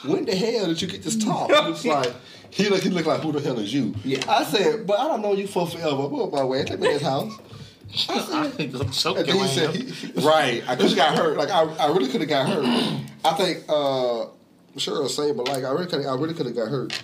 when 0.04 0.24
the 0.24 0.34
hell 0.34 0.66
did 0.66 0.80
you 0.80 0.88
get 0.88 1.02
this 1.02 1.22
talk? 1.22 1.48
He 1.50 1.70
was 1.70 1.84
like, 1.86 2.12
he 2.50 2.68
looked, 2.68 2.84
he 2.84 2.90
looked 2.90 3.06
like, 3.06 3.20
who 3.20 3.32
the 3.32 3.40
hell 3.40 3.58
is 3.58 3.72
you? 3.72 3.94
Yeah. 4.04 4.22
I 4.28 4.44
said, 4.44 4.86
but 4.86 4.98
I 4.98 5.08
don't 5.08 5.22
know 5.22 5.32
you 5.32 5.46
for 5.46 5.66
forever. 5.66 6.08
Move 6.08 6.32
my 6.32 6.44
way. 6.44 6.64
Take 6.64 6.80
me 6.80 6.88
to 6.88 6.92
his 6.94 7.02
house. 7.02 7.32
I 8.08 8.48
think 8.48 8.74
I'm 8.74 8.80
And 8.82 8.92
choking 8.92 9.26
then 9.26 9.36
he 9.36 9.46
said, 9.48 9.74
he, 9.74 10.12
right. 10.22 10.62
I 10.66 10.76
just 10.76 10.96
got 10.96 11.16
hurt. 11.16 11.36
Like 11.36 11.50
I, 11.50 11.62
I 11.62 11.88
really 11.88 12.08
could 12.08 12.22
have 12.22 12.30
got 12.30 12.48
hurt. 12.48 12.64
I 13.24 13.32
think, 13.34 13.64
uh, 13.68 14.22
I'm 14.22 14.78
sure 14.78 14.94
it'll 14.94 15.08
say, 15.08 15.32
but 15.32 15.46
like 15.48 15.64
I 15.64 15.70
really 15.72 15.86
could, 15.86 16.06
I 16.06 16.14
really 16.14 16.32
could 16.34 16.46
have 16.46 16.56
got 16.56 16.68
hurt. 16.68 17.02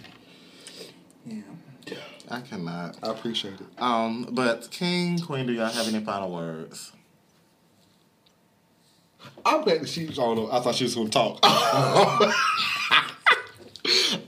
I 2.31 2.41
cannot. 2.41 2.97
I 3.03 3.11
appreciate 3.11 3.55
it. 3.55 3.83
Um, 3.83 4.29
but 4.33 4.71
King, 4.71 5.19
Queen, 5.19 5.47
do 5.47 5.53
y'all 5.53 5.69
have 5.71 5.89
any 5.89 6.05
final 6.05 6.31
words? 6.31 6.93
I'm 9.45 9.63
glad 9.63 9.81
that 9.81 9.89
she 9.89 10.07
was 10.07 10.19
on. 10.19 10.51
I 10.51 10.61
thought 10.61 10.75
she 10.75 10.85
was 10.85 10.95
going 10.95 11.09
to 11.09 11.13
talk. 11.13 11.39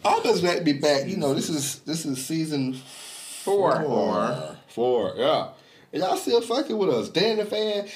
I'm 0.05 0.23
just 0.23 0.41
glad 0.43 0.59
to 0.59 0.65
be 0.65 0.73
back. 0.75 1.07
You 1.07 1.17
know, 1.17 1.35
this 1.35 1.49
is 1.49 1.81
this 1.81 2.07
is 2.07 2.25
season 2.25 2.75
Four. 2.75 3.83
four. 3.83 4.57
Four, 4.69 5.15
yeah. 5.17 5.49
And 5.93 6.03
y'all 6.03 6.17
still 6.17 6.41
fucking 6.41 6.77
with 6.77 6.91
us. 6.91 7.09
Dan 7.09 7.39
the 7.39 7.45
fan, 7.45 7.89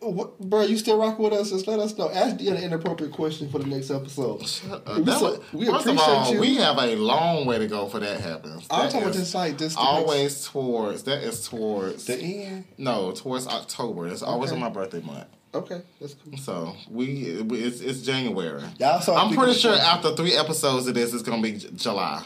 what, 0.00 0.38
bro, 0.38 0.62
you 0.62 0.76
still 0.76 0.98
rocking 0.98 1.24
with 1.24 1.32
us? 1.32 1.50
Just 1.50 1.66
let 1.66 1.78
us 1.80 1.96
know. 1.96 2.10
Ask 2.10 2.36
the 2.38 2.48
an 2.48 2.56
inappropriate 2.58 3.12
question 3.12 3.50
for 3.50 3.58
the 3.58 3.66
next 3.66 3.90
episode. 3.90 4.42
Uh, 4.70 5.00
we, 5.04 5.10
so- 5.12 5.42
we 5.52 5.66
first 5.66 5.86
of 5.86 5.94
appreciate 5.96 5.98
all, 6.08 6.34
you. 6.34 6.40
we 6.40 6.56
have 6.56 6.78
a 6.78 6.96
long 6.96 7.46
way 7.46 7.58
to 7.58 7.66
go 7.66 7.86
for 7.88 7.98
that 8.00 8.20
happens. 8.20 8.66
I'm 8.70 8.82
That 8.86 8.90
talking 8.92 9.02
about 9.08 9.14
this 9.14 9.34
like 9.34 9.58
this. 9.58 9.74
the 9.74 9.80
always 9.80 10.44
towards 10.46 11.02
that 11.04 11.22
is 11.22 11.48
towards 11.48 12.04
the 12.06 12.16
end. 12.18 12.64
no 12.78 13.12
towards 13.12 13.46
October. 13.46 14.06
It's 14.08 14.22
always 14.22 14.50
Okay. 14.52 14.60
on 14.60 14.66
my 14.66 14.70
birthday 14.72 15.00
month. 15.00 15.26
Okay, 15.54 15.80
that's 16.00 16.14
cool. 16.14 16.36
So 16.36 16.76
we 16.90 17.22
it's 17.24 17.80
it's 17.80 18.02
January. 18.02 18.62
Y'all 18.78 19.00
saw 19.00 19.16
I'm 19.16 19.34
pretty 19.34 19.54
sure 19.54 19.72
the- 19.72 19.80
after 19.82 20.14
three 20.14 20.34
episodes 20.36 20.86
of 20.86 20.94
this, 20.94 21.14
it's 21.14 21.22
gonna 21.22 21.40
be 21.40 21.52
J- 21.52 21.68
July. 21.74 22.22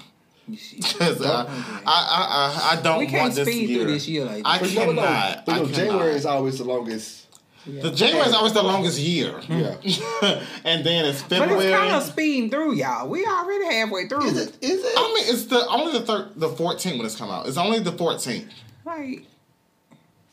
'Cause, 0.51 1.21
uh, 1.21 1.45
I, 1.49 1.83
I, 1.87 2.73
I, 2.73 2.79
I 2.79 2.83
don't 2.83 2.99
We 2.99 3.07
can't 3.07 3.23
want 3.23 3.35
this 3.37 3.47
speed 3.47 3.69
year. 3.71 3.83
through 3.85 3.93
this 3.93 4.09
year 4.09 4.25
like 4.25 4.43
I 4.45 4.59
But 4.59 4.69
cannot. 4.71 4.95
no, 4.97 5.03
but 5.47 5.53
I 5.53 5.57
no, 5.59 5.63
cannot. 5.63 5.73
January 5.75 6.15
is 6.15 6.27
always 6.27 6.59
the 6.59 6.65
longest. 6.65 7.20
The 7.67 7.91
January 7.91 8.27
is 8.27 8.35
always 8.35 8.53
the 8.53 8.63
longest 8.63 8.99
year. 8.99 9.33
Hmm. 9.33 9.59
Yeah. 9.83 10.45
and 10.65 10.85
then 10.85 11.05
it's 11.05 11.23
February. 11.23 11.55
But 11.57 11.65
it's 11.67 11.77
kind 11.77 11.95
of 11.95 12.03
speeding 12.03 12.51
through, 12.51 12.75
y'all. 12.75 13.09
We 13.09 13.25
already 13.27 13.65
halfway 13.67 14.09
through. 14.09 14.25
Is 14.25 14.37
it? 14.37 14.57
Is 14.61 14.83
it? 14.83 14.93
I 14.97 15.15
mean, 15.15 15.35
it's 15.35 15.45
the 15.47 15.67
only 15.69 15.93
the 15.99 16.05
thir- 16.05 16.31
the 16.37 16.49
14th 16.49 16.97
when 16.97 17.07
it's 17.07 17.17
come 17.17 17.31
out. 17.31 17.47
It's 17.47 17.57
only 17.59 17.79
the 17.79 17.93
14th. 17.93 18.49
Like, 18.85 19.25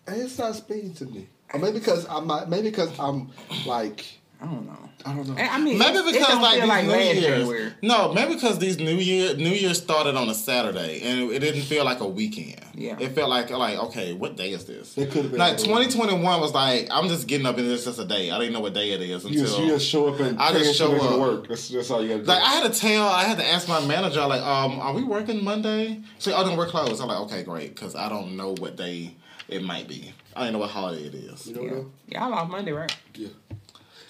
It's 0.08 0.38
not 0.38 0.56
speaking 0.56 0.94
to 0.96 1.06
me. 1.06 1.28
Or 1.54 1.60
maybe 1.60 1.80
because 1.80 2.06
I'm 2.10 2.28
not, 2.28 2.50
maybe 2.50 2.70
because 2.70 2.98
I'm 3.00 3.32
like 3.66 4.17
I 4.40 4.46
don't 4.46 4.66
know. 4.68 4.78
I 5.06 5.16
don't 5.16 5.28
know. 5.28 5.36
I 5.36 5.60
mean, 5.60 5.78
Maybe 5.80 5.98
it's- 5.98 6.10
it 6.10 6.14
because 6.14 6.28
don't 6.28 6.42
like 6.42 6.54
feel 6.54 6.62
these 6.62 6.70
like 6.70 6.86
New 6.86 6.92
Year's. 6.94 7.22
January. 7.48 7.74
No, 7.82 8.14
maybe 8.14 8.36
because 8.36 8.60
these 8.60 8.78
New 8.78 8.96
Year 8.96 9.36
New 9.36 9.50
Year 9.50 9.74
started 9.74 10.16
on 10.16 10.30
a 10.30 10.34
Saturday 10.36 11.02
and 11.02 11.32
it 11.32 11.40
didn't 11.40 11.64
feel 11.64 11.84
like 11.86 12.02
a 12.02 12.08
weekend. 12.08 12.62
Yeah. 12.76 12.98
It 13.00 13.14
felt 13.14 13.30
like 13.30 13.50
like 13.50 13.78
okay, 13.80 14.14
what 14.14 14.36
day 14.36 14.52
is 14.52 14.66
this? 14.66 14.96
It 14.98 15.10
could've 15.12 15.32
been 15.32 15.40
like 15.40 15.58
2021 15.58 16.40
was 16.42 16.54
like 16.54 16.88
I'm 16.92 17.08
just 17.08 17.28
getting 17.28 17.48
up 17.48 17.58
and 17.58 17.68
it's 17.68 17.86
just 17.86 18.00
a 18.00 18.06
day. 18.06 18.30
I 18.30 18.38
didn't 18.38 18.54
know 18.54 18.60
what 18.60 18.74
day 18.76 18.92
it 18.92 19.02
is 19.02 19.24
You 19.24 19.30
until 19.30 19.44
just, 19.46 19.60
you 19.60 19.68
just 19.70 19.88
show 19.88 20.08
up 20.14 20.20
and 20.20 20.38
I 20.40 20.52
just 20.54 20.78
show 20.78 20.88
attention 20.88 21.08
to 21.10 21.14
up. 21.16 21.20
work. 21.20 21.48
That's, 21.48 21.70
that's 21.70 21.90
all 21.90 22.02
you 22.04 22.10
got 22.10 22.14
to 22.18 22.22
do. 22.22 22.28
Like 22.28 22.44
I 22.44 22.50
had 22.56 22.72
to 22.72 22.80
tell, 22.80 23.08
I 23.08 23.24
had 23.24 23.38
to 23.40 23.46
ask 23.48 23.68
my 23.68 23.84
manager, 23.88 24.24
like, 24.28 24.42
um, 24.44 24.80
are 24.80 24.94
we 24.94 25.04
working 25.04 25.44
Monday? 25.44 26.02
She, 26.20 26.32
oh, 26.32 26.44
then 26.48 26.56
we're 26.58 26.68
closed. 26.68 27.02
I'm 27.02 27.08
like, 27.08 27.22
okay, 27.22 27.44
great, 27.44 27.74
because 27.74 27.96
I 27.96 28.08
don't 28.10 28.38
know 28.38 28.54
what 28.60 28.76
day 28.76 29.16
it 29.48 29.64
might 29.64 29.88
be. 29.88 30.14
I 30.36 30.44
don't 30.44 30.54
know 30.54 30.60
what 30.60 30.70
holiday 30.70 31.06
it 31.08 31.16
is. 31.16 31.48
you 31.48 31.56
know 31.56 31.62
Yeah. 31.64 31.72
what? 31.72 31.86
Y'all 32.10 32.34
off 32.34 32.50
Monday, 32.50 32.72
right? 32.74 32.96
Yeah. 33.16 33.30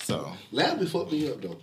So 0.07 0.31
Lamb 0.53 0.85
fucked 0.85 1.11
me 1.11 1.29
up 1.29 1.41
though. 1.41 1.57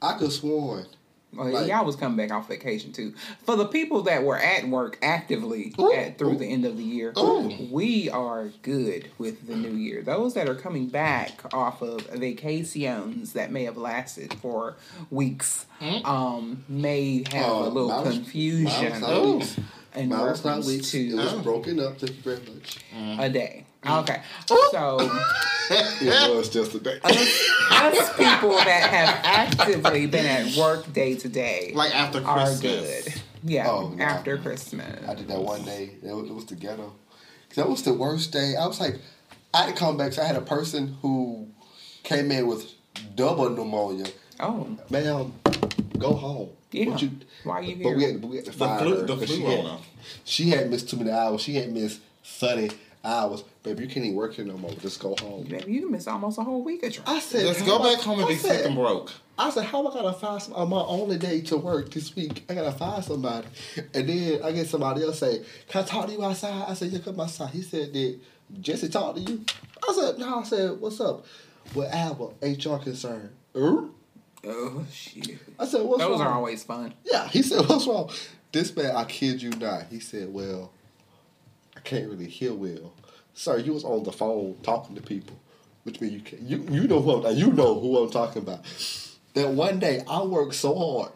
I 0.00 0.16
could 0.16 0.30
sworn. 0.30 0.86
Well, 1.34 1.50
Like- 1.50 1.66
y'all 1.66 1.84
was 1.84 1.96
coming 1.96 2.16
back 2.16 2.30
off 2.30 2.46
vacation 2.46 2.92
too. 2.92 3.14
For 3.44 3.56
the 3.56 3.64
people 3.64 4.02
that 4.02 4.22
were 4.22 4.38
at 4.38 4.68
work 4.68 4.98
actively 5.02 5.74
Ooh, 5.80 5.90
at, 5.92 6.16
through 6.18 6.34
ooh. 6.34 6.38
the 6.38 6.44
end 6.46 6.64
of 6.66 6.76
the 6.76 6.84
year, 6.84 7.12
Ooh. 7.18 7.50
we 7.72 8.08
are 8.10 8.50
good 8.62 9.10
with 9.18 9.46
the 9.48 9.56
new 9.56 9.72
year. 9.72 10.02
Those 10.02 10.34
that 10.34 10.48
are 10.48 10.54
coming 10.54 10.86
back 10.88 11.52
off 11.54 11.80
of 11.82 12.02
vacations 12.10 13.32
that 13.32 13.50
may 13.50 13.64
have 13.64 13.76
lasted 13.78 14.32
for 14.34 14.76
weeks 15.10 15.66
um, 16.04 16.64
may 16.68 17.24
have 17.32 17.50
Uh, 17.50 17.54
a 17.64 17.68
little 17.68 17.88
mine 17.88 18.04
was- 18.04 18.14
confusion 18.14 18.64
mine 18.90 18.90
was 18.92 19.00
not 19.00 19.24
weeks. 19.34 19.56
in 19.96 20.08
was 20.08 20.18
not 20.18 20.24
reference 20.26 20.66
weeks. 20.66 20.94
It 20.94 21.14
was 21.14 21.32
broken 21.42 21.80
up. 21.80 21.98
Thank 21.98 22.16
you 22.16 22.22
very 22.22 22.40
much. 22.54 22.78
a 23.18 23.28
day. 23.30 23.64
Oh, 23.84 24.00
okay, 24.00 24.22
so 24.70 24.98
It 25.70 26.36
was 26.36 26.48
just 26.48 26.74
a 26.74 26.78
day. 26.80 26.98
us, 27.02 27.16
us 27.70 28.10
people 28.16 28.50
that 28.50 28.90
have 28.90 29.20
actively 29.24 30.06
been 30.06 30.26
at 30.26 30.56
work 30.56 30.92
day 30.92 31.14
to 31.16 31.28
day 31.28 31.72
Like 31.74 31.94
after 31.94 32.24
are 32.24 32.44
Christmas. 32.46 33.04
good. 33.04 33.22
Yeah, 33.44 33.68
Oh, 33.70 33.88
no. 33.88 34.04
after 34.04 34.38
Christmas. 34.38 35.02
I 35.08 35.14
did 35.14 35.26
that 35.28 35.40
one 35.40 35.64
day. 35.64 35.96
It 36.02 36.12
was, 36.14 36.28
it 36.30 36.34
was 36.34 36.44
the 36.46 36.54
ghetto. 36.54 36.92
'Cause 37.48 37.56
That 37.56 37.68
was 37.68 37.82
the 37.82 37.92
worst 37.94 38.32
day. 38.32 38.54
I 38.56 38.66
was 38.66 38.78
like, 38.80 39.00
I 39.52 39.62
had 39.64 39.74
to 39.74 39.78
come 39.78 39.96
back. 39.96 40.12
So 40.12 40.22
I 40.22 40.26
had 40.26 40.36
a 40.36 40.40
person 40.42 40.96
who 41.02 41.48
came 42.04 42.30
in 42.30 42.46
with 42.46 42.70
double 43.16 43.50
pneumonia. 43.50 44.06
Oh, 44.38 44.76
Ma'am, 44.90 45.32
go 45.98 46.12
home. 46.12 46.50
Yeah. 46.70 46.96
You, 46.96 47.10
Why 47.44 47.56
are 47.58 47.62
you 47.62 47.82
But 47.82 47.96
we 47.96 48.04
had, 48.04 48.20
but 48.20 48.28
we 48.28 48.36
had 48.36 48.44
to 48.46 48.50
The 48.52 48.56
fire 48.58 48.78
flu- 48.78 48.96
her 49.00 49.06
the 49.06 49.16
'cause 49.16 49.26
flu 49.26 49.36
she 49.36 49.42
had, 49.42 49.78
she 50.24 50.50
had 50.50 50.70
missed 50.70 50.88
too 50.88 50.96
many 50.98 51.10
hours. 51.10 51.40
She 51.42 51.54
had 51.56 51.72
missed 51.72 52.00
30 52.24 52.70
hours. 53.04 53.42
Baby, 53.62 53.84
you 53.84 53.88
can't 53.88 54.04
even 54.06 54.16
work 54.16 54.34
here 54.34 54.44
no 54.44 54.56
more. 54.58 54.72
Just 54.72 54.98
go 55.00 55.14
home. 55.20 55.44
Baby, 55.44 55.72
you 55.72 55.88
missed 55.88 56.08
almost 56.08 56.36
a 56.38 56.42
whole 56.42 56.64
week 56.64 56.82
of 56.82 56.98
I 57.06 57.20
said, 57.20 57.46
Let's 57.46 57.62
go 57.62 57.76
am 57.76 57.82
I- 57.82 57.94
back 57.94 58.02
home 58.02 58.18
and 58.18 58.26
I 58.26 58.28
be 58.30 58.36
sick 58.36 58.66
and 58.66 58.74
broke. 58.74 59.12
I 59.38 59.50
said, 59.50 59.64
how 59.64 59.80
am 59.80 59.86
I 59.86 59.94
gonna 59.94 60.12
find 60.12 60.42
some 60.42 60.52
on 60.54 60.68
my 60.68 60.80
only 60.80 61.16
day 61.16 61.40
to 61.42 61.56
work 61.56 61.90
this 61.90 62.14
week? 62.14 62.44
I 62.50 62.54
gotta 62.54 62.72
find 62.72 63.02
somebody. 63.04 63.46
And 63.94 64.08
then 64.08 64.42
I 64.42 64.52
get 64.52 64.68
somebody 64.68 65.02
else 65.04 65.20
say, 65.20 65.42
Can 65.68 65.82
I 65.82 65.86
talk 65.86 66.06
to 66.06 66.12
you 66.12 66.22
outside? 66.24 66.64
I 66.68 66.74
said, 66.74 66.90
Yeah, 66.90 66.98
come 66.98 67.18
outside. 67.20 67.50
He 67.50 67.62
said, 67.62 67.92
Did 67.92 68.20
Jesse 68.60 68.88
talk 68.88 69.14
to 69.14 69.20
you? 69.20 69.44
I 69.88 69.92
said, 69.94 70.18
No, 70.18 70.40
I 70.40 70.42
said, 70.42 70.80
What's 70.80 71.00
up? 71.00 71.24
Well, 71.74 71.88
Albert, 71.92 72.34
HR 72.42 72.76
concern. 72.76 73.30
Er? 73.56 73.84
Oh 74.44 74.84
shit! 74.92 75.38
I 75.58 75.66
said, 75.66 75.82
What's 75.82 76.02
Those 76.02 76.18
wrong? 76.18 76.26
are 76.26 76.32
always 76.34 76.64
fun. 76.64 76.92
Yeah, 77.04 77.28
he 77.28 77.42
said, 77.42 77.66
What's 77.68 77.86
wrong? 77.86 78.10
This 78.50 78.74
man, 78.76 78.94
I 78.96 79.04
kid 79.04 79.40
you 79.40 79.50
not. 79.50 79.84
He 79.88 80.00
said, 80.00 80.32
Well, 80.32 80.72
I 81.76 81.80
can't 81.80 82.08
really 82.10 82.26
hear 82.28 82.52
well. 82.52 82.92
Sir, 83.34 83.58
you 83.58 83.72
was 83.72 83.84
on 83.84 84.04
the 84.04 84.12
phone 84.12 84.56
talking 84.62 84.94
to 84.96 85.02
people. 85.02 85.38
Which 85.84 86.00
means 86.00 86.12
you 86.12 86.20
can 86.20 86.48
you 86.48 86.66
you 86.70 86.86
know 86.86 87.00
who 87.00 87.26
I'm, 87.26 87.36
you 87.36 87.52
know 87.52 87.78
who 87.80 87.98
I'm 87.98 88.10
talking 88.10 88.42
about. 88.42 88.60
That 89.34 89.48
one 89.48 89.78
day 89.78 90.04
I 90.08 90.22
worked 90.22 90.54
so 90.54 90.74
hard. 90.74 91.12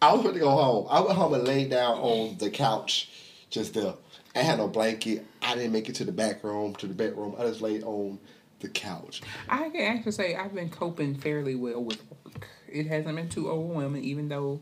I 0.00 0.12
was 0.12 0.24
ready 0.24 0.38
to 0.38 0.44
go 0.44 0.50
home. 0.50 0.86
I 0.90 1.00
went 1.00 1.16
home 1.16 1.34
and 1.34 1.44
laid 1.44 1.70
down 1.70 1.98
on 1.98 2.38
the 2.38 2.50
couch 2.50 3.08
just 3.50 3.74
there. 3.74 3.94
I 4.36 4.40
had 4.40 4.58
no 4.58 4.68
blanket. 4.68 5.26
I 5.42 5.54
didn't 5.54 5.72
make 5.72 5.88
it 5.88 5.94
to 5.96 6.04
the 6.04 6.12
back 6.12 6.44
room, 6.44 6.74
to 6.76 6.86
the 6.86 6.94
bedroom. 6.94 7.34
I 7.38 7.44
just 7.44 7.60
laid 7.60 7.82
on 7.84 8.18
the 8.60 8.68
couch. 8.68 9.22
I 9.48 9.68
can 9.70 9.80
actually 9.80 10.12
say 10.12 10.34
I've 10.34 10.54
been 10.54 10.70
coping 10.70 11.14
fairly 11.14 11.54
well 11.54 11.82
with 11.82 12.02
work. 12.10 12.48
It 12.68 12.86
hasn't 12.86 13.16
been 13.16 13.28
too 13.28 13.48
overwhelming, 13.50 14.04
even 14.04 14.28
though 14.28 14.60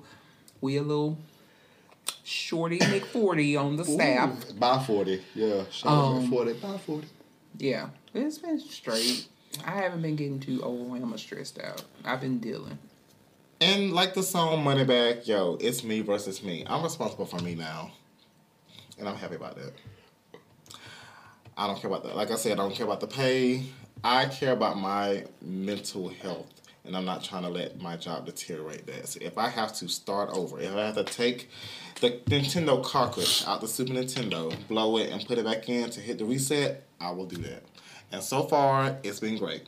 we 0.61 0.77
a 0.77 0.83
little 0.83 1.19
shorty 2.25 2.79
McForty 2.79 3.59
on 3.61 3.77
the 3.77 3.85
staff. 3.85 4.51
Ooh, 4.51 4.55
by 4.55 4.83
40. 4.83 5.23
Yeah. 5.35 5.65
Shout 5.71 5.93
out 5.93 6.05
Um, 6.17 6.31
40. 6.31 6.53
By 6.55 6.79
40. 6.79 7.07
Yeah, 7.59 7.89
it's 8.15 8.39
been 8.39 8.59
straight. 8.61 9.27
I 9.67 9.73
haven't 9.73 10.03
been 10.03 10.17
getting 10.17 10.41
too 10.41 10.63
overwhelmed 10.63 11.15
or 11.15 11.19
stressed 11.19 11.61
out. 11.61 11.85
I've 12.05 12.21
been 12.21 12.39
dealing. 12.39 12.79
And 13.61 13.93
like 13.93 14.15
the 14.15 14.23
song 14.23 14.65
Moneybagg 14.65 15.27
Yo, 15.27 15.57
it's 15.61 15.85
me 15.85 16.01
versus 16.01 16.43
me. 16.43 16.65
I'm 16.67 16.83
responsible 16.83 17.27
for 17.27 17.39
me 17.41 17.55
now. 17.55 17.93
And 18.99 19.09
I'm 19.09 19.17
happy 19.17 19.37
about 19.37 19.57
that. 19.57 19.73
I 21.57 21.67
don't 21.67 21.79
care 21.79 21.91
about 21.91 22.03
that. 22.05 22.17
Like 22.17 22.31
I 22.31 22.37
said, 22.37 22.53
I 22.53 22.57
don't 22.57 22.75
care 22.75 22.87
about 22.87 23.01
the 23.01 23.07
pay. 23.07 23.65
I 24.03 24.27
care 24.27 24.53
about 24.53 24.79
my 24.79 25.25
mental 25.43 26.09
health. 26.09 26.52
And 26.85 26.97
I'm 26.97 27.05
not 27.05 27.23
trying 27.23 27.43
to 27.43 27.49
let 27.49 27.81
my 27.81 27.97
job 27.97 28.27
deteriorate 28.27 28.87
that. 28.87 29.09
So 29.09 29.21
if 29.23 29.39
I 29.39 29.49
have 29.49 29.73
to 29.75 29.89
start 29.89 30.31
over, 30.31 30.61
if 30.61 30.75
I 30.75 30.87
have 30.87 30.97
to 30.97 31.05
take 31.05 31.49
the 32.01 32.11
Nintendo 32.27 32.83
cartridge 32.83 33.45
out 33.47 33.61
the 33.61 33.69
Super 33.69 33.93
Nintendo, 33.93 34.53
blow 34.67 34.97
it, 34.99 35.11
and 35.11 35.25
put 35.25 35.39
it 35.39 35.45
back 35.45 35.69
in 35.69 35.91
to 35.91 36.01
hit 36.01 36.19
the 36.19 36.25
reset, 36.25 36.85
I 37.01 37.13
will 37.13 37.27
do 37.27 37.37
that. 37.43 37.63
And 38.11 38.23
so 38.23 38.43
far, 38.45 38.99
it's 39.03 39.21
been 39.21 39.39
great. 39.39 39.63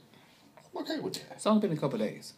I'm 0.59 0.83
okay 0.83 0.99
with 0.99 1.15
that. 1.15 1.37
It's 1.37 1.47
only 1.47 1.61
been 1.61 1.77
a 1.77 1.81
couple 1.81 1.99
days. 1.99 2.35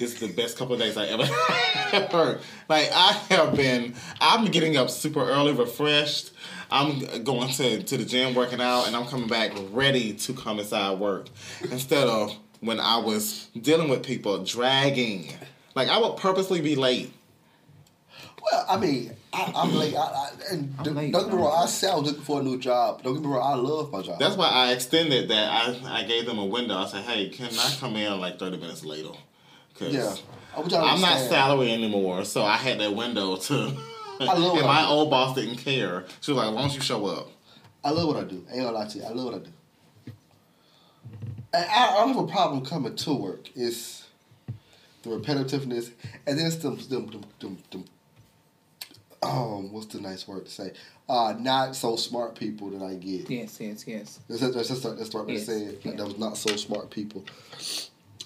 This 0.00 0.14
is 0.14 0.20
the 0.20 0.28
best 0.28 0.56
couple 0.56 0.74
of 0.74 0.80
days 0.80 0.96
I 0.96 1.06
ever 1.08 1.26
heard. 2.10 2.40
Like 2.68 2.90
I 2.90 3.12
have 3.28 3.54
been, 3.54 3.94
I'm 4.18 4.46
getting 4.46 4.78
up 4.78 4.88
super 4.88 5.20
early, 5.20 5.52
refreshed. 5.52 6.32
I'm 6.70 7.22
going 7.22 7.50
to, 7.52 7.82
to 7.82 7.96
the 7.98 8.04
gym, 8.04 8.34
working 8.34 8.60
out, 8.62 8.86
and 8.86 8.96
I'm 8.96 9.06
coming 9.06 9.28
back 9.28 9.52
ready 9.72 10.14
to 10.14 10.32
come 10.32 10.58
inside 10.58 10.98
work. 10.98 11.26
Instead 11.70 12.08
of 12.08 12.34
when 12.60 12.78
I 12.80 12.98
was 12.98 13.48
dealing 13.60 13.88
with 13.88 14.04
people 14.04 14.44
dragging, 14.44 15.32
like 15.74 15.88
I 15.88 15.98
would 15.98 16.16
purposely 16.16 16.60
be 16.60 16.76
late. 16.76 17.12
Well, 18.42 18.66
I 18.68 18.76
mean, 18.78 19.12
I, 19.32 19.52
I'm 19.54 19.74
late. 19.74 19.94
I, 19.94 20.00
I, 20.00 20.30
and 20.52 20.74
I'm 20.78 20.84
don't 20.84 20.94
late, 20.94 21.12
get 21.12 21.26
me 21.28 21.34
wrong, 21.34 21.62
I 21.62 21.66
said 21.66 21.90
I 21.90 21.96
was 21.96 22.06
looking 22.08 22.22
for 22.22 22.40
a 22.40 22.42
new 22.42 22.58
job. 22.58 23.02
Don't 23.02 23.14
get 23.14 23.22
me 23.22 23.28
wrong, 23.28 23.42
I 23.42 23.54
love 23.54 23.92
my 23.92 24.02
job. 24.02 24.18
That's 24.18 24.36
why 24.36 24.48
I 24.48 24.72
extended 24.72 25.28
that. 25.28 25.50
I, 25.84 26.00
I 26.00 26.04
gave 26.04 26.26
them 26.26 26.38
a 26.38 26.44
window. 26.44 26.76
I 26.76 26.86
said, 26.86 27.04
hey, 27.04 27.28
can 27.28 27.50
I 27.58 27.76
come 27.78 27.96
in 27.96 28.18
like 28.20 28.38
30 28.38 28.56
minutes 28.56 28.84
later? 28.84 29.10
Because 29.72 29.94
yeah. 29.94 30.14
I 30.54 30.60
want 30.60 30.72
y'all 30.72 30.82
to 30.82 30.86
I'm 30.86 31.00
not 31.00 31.12
understand. 31.12 31.30
salary 31.30 31.72
anymore, 31.72 32.24
so 32.24 32.42
I 32.44 32.56
had 32.56 32.80
that 32.80 32.94
window 32.94 33.36
to. 33.36 33.54
I 34.20 34.24
love 34.24 34.36
and 34.36 34.44
what 34.52 34.64
my 34.66 34.80
I 34.80 34.82
do. 34.82 34.88
old 34.88 35.10
boss 35.10 35.34
didn't 35.34 35.56
care. 35.56 36.04
She 36.20 36.32
was 36.32 36.44
like, 36.44 36.54
"Why 36.54 36.60
don't 36.60 36.74
you 36.74 36.82
show 36.82 37.06
up?" 37.06 37.28
I 37.82 37.90
love 37.90 38.06
what 38.06 38.18
I 38.18 38.24
do. 38.24 38.44
I 38.50 38.54
ain't 38.54 38.64
gonna 38.64 38.76
lie 38.76 38.86
to 38.86 38.98
you. 38.98 39.04
I 39.04 39.08
love 39.10 39.24
what 39.24 39.34
I 39.36 39.38
do. 39.38 39.50
I, 41.52 41.58
I 41.58 42.06
have 42.06 42.16
a 42.16 42.26
problem 42.26 42.64
coming 42.64 42.94
to 42.96 43.12
work. 43.14 43.48
It's 43.56 44.06
the 45.02 45.10
repetitiveness, 45.10 45.90
and 46.26 46.38
then 46.38 46.46
it's 46.46 46.56
them, 46.56 46.76
them, 46.88 47.06
them, 47.10 47.24
them, 47.40 47.58
them 47.70 47.84
um, 49.22 49.70
what's 49.72 49.86
the 49.86 50.00
nice 50.00 50.26
word 50.26 50.46
to 50.46 50.50
say? 50.50 50.72
Uh, 51.08 51.34
not 51.38 51.76
so 51.76 51.96
smart 51.96 52.34
people 52.36 52.70
that 52.70 52.82
I 52.84 52.94
get. 52.94 53.28
Yes, 53.28 53.58
yes, 53.60 53.86
yes. 53.86 54.20
That's, 54.28 54.40
that's, 54.40 54.68
that's, 54.68 54.80
that's 54.82 55.12
what 55.14 55.28
I 55.28 55.32
Yes, 55.32 55.46
saying. 55.46 55.76
yeah. 55.82 55.92
That 55.96 56.06
was 56.06 56.18
not 56.18 56.36
so 56.38 56.56
smart 56.56 56.90
people. 56.90 57.24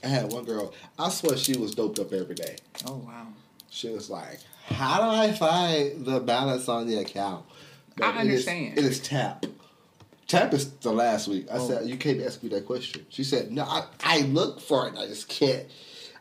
I 0.05 0.09
had 0.09 0.33
one 0.33 0.45
girl. 0.45 0.73
I 0.99 1.09
swear 1.09 1.37
she 1.37 1.57
was 1.57 1.75
doped 1.75 1.99
up 1.99 2.13
every 2.13 2.35
day. 2.35 2.57
Oh 2.87 2.97
wow. 3.07 3.27
She 3.71 3.89
was 3.89 4.09
like, 4.11 4.39
"How 4.67 4.99
do 5.01 5.09
I 5.09 5.33
find 5.33 6.05
the 6.05 6.21
balance 6.21 6.69
on 6.69 6.87
the 6.87 6.99
account?" 6.99 7.45
I 8.01 8.11
it 8.11 8.15
is- 8.15 8.47
understand. 8.47 8.79
it 8.79 8.85
is 8.85 9.01
tap. 9.01 9.47
Tap 10.27 10.55
is 10.55 10.71
the 10.77 10.93
last 10.93 11.29
week. 11.29 11.47
I 11.51 11.59
Oh. 11.59 11.69
said, 11.69 11.87
"You 11.89 11.97
can't 11.97 12.21
ask 12.23 12.43
me 12.43 12.49
that 12.51 12.65
question." 12.67 13.05
She 13.11 13.25
said, 13.25 13.53
"No, 13.53 13.65
I, 13.65 13.85
I 14.03 14.21
look 14.23 14.61
for 14.61 14.89
it. 14.89 14.97
I 14.97 15.07
just 15.07 15.29
can't." 15.29 15.67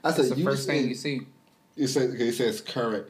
I 0.03 0.11
said, 0.11 0.25
It's 0.25 0.29
the 0.33 0.39
"You 0.39 0.43
first 0.45 0.67
thing 0.67 0.81
said- 0.81 0.89
you 0.89 0.95
see. 0.95 1.21
It 1.77 1.87
says, 1.87 2.13
okay, 2.13 2.27
it 2.27 2.33
says 2.35 2.61
current 2.61 3.07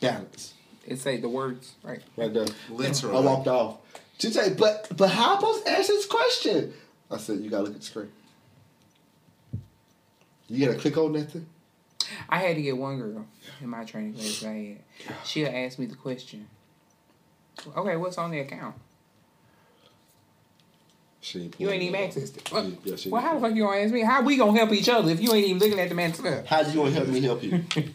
balance 0.00 0.54
It 0.86 0.98
say 1.00 1.16
the 1.16 1.28
words 1.28 1.72
right. 1.82 2.00
right 2.16 2.32
there. 2.32 2.46
Literally. 2.70 3.16
I 3.16 3.20
walked 3.20 3.48
off. 3.48 3.78
She 4.18 4.30
said, 4.30 4.56
"But 4.56 4.88
but 4.96 5.08
how 5.10 5.32
am 5.32 5.36
I 5.38 5.40
supposed 5.40 5.64
to 5.64 5.70
answer 5.72 5.92
this 5.94 6.06
question?" 6.06 6.74
I 7.10 7.16
said, 7.16 7.40
"You 7.40 7.48
gotta 7.50 7.64
look 7.64 7.74
at 7.74 7.80
the 7.80 7.86
screen. 7.86 8.12
You 10.48 10.66
gotta 10.66 10.78
click 10.78 10.96
on 10.98 11.12
that 11.14 11.30
thing." 11.32 11.46
I 12.28 12.38
had 12.38 12.56
to 12.56 12.62
get 12.62 12.76
one 12.76 12.98
girl 12.98 13.24
in 13.60 13.68
my 13.68 13.84
training 13.84 14.14
class 14.14 14.42
I 14.44 14.78
had. 15.06 15.16
She'll 15.24 15.48
ask 15.48 15.78
me 15.78 15.86
the 15.86 15.94
question. 15.96 16.48
Okay, 17.76 17.96
what's 17.96 18.18
on 18.18 18.30
the 18.30 18.40
account? 18.40 18.74
She 21.22 21.50
You 21.58 21.70
ain't 21.70 21.82
even 21.82 22.00
accessed 22.00 22.36
it. 22.38 22.50
Well, 22.50 22.72
Yeah, 22.84 22.96
she- 22.96 23.10
well, 23.10 23.20
how 23.22 23.34
the 23.34 23.40
fuck 23.40 23.54
you 23.54 23.64
gonna 23.64 23.80
ask 23.80 23.92
me? 23.92 24.00
How 24.02 24.22
we 24.22 24.36
gonna 24.36 24.56
help 24.58 24.72
each 24.72 24.88
other 24.88 25.10
if 25.10 25.20
you 25.20 25.32
ain't 25.34 25.46
even 25.46 25.58
looking 25.58 25.78
at 25.78 25.88
the 25.90 25.94
man's 25.94 26.18
stuff? 26.18 26.46
How 26.46 26.60
you 26.62 26.74
gonna 26.74 26.90
help 26.92 27.08
me 27.08 27.20
help 27.20 27.42
you? 27.42 27.64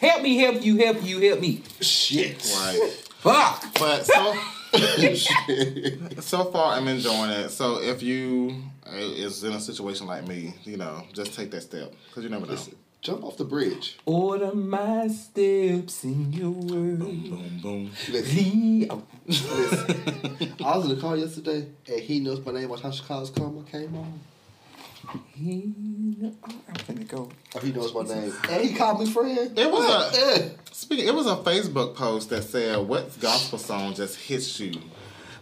Help 0.00 0.22
me, 0.22 0.38
help 0.38 0.64
you, 0.64 0.78
help 0.78 1.04
you, 1.04 1.20
help 1.20 1.40
me. 1.40 1.60
Shit. 1.82 2.36
Right. 2.56 2.90
Fuck. 3.18 3.66
But 3.78 4.06
so 4.06 4.34
so 6.20 6.44
far, 6.50 6.74
I'm 6.76 6.88
enjoying 6.88 7.30
it. 7.30 7.50
So 7.50 7.80
if 7.82 8.02
you 8.02 8.62
uh, 8.90 8.96
is 8.96 9.44
in 9.44 9.52
a 9.52 9.60
situation 9.60 10.06
like 10.06 10.26
me, 10.26 10.54
you 10.64 10.78
know, 10.78 11.04
just 11.12 11.34
take 11.34 11.50
that 11.50 11.60
step 11.62 11.92
because 12.08 12.24
you 12.24 12.30
never 12.30 12.46
know. 12.46 12.52
Listen, 12.52 12.74
jump 13.04 13.22
off 13.22 13.36
the 13.36 13.44
bridge. 13.44 13.98
Order 14.06 14.54
my 14.54 15.06
steps 15.08 16.02
in 16.04 16.32
your 16.32 16.50
word. 16.50 16.98
Boom, 16.98 17.60
boom. 17.62 17.90
Listen, 18.10 18.36
Lee- 18.36 18.88
oh, 18.90 19.02
listen. 19.26 20.54
I 20.64 20.76
was 20.76 20.86
in 20.90 20.94
the 20.96 21.00
car 21.00 21.16
yesterday, 21.16 21.68
and 21.86 22.00
he 22.00 22.18
knows 22.20 22.44
my 22.44 22.52
name. 22.52 22.68
Watch 22.70 22.80
how 22.80 22.90
Chicago's 22.90 23.30
come. 23.30 23.64
I 23.66 23.70
came 23.70 23.94
on. 23.94 24.20
he- 25.34 25.72
oh, 26.24 26.32
I'm 26.68 26.74
finna 26.76 27.06
go. 27.06 27.28
Oh, 27.54 27.58
he 27.60 27.72
knows 27.72 27.94
my 27.94 28.02
name, 28.02 28.32
and 28.50 28.64
he 28.68 28.74
called 28.74 29.00
me 29.00 29.06
friend. 29.06 29.56
It 29.56 29.70
was 29.70 29.84
What? 29.86 30.16
a- 30.16 30.42
Eh. 30.44 30.48
Speaking, 30.72 31.06
it 31.06 31.14
was 31.14 31.26
a 31.26 31.36
Facebook 31.36 31.94
post 31.94 32.30
that 32.30 32.42
said, 32.42 32.78
"What 32.88 33.20
gospel 33.20 33.58
song 33.58 33.94
just 33.94 34.16
hits 34.16 34.58
you?" 34.58 34.72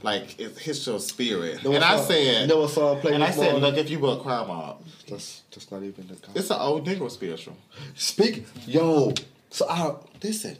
Like 0.02 0.38
it 0.40 0.56
hits 0.58 0.86
your 0.86 1.00
spirit. 1.00 1.62
Know 1.64 1.72
and 1.72 1.84
I 1.84 1.96
song- 1.96 2.06
said, 2.06 2.48
know 2.48 2.60
what 2.60 2.70
song 2.70 3.00
played 3.00 3.14
and 3.14 3.24
I 3.24 3.30
said, 3.30 3.52
morning? 3.52 3.60
look, 3.62 3.76
if 3.76 3.90
you 3.90 3.98
were 3.98 4.14
a 4.14 4.16
crime 4.16 4.48
mob, 4.48 4.82
That's 5.08 5.42
that's 5.50 5.70
not 5.70 5.82
even 5.82 6.08
the. 6.08 6.16
it's 6.34 6.50
an 6.50 6.58
old 6.60 6.86
Negro 6.86 7.10
spiritual. 7.10 7.56
Speak, 7.94 8.44
yo. 8.66 9.12
So 9.50 9.68
I 9.68 9.94
listen. 10.22 10.56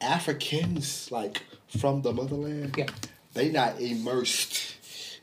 Africans 0.00 1.10
like 1.10 1.42
from 1.78 2.02
the 2.02 2.12
motherland. 2.12 2.74
Yeah. 2.76 2.86
They 3.32 3.50
not 3.50 3.80
immersed 3.80 4.76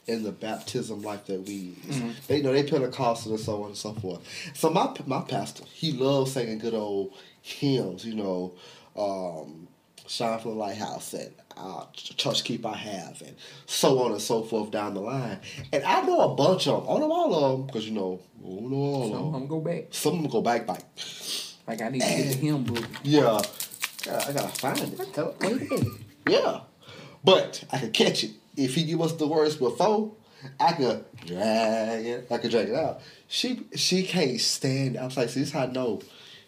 in 0.07 0.23
the 0.23 0.31
baptism 0.31 1.01
like 1.01 1.25
that 1.27 1.41
we. 1.47 1.75
is. 1.87 1.95
Mm-hmm. 1.97 2.09
They 2.27 2.41
know 2.41 2.51
they 2.51 2.63
Pentecostal 2.63 3.31
and 3.33 3.39
so 3.39 3.61
on 3.63 3.67
and 3.69 3.77
so 3.77 3.93
forth. 3.93 4.21
So 4.53 4.69
my 4.69 4.93
my 5.05 5.21
pastor, 5.21 5.63
he 5.71 5.91
loves 5.93 6.33
singing 6.33 6.57
good 6.59 6.73
old 6.73 7.13
hymns. 7.41 8.05
You 8.05 8.15
know, 8.15 8.53
um, 8.97 9.67
shine 10.11 10.39
from 10.39 10.51
the 10.51 10.57
lighthouse 10.57 11.13
and 11.13 11.33
uh, 11.57 11.85
Ch- 11.93 12.15
church 12.17 12.43
keep 12.43 12.65
I 12.65 12.75
have 12.75 13.21
and 13.25 13.35
so 13.65 13.99
on 14.03 14.11
and 14.11 14.21
so 14.21 14.43
forth 14.43 14.71
down 14.71 14.93
the 14.93 14.99
line. 15.01 15.39
And 15.71 15.83
I 15.83 16.01
know 16.01 16.19
a 16.31 16.35
bunch 16.35 16.67
of 16.67 16.85
them. 16.85 16.95
I 16.95 16.99
know 16.99 17.11
all 17.11 17.33
of 17.33 17.57
them 17.57 17.65
because 17.67 17.85
you 17.87 17.93
know, 17.93 18.19
I 18.43 18.47
know 18.49 18.75
all 18.77 19.09
Some 19.13 19.25
of 19.27 19.33
them. 19.33 19.47
go 19.47 19.59
back. 19.61 19.83
Some 19.91 20.15
of 20.15 20.21
them 20.23 20.31
go 20.31 20.41
back 20.41 20.67
like. 20.67 20.81
Like 21.67 21.81
I 21.81 21.89
need 21.89 22.01
to 22.01 22.07
get 22.07 22.27
the 22.31 22.37
hymn 22.45 22.63
book. 22.63 22.85
Yeah. 23.03 23.39
I 24.09 24.33
gotta 24.33 24.47
find 24.49 24.79
it. 24.79 25.87
Yeah. 26.27 26.61
But 27.23 27.63
I 27.71 27.77
could 27.79 27.93
catch 27.93 28.23
it. 28.23 28.31
If 28.57 28.75
he 28.75 28.83
give 28.83 28.99
us 29.01 29.13
the 29.13 29.27
words 29.27 29.55
before, 29.55 30.11
I 30.59 30.73
could 30.73 31.05
drag 31.25 32.05
it. 32.05 32.27
I 32.31 32.37
could 32.39 32.51
drag 32.51 32.69
it 32.69 32.75
out. 32.75 33.01
She 33.27 33.65
she 33.75 34.03
can't 34.03 34.39
stand 34.41 34.97
I 34.97 35.05
was 35.05 35.15
like, 35.15 35.29
see, 35.29 35.41
this 35.41 35.51
how 35.51 35.61
I 35.63 35.65
know 35.67 36.01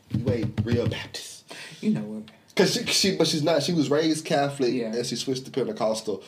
you 0.10 0.30
ain't 0.31 0.60
real 0.65 0.88
Baptist. 0.88 1.45
You 1.80 1.91
know 1.91 2.02
what? 2.02 2.23
Cause 2.55 2.73
she, 2.75 2.85
she 2.85 3.15
but 3.17 3.27
she's 3.27 3.43
not. 3.43 3.63
She 3.63 3.73
was 3.73 3.89
raised 3.89 4.25
Catholic 4.25 4.73
Yeah. 4.73 4.93
and 4.93 5.05
she 5.05 5.15
switched 5.15 5.45
to 5.45 5.51
Pentecostal. 5.51 6.23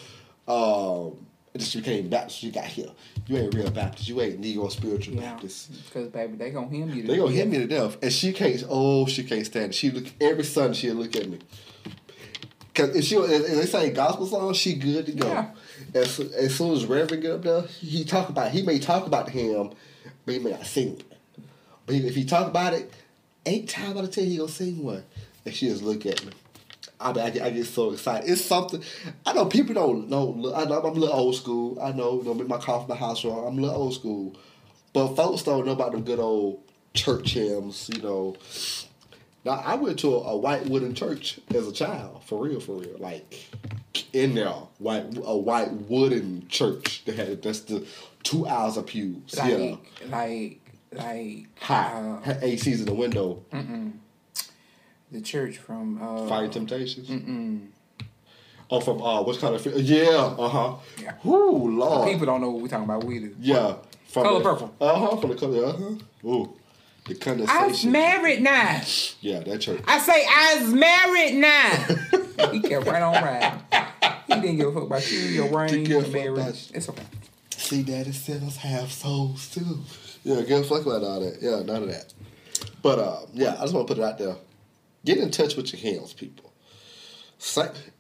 Um 0.48 1.26
and 1.54 1.62
then 1.62 1.70
she 1.70 1.80
became 1.80 2.10
Baptist. 2.10 2.40
She 2.40 2.52
got 2.52 2.66
here. 2.66 2.90
You 3.28 3.38
ain't 3.38 3.54
real 3.56 3.72
Baptist. 3.72 4.10
You 4.10 4.20
ain't 4.22 4.42
Negro 4.42 4.70
spiritual 4.72 5.16
Yeah. 5.16 5.32
Baptist. 5.32 5.72
Because 5.86 6.10
baby, 6.10 6.36
they 6.36 6.50
gonna 6.52 6.68
hymn 6.68 6.90
you. 6.90 7.04
to 7.04 7.08
They 7.08 7.18
gonna 7.18 7.32
hit 7.32 7.48
me 7.48 7.60
to 7.60 7.68
death, 7.68 7.98
and 8.02 8.12
she 8.12 8.34
can't. 8.34 8.64
Oh, 8.70 9.06
she 9.06 9.24
can't 9.24 9.46
stand 9.46 9.66
it. 9.72 9.76
She 9.76 9.90
look 9.92 10.06
every 10.20 10.44
Sunday. 10.44 10.76
She'll 10.78 10.96
look 10.96 11.16
at 11.16 11.30
me. 11.30 11.40
Cause 12.74 12.94
if 12.94 13.06
she 13.06 13.16
if 13.16 13.48
they 13.48 13.66
say 13.66 13.90
gospel 13.92 14.26
songs, 14.28 14.58
she 14.58 14.74
good 14.76 15.06
to 15.06 15.12
go. 15.14 15.28
Yeah. 15.28 15.50
As, 15.94 16.20
as 16.20 16.56
soon 16.56 16.74
as 16.74 16.86
Reverend 16.86 17.22
get 17.24 17.32
up 17.32 17.42
there, 17.44 17.62
he 17.62 18.04
talk 18.04 18.28
about. 18.28 18.52
He 18.52 18.64
may 18.64 18.80
talk 18.80 19.08
about 19.08 19.30
him, 19.30 19.72
but 20.26 20.34
he 20.34 20.40
may 20.42 20.52
not 20.52 20.66
sing. 20.66 20.98
it. 21.00 21.04
But 21.86 21.96
if 21.96 22.16
he 22.16 22.26
talk 22.26 22.48
about 22.48 22.74
it, 22.74 22.92
eight 23.46 23.70
times 23.70 23.96
out 23.98 24.04
of 24.04 24.12
ten 24.12 24.26
he 24.26 24.36
gonna 24.38 24.50
sing 24.50 24.84
one, 24.84 25.04
and 25.46 25.54
she 25.54 25.68
just 25.68 25.84
look 25.84 26.06
at 26.06 26.26
me. 26.26 26.32
I, 27.00 27.12
mean, 27.12 27.26
I, 27.26 27.30
get, 27.30 27.42
I 27.44 27.50
get 27.50 27.66
so 27.66 27.92
excited. 27.92 28.30
It's 28.30 28.44
something 28.44 28.82
I 29.26 29.34
know 29.34 29.46
people 29.46 29.76
don't 29.76 30.10
know. 30.10 30.54
I 30.56 30.66
know 30.66 30.80
I'm 30.80 30.86
a 30.86 30.92
little 30.92 31.16
old 31.16 31.36
school. 31.36 31.80
I 31.82 31.92
know, 31.92 32.22
don't 32.22 32.38
make 32.38 32.48
my 32.48 32.58
coffee 32.58 32.88
the 32.88 32.96
house 32.96 33.24
wrong. 33.26 33.48
I'm 33.48 33.60
a 33.60 33.62
little 33.62 33.82
old 33.84 33.94
school, 33.94 34.36
but 34.94 35.16
folks 35.16 35.44
don't 35.44 35.66
know 35.66 35.74
about 35.74 35.92
the 35.92 36.00
good 36.00 36.20
old 36.20 36.62
church 36.94 37.34
hymns. 37.34 37.90
You 37.94 38.02
know, 38.02 38.36
now 39.44 39.62
I 39.64 39.76
went 39.76 40.00
to 40.00 40.16
a, 40.16 40.20
a 40.32 40.38
white 40.38 40.66
wooden 40.68 40.96
church 40.96 41.40
as 41.54 41.68
a 41.68 41.74
child, 41.74 42.24
for 42.24 42.42
real, 42.42 42.60
for 42.60 42.78
real. 42.78 42.98
Like 42.98 43.46
in 44.14 44.36
there, 44.36 44.54
white 44.80 45.06
a 45.24 45.38
white 45.38 45.72
wooden 45.72 46.48
church 46.48 47.04
that 47.06 47.16
had 47.16 47.42
that's 47.42 47.62
the 47.62 47.86
two 48.24 48.48
hours 48.48 48.78
of 48.78 48.88
pews. 48.88 49.38
Like, 49.38 49.52
yeah, 49.52 49.76
like, 50.08 50.60
like 50.92 51.60
high, 51.60 51.92
uh, 51.92 52.22
had 52.22 52.42
ACs 52.42 52.80
in 52.80 52.86
the 52.86 52.94
window. 52.94 53.44
The 55.12 55.22
church 55.22 55.58
from 55.58 56.02
uh, 56.02 56.28
Fighting 56.28 56.52
Temptations. 56.52 57.10
Mm-mm. 57.10 57.68
Oh, 58.70 58.80
from 58.80 59.02
uh, 59.02 59.22
what's 59.22 59.38
kind 59.40 59.54
of 59.56 59.66
yeah, 59.78 60.08
uh 60.10 60.48
huh. 60.50 60.76
Yeah. 61.00 61.14
Whoo, 61.24 61.78
Lord. 61.78 62.10
People 62.10 62.26
don't 62.26 62.42
know 62.42 62.50
what 62.50 62.62
we're 62.64 62.68
talking 62.68 62.86
about. 62.86 63.04
We 63.04 63.20
do. 63.20 63.36
yeah, 63.40 63.76
from 64.08 64.24
Color 64.24 64.40
the, 64.40 64.44
Purple. 64.44 64.76
Uh 64.82 65.00
huh. 65.00 65.18
From 65.18 65.30
the 65.30 65.36
color. 65.36 65.66
Uh 65.66 65.72
huh. 65.74 66.28
Ooh, 66.28 66.54
the 67.06 67.14
I'm 67.14 67.20
condensation. 67.20 67.92
married 67.92 68.42
now. 68.42 68.82
Yeah, 69.22 69.42
that 69.42 69.62
church. 69.62 69.82
I 69.88 70.00
say 70.00 70.26
I's 70.28 70.74
married 70.74 71.36
now. 71.36 72.52
he 72.52 72.60
kept 72.62 72.88
right 72.88 73.04
on 73.04 73.14
riding. 73.24 73.60
He 74.28 74.34
didn't 74.42 74.58
give 74.58 74.68
a 74.70 74.74
fuck 74.74 74.84
about 74.84 75.12
you, 75.12 75.20
your 75.20 75.56
ring, 75.56 75.86
your 75.86 76.08
marriage. 76.08 76.72
It's 76.74 76.90
okay. 76.90 77.04
See, 77.52 77.84
Daddy 77.84 78.12
said 78.12 78.42
us 78.44 78.58
have 78.58 78.92
souls 78.92 79.50
too. 79.50 79.80
Yeah, 80.24 80.42
give 80.42 80.62
a 80.62 80.64
fuck 80.64 80.82
about 80.86 81.04
all 81.04 81.20
that. 81.20 81.38
Yeah, 81.40 81.62
none 81.62 81.84
of 81.84 81.90
that. 81.90 82.12
But 82.82 82.98
uh, 83.00 83.20
yeah, 83.34 83.56
I 83.60 83.62
just 83.62 83.76
want 83.76 83.88
to 83.88 83.94
put 83.94 84.02
it 84.02 84.06
out 84.06 84.18
there. 84.18 84.36
Get 85.06 85.20
in 85.20 85.32
touch 85.32 85.56
with 85.56 85.72
your 85.72 85.82
hands, 85.94 86.14
people. 86.14 86.52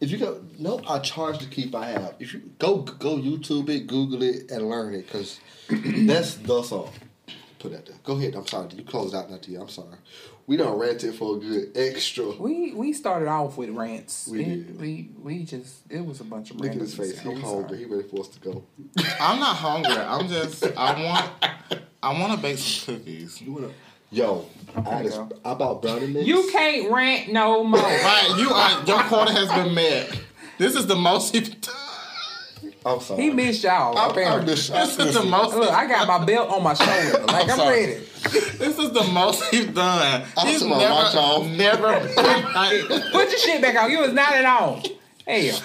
If 0.01 0.09
you 0.11 0.17
go, 0.17 0.41
no, 0.57 0.81
I 0.87 0.99
charge 0.99 1.39
to 1.39 1.45
keep. 1.45 1.75
I 1.75 1.87
have. 1.91 2.15
If 2.19 2.33
you 2.33 2.41
go, 2.57 2.77
go 2.77 3.17
YouTube 3.17 3.69
it, 3.69 3.85
Google 3.85 4.23
it, 4.23 4.49
and 4.49 4.67
learn 4.69 4.95
it, 4.95 5.05
because 5.05 5.39
that's 5.69 6.35
the 6.35 6.63
song. 6.63 6.91
Put 7.59 7.71
that 7.73 7.85
there. 7.85 7.95
Go 8.03 8.13
ahead. 8.13 8.33
I'm 8.35 8.47
sorry. 8.47 8.69
You 8.75 8.83
closed 8.83 9.13
out 9.13 9.29
not 9.29 9.41
to 9.43 9.51
you. 9.51 9.61
I'm 9.61 9.69
sorry. 9.69 9.97
We 10.47 10.57
don't 10.57 10.77
rant 10.79 11.03
it 11.03 11.13
for 11.15 11.35
a 11.37 11.39
good 11.39 11.71
extra. 11.75 12.29
We 12.39 12.73
we 12.73 12.93
started 12.93 13.27
off 13.27 13.57
with 13.57 13.69
rants. 13.71 14.27
We 14.27 14.41
It- 14.41 14.67
did. 14.67 14.79
we 14.81 15.09
we 15.21 15.43
just 15.43 15.81
it 15.89 16.03
was 16.05 16.21
a 16.21 16.23
bunch 16.23 16.51
of 16.51 16.57
Look 16.57 16.71
at 16.71 16.75
his 16.77 16.95
face. 16.95 17.19
He 17.19 17.29
I'm 17.29 17.41
hungry. 17.41 17.67
sorry. 17.67 17.77
He 17.79 17.85
ready 17.85 18.07
for 18.07 18.21
us 18.21 18.27
to 18.29 18.39
go. 18.39 18.63
I'm 19.19 19.39
not 19.39 19.55
hungry. 19.57 19.93
I'm 19.95 20.27
just 20.27 20.63
I 20.77 21.03
want 21.03 21.79
I 22.03 22.19
want 22.19 22.33
to 22.33 22.37
bake 22.41 22.57
some 22.59 22.95
cookies. 22.97 23.41
You 23.41 23.53
wanna? 23.53 23.69
Yo, 24.15 24.45
I, 24.77 25.03
just, 25.03 25.17
go. 25.17 25.29
I 25.43 25.53
bought 25.55 25.81
brownie 25.81 26.07
mix. 26.07 26.25
You 26.25 26.47
can't 26.49 26.89
rant 26.89 27.33
no 27.33 27.65
more. 27.65 27.81
Right, 27.81 28.35
you 28.37 28.49
are 28.49 28.83
your 28.85 29.03
quarter 29.09 29.33
has 29.33 29.49
been 29.49 29.75
met. 29.75 30.17
This 30.57 30.73
is 30.77 30.87
the 30.87 30.95
most 30.95 31.35
you've 31.35 31.59
done. 31.59 31.75
I'm 32.85 33.01
sorry. 33.01 33.23
He 33.23 33.29
missed 33.31 33.65
y'all. 33.65 33.97
I'm, 33.97 34.05
I'm 34.05 34.11
apparently. 34.11 34.55
just, 34.55 34.71
I'm 34.71 34.87
This 34.87 34.97
is 34.99 35.15
the 35.15 35.23
most. 35.23 35.57
Look, 35.57 35.69
I 35.69 35.85
got 35.85 36.07
my 36.07 36.23
belt 36.23 36.49
on 36.49 36.63
my 36.63 36.73
shoulder. 36.75 37.25
Like 37.25 37.49
I'm, 37.49 37.57
sorry. 37.57 37.81
ready. 37.87 37.93
This 38.57 38.79
is 38.79 38.91
the 38.93 39.03
most 39.11 39.51
you've 39.51 39.73
done. 39.73 40.23
I'm 40.37 40.47
He's 40.47 40.61
talking 40.61 41.11
about 41.11 41.57
never, 41.57 41.91
y'all. 41.91 41.99
never 41.99 43.11
Put 43.11 43.29
your 43.31 43.39
shit 43.39 43.61
back 43.61 43.75
on. 43.75 43.91
You 43.91 43.99
was 43.99 44.13
not 44.13 44.33
at 44.33 44.45
all. 44.45 44.81
Hell. 45.27 45.59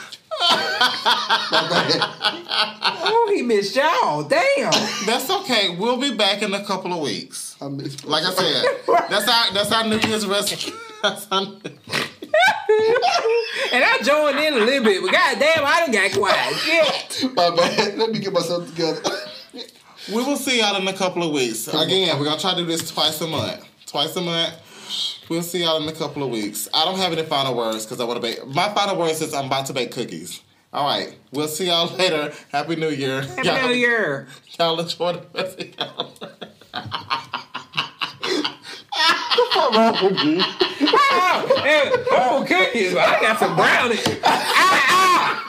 Oh, 3.02 3.32
he 3.34 3.42
missed 3.42 3.76
y'all. 3.76 4.22
Damn. 4.22 4.72
That's 5.06 5.28
okay. 5.30 5.76
We'll 5.76 5.98
be 5.98 6.14
back 6.14 6.42
in 6.42 6.54
a 6.54 6.64
couple 6.64 6.92
of 6.92 7.00
weeks. 7.00 7.56
I 7.60 7.68
missed 7.68 8.04
Like 8.04 8.24
I 8.24 8.32
said, 8.32 8.64
that's 9.08 9.28
our 9.28 9.52
that's 9.52 9.72
our 9.72 9.86
New 9.86 9.98
Year's 9.98 10.26
resolution. 10.26 10.74
And 13.72 13.84
I 13.84 13.98
joined 14.02 14.38
in 14.38 14.54
a 14.54 14.64
little 14.64 14.84
bit, 14.84 15.00
but 15.02 15.12
goddamn, 15.12 15.64
I 15.64 15.80
done 15.80 15.92
got 15.92 16.12
quiet. 16.12 16.54
Shit. 16.56 17.34
My 17.34 17.54
bad. 17.54 17.96
Let 17.98 18.10
me 18.10 18.18
get 18.18 18.32
myself 18.32 18.68
together. 18.68 19.00
we 20.08 20.24
will 20.24 20.36
see 20.36 20.58
y'all 20.60 20.76
in 20.80 20.88
a 20.88 20.92
couple 20.92 21.22
of 21.22 21.32
weeks. 21.32 21.68
Again, 21.68 22.18
we're 22.18 22.24
gonna 22.24 22.40
try 22.40 22.52
to 22.52 22.56
do 22.58 22.66
this 22.66 22.90
twice 22.90 23.20
a 23.20 23.26
month. 23.26 23.64
Twice 23.86 24.16
a 24.16 24.20
month. 24.20 24.54
We'll 25.30 25.42
see 25.42 25.62
y'all 25.62 25.80
in 25.80 25.88
a 25.88 25.92
couple 25.92 26.24
of 26.24 26.30
weeks. 26.30 26.68
I 26.74 26.84
don't 26.84 26.98
have 26.98 27.12
any 27.12 27.22
final 27.22 27.54
words 27.54 27.86
because 27.86 28.00
I 28.00 28.04
want 28.04 28.16
to 28.16 28.20
bake. 28.20 28.44
My 28.48 28.68
final 28.74 28.96
words 28.96 29.22
is 29.22 29.32
I'm 29.32 29.44
about 29.46 29.66
to 29.66 29.72
bake 29.72 29.92
cookies. 29.92 30.42
All 30.72 30.84
right. 30.84 31.14
We'll 31.30 31.46
see 31.46 31.68
y'all 31.68 31.86
later. 31.96 32.32
Happy 32.50 32.74
New 32.74 32.90
Year. 32.90 33.22
Happy 33.22 33.68
New 33.68 33.74
Year. 33.74 34.26
Y'all 34.58 34.80
enjoy 34.80 35.12
the 35.12 35.22
rest 35.32 35.60
of 35.60 35.78
y'all. 35.78 36.12
Oh, 42.12 42.44
cookies. 42.46 42.94
I 42.96 43.20
got 43.20 43.38
some 43.38 43.54
brownies. 43.54 44.04
Ah, 44.24 44.90
ah. 44.90 45.44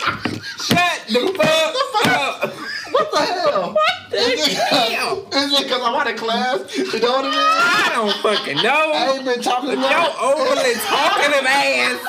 Shut 0.57 1.07
the 1.07 1.33
fuck 1.37 2.07
up. 2.45 2.53
What 3.01 3.11
the 3.11 3.19
hell? 3.19 3.75
What 4.11 4.11
Damn. 4.11 5.17
Is 5.31 5.53
it 5.53 5.63
because 5.63 5.81
I'm 5.83 5.95
out 5.95 6.09
of 6.11 6.17
class? 6.17 6.77
You 6.77 6.83
know 6.99 7.11
what 7.11 7.25
I 7.25 7.29
mean? 7.29 7.33
I 7.33 7.89
don't 7.93 8.13
fucking 8.21 8.57
know. 8.57 8.91
I 8.93 9.11
ain't 9.15 9.23
been 9.25 9.41
talking 9.41 9.69
Yo, 9.69 9.75
about 9.77 10.15
overly 10.21 10.73
talkative 10.75 11.45
ass. 11.47 11.99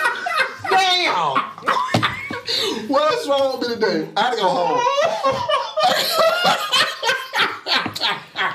Damn. 0.68 1.36
What's 2.88 3.26
wrong 3.28 3.60
with 3.60 3.68
me 3.68 3.74
today? 3.76 4.08
I 4.16 4.20
had 4.20 4.30
to 4.30 4.36
go 4.36 4.48
home. 4.48 4.80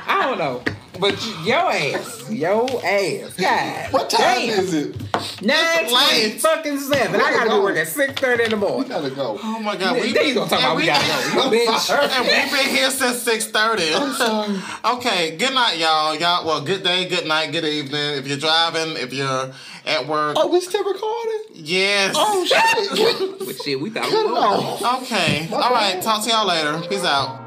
I 0.10 0.12
don't 0.24 0.38
know. 0.38 0.62
But 0.99 1.15
your 1.45 1.72
ass, 1.72 2.30
your 2.30 2.68
ass, 2.86 3.34
God. 3.36 3.94
What 3.94 4.10
time 4.10 4.48
damn. 4.48 4.60
is 4.60 4.74
it? 4.74 4.95
Nine 5.41 5.86
It's 5.86 6.41
fucking 6.44 6.80
seven. 6.80 7.19
I 7.19 7.32
gotta 7.32 7.49
be 7.49 7.60
working 7.60 7.82
at 7.82 7.88
six 7.88 8.14
thirty 8.19 8.44
in 8.45 8.49
the 8.52 8.56
We 8.57 8.61
morning. 8.61 8.90
gotta 8.90 9.10
go. 9.10 9.40
Oh 9.41 9.60
my 9.60 9.76
God. 9.76 9.95
We, 9.99 10.07
you 10.10 10.34
gonna 10.34 10.49
talk 10.49 10.60
about 10.60 10.72
and 10.72 10.78
we 10.80 10.86
gotta 10.86 11.34
go. 11.36 11.52
You 11.52 11.68
bitch. 11.68 11.90
And 11.90 12.26
we've 12.28 12.52
been 12.60 12.76
here 12.76 12.90
since 12.91 13.18
six 13.22 13.48
thirty. 13.48 13.94
okay. 14.98 15.36
Good 15.38 15.53
night, 15.53 15.78
y'all. 15.78 16.15
Y'all. 16.15 16.45
Well, 16.45 16.61
good 16.61 16.84
day, 16.84 17.07
good 17.07 17.26
night, 17.28 17.52
good 17.52 17.65
evening. 17.65 18.18
If 18.18 18.28
you're 18.28 18.38
driving, 18.38 18.98
if 18.98 19.14
you're 19.14 19.52
at 19.86 20.06
work, 20.07 20.36
Oh, 20.40 20.48
we 20.48 20.60
still 20.61 20.84
recording? 20.84 21.44
yes. 21.53 22.14
Oh, 22.18 22.45
shit. 22.45 23.40
But 23.48 23.56
shit, 23.64 23.80
we 23.80 23.90
thought 23.90 24.06
we 24.06 24.11
Cut 24.11 24.82
were. 24.82 24.98
Okay. 25.03 25.48
All 25.52 25.72
right. 25.72 26.02
Talk 26.02 26.24
to 26.26 26.30
y'all 26.30 26.45
later. 26.48 26.80
Peace 26.90 27.03
out. 27.06 27.47